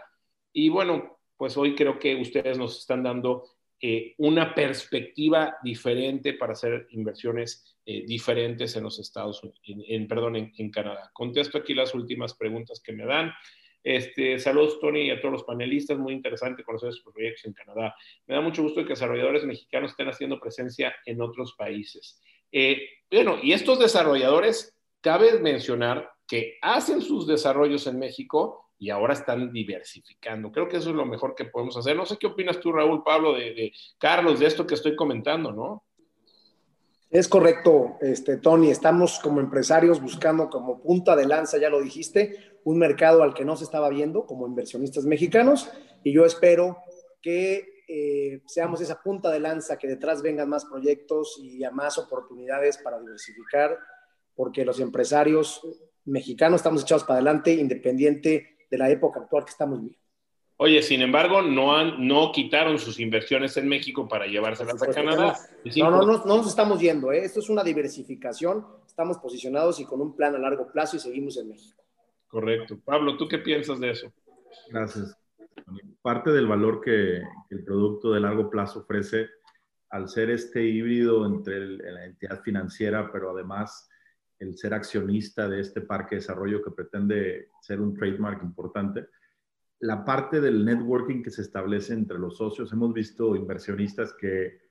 Y 0.53 0.69
bueno, 0.69 1.19
pues 1.35 1.57
hoy 1.57 1.73
creo 1.73 1.97
que 1.97 2.15
ustedes 2.15 2.59
nos 2.59 2.77
están 2.77 3.01
dando 3.01 3.43
eh, 3.81 4.13
una 4.17 4.53
perspectiva 4.53 5.57
diferente 5.63 6.33
para 6.33 6.53
hacer 6.53 6.87
inversiones 6.91 7.77
eh, 7.85 8.03
diferentes 8.05 8.75
en 8.75 8.83
los 8.83 8.99
Estados 8.99 9.41
Unidos, 9.41 9.61
en, 9.65 10.07
perdón, 10.07 10.35
en, 10.35 10.71
Canadá. 10.71 11.09
Contesto 11.13 11.57
aquí 11.57 11.73
las 11.73 11.93
últimas 11.95 12.33
preguntas 12.35 12.81
que 12.83 12.93
me 12.93 13.05
dan. 13.05 13.31
Este, 13.81 14.37
saludos, 14.37 14.79
Tony, 14.79 15.03
y 15.03 15.11
a 15.11 15.21
todos 15.21 15.31
los 15.31 15.43
panelistas. 15.43 15.97
Muy 15.97 16.13
interesante 16.13 16.63
conocer 16.63 16.91
sus 16.91 17.13
proyectos 17.13 17.45
en 17.45 17.53
Canadá. 17.53 17.95
Me 18.27 18.35
da 18.35 18.41
mucho 18.41 18.61
gusto 18.61 18.83
que 18.83 18.89
desarrolladores 18.89 19.45
mexicanos 19.45 19.91
estén 19.91 20.09
haciendo 20.09 20.39
presencia 20.39 20.93
en 21.05 21.21
otros 21.21 21.55
países. 21.57 22.21
Eh, 22.51 22.81
bueno, 23.09 23.37
y 23.41 23.53
estos 23.53 23.79
desarrolladores, 23.79 24.77
cabe 25.01 25.39
mencionar 25.39 26.11
que 26.27 26.57
hacen 26.61 27.01
sus 27.01 27.25
desarrollos 27.27 27.87
en 27.87 27.97
México 27.97 28.68
y 28.79 28.89
ahora 28.89 29.13
están 29.13 29.51
diversificando. 29.51 30.51
Creo 30.51 30.69
que 30.69 30.77
eso 30.77 30.89
es 30.89 30.95
lo 30.95 31.05
mejor 31.05 31.35
que 31.35 31.45
podemos 31.45 31.75
hacer. 31.75 31.97
No 31.97 32.05
sé 32.05 32.17
qué 32.17 32.27
opinas 32.27 32.61
tú, 32.61 32.71
Raúl, 32.71 33.03
Pablo, 33.03 33.33
de, 33.33 33.73
Carlos, 33.97 34.39
de 34.39 34.45
esto 34.45 34.65
que 34.65 34.75
estoy 34.75 34.95
comentando, 34.95 35.51
¿no? 35.51 35.83
Es 37.09 37.27
correcto, 37.27 37.97
este, 37.99 38.37
Tony. 38.37 38.71
Estamos 38.71 39.19
como 39.19 39.41
empresarios 39.41 40.01
buscando 40.01 40.49
como 40.49 40.81
punta 40.81 41.17
de 41.17 41.25
lanza, 41.25 41.57
ya 41.57 41.69
lo 41.69 41.81
dijiste, 41.81 42.57
un 42.63 42.79
mercado 42.79 43.21
al 43.21 43.33
que 43.33 43.43
no 43.43 43.57
se 43.57 43.65
estaba 43.65 43.89
viendo 43.89 44.25
como 44.25 44.47
inversionistas 44.47 45.05
mexicanos 45.05 45.69
y 46.03 46.13
yo 46.13 46.23
espero 46.25 46.77
que 47.21 47.83
eh, 47.87 48.41
seamos 48.45 48.79
esa 48.79 49.01
punta 49.01 49.29
de 49.29 49.41
lanza, 49.41 49.77
que 49.77 49.87
detrás 49.87 50.21
vengan 50.21 50.47
más 50.47 50.63
proyectos 50.65 51.37
y 51.41 51.63
a 51.65 51.71
más 51.71 51.97
oportunidades 51.97 52.77
para 52.77 52.99
diversificar, 52.99 53.77
porque 54.35 54.63
los 54.63 54.79
empresarios 54.79 55.61
mexicanos 56.05 56.59
estamos 56.59 56.83
echados 56.83 57.03
para 57.03 57.15
adelante, 57.15 57.51
independiente 57.51 58.58
de 58.69 58.77
la 58.77 58.89
época 58.89 59.21
actual 59.21 59.45
que 59.45 59.51
estamos 59.51 59.79
viviendo. 59.79 59.99
Oye, 60.61 60.81
sin 60.81 61.01
embargo, 61.01 61.41
no, 61.41 61.73
han, 61.73 62.05
no 62.05 62.33
quitaron 62.33 62.79
sus 62.79 62.99
inversiones 62.99 63.55
en 63.55 63.69
México 63.69 64.09
para 64.09 64.27
llevárselas 64.27 64.83
a 64.83 64.87
Canadá. 64.87 65.37
No, 65.77 65.89
no, 65.89 66.01
no, 66.01 66.25
no 66.25 66.37
nos 66.37 66.47
estamos 66.47 66.81
yendo. 66.81 67.13
¿eh? 67.13 67.23
Esto 67.23 67.39
es 67.39 67.49
una 67.49 67.63
diversificación. 67.63 68.65
Estamos 68.85 69.19
posicionados 69.19 69.79
y 69.79 69.85
con 69.85 70.01
un 70.01 70.17
plan 70.17 70.35
a 70.35 70.37
largo 70.37 70.69
plazo 70.69 70.97
y 70.97 70.99
seguimos 70.99 71.37
en 71.37 71.47
México. 71.47 71.81
Correcto. 72.27 72.77
Pablo, 72.83 73.15
¿tú 73.15 73.27
qué 73.29 73.39
piensas 73.39 73.79
de 73.79 73.91
eso? 73.91 74.11
Gracias. 74.69 75.17
Parte 76.01 76.31
del 76.31 76.47
valor 76.47 76.81
que 76.81 77.21
el 77.49 77.63
producto 77.63 78.11
de 78.11 78.19
largo 78.19 78.49
plazo 78.49 78.79
ofrece 78.79 79.29
al 79.89 80.09
ser 80.09 80.29
este 80.29 80.63
híbrido 80.63 81.25
entre 81.25 81.77
la 81.77 82.05
entidad 82.05 82.41
financiera, 82.41 83.09
pero 83.11 83.31
además 83.31 83.88
el 84.39 84.57
ser 84.57 84.73
accionista 84.73 85.47
de 85.47 85.59
este 85.59 85.81
parque 85.81 86.15
de 86.15 86.21
desarrollo 86.21 86.63
que 86.63 86.71
pretende 86.71 87.49
ser 87.61 87.81
un 87.81 87.93
trademark 87.93 88.41
importante. 88.41 89.07
La 89.81 90.03
parte 90.03 90.41
del 90.41 90.65
networking 90.65 91.21
que 91.21 91.29
se 91.29 91.41
establece 91.41 91.93
entre 91.93 92.17
los 92.17 92.37
socios, 92.37 92.71
hemos 92.71 92.93
visto 92.93 93.35
inversionistas 93.35 94.13
que 94.13 94.61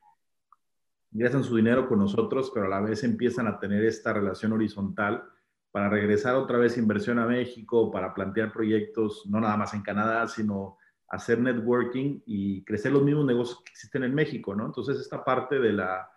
ingresan 1.12 1.44
su 1.44 1.56
dinero 1.56 1.88
con 1.88 1.98
nosotros, 1.98 2.50
pero 2.52 2.66
a 2.66 2.68
la 2.68 2.80
vez 2.80 3.04
empiezan 3.04 3.46
a 3.46 3.58
tener 3.58 3.84
esta 3.84 4.12
relación 4.12 4.52
horizontal 4.52 5.22
para 5.70 5.88
regresar 5.88 6.34
otra 6.34 6.58
vez 6.58 6.78
inversión 6.78 7.18
a 7.18 7.26
México, 7.26 7.90
para 7.90 8.14
plantear 8.14 8.52
proyectos, 8.52 9.24
no 9.26 9.40
nada 9.40 9.56
más 9.56 9.74
en 9.74 9.82
Canadá, 9.82 10.26
sino 10.26 10.78
hacer 11.08 11.38
networking 11.40 12.20
y 12.26 12.64
crecer 12.64 12.92
los 12.92 13.02
mismos 13.02 13.26
negocios 13.26 13.62
que 13.64 13.72
existen 13.72 14.04
en 14.04 14.14
México, 14.14 14.54
¿no? 14.54 14.66
Entonces, 14.66 14.98
esta 14.98 15.24
parte 15.24 15.58
de 15.58 15.72
la, 15.72 16.10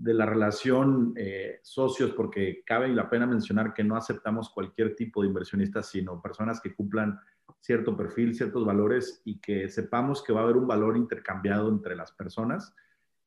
de 0.00 0.14
la 0.14 0.24
relación 0.24 1.12
eh, 1.14 1.60
socios, 1.62 2.12
porque 2.12 2.62
cabe 2.64 2.88
la 2.88 3.10
pena 3.10 3.26
mencionar 3.26 3.74
que 3.74 3.84
no 3.84 3.96
aceptamos 3.96 4.48
cualquier 4.48 4.96
tipo 4.96 5.20
de 5.20 5.28
inversionista, 5.28 5.82
sino 5.82 6.22
personas 6.22 6.58
que 6.58 6.74
cumplan 6.74 7.20
cierto 7.60 7.94
perfil, 7.94 8.34
ciertos 8.34 8.64
valores 8.64 9.20
y 9.26 9.38
que 9.40 9.68
sepamos 9.68 10.22
que 10.22 10.32
va 10.32 10.40
a 10.40 10.44
haber 10.44 10.56
un 10.56 10.66
valor 10.66 10.96
intercambiado 10.96 11.68
entre 11.68 11.94
las 11.96 12.12
personas. 12.12 12.74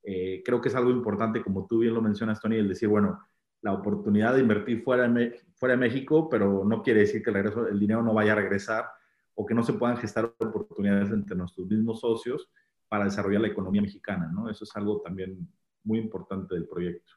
Eh, 0.02 0.41
creo 0.44 0.62
que 0.62 0.70
es 0.70 0.76
algo 0.76 0.90
importante, 0.90 1.44
como 1.44 1.68
tú 1.68 1.78
bien 1.78 1.94
lo 1.94 2.02
mencionas, 2.02 2.41
Tony, 2.41 2.56
el 2.56 2.70
decir, 2.70 2.90
bueno, 2.90 3.20
la 3.62 3.74
oportunidad 3.74 4.34
de 4.34 4.41
invertir 4.41 4.82
fuera 4.82 5.08
de, 5.08 5.41
fuera 5.54 5.76
de 5.76 5.80
México, 5.80 6.28
pero 6.28 6.66
no 6.66 6.82
quiere 6.82 7.02
decir 7.02 7.22
que 7.22 7.30
el, 7.30 7.36
regreso, 7.36 7.68
el 7.68 7.80
dinero 7.80 8.02
no 8.02 8.16
vaya 8.16 8.32
a 8.32 8.38
regresar 8.38 8.88
o 9.36 9.45
que 9.45 9.54
no 9.54 9.62
se 9.62 9.74
puedan 9.74 9.98
gestar 9.98 10.26
oportunidades 10.26 11.12
entre 11.12 11.36
nuestros 11.36 11.68
mismos 11.68 12.00
socios 12.00 12.50
para 12.88 13.06
desarrollar 13.06 13.41
la 13.41 13.50
economía 13.50 13.84
mexicana, 13.84 14.32
¿no? 14.34 14.50
Eso 14.50 14.64
es 14.64 14.76
algo 14.76 15.02
también 15.02 15.48
muy 15.84 15.99
importante 15.99 16.55
del 16.55 16.68
proyecto. 16.68 17.14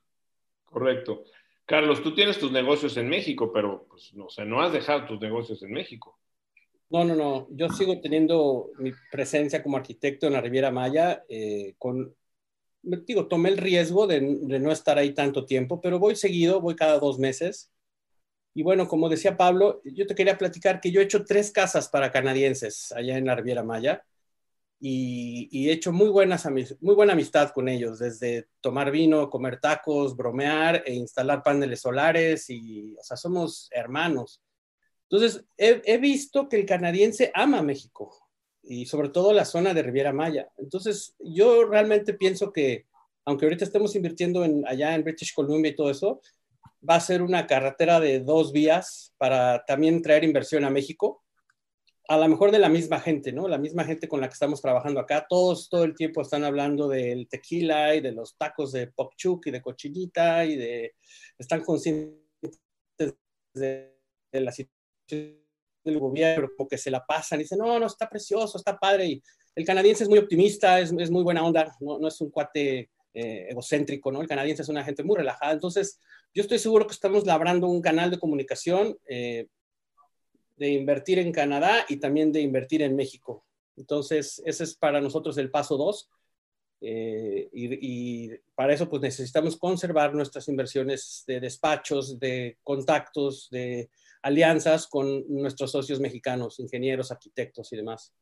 Correcto. 0.64 1.24
Carlos, 1.64 2.02
tú 2.02 2.14
tienes 2.14 2.38
tus 2.38 2.52
negocios 2.52 2.96
en 2.96 3.08
México, 3.08 3.52
pero 3.52 3.86
pues, 3.88 4.14
no, 4.14 4.26
o 4.26 4.30
sea, 4.30 4.44
no 4.44 4.60
has 4.60 4.72
dejado 4.72 5.06
tus 5.06 5.20
negocios 5.20 5.62
en 5.62 5.72
México. 5.72 6.18
No, 6.90 7.04
no, 7.04 7.16
no. 7.16 7.48
Yo 7.50 7.68
sigo 7.70 8.00
teniendo 8.00 8.70
mi 8.78 8.92
presencia 9.10 9.62
como 9.62 9.76
arquitecto 9.76 10.26
en 10.26 10.34
la 10.34 10.40
Riviera 10.40 10.70
Maya. 10.70 11.24
Eh, 11.28 11.74
con, 11.78 12.14
digo, 12.82 13.26
tomé 13.26 13.48
el 13.48 13.56
riesgo 13.56 14.06
de, 14.06 14.20
de, 14.20 14.60
no 14.60 14.70
estar 14.70 14.96
ahí 14.96 15.12
tanto 15.12 15.44
tiempo, 15.44 15.80
pero 15.80 15.98
voy 15.98 16.14
seguido, 16.14 16.60
voy 16.60 16.76
cada 16.76 17.00
dos 17.00 17.18
meses. 17.18 17.72
Y 18.54 18.62
bueno, 18.62 18.86
como 18.86 19.08
decía 19.08 19.36
Pablo, 19.36 19.82
yo 19.84 20.06
te 20.06 20.14
quería 20.14 20.38
platicar 20.38 20.80
que 20.80 20.92
yo 20.92 21.00
he 21.00 21.04
hecho 21.04 21.24
tres 21.24 21.50
casas 21.50 21.88
para 21.88 22.12
canadienses 22.12 22.92
allá 22.92 23.18
en 23.18 23.26
la 23.26 23.34
Riviera 23.34 23.64
Maya 23.64 24.04
y, 24.78 25.68
he 25.68 25.72
hecho 25.72 25.92
muy, 25.92 26.08
buenas, 26.08 26.46
muy 26.80 26.94
buena 26.94 27.14
amistad 27.14 27.50
con 27.50 27.68
ellos, 27.68 27.98
desde 27.98 28.48
tomar 28.60 28.90
vino, 28.90 29.30
comer 29.30 29.58
tacos, 29.58 30.16
bromear 30.16 30.82
e 30.86 30.94
instalar 30.94 31.42
paneles 31.42 31.80
solares 31.80 32.50
y, 32.50 32.94
o 32.98 33.02
sea, 33.02 33.16
somos 33.16 33.68
hermanos. 33.72 34.42
Entonces, 35.08 35.44
he, 35.56 35.98
visto 35.98 36.48
que 36.48 36.56
el 36.56 36.66
canadiense 36.66 37.30
ama 37.34 37.62
México 37.62 38.14
y 38.62 38.86
sobre 38.86 39.08
todo 39.08 39.32
la 39.32 39.44
zona 39.44 39.72
de 39.72 39.82
Riviera 39.82 40.12
Maya. 40.12 40.48
Entonces, 40.58 41.14
yo 41.20 41.64
realmente 41.64 42.14
pienso 42.14 42.52
que, 42.52 42.86
aunque 43.24 43.46
ahorita 43.46 43.64
estemos 43.64 43.94
invirtiendo 43.94 44.44
en, 44.44 44.66
allá 44.66 44.94
en 44.94 45.04
British 45.04 45.32
Columbia 45.32 45.70
y 45.70 45.76
todo 45.76 45.90
eso, 45.90 46.20
va 46.88 46.96
a 46.96 47.00
ser 47.00 47.22
una 47.22 47.46
carretera 47.46 48.00
de 48.00 48.20
dos 48.20 48.52
vías 48.52 49.14
para 49.16 49.64
también 49.64 50.02
traer 50.02 50.24
inversión 50.24 50.64
a 50.64 50.70
México 50.70 51.24
a 52.08 52.16
lo 52.18 52.28
mejor 52.28 52.50
de 52.50 52.58
la 52.58 52.68
misma 52.68 53.00
gente, 53.00 53.32
¿no? 53.32 53.48
La 53.48 53.58
misma 53.58 53.84
gente 53.84 54.08
con 54.08 54.20
la 54.20 54.28
que 54.28 54.34
estamos 54.34 54.60
trabajando 54.60 55.00
acá, 55.00 55.26
todos 55.28 55.68
todo 55.68 55.84
el 55.84 55.94
tiempo 55.94 56.22
están 56.22 56.44
hablando 56.44 56.88
del 56.88 57.28
tequila 57.28 57.94
y 57.94 58.00
de 58.00 58.12
los 58.12 58.36
tacos 58.36 58.72
de 58.72 58.88
pokchuk 58.88 59.46
y 59.46 59.50
de 59.50 59.62
cochinita 59.62 60.44
y 60.44 60.56
de, 60.56 60.94
están 61.38 61.62
conscientes 61.62 62.20
de, 63.54 63.92
la 64.32 64.52
situación 64.52 65.40
del 65.84 65.98
gobierno, 65.98 66.48
porque 66.56 66.78
se 66.78 66.90
la 66.90 67.04
pasan 67.04 67.40
y 67.40 67.42
dicen, 67.44 67.58
no, 67.58 67.78
no, 67.78 67.86
está 67.86 68.08
precioso, 68.08 68.58
está 68.58 68.76
padre. 68.76 69.06
Y 69.06 69.22
el 69.54 69.64
canadiense 69.64 70.04
es 70.04 70.08
muy 70.08 70.18
optimista, 70.18 70.78
es, 70.80 70.92
es 70.98 71.10
muy 71.10 71.22
buena 71.22 71.44
onda, 71.44 71.74
no, 71.80 71.98
no 71.98 72.08
es 72.08 72.20
un 72.20 72.30
cuate 72.30 72.90
eh, 73.14 73.46
egocéntrico, 73.48 74.12
¿no? 74.12 74.20
El 74.20 74.28
canadiense 74.28 74.60
es 74.62 74.68
una 74.68 74.84
gente 74.84 75.02
muy 75.02 75.16
relajada. 75.16 75.52
Entonces, 75.52 75.98
yo 76.34 76.42
estoy 76.42 76.58
seguro 76.58 76.86
que 76.86 76.92
estamos 76.92 77.24
labrando 77.24 77.66
un 77.66 77.80
canal 77.80 78.10
de 78.10 78.18
comunicación 78.18 78.98
eh, 79.08 79.46
de 80.56 80.68
invertir 80.68 81.18
en 81.18 81.32
Canadá 81.32 81.84
y 81.88 81.96
también 81.96 82.32
de 82.32 82.40
invertir 82.40 82.82
en 82.82 82.96
México. 82.96 83.44
Entonces, 83.76 84.42
ese 84.44 84.64
es 84.64 84.74
para 84.74 85.00
nosotros 85.00 85.36
el 85.38 85.50
paso 85.50 85.76
dos. 85.76 86.10
Eh, 86.80 87.48
y, 87.52 88.30
para 88.54 88.72
eso, 88.72 88.88
pues 88.88 89.02
necesitamos 89.02 89.56
conservar 89.56 90.14
nuestras 90.14 90.48
inversiones 90.48 91.24
de 91.26 91.40
despachos, 91.40 92.18
de 92.18 92.58
contactos, 92.62 93.48
de 93.50 93.90
alianzas 94.22 94.86
con 94.86 95.24
nuestros 95.28 95.70
socios 95.70 96.00
mexicanos, 96.00 96.58
ingenieros, 96.58 97.10
arquitectos 97.10 97.72
y 97.72 97.76
demás. 97.76 98.12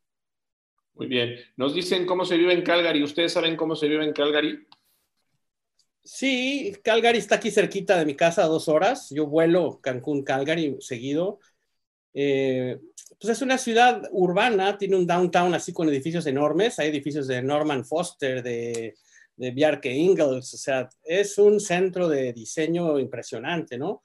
Muy 0.93 1.07
bien. 1.07 1.35
Nos 1.57 1.73
dicen 1.73 2.05
cómo 2.05 2.25
se 2.25 2.37
vive 2.37 2.53
en 2.53 2.63
Calgary. 2.63 3.03
¿Ustedes 3.03 3.33
saben 3.33 3.55
cómo 3.55 3.75
se 3.75 3.87
vive 3.87 4.05
en 4.05 4.13
Calgary? 4.13 4.65
Sí, 6.03 6.73
Calgary 6.83 7.17
está 7.17 7.35
aquí 7.35 7.49
cerquita 7.49 7.97
de 7.97 8.05
mi 8.05 8.15
casa, 8.15 8.43
a 8.43 8.47
dos 8.47 8.67
horas. 8.69 9.09
Yo 9.09 9.25
vuelo 9.25 9.79
Cancún, 9.81 10.23
Calgary 10.23 10.77
seguido. 10.79 11.39
Eh, 12.17 12.79
pues 13.19 13.37
es 13.37 13.41
una 13.41 13.57
ciudad 13.57 14.07
urbana, 14.11 14.77
tiene 14.77 14.95
un 14.95 15.05
downtown 15.05 15.53
así 15.53 15.73
con 15.73 15.89
edificios 15.89 16.25
enormes, 16.27 16.79
hay 16.79 16.87
edificios 16.87 17.27
de 17.27 17.41
Norman 17.41 17.83
Foster, 17.85 18.41
de, 18.41 18.95
de 19.35 19.51
Bjarke 19.51 19.91
Ingels, 19.91 20.53
o 20.53 20.57
sea, 20.57 20.89
es 21.03 21.37
un 21.37 21.59
centro 21.59 22.07
de 22.07 22.31
diseño 22.31 22.97
impresionante, 22.99 23.77
¿no? 23.77 24.03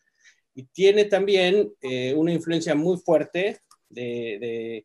Y 0.54 0.64
tiene 0.64 1.04
también 1.04 1.72
eh, 1.80 2.12
una 2.14 2.32
influencia 2.32 2.74
muy 2.74 2.98
fuerte 2.98 3.60
de, 3.88 4.84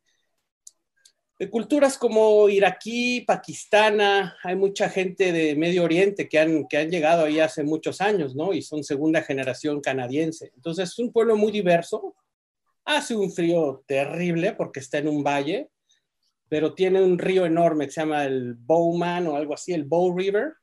de, 1.39 1.49
culturas 1.49 1.97
como 1.97 2.47
iraquí, 2.47 3.21
pakistana, 3.21 4.37
hay 4.43 4.55
mucha 4.55 4.87
gente 4.87 5.31
de 5.31 5.55
Medio 5.55 5.83
Oriente 5.83 6.29
que 6.29 6.39
han, 6.39 6.67
que 6.67 6.77
han 6.77 6.89
llegado 6.89 7.25
ahí 7.25 7.39
hace 7.39 7.63
muchos 7.63 8.01
años, 8.01 8.35
¿no? 8.35 8.53
Y 8.53 8.61
son 8.61 8.83
segunda 8.83 9.21
generación 9.21 9.81
canadiense. 9.81 10.51
Entonces 10.55 10.89
es 10.89 10.99
un 10.99 11.11
pueblo 11.11 11.35
muy 11.35 11.51
diverso, 11.51 12.15
Hace 12.85 13.15
un 13.15 13.31
frío 13.31 13.83
terrible 13.87 14.53
porque 14.53 14.79
está 14.79 14.99
en 14.99 15.07
un 15.07 15.23
valle, 15.23 15.69
pero 16.47 16.73
tiene 16.75 17.01
un 17.01 17.17
río 17.17 17.45
enorme 17.45 17.85
que 17.85 17.91
se 17.91 18.01
llama 18.01 18.25
el 18.25 18.53
Bowman 18.53 19.27
o 19.27 19.35
algo 19.35 19.55
así, 19.55 19.73
el 19.73 19.85
Bow 19.85 20.15
River, 20.15 20.53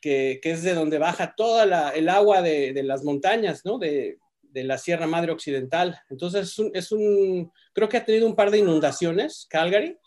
que, 0.00 0.38
es 0.42 0.62
de 0.62 0.74
donde 0.74 0.98
baja 0.98 1.34
toda 1.34 1.90
el 1.94 2.08
agua 2.08 2.42
de, 2.42 2.80
las 2.84 3.02
montañas, 3.02 3.64
¿no? 3.64 3.78
De, 3.78 4.18
la 4.52 4.78
Sierra 4.78 5.06
Madre 5.06 5.32
Occidental. 5.32 6.00
Entonces 6.08 6.58
es 6.72 6.92
un, 6.92 7.52
creo 7.74 7.88
que 7.90 7.98
ha 7.98 8.04
tenido 8.04 8.26
un 8.26 8.34
par 8.34 8.50
de 8.50 8.58
inundaciones, 8.58 9.46
Calgary, 9.50 9.98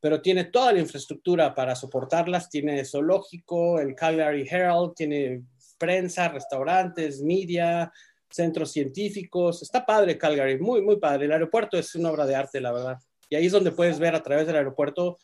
pero 0.00 0.20
tiene 0.20 0.44
toda 0.44 0.72
la 0.72 0.80
infraestructura 0.80 1.54
para 1.54 1.76
soportarlas. 1.76 2.48
Tiene 2.48 2.84
zoológico, 2.84 3.78
el 3.78 3.94
Calgary 3.94 4.46
Herald, 4.48 4.94
tiene 4.94 5.42
prensa, 5.78 6.28
restaurantes, 6.28 7.22
media, 7.22 7.92
centros 8.30 8.72
científicos. 8.72 9.62
Está 9.62 9.84
padre 9.84 10.18
Calgary, 10.18 10.58
muy, 10.58 10.82
muy 10.82 10.96
padre. 10.96 11.26
El 11.26 11.32
aeropuerto 11.32 11.78
es 11.78 11.94
una 11.94 12.10
obra 12.10 12.26
de 12.26 12.34
arte, 12.34 12.60
la 12.60 12.72
verdad. 12.72 12.98
Y 13.28 13.36
ahí 13.36 13.46
es 13.46 13.52
donde 13.52 13.72
puedes 13.72 13.98
ver 13.98 14.14
a 14.14 14.22
través 14.22 14.46
del 14.46 14.56
aeropuerto, 14.56 15.18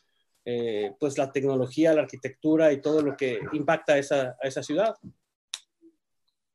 eh, 0.45 0.93
pues 0.99 1.19
la 1.19 1.31
tecnología, 1.31 1.95
la 1.95 2.03
arquitectura 2.03 2.73
y 2.73 2.81
todo 2.81 3.03
lo 3.03 3.17
que 3.17 3.39
impacta 3.53 3.99
esa, 3.99 4.37
a 4.43 4.49
esa 4.49 4.63
ciudad. 4.63 4.95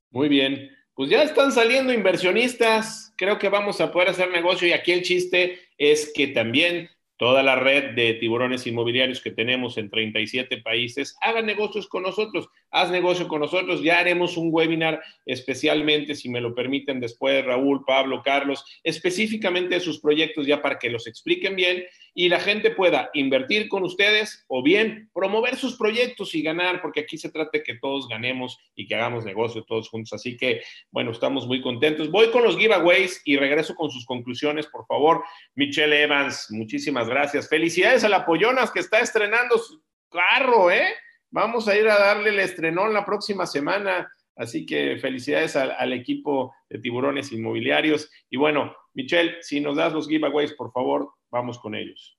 Muy 0.10 0.30
bien. 0.30 0.72
Pues 0.94 1.10
ya 1.10 1.22
están 1.22 1.52
saliendo 1.52 1.94
inversionistas. 1.94 3.14
Creo 3.18 3.38
que 3.38 3.50
vamos 3.50 3.80
a 3.82 3.92
poder 3.92 4.10
hacer 4.10 4.32
negocio 4.32 4.68
y 4.68 4.74
aquí 4.74 4.92
el 4.92 5.04
chiste 5.04 5.60
es 5.78 6.12
que 6.14 6.28
también 6.28 6.90
toda 7.18 7.44
la 7.44 7.56
red 7.56 7.96
de 7.96 8.14
tiburones 8.14 8.68
inmobiliarios 8.68 9.22
que 9.22 9.32
tenemos 9.32 9.78
en 9.78 9.90
37 9.90 10.62
países, 10.62 11.18
hagan 11.22 11.46
negocios 11.46 11.88
con 11.88 12.04
nosotros, 12.04 12.48
haz 12.72 12.92
negocio 12.92 13.28
con 13.28 13.42
nosotros, 13.42 13.82
ya 13.82 14.00
haremos 14.00 14.38
un 14.38 14.50
webinar 14.52 15.02
especialmente, 15.26 16.16
si 16.16 16.30
me 16.30 16.42
lo 16.42 16.54
permiten 16.54 17.00
después, 17.00 17.44
Raúl, 17.44 17.84
Pablo, 17.86 18.22
Carlos, 18.24 18.64
específicamente 18.84 19.76
de 19.76 19.82
sus 19.82 20.00
proyectos 20.00 20.46
ya 20.46 20.62
para 20.62 20.78
que 20.78 20.90
los 20.90 21.08
expliquen 21.08 21.56
bien 21.56 21.84
y 22.20 22.30
la 22.30 22.40
gente 22.40 22.72
pueda 22.72 23.12
invertir 23.14 23.70
con 23.70 23.84
ustedes 23.84 24.44
o 24.48 24.64
bien 24.64 25.08
promover 25.14 25.56
sus 25.56 25.78
proyectos 25.78 26.34
y 26.34 26.42
ganar, 26.42 26.82
porque 26.82 27.02
aquí 27.02 27.16
se 27.16 27.30
trata 27.30 27.52
de 27.54 27.62
que 27.62 27.76
todos 27.76 28.08
ganemos 28.08 28.58
y 28.74 28.88
que 28.88 28.96
hagamos 28.96 29.24
negocio 29.24 29.64
todos 29.64 29.88
juntos. 29.88 30.14
Así 30.14 30.36
que, 30.36 30.64
bueno, 30.90 31.12
estamos 31.12 31.46
muy 31.46 31.62
contentos. 31.62 32.10
Voy 32.10 32.32
con 32.32 32.44
los 32.44 32.58
giveaways 32.58 33.22
y 33.24 33.38
regreso 33.38 33.76
con 33.76 33.92
sus 33.92 34.04
conclusiones, 34.04 34.66
por 34.66 34.88
favor. 34.88 35.24
Michelle 35.54 36.02
Evans, 36.02 36.48
muchísimas 36.50 37.08
gracias. 37.08 37.48
Felicidades 37.48 38.04
a 38.04 38.10
la 38.10 38.26
Pollonas 38.26 38.72
que 38.72 38.80
está 38.80 38.98
estrenando 38.98 39.60
su 39.60 39.80
carro, 40.10 40.72
¿eh? 40.72 40.96
Vamos 41.30 41.68
a 41.68 41.78
ir 41.78 41.88
a 41.88 42.00
darle 42.00 42.30
el 42.30 42.40
estrenón 42.40 42.96
la 42.96 43.06
próxima 43.06 43.46
semana. 43.46 44.12
Así 44.38 44.66
que 44.66 44.98
felicidades 44.98 45.56
al, 45.56 45.94
equipo 45.94 46.54
de 46.70 46.80
tiburones 46.80 47.32
inmobiliarios. 47.32 48.10
Y 48.30 48.38
bueno, 48.38 48.76
Michelle, 48.94 49.38
si 49.42 49.60
nos 49.60 49.76
das 49.76 49.94
los 49.94 50.08
giveaways, 50.08 50.54
por 50.54 50.72
favor, 50.72 51.10
Vamos 51.30 51.60
con 51.60 51.76
ellos. 51.76 52.18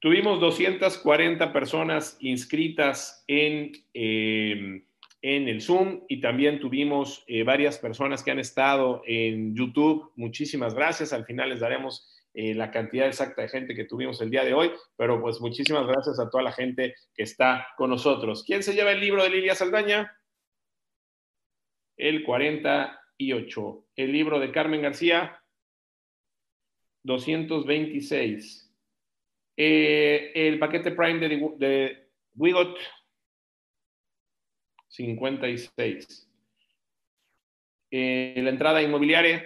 Tuvimos 0.00 0.40
240 0.40 1.52
personas 1.52 2.16
inscritas 2.20 3.24
en, 3.26 3.72
em, 3.94 4.84
en 5.22 5.48
el 5.48 5.60
Zoom 5.60 6.04
y 6.08 6.20
también 6.20 6.60
tuvimos 6.60 7.24
eh, 7.26 7.42
varias 7.42 7.78
personas 7.78 8.22
que 8.22 8.30
han 8.30 8.38
estado 8.38 9.02
en 9.06 9.56
YouTube. 9.56 10.12
Muchísimas 10.14 10.74
gracias. 10.74 11.12
Al 11.12 11.24
final 11.24 11.50
les 11.50 11.60
daremos 11.60 12.08
eh, 12.40 12.54
la 12.54 12.70
cantidad 12.70 13.08
exacta 13.08 13.42
de 13.42 13.48
gente 13.48 13.74
que 13.74 13.84
tuvimos 13.84 14.20
el 14.20 14.30
día 14.30 14.44
de 14.44 14.54
hoy, 14.54 14.70
pero 14.96 15.20
pues 15.20 15.40
muchísimas 15.40 15.88
gracias 15.88 16.20
a 16.20 16.30
toda 16.30 16.44
la 16.44 16.52
gente 16.52 16.94
que 17.12 17.24
está 17.24 17.66
con 17.76 17.90
nosotros. 17.90 18.44
¿Quién 18.46 18.62
se 18.62 18.74
lleva 18.74 18.92
el 18.92 19.00
libro 19.00 19.24
de 19.24 19.30
Lilia 19.30 19.56
Saldaña? 19.56 20.16
El 21.96 22.22
48. 22.22 23.86
El 23.96 24.12
libro 24.12 24.38
de 24.38 24.52
Carmen 24.52 24.82
García. 24.82 25.42
226. 27.02 28.72
Eh, 29.56 30.30
el 30.32 30.60
paquete 30.60 30.92
Prime 30.92 31.18
de, 31.18 31.56
de 31.56 32.08
Wigot, 32.36 32.78
56. 34.86 36.30
Eh, 37.90 38.40
la 38.44 38.50
entrada 38.50 38.80
inmobiliaria, 38.80 39.44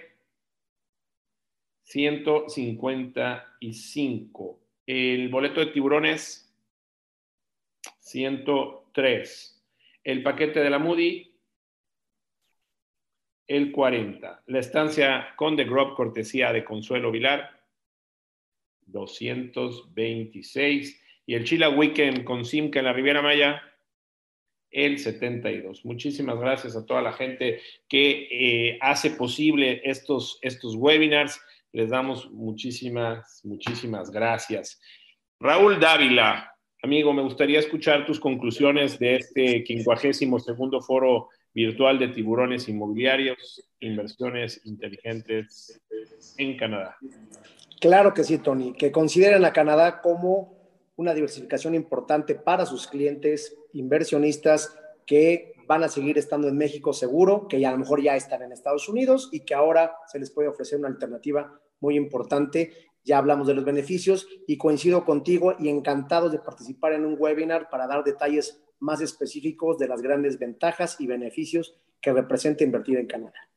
155. 1.92 4.60
El 4.86 5.28
boleto 5.28 5.60
de 5.60 5.66
tiburones, 5.66 6.50
103. 7.98 9.62
El 10.02 10.22
paquete 10.22 10.60
de 10.60 10.70
la 10.70 10.78
Moody, 10.78 11.30
el 13.46 13.72
40. 13.72 14.44
La 14.46 14.58
estancia 14.58 15.34
con 15.36 15.54
The 15.54 15.64
Grove, 15.64 15.92
cortesía 15.94 16.50
de 16.50 16.64
Consuelo 16.64 17.10
Vilar, 17.10 17.60
226. 18.86 20.98
Y 21.26 21.34
el 21.34 21.44
Chila 21.44 21.68
Weekend 21.68 22.24
con 22.24 22.46
Simca 22.46 22.78
en 22.78 22.86
la 22.86 22.94
Riviera 22.94 23.20
Maya, 23.20 23.62
el 24.70 24.98
72. 24.98 25.84
Muchísimas 25.84 26.40
gracias 26.40 26.74
a 26.74 26.86
toda 26.86 27.02
la 27.02 27.12
gente 27.12 27.60
que 27.86 28.28
eh, 28.30 28.78
hace 28.80 29.10
posible 29.10 29.82
estos, 29.84 30.38
estos 30.40 30.74
webinars. 30.74 31.38
Les 31.72 31.90
damos 31.90 32.30
muchísimas, 32.30 33.40
muchísimas 33.44 34.10
gracias. 34.10 34.80
Raúl 35.40 35.80
Dávila, 35.80 36.54
amigo, 36.82 37.12
me 37.12 37.22
gustaría 37.22 37.58
escuchar 37.58 38.06
tus 38.06 38.20
conclusiones 38.20 38.98
de 38.98 39.16
este 39.16 39.64
52 39.66 40.44
segundo 40.44 40.80
foro 40.80 41.28
virtual 41.54 41.98
de 41.98 42.08
tiburones 42.08 42.68
inmobiliarios, 42.68 43.62
inversiones 43.80 44.60
inteligentes 44.64 45.82
en 46.38 46.56
Canadá. 46.56 46.96
Claro 47.80 48.14
que 48.14 48.24
sí, 48.24 48.38
Tony, 48.38 48.72
que 48.74 48.92
consideren 48.92 49.44
a 49.44 49.52
Canadá 49.52 50.00
como 50.00 50.56
una 50.96 51.14
diversificación 51.14 51.74
importante 51.74 52.34
para 52.34 52.66
sus 52.66 52.86
clientes, 52.86 53.56
inversionistas 53.72 54.78
que 55.06 55.54
van 55.66 55.82
a 55.82 55.88
seguir 55.88 56.18
estando 56.18 56.48
en 56.48 56.56
México 56.56 56.92
seguro, 56.92 57.46
que 57.48 57.60
ya 57.60 57.70
a 57.70 57.72
lo 57.72 57.78
mejor 57.78 58.02
ya 58.02 58.16
están 58.16 58.42
en 58.42 58.52
Estados 58.52 58.88
Unidos 58.88 59.28
y 59.32 59.40
que 59.40 59.54
ahora 59.54 59.96
se 60.06 60.18
les 60.18 60.30
puede 60.30 60.48
ofrecer 60.48 60.78
una 60.78 60.88
alternativa 60.88 61.60
muy 61.80 61.96
importante. 61.96 62.72
Ya 63.04 63.18
hablamos 63.18 63.46
de 63.46 63.54
los 63.54 63.64
beneficios 63.64 64.28
y 64.46 64.58
coincido 64.58 65.04
contigo 65.04 65.54
y 65.58 65.68
encantado 65.68 66.30
de 66.30 66.38
participar 66.38 66.92
en 66.92 67.04
un 67.04 67.16
webinar 67.18 67.68
para 67.70 67.86
dar 67.86 68.04
detalles 68.04 68.62
más 68.78 69.00
específicos 69.00 69.78
de 69.78 69.88
las 69.88 70.02
grandes 70.02 70.38
ventajas 70.38 70.96
y 71.00 71.06
beneficios 71.06 71.76
que 72.00 72.12
representa 72.12 72.64
invertir 72.64 72.98
en 72.98 73.06
Canadá. 73.06 73.51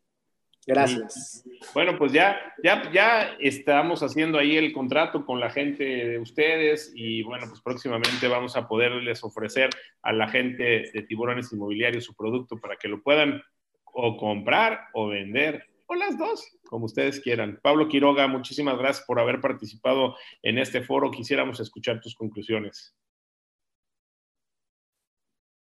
Gracias. 0.68 1.44
Bueno, 1.74 1.98
pues 1.98 2.12
ya, 2.12 2.40
ya, 2.64 2.92
ya 2.92 3.36
estamos 3.40 4.02
haciendo 4.02 4.40
ahí 4.40 4.58
el 4.58 4.74
contrato 4.74 5.26
con 5.26 5.40
la 5.40 5.52
gente 5.52 5.84
de 5.84 6.20
ustedes 6.20 6.92
y 6.96 7.22
bueno, 7.24 7.46
pues 7.48 7.62
próximamente 7.62 8.28
vamos 8.28 8.56
a 8.56 8.68
poderles 8.68 9.24
ofrecer 9.24 9.70
a 10.02 10.12
la 10.12 10.28
gente 10.28 10.90
de 10.92 11.04
Tiburones 11.04 11.54
Inmobiliarios 11.54 12.06
su 12.06 12.16
producto 12.16 12.58
para 12.58 12.78
que 12.78 12.88
lo 12.88 13.04
puedan 13.04 13.44
o 13.84 14.18
comprar 14.18 14.88
o 14.94 15.08
vender 15.08 15.64
o 15.88 15.94
las 15.94 16.18
dos, 16.18 16.58
como 16.66 16.86
ustedes 16.86 17.20
quieran. 17.20 17.60
Pablo 17.62 17.88
Quiroga, 17.88 18.28
muchísimas 18.28 18.78
gracias 18.78 19.06
por 19.06 19.20
haber 19.20 19.40
participado 19.40 20.16
en 20.42 20.58
este 20.58 20.82
foro. 20.82 21.12
Quisiéramos 21.12 21.60
escuchar 21.60 22.02
tus 22.02 22.16
conclusiones. 22.16 22.96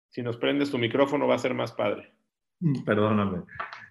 Si 0.09 0.21
nos 0.21 0.37
prendes 0.37 0.71
tu 0.71 0.77
micrófono 0.77 1.27
va 1.27 1.35
a 1.35 1.39
ser 1.39 1.53
más 1.53 1.73
padre. 1.73 2.13
Perdóname. 2.85 3.43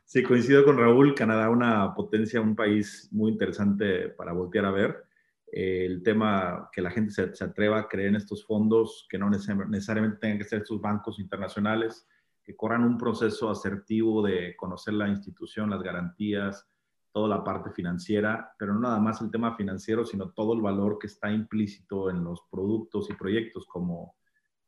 Sí, 0.05 0.23
coincido 0.23 0.65
con 0.65 0.77
Raúl, 0.77 1.15
Canadá 1.15 1.49
una 1.51 1.95
potencia, 1.95 2.41
un 2.41 2.55
país 2.55 3.09
muy 3.11 3.33
interesante 3.33 4.11
para 4.11 4.33
voltear 4.33 4.67
a 4.67 4.71
ver. 4.71 5.05
Eh, 5.51 5.87
el 5.87 6.03
tema 6.03 6.69
que 6.73 6.83
la 6.83 6.91
gente 6.91 7.13
se, 7.13 7.35
se, 7.35 7.45
atreva 7.45 7.81
a 7.81 7.89
creer 7.89 8.09
en 8.09 8.17
estos 8.17 8.45
fondos, 8.45 9.07
que 9.09 9.19
no 9.19 9.31
necesariamente 9.31 10.19
tengan 10.19 10.39
que 10.39 10.45
ser 10.45 10.63
estos 10.63 10.81
bancos 10.81 11.19
internacionales, 11.19 12.07
que 12.43 12.55
corran 12.55 12.85
un 12.85 12.99
proceso 12.99 13.51
asertivo 13.51 14.23
de 14.23 14.55
conocer 14.57 14.95
la 14.95 15.09
institución, 15.09 15.71
las 15.71 15.83
garantías, 15.83 16.69
toda 17.15 17.29
la 17.29 17.45
parte 17.45 17.71
financiera, 17.71 18.53
pero 18.59 18.75
no 18.75 18.81
nada 18.81 18.99
más 18.99 19.23
el 19.23 19.31
tema 19.31 19.57
financiero, 19.57 20.05
sino 20.05 20.31
todo 20.33 20.53
el 20.53 20.61
valor 20.61 20.99
que 20.99 21.07
está 21.07 21.31
implícito 21.31 22.11
en 22.11 22.25
los 22.25 22.43
productos 22.51 23.09
y 23.09 23.15
proyectos, 23.15 23.67
como 23.67 24.17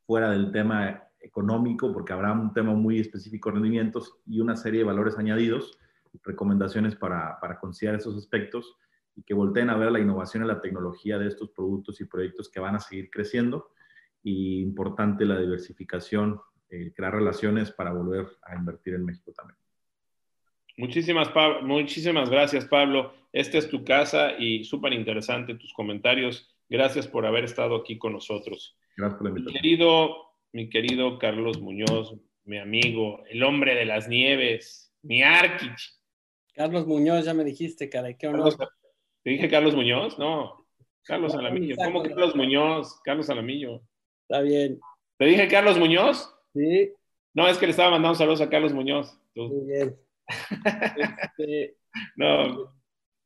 fuera 0.07 0.31
del 0.31 0.53
tema 0.53 1.03
económico, 1.27 1.93
porque 1.93 2.12
habrá 2.12 2.32
un 2.32 2.53
tema 2.53 2.74
muy 2.74 3.01
específico 3.01 3.51
rendimientos 3.51 4.19
y 4.27 4.40
una 4.40 4.57
serie 4.57 4.81
de 4.81 4.86
valores 4.86 5.19
añadidos, 5.19 5.78
recomendaciones 6.24 6.97
para, 6.97 7.39
para 7.40 7.59
considerar 7.59 8.01
esos 8.01 8.16
aspectos 8.16 8.77
y 9.16 9.23
que 9.23 9.35
volteen 9.35 9.70
a 9.70 9.77
ver 9.77 9.90
la 9.90 10.01
innovación 10.01 10.44
y 10.44 10.47
la 10.47 10.61
tecnología 10.61 11.19
de 11.19 11.28
estos 11.28 11.51
productos 11.51 12.01
y 12.01 12.05
proyectos 12.05 12.51
que 12.51 12.61
van 12.61 12.77
a 12.77 12.81
seguir 12.81 13.11
creciendo. 13.11 13.70
Y 14.23 14.61
importante 14.61 15.24
la 15.24 15.39
diversificación, 15.39 16.40
eh, 16.69 16.93
crear 16.94 17.15
relaciones 17.15 17.70
para 17.70 17.93
volver 17.93 18.27
a 18.43 18.57
invertir 18.57 18.94
en 18.94 19.05
México 19.05 19.32
también. 19.32 19.59
Muchísimas, 20.77 21.31
muchísimas 21.62 22.28
gracias, 22.28 22.66
Pablo. 22.66 23.15
Esta 23.32 23.57
es 23.57 23.70
tu 23.70 23.85
casa 23.85 24.32
y 24.39 24.65
súper 24.65 24.93
interesante 24.93 25.55
tus 25.55 25.73
comentarios. 25.73 26.55
Gracias 26.69 27.07
por 27.07 27.24
haber 27.24 27.44
estado 27.44 27.77
aquí 27.77 27.97
con 27.97 28.12
nosotros. 28.12 28.77
Gracias 28.97 29.16
por 29.16 29.24
la 29.24 29.31
invitación. 29.31 29.62
Querido 29.62 30.26
mi 30.57 30.70
querido 30.70 31.19
Carlos 31.19 31.61
Muñoz, 31.61 32.16
mi 32.45 32.57
amigo, 32.57 33.23
el 33.28 33.43
hombre 33.43 33.74
de 33.74 33.85
las 33.85 34.09
nieves, 34.09 34.91
mi 35.03 35.23
Arquich. 35.23 36.01
Carlos 36.55 36.87
Muñoz, 36.87 37.27
ya 37.27 37.35
me 37.35 37.45
dijiste, 37.45 37.91
caray, 37.91 38.16
qué 38.16 38.28
honor. 38.28 38.57
¿Te 39.23 39.31
dije 39.33 39.51
Carlos 39.51 39.74
Muñoz? 39.74 40.19
No, 40.19 40.66
Carlos 41.03 41.35
Alamillo. 41.35 41.77
¿Cómo 41.77 42.03
Carlos 42.03 42.35
Muñoz? 42.35 42.99
Carlos 43.05 43.28
Alamillo. 43.28 43.83
Está 44.23 44.41
bien. 44.41 44.81
¿Te 45.19 45.27
dije 45.27 45.47
Carlos 45.47 45.78
Muñoz? 45.78 46.35
Sí. 46.55 46.91
No, 47.35 47.47
es 47.49 47.59
que 47.59 47.66
le 47.66 47.73
estaba 47.73 47.91
mandando 47.91 48.15
saludos 48.15 48.41
a 48.41 48.49
Carlos 48.49 48.73
Muñoz. 48.73 49.15
Muy 49.35 49.66
bien. 49.66 49.97
Este, 51.39 51.77
no, 52.16 52.73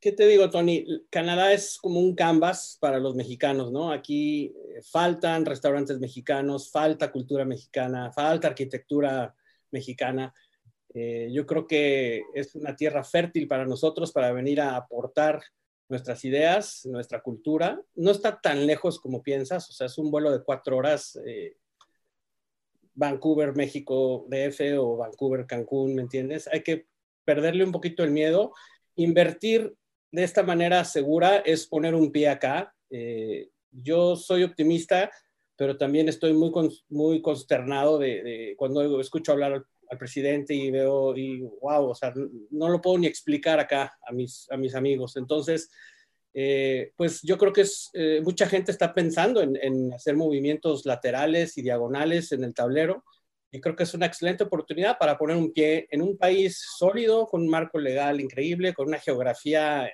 ¿Qué 0.01 0.11
te 0.11 0.25
digo, 0.25 0.49
Tony? 0.49 0.83
Canadá 1.11 1.53
es 1.53 1.77
como 1.77 1.99
un 1.99 2.15
canvas 2.15 2.75
para 2.81 2.99
los 2.99 3.13
mexicanos, 3.13 3.71
¿no? 3.71 3.91
Aquí 3.91 4.45
eh, 4.45 4.81
faltan 4.81 5.45
restaurantes 5.45 5.99
mexicanos, 5.99 6.71
falta 6.71 7.11
cultura 7.11 7.45
mexicana, 7.45 8.11
falta 8.11 8.47
arquitectura 8.47 9.35
mexicana. 9.69 10.33
Eh, 10.95 11.29
yo 11.31 11.45
creo 11.45 11.67
que 11.67 12.23
es 12.33 12.55
una 12.55 12.75
tierra 12.75 13.03
fértil 13.03 13.47
para 13.47 13.63
nosotros 13.63 14.11
para 14.11 14.31
venir 14.31 14.59
a 14.59 14.75
aportar 14.75 15.39
nuestras 15.87 16.25
ideas, 16.25 16.83
nuestra 16.87 17.21
cultura. 17.21 17.79
No 17.93 18.09
está 18.09 18.41
tan 18.41 18.65
lejos 18.65 18.99
como 18.99 19.21
piensas, 19.21 19.69
o 19.69 19.71
sea, 19.71 19.85
es 19.85 19.99
un 19.99 20.09
vuelo 20.09 20.31
de 20.31 20.43
cuatro 20.43 20.77
horas. 20.77 21.19
Eh, 21.27 21.57
Vancouver, 22.95 23.55
México, 23.55 24.25
DF 24.29 24.79
o 24.79 24.97
Vancouver, 24.97 25.45
Cancún, 25.45 25.93
¿me 25.93 26.01
entiendes? 26.01 26.49
Hay 26.51 26.63
que 26.63 26.87
perderle 27.23 27.63
un 27.63 27.71
poquito 27.71 28.03
el 28.03 28.09
miedo, 28.09 28.51
invertir 28.95 29.75
de 30.11 30.23
esta 30.23 30.43
manera 30.43 30.83
segura 30.83 31.37
es 31.37 31.65
poner 31.65 31.95
un 31.95 32.11
pie 32.11 32.29
acá. 32.29 32.73
Eh, 32.89 33.49
yo 33.71 34.15
soy 34.15 34.43
optimista, 34.43 35.09
pero 35.55 35.77
también 35.77 36.09
estoy 36.09 36.33
muy, 36.33 36.51
muy 36.89 37.21
consternado 37.21 37.97
de, 37.97 38.53
cuando 38.57 38.99
escucho 38.99 39.31
hablar 39.31 39.53
al, 39.53 39.65
presidente 39.97 40.53
y 40.53 40.71
veo, 40.71 41.15
y 41.17 41.41
wow, 41.41 41.89
o 41.89 41.95
sea, 41.95 42.13
no 42.49 42.69
lo 42.69 42.79
puedo 42.79 42.97
ni 42.97 43.07
explicar 43.07 43.59
acá 43.59 43.97
a 44.07 44.13
mis, 44.13 44.47
a 44.49 44.55
mis 44.55 44.73
amigos. 44.73 45.17
Entonces, 45.17 45.69
eh, 46.33 46.93
pues 46.95 47.21
yo 47.23 47.37
creo 47.37 47.51
que 47.51 47.61
es, 47.61 47.89
eh, 47.93 48.21
mucha 48.23 48.47
gente 48.47 48.71
está 48.71 48.93
pensando 48.93 49.41
en, 49.41 49.57
en, 49.61 49.93
hacer 49.93 50.15
movimientos 50.15 50.85
laterales 50.85 51.57
y 51.57 51.61
diagonales 51.61 52.31
en 52.31 52.45
el 52.45 52.53
tablero. 52.53 53.03
Y 53.51 53.59
creo 53.59 53.75
que 53.75 53.83
es 53.83 53.93
una 53.93 54.05
excelente 54.05 54.45
oportunidad 54.45 54.97
para 54.97 55.17
poner 55.17 55.35
un 55.35 55.51
pie 55.51 55.87
en 55.91 56.01
un 56.01 56.17
país 56.17 56.65
sólido, 56.77 57.27
con 57.27 57.41
un 57.41 57.49
marco 57.49 57.77
legal 57.77 58.21
increíble, 58.21 58.73
con 58.73 58.87
una 58.87 58.97
geografía 58.97 59.91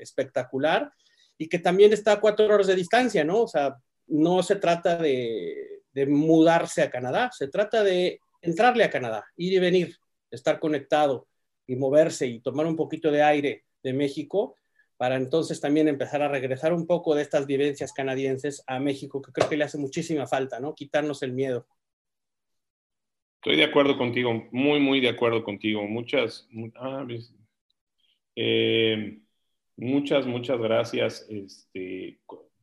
espectacular 0.00 0.92
y 1.38 1.48
que 1.48 1.58
también 1.58 1.92
está 1.92 2.12
a 2.12 2.20
cuatro 2.20 2.46
horas 2.46 2.66
de 2.66 2.76
distancia, 2.76 3.24
¿no? 3.24 3.42
O 3.42 3.48
sea, 3.48 3.76
no 4.06 4.42
se 4.42 4.56
trata 4.56 4.96
de, 4.96 5.82
mudarse 6.08 6.82
a 6.82 6.90
Canadá, 6.90 7.30
se 7.32 7.48
trata 7.48 7.82
de 7.82 8.20
entrarle 8.42 8.84
a 8.84 8.90
Canadá, 8.90 9.24
ir 9.36 9.52
y 9.52 9.58
venir, 9.58 9.96
estar 10.30 10.58
conectado 10.60 11.26
y 11.66 11.76
moverse 11.76 12.26
y 12.26 12.40
tomar 12.40 12.66
un 12.66 12.76
poquito 12.76 13.10
de 13.10 13.22
aire 13.22 13.64
de 13.82 13.92
México 13.92 14.56
para 14.96 15.16
entonces 15.16 15.60
también 15.60 15.88
empezar 15.88 16.20
a 16.20 16.28
regresar 16.28 16.74
un 16.74 16.86
poco 16.86 17.14
de 17.14 17.22
estas 17.22 17.46
vivencias 17.46 17.92
canadienses 17.94 18.62
a 18.66 18.78
México, 18.78 19.22
que 19.22 19.32
creo 19.32 19.48
que 19.48 19.56
le 19.56 19.64
hace 19.64 19.78
muchísima 19.78 20.26
falta, 20.26 20.60
¿no? 20.60 20.74
Quitarnos 20.74 21.22
el 21.22 21.32
miedo. 21.32 21.66
Estoy 23.36 23.56
de 23.56 23.64
acuerdo 23.64 23.96
contigo, 23.96 24.46
muy, 24.52 24.78
muy 24.78 25.00
de 25.00 25.08
acuerdo 25.08 25.42
contigo. 25.42 25.86
Muchas, 25.86 26.46
ah, 26.76 27.06
eh, 28.36 29.20
Muchas, 29.80 30.26
muchas 30.26 30.60
gracias 30.60 31.26
este, 31.30 32.18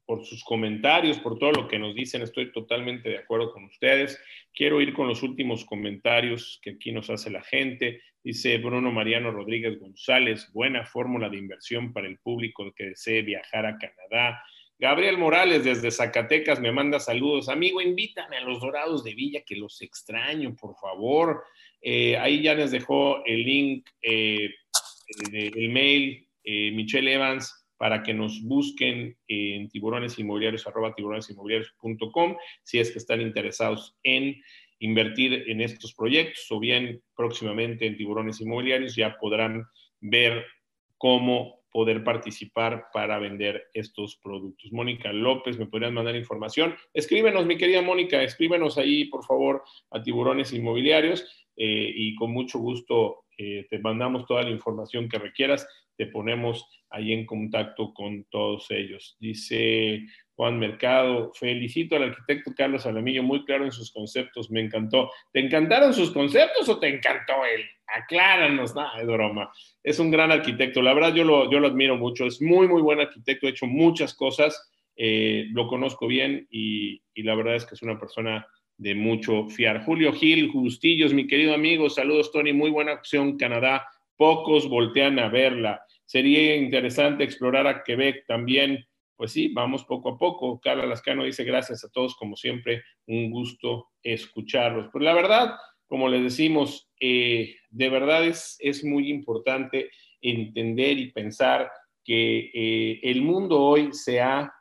por 0.06 0.24
sus 0.24 0.44
comentarios, 0.44 1.18
por 1.18 1.40
todo 1.40 1.52
lo 1.52 1.68
que 1.68 1.80
nos 1.80 1.96
dicen. 1.96 2.22
Estoy 2.22 2.52
totalmente 2.52 3.10
de 3.10 3.18
acuerdo 3.18 3.52
con 3.52 3.64
ustedes. 3.64 4.22
Quiero 4.54 4.80
ir 4.82 4.94
con 4.94 5.08
los 5.08 5.24
últimos 5.24 5.66
comentarios 5.66 6.60
que 6.62 6.72
aquí 6.72 6.92
nos 6.92 7.10
hace 7.10 7.32
la 7.32 7.42
gente. 7.42 8.04
Dice 8.24 8.60
Bruno 8.60 8.92
Mariano 8.92 9.32
Rodríguez 9.32 9.80
González, 9.80 10.52
buena 10.54 10.86
fórmula 10.86 11.28
de 11.28 11.38
inversión 11.38 11.92
para 11.92 12.08
el 12.08 12.20
público 12.20 12.72
que 12.76 12.90
desee 12.90 13.24
viajar 13.24 13.66
a 13.66 13.80
Canadá. 13.80 14.40
Gabriel 14.78 15.18
Morales 15.18 15.64
desde 15.64 15.90
Zacatecas 15.90 16.60
me 16.60 16.72
manda 16.72 17.00
saludos. 17.00 17.50
Amigo, 17.50 17.82
invítame 17.82 18.38
a 18.38 18.42
los 18.42 18.60
Dorados 18.60 19.04
de 19.04 19.16
Villa, 19.16 19.42
que 19.42 19.56
los 19.56 19.82
extraño, 19.82 20.56
por 20.56 20.76
favor. 20.76 21.44
Eh, 21.82 22.16
ahí 22.16 22.44
ya 22.44 22.54
les 22.54 22.70
dejó 22.70 23.26
el 23.26 23.44
link, 23.44 23.90
eh, 24.04 24.52
el 25.34 25.70
mail 25.70 26.27
eh, 26.50 26.72
Michelle 26.72 27.14
Evans 27.14 27.68
para 27.78 28.02
que 28.02 28.14
nos 28.14 28.42
busquen 28.42 29.18
en 29.28 29.68
tiburones 29.68 30.18
inmobiliarios, 30.18 30.66
arroba 30.66 30.96
tiburonesinmobiliarios.com, 30.96 32.38
si 32.64 32.80
es 32.80 32.90
que 32.90 33.00
están 33.00 33.20
interesados 33.20 33.98
en 34.04 34.42
invertir 34.80 35.44
en 35.48 35.60
estos 35.60 35.94
proyectos 35.94 36.48
o 36.50 36.60
bien 36.60 37.04
próximamente 37.16 37.86
en 37.86 37.98
tiburones 37.98 38.40
inmobiliarios 38.40 38.96
ya 38.96 39.18
podrán 39.18 39.66
ver 40.00 40.46
cómo 40.98 41.58
poder 41.70 42.04
participar 42.06 42.86
para 42.94 43.20
vender 43.20 43.68
estos 43.74 44.16
productos. 44.16 44.72
Mónica 44.72 45.12
López, 45.12 45.60
¿me 45.60 45.66
podrían 45.66 45.94
mandar 45.94 46.16
información? 46.16 46.76
Escríbenos, 46.94 47.46
mi 47.46 47.58
querida 47.58 47.82
Mónica, 47.82 48.24
escríbenos 48.24 48.78
ahí, 48.78 49.06
por 49.06 49.26
favor, 49.26 49.64
a 49.92 50.02
Tiburones 50.02 50.54
Inmobiliarios 50.54 51.48
eh, 51.58 51.92
y 51.94 52.16
con 52.16 52.32
mucho 52.32 52.58
gusto 52.60 53.26
eh, 53.38 53.68
te 53.70 53.80
mandamos 53.80 54.26
toda 54.26 54.44
la 54.44 54.50
información 54.50 55.08
que 55.08 55.20
requieras 55.20 55.68
te 55.98 56.06
ponemos 56.06 56.66
ahí 56.92 57.12
en 57.12 57.26
contacto 57.26 57.94
con 57.94 58.24
todos 58.26 58.70
ellos. 58.70 59.18
Dice 59.20 60.06
Juan 60.36 60.60
Mercado, 60.60 61.34
felicito 61.34 61.96
al 61.96 62.04
arquitecto 62.04 62.54
Carlos 62.56 62.86
Alamillo, 62.86 63.24
muy 63.24 63.44
claro 63.44 63.66
en 63.66 63.72
sus 63.72 63.92
conceptos, 63.92 64.52
me 64.52 64.62
encantó. 64.62 65.12
¿Te 65.34 65.40
encantaron 65.40 65.94
sus 65.94 66.12
conceptos 66.12 66.70
o 66.70 66.80
te 66.80 66.88
encantó 66.88 67.34
él? 67.52 67.66
Acláranos, 67.88 68.76
nada, 68.76 69.02
es 69.02 69.08
broma. 69.08 69.52
Es 69.84 70.00
un 70.00 70.12
gran 70.12 70.32
arquitecto, 70.32 70.82
la 70.82 70.94
verdad 70.94 71.14
yo 71.16 71.24
lo, 71.24 71.52
yo 71.52 71.60
lo 71.60 71.68
admiro 71.68 71.98
mucho, 71.98 72.26
es 72.26 72.42
muy, 72.42 72.68
muy 72.68 72.82
buen 72.82 73.00
arquitecto, 73.00 73.48
ha 73.48 73.50
hecho 73.50 73.66
muchas 73.66 74.14
cosas, 74.14 74.72
eh, 74.96 75.46
lo 75.52 75.68
conozco 75.68 76.08
bien 76.08 76.48
y 76.52 77.02
la 77.16 77.36
verdad 77.36 77.56
es 77.56 77.66
que 77.66 77.76
es 77.76 77.82
una 77.82 78.00
persona 78.00 78.46
de 78.78 78.96
mucho 78.96 79.48
fiar. 79.50 79.84
Julio 79.84 80.14
Gil, 80.14 80.52
Justillos, 80.52 81.14
mi 81.14 81.28
querido 81.28 81.54
amigo, 81.54 81.90
saludos 81.90 82.32
Tony, 82.32 82.54
muy 82.54 82.70
buena 82.70 82.94
opción 82.94 83.38
Canadá, 83.38 83.88
pocos 84.16 84.70
voltean 84.70 85.20
a 85.20 85.30
verla. 85.30 85.82
Sería 86.06 86.56
interesante 86.56 87.24
explorar 87.24 87.68
a 87.68 87.84
Quebec 87.84 88.26
también. 88.28 88.86
Pues 89.16 89.32
sí, 89.32 89.50
vamos 89.50 89.84
poco 89.84 90.10
a 90.10 90.18
poco. 90.18 90.60
Carla 90.62 90.86
Lascano 90.86 91.24
dice 91.24 91.44
gracias 91.44 91.84
a 91.84 91.90
todos, 91.90 92.16
como 92.16 92.36
siempre, 92.36 92.84
un 93.08 93.32
gusto 93.32 93.90
escucharlos. 94.04 94.90
Pues 94.92 95.04
la 95.04 95.14
verdad, 95.14 95.56
como 95.88 96.08
les 96.08 96.24
decimos, 96.24 96.90
eh, 97.00 97.56
de 97.70 97.90
verdad 97.90 98.26
es, 98.26 98.58
es 98.60 98.84
muy 98.84 99.10
importante 99.10 99.90
entender 100.22 101.00
y 101.00 101.12
pensar 101.12 101.70
que 102.04 102.52
eh, 102.54 103.00
el 103.04 103.22
mundo 103.22 103.60
hoy 103.60 103.90
se 103.92 104.22
ha 104.22 104.54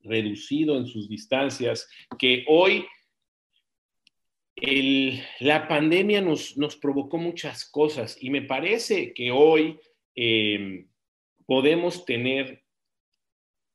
reducido 0.00 0.76
en 0.76 0.86
sus 0.86 1.08
distancias, 1.08 1.88
que 2.18 2.44
hoy 2.48 2.84
la 5.40 5.66
pandemia 5.68 6.20
nos, 6.20 6.56
nos, 6.56 6.76
provocó 6.76 7.18
muchas 7.18 7.68
cosas 7.68 8.16
y 8.20 8.30
me 8.30 8.42
parece 8.42 9.12
que 9.12 9.30
hoy 9.30 9.78
eh, 10.14 10.86
podemos 11.46 12.04
tener 12.04 12.62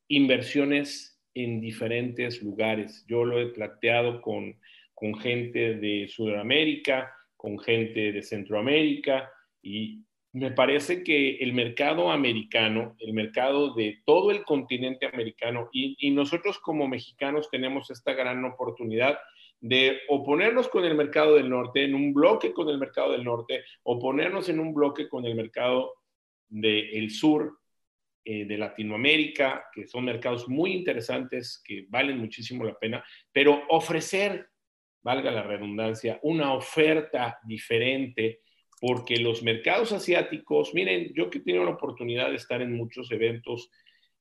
inversiones 0.08 1.22
en 1.34 1.62
diferentes 1.62 2.42
lugares. 2.42 3.06
Yo 3.08 3.26
lo 3.26 3.40
he 3.40 3.48
planteado 3.48 4.22
con, 4.22 4.60
con 4.94 5.20
gente 5.20 5.76
de 5.76 6.08
Sudamérica, 6.08 7.14
con 7.36 7.60
gente 7.60 8.12
de 8.12 8.24
Centroamérica 8.24 9.30
y 9.62 10.04
me 10.32 10.52
parece 10.52 11.04
que 11.04 11.38
el 11.38 11.54
mercado 11.54 12.12
americano, 12.12 12.96
el 13.00 13.14
mercado 13.14 13.74
de 13.74 14.00
todo 14.06 14.32
el 14.32 14.44
continente 14.44 15.08
americano 15.08 15.70
y, 15.72 15.96
y 16.00 16.12
nosotros 16.12 16.60
como 16.60 16.88
mexicanos 16.88 17.50
tenemos 17.50 17.90
esta 17.90 18.14
gran 18.14 18.44
oportunidad 18.46 19.18
de 19.62 20.00
oponernos 20.08 20.70
con 20.70 20.86
el 20.86 20.96
mercado 20.96 21.36
del 21.36 21.50
norte, 21.50 21.84
en 21.84 21.96
un 21.96 22.14
bloque 22.14 22.54
con 22.54 22.70
el 22.70 22.78
mercado 22.78 23.12
del 23.12 23.24
norte, 23.24 23.64
o 23.84 24.00
ponernos 24.00 24.50
en 24.50 24.60
un 24.60 24.74
bloque 24.74 25.10
con 25.10 25.26
el 25.26 25.36
mercado 25.36 25.94
del 26.48 27.12
sur, 27.12 27.60
eh, 28.26 28.46
de 28.46 28.58
Latinoamérica, 28.58 29.66
que 29.74 29.88
son 29.88 30.06
mercados 30.06 30.48
muy 30.48 30.74
interesantes, 30.74 31.62
que 31.66 31.86
valen 31.90 32.20
muchísimo 32.20 32.64
la 32.64 32.78
pena, 32.78 33.04
pero 33.32 33.64
ofrecer, 33.70 34.50
valga 35.02 35.32
la 35.32 35.42
redundancia, 35.42 36.20
una 36.24 36.54
oferta 36.54 37.40
diferente, 37.44 38.42
porque 38.80 39.18
los 39.18 39.42
mercados 39.42 39.94
asiáticos, 39.94 40.74
miren, 40.74 41.12
yo 41.16 41.30
que 41.30 41.40
he 41.40 41.42
tenido 41.42 41.64
la 41.64 41.72
oportunidad 41.72 42.30
de 42.30 42.36
estar 42.36 42.62
en 42.62 42.76
muchos 42.76 43.10
eventos, 43.12 43.72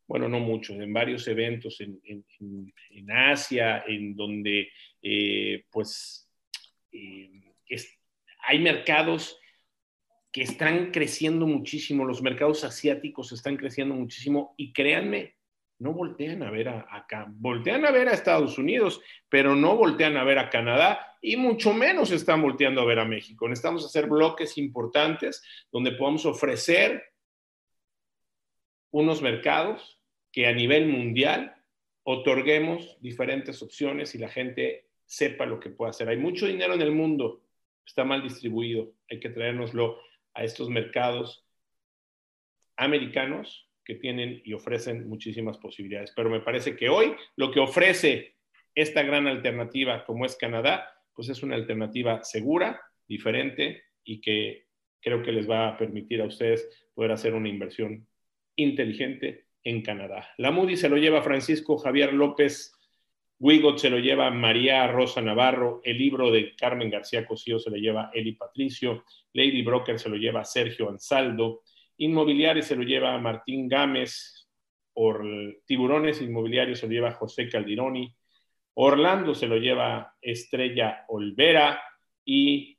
bueno, 0.06 0.28
no 0.28 0.40
muchos, 0.40 0.78
en 0.78 0.92
varios 0.92 1.28
eventos 1.28 1.80
en, 1.80 2.00
en, 2.04 3.10
Asia, 3.10 3.84
en 3.86 4.16
donde 4.16 4.70
eh, 5.02 5.64
pues 5.70 6.30
eh, 6.92 7.54
hay 8.46 8.58
mercados 8.58 9.38
que 10.32 10.42
están 10.42 10.90
creciendo 10.90 11.46
muchísimo, 11.46 12.04
los 12.04 12.22
mercados 12.22 12.64
asiáticos 12.64 13.32
están 13.32 13.56
creciendo 13.56 13.94
muchísimo 13.94 14.54
y 14.56 14.72
créanme, 14.72 15.36
no 15.78 15.92
voltean 15.92 16.42
a 16.42 16.50
ver 16.50 16.68
a, 16.68 16.86
acá, 16.90 17.26
voltean 17.28 17.84
a 17.86 17.90
ver 17.90 18.08
a 18.08 18.12
Estados 18.12 18.58
Unidos, 18.58 19.00
pero 19.28 19.54
no 19.54 19.76
voltean 19.76 20.16
a 20.16 20.24
ver 20.24 20.38
a 20.38 20.50
Canadá 20.50 21.16
y 21.22 21.36
mucho 21.36 21.72
menos 21.72 22.10
están 22.10 22.42
volteando 22.42 22.80
a 22.80 22.84
ver 22.84 22.98
a 22.98 23.04
México. 23.04 23.48
Necesitamos 23.48 23.84
hacer 23.84 24.06
bloques 24.06 24.58
importantes 24.58 25.42
donde 25.70 25.92
podamos 25.92 26.26
ofrecer 26.26 27.02
unos 28.90 29.22
mercados 29.22 30.00
que 30.32 30.46
a 30.46 30.52
nivel 30.52 30.88
mundial 30.88 31.54
otorguemos 32.02 32.98
diferentes 33.00 33.62
opciones 33.62 34.14
y 34.14 34.18
la 34.18 34.28
gente 34.28 34.87
sepa 35.08 35.46
lo 35.46 35.58
que 35.58 35.70
puede 35.70 35.90
hacer. 35.90 36.08
Hay 36.08 36.18
mucho 36.18 36.46
dinero 36.46 36.74
en 36.74 36.82
el 36.82 36.92
mundo, 36.92 37.42
está 37.84 38.04
mal 38.04 38.22
distribuido, 38.22 38.92
hay 39.10 39.18
que 39.18 39.30
traérnoslo 39.30 39.98
a 40.34 40.44
estos 40.44 40.68
mercados 40.68 41.46
americanos 42.76 43.68
que 43.84 43.94
tienen 43.94 44.42
y 44.44 44.52
ofrecen 44.52 45.08
muchísimas 45.08 45.56
posibilidades. 45.56 46.12
Pero 46.14 46.28
me 46.28 46.40
parece 46.40 46.76
que 46.76 46.90
hoy 46.90 47.14
lo 47.36 47.50
que 47.50 47.58
ofrece 47.58 48.36
esta 48.74 49.02
gran 49.02 49.26
alternativa 49.26 50.04
como 50.04 50.26
es 50.26 50.36
Canadá, 50.36 50.94
pues 51.14 51.30
es 51.30 51.42
una 51.42 51.56
alternativa 51.56 52.22
segura, 52.22 52.78
diferente 53.08 53.82
y 54.04 54.20
que 54.20 54.66
creo 55.00 55.22
que 55.22 55.32
les 55.32 55.48
va 55.48 55.68
a 55.68 55.78
permitir 55.78 56.20
a 56.20 56.26
ustedes 56.26 56.68
poder 56.92 57.12
hacer 57.12 57.32
una 57.34 57.48
inversión 57.48 58.06
inteligente 58.56 59.46
en 59.64 59.80
Canadá. 59.80 60.28
La 60.36 60.50
Moody 60.50 60.76
se 60.76 60.90
lo 60.90 60.98
lleva 60.98 61.22
Francisco 61.22 61.78
Javier 61.78 62.12
López 62.12 62.77
Wigot 63.40 63.78
se 63.78 63.90
lo 63.90 63.98
lleva 63.98 64.30
María 64.30 64.86
Rosa 64.88 65.20
Navarro, 65.20 65.80
el 65.84 65.96
libro 65.96 66.30
de 66.30 66.56
Carmen 66.56 66.90
García 66.90 67.24
Cosío 67.24 67.58
se 67.58 67.70
lo 67.70 67.76
lleva 67.76 68.10
Eli 68.12 68.32
Patricio, 68.32 69.04
Lady 69.32 69.62
Broker 69.62 69.98
se 69.98 70.08
lo 70.08 70.16
lleva 70.16 70.44
Sergio 70.44 70.88
Ansaldo, 70.88 71.62
Inmobiliarios 71.98 72.66
se 72.66 72.76
lo 72.76 72.82
lleva 72.82 73.16
Martín 73.18 73.68
Gámez, 73.68 74.48
Tiburones 75.66 76.20
Inmobiliarios 76.20 76.80
se 76.80 76.86
lo 76.86 76.92
lleva 76.92 77.12
José 77.12 77.48
Caldironi, 77.48 78.12
Orlando 78.74 79.34
se 79.34 79.46
lo 79.46 79.56
lleva 79.56 80.16
Estrella 80.20 81.04
Olvera 81.08 81.80
y 82.24 82.76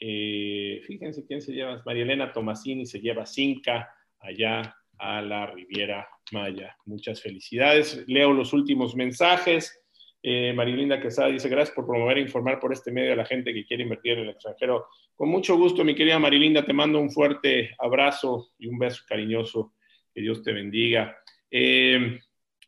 eh, 0.00 0.82
fíjense 0.84 1.24
quién 1.24 1.40
se 1.40 1.52
lleva, 1.52 1.80
María 1.86 2.02
Elena 2.02 2.32
Tomasini 2.32 2.84
se 2.84 3.00
lleva 3.00 3.26
Cinca 3.26 3.94
allá 4.18 4.76
a 4.98 5.22
la 5.22 5.46
Riviera 5.46 6.08
Maya. 6.32 6.76
Muchas 6.86 7.20
felicidades. 7.20 8.04
Leo 8.06 8.32
los 8.32 8.52
últimos 8.52 8.94
mensajes. 8.94 9.83
Eh, 10.26 10.54
Marilinda 10.54 10.98
Quesada 10.98 11.28
dice, 11.28 11.50
gracias 11.50 11.74
por 11.74 11.84
promover 11.84 12.16
e 12.16 12.22
informar 12.22 12.58
por 12.58 12.72
este 12.72 12.90
medio 12.90 13.12
a 13.12 13.16
la 13.16 13.26
gente 13.26 13.52
que 13.52 13.66
quiere 13.66 13.82
invertir 13.82 14.12
en 14.12 14.20
el 14.20 14.30
extranjero. 14.30 14.86
Con 15.14 15.28
mucho 15.28 15.54
gusto, 15.58 15.84
mi 15.84 15.94
querida 15.94 16.18
Marilinda, 16.18 16.64
te 16.64 16.72
mando 16.72 16.98
un 16.98 17.10
fuerte 17.10 17.74
abrazo 17.78 18.48
y 18.58 18.66
un 18.66 18.78
beso 18.78 19.02
cariñoso. 19.06 19.74
Que 20.14 20.22
Dios 20.22 20.42
te 20.42 20.54
bendiga. 20.54 21.14
Eh, 21.50 22.18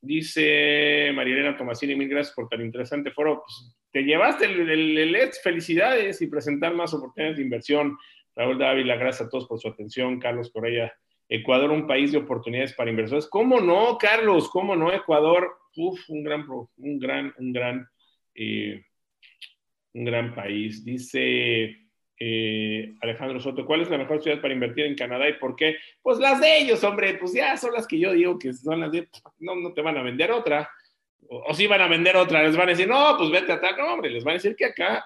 dice 0.02 1.10
Marilena 1.14 1.56
Tomasini, 1.56 1.96
mil 1.96 2.10
gracias 2.10 2.34
por 2.34 2.46
tan 2.46 2.60
interesante 2.60 3.10
foro. 3.10 3.42
Pues, 3.46 3.74
te 3.90 4.02
llevaste 4.02 4.44
el, 4.44 4.98
el, 4.98 5.30
felicidades 5.42 6.20
y 6.20 6.26
presentar 6.26 6.74
más 6.74 6.92
oportunidades 6.92 7.38
de 7.38 7.44
inversión. 7.44 7.96
Raúl 8.34 8.58
Dávila, 8.58 8.96
gracias 8.96 9.28
a 9.28 9.30
todos 9.30 9.46
por 9.46 9.58
su 9.58 9.68
atención. 9.68 10.20
Carlos 10.20 10.50
Correa, 10.50 10.92
Ecuador, 11.26 11.70
un 11.70 11.86
país 11.86 12.12
de 12.12 12.18
oportunidades 12.18 12.74
para 12.74 12.90
inversores. 12.90 13.26
¿Cómo 13.28 13.62
no, 13.62 13.96
Carlos? 13.96 14.50
¿Cómo 14.50 14.76
no, 14.76 14.92
Ecuador? 14.92 15.56
Uf, 15.76 16.00
un 16.08 16.22
gran, 16.22 16.44
un 16.48 16.98
gran, 16.98 17.34
un 17.38 17.52
gran, 17.52 17.88
eh, 18.34 18.84
un 19.94 20.04
gran 20.04 20.34
país. 20.34 20.84
Dice 20.84 21.76
eh, 22.18 22.94
Alejandro 23.00 23.40
Soto, 23.40 23.66
¿cuál 23.66 23.82
es 23.82 23.90
la 23.90 23.98
mejor 23.98 24.22
ciudad 24.22 24.40
para 24.40 24.54
invertir 24.54 24.86
en 24.86 24.94
Canadá 24.94 25.28
y 25.28 25.34
por 25.34 25.54
qué? 25.54 25.76
Pues 26.02 26.18
las 26.18 26.40
de 26.40 26.58
ellos, 26.58 26.82
hombre, 26.84 27.14
pues 27.14 27.32
ya 27.34 27.56
son 27.56 27.72
las 27.72 27.86
que 27.86 27.98
yo 27.98 28.12
digo 28.12 28.38
que 28.38 28.52
son 28.52 28.80
las 28.80 28.90
de, 28.90 29.08
no, 29.38 29.54
no 29.54 29.72
te 29.72 29.82
van 29.82 29.98
a 29.98 30.02
vender 30.02 30.30
otra. 30.30 30.68
O, 31.28 31.52
si 31.54 31.66
van 31.66 31.80
a 31.80 31.88
vender 31.88 32.16
otra, 32.16 32.42
les 32.42 32.56
van 32.56 32.68
a 32.68 32.70
decir, 32.70 32.88
no, 32.88 33.16
pues 33.18 33.30
vete 33.30 33.52
a 33.52 33.60
tal, 33.60 33.76
no, 33.76 33.94
hombre, 33.94 34.10
les 34.10 34.24
van 34.24 34.32
a 34.32 34.34
decir 34.34 34.54
que 34.54 34.66
acá, 34.66 35.04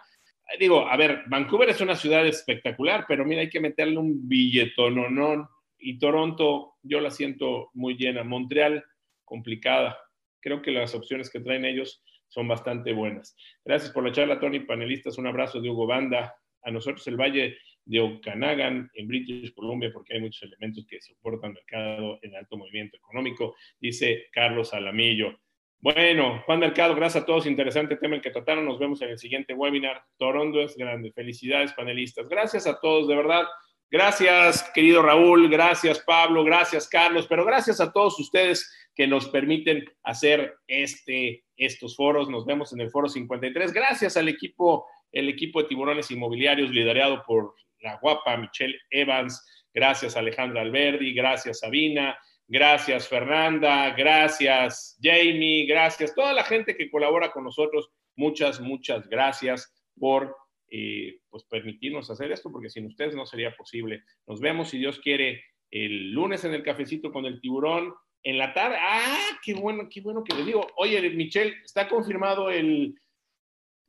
digo, 0.59 0.87
a 0.87 0.97
ver, 0.97 1.23
Vancouver 1.29 1.71
es 1.71 1.81
una 1.81 1.97
ciudad 1.97 2.27
espectacular, 2.27 3.07
pero 3.09 3.25
mira, 3.25 3.41
hay 3.41 3.49
que 3.49 3.61
meterle 3.61 3.97
un 3.97 4.29
billetón, 4.29 4.97
no, 5.15 5.49
y 5.79 5.99
Toronto, 5.99 6.75
yo 6.83 7.01
la 7.01 7.11
siento 7.11 7.71
muy 7.73 7.97
llena, 7.97 8.23
Montreal, 8.23 8.85
complicada, 9.25 9.99
creo 10.41 10.63
que 10.63 10.71
las 10.71 10.95
opciones 10.95 11.31
que 11.31 11.41
traen 11.41 11.65
ellos 11.65 12.03
son 12.29 12.49
bastante 12.49 12.93
buenas. 12.93 13.37
Gracias 13.65 13.93
por 13.93 14.05
la 14.05 14.13
charla, 14.13 14.39
Tony. 14.39 14.61
Panelistas, 14.61 15.19
un 15.19 15.27
abrazo 15.27 15.61
de 15.61 15.69
Hugo 15.69 15.87
Banda. 15.87 16.35
A 16.63 16.71
nosotros 16.71 17.07
el 17.09 17.17
Valle 17.17 17.57
de 17.85 18.01
Okanagan, 18.01 18.91
en 18.95 19.09
British 19.09 19.53
Columbia, 19.55 19.91
porque 19.93 20.15
hay 20.15 20.21
muchos 20.21 20.43
elementos 20.43 20.87
que 20.87 21.01
soportan 21.01 21.55
mercado 21.55 22.19
en 22.23 22.37
alto 22.37 22.57
movimiento 22.57 22.97
económico, 22.99 23.57
dice 23.81 24.27
Carlos 24.31 24.75
Alamillo. 24.75 25.41
Bueno, 25.83 26.43
Juan 26.45 26.61
Mercado, 26.61 26.95
gracias 26.95 27.23
a 27.23 27.27
todos. 27.27 27.47
Interesante 27.47 27.97
tema 27.97 28.15
el 28.15 28.21
que 28.21 28.31
trataron. 28.31 28.67
Nos 28.67 28.79
vemos 28.79 29.01
en 29.01 29.09
el 29.09 29.19
siguiente 29.19 29.55
webinar. 29.55 30.05
Toronto 30.19 30.61
es 30.61 30.77
grande. 30.77 31.11
Felicidades, 31.13 31.73
panelistas. 31.73 32.29
Gracias 32.29 32.67
a 32.67 32.79
todos, 32.79 33.09
de 33.09 33.17
verdad. 33.17 33.45
Gracias, 33.91 34.71
querido 34.73 35.03
Raúl. 35.03 35.51
Gracias, 35.51 35.99
Pablo. 36.01 36.45
Gracias, 36.45 36.89
Carlos. 36.89 37.27
Pero 37.27 37.45
gracias 37.45 37.81
a 37.81 37.93
todos 37.93 38.19
ustedes 38.21 38.71
que 38.95 39.09
nos 39.09 39.29
permiten 39.29 39.85
hacer 40.05 40.55
este, 40.69 41.45
estos 41.57 41.97
foros. 41.97 42.29
Nos 42.29 42.47
vemos 42.47 42.73
en 42.73 42.81
el 42.83 42.91
foro 42.91 43.09
53. 43.09 43.73
Gracias 43.73 44.17
al 44.17 44.29
equipo, 44.29 44.87
el 45.11 45.29
equipo 45.29 45.61
de 45.61 45.69
tiburones 45.69 46.11
inmobiliarios 46.11 46.71
liderado 46.71 47.25
por 47.27 47.55
la 47.81 47.99
guapa 48.01 48.37
Michelle 48.37 48.79
Evans. 48.91 49.45
Gracias 49.75 50.17
Alejandra 50.17 50.63
Alberdi. 50.63 51.13
Gracias 51.13 51.59
Sabina. 51.59 52.17
Gracias 52.47 53.09
Fernanda. 53.09 53.91
Gracias 53.91 54.99
Jamie. 55.03 55.67
Gracias 55.67 56.15
toda 56.15 56.33
la 56.33 56.45
gente 56.45 56.77
que 56.77 56.91
colabora 56.91 57.33
con 57.33 57.43
nosotros. 57.43 57.91
Muchas, 58.15 58.61
muchas 58.61 59.09
gracias 59.09 59.75
por 59.99 60.37
eh, 60.71 61.21
pues 61.29 61.45
permitirnos 61.45 62.11
hacer 62.11 62.33
esto, 62.33 62.51
porque 62.51 62.71
sin 62.71 62.87
ustedes 62.87 63.15
no 63.15 63.27
sería 63.27 63.55
posible. 63.57 64.05
Nos 64.27 64.41
vemos, 64.41 64.71
si 64.71 64.79
Dios 64.79 65.01
quiere, 65.01 65.43
el 65.71 66.13
lunes 66.13 66.45
en 66.45 66.55
el 66.55 66.63
cafecito 66.63 67.13
con 67.13 67.27
el 67.27 67.41
tiburón 67.41 67.95
en 68.23 68.39
la 68.39 68.53
tarde. 68.53 68.77
Ah, 68.79 69.39
qué 69.45 69.55
bueno, 69.55 69.89
qué 69.91 70.01
bueno 70.01 70.23
que 70.25 70.35
les 70.35 70.47
digo. 70.47 70.67
Oye, 70.77 71.09
Michelle, 71.11 71.57
¿está 71.65 71.89
confirmado 71.89 72.51
el, 72.51 72.95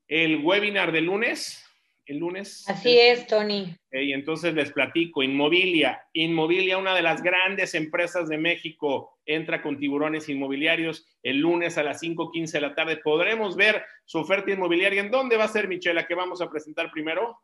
el 0.08 0.38
webinar 0.44 0.92
de 0.92 1.02
lunes? 1.02 1.64
El 2.06 2.18
lunes. 2.18 2.68
Así 2.68 3.00
es, 3.00 3.28
Tony. 3.28 3.76
Y 3.92 4.14
entonces 4.14 4.54
les 4.54 4.72
platico, 4.72 5.24
Inmobilia, 5.24 6.04
Inmobilia, 6.14 6.78
una 6.78 6.96
de 6.96 7.02
las 7.02 7.22
grandes 7.22 7.76
empresas 7.76 8.30
de 8.30 8.38
México, 8.38 9.18
entra 9.26 9.62
con 9.62 9.78
tiburones 9.78 10.30
inmobiliarios 10.30 11.06
el 11.24 11.38
lunes 11.38 11.78
a 11.78 11.84
las 11.84 12.02
5.15 12.02 12.52
de 12.52 12.62
la 12.62 12.76
tarde. 12.76 12.98
Podremos 12.98 13.56
ver 13.56 13.84
su 14.06 14.20
oferta 14.20 14.52
inmobiliaria. 14.52 15.02
¿En 15.02 15.12
dónde 15.12 15.38
va 15.38 15.46
a 15.46 15.50
ser, 15.50 15.68
Michela, 15.68 16.08
que 16.08 16.16
vamos 16.16 16.42
a 16.42 16.50
presentar 16.50 16.92
primero? 16.92 17.40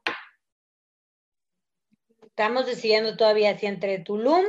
Estamos 2.25 2.65
decidiendo 2.65 3.17
todavía 3.17 3.57
si 3.57 3.65
entre 3.65 3.99
Tulum 3.99 4.45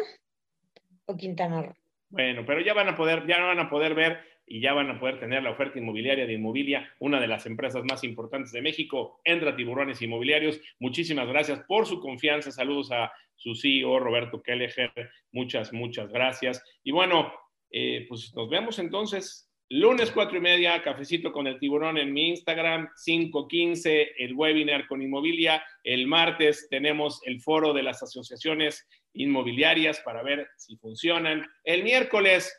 o 1.06 1.16
Quintana 1.16 1.62
Roo. 1.62 1.74
Bueno, 2.10 2.44
pero 2.46 2.60
ya 2.60 2.74
van 2.74 2.88
a 2.88 2.96
poder, 2.96 3.26
ya 3.26 3.38
van 3.38 3.58
a 3.58 3.68
poder 3.68 3.94
ver 3.94 4.20
y 4.48 4.60
ya 4.60 4.72
van 4.72 4.90
a 4.90 4.98
poder 4.98 5.20
tener 5.20 5.42
la 5.42 5.50
oferta 5.50 5.78
inmobiliaria 5.78 6.26
de 6.26 6.32
Inmobilia, 6.32 6.88
una 6.98 7.20
de 7.20 7.28
las 7.28 7.46
empresas 7.46 7.84
más 7.84 8.02
importantes 8.04 8.52
de 8.52 8.62
México. 8.62 9.20
Entra 9.24 9.54
Tiburones 9.54 10.02
Inmobiliarios. 10.02 10.60
Muchísimas 10.78 11.28
gracias 11.28 11.60
por 11.68 11.86
su 11.86 12.00
confianza. 12.00 12.50
Saludos 12.50 12.90
a 12.92 13.12
su 13.34 13.54
CEO, 13.54 13.98
Roberto 13.98 14.42
Kelleher. 14.42 14.92
Muchas, 15.32 15.72
muchas 15.72 16.10
gracias. 16.10 16.62
Y 16.82 16.92
bueno, 16.92 17.32
eh, 17.70 18.06
pues 18.08 18.32
nos 18.34 18.48
vemos 18.48 18.78
entonces 18.78 19.48
lunes 19.70 20.10
cuatro 20.10 20.38
y 20.38 20.40
media, 20.40 20.82
cafecito 20.82 21.30
con 21.30 21.46
el 21.46 21.58
tiburón 21.58 21.98
en 21.98 22.12
mi 22.12 22.30
Instagram, 22.30 22.88
5.15, 23.06 24.12
el 24.16 24.34
webinar 24.34 24.86
con 24.86 25.02
Inmobilia. 25.02 25.62
El 25.84 26.06
martes 26.06 26.68
tenemos 26.70 27.20
el 27.26 27.40
foro 27.40 27.74
de 27.74 27.82
las 27.82 28.02
asociaciones 28.02 28.88
inmobiliarias 29.12 30.00
para 30.00 30.22
ver 30.22 30.48
si 30.56 30.76
funcionan. 30.76 31.46
El 31.64 31.84
miércoles 31.84 32.52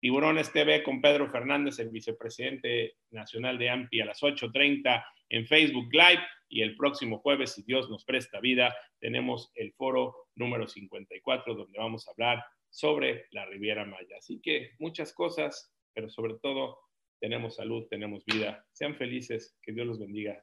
Tiburones 0.00 0.52
TV 0.52 0.82
con 0.82 1.00
Pedro 1.00 1.30
Fernández, 1.30 1.78
el 1.78 1.90
vicepresidente 1.90 2.96
nacional 3.10 3.58
de 3.58 3.70
AMPI, 3.70 4.00
a 4.00 4.06
las 4.06 4.22
8.30 4.22 5.04
en 5.30 5.46
Facebook 5.46 5.88
Live. 5.92 6.22
Y 6.48 6.62
el 6.62 6.76
próximo 6.76 7.18
jueves, 7.18 7.52
si 7.52 7.62
Dios 7.62 7.90
nos 7.90 8.04
presta 8.04 8.40
vida, 8.40 8.74
tenemos 9.00 9.50
el 9.54 9.72
foro 9.72 10.28
número 10.36 10.68
54, 10.68 11.54
donde 11.54 11.78
vamos 11.78 12.06
a 12.06 12.12
hablar 12.12 12.44
sobre 12.70 13.26
la 13.30 13.46
Riviera 13.46 13.84
Maya. 13.84 14.16
Así 14.18 14.40
que 14.40 14.72
muchas 14.78 15.12
cosas, 15.12 15.74
pero 15.92 16.08
sobre 16.08 16.34
todo 16.34 16.78
tenemos 17.20 17.56
salud, 17.56 17.86
tenemos 17.88 18.24
vida. 18.24 18.64
Sean 18.72 18.94
felices, 18.96 19.56
que 19.62 19.72
Dios 19.72 19.86
los 19.86 19.98
bendiga. 19.98 20.42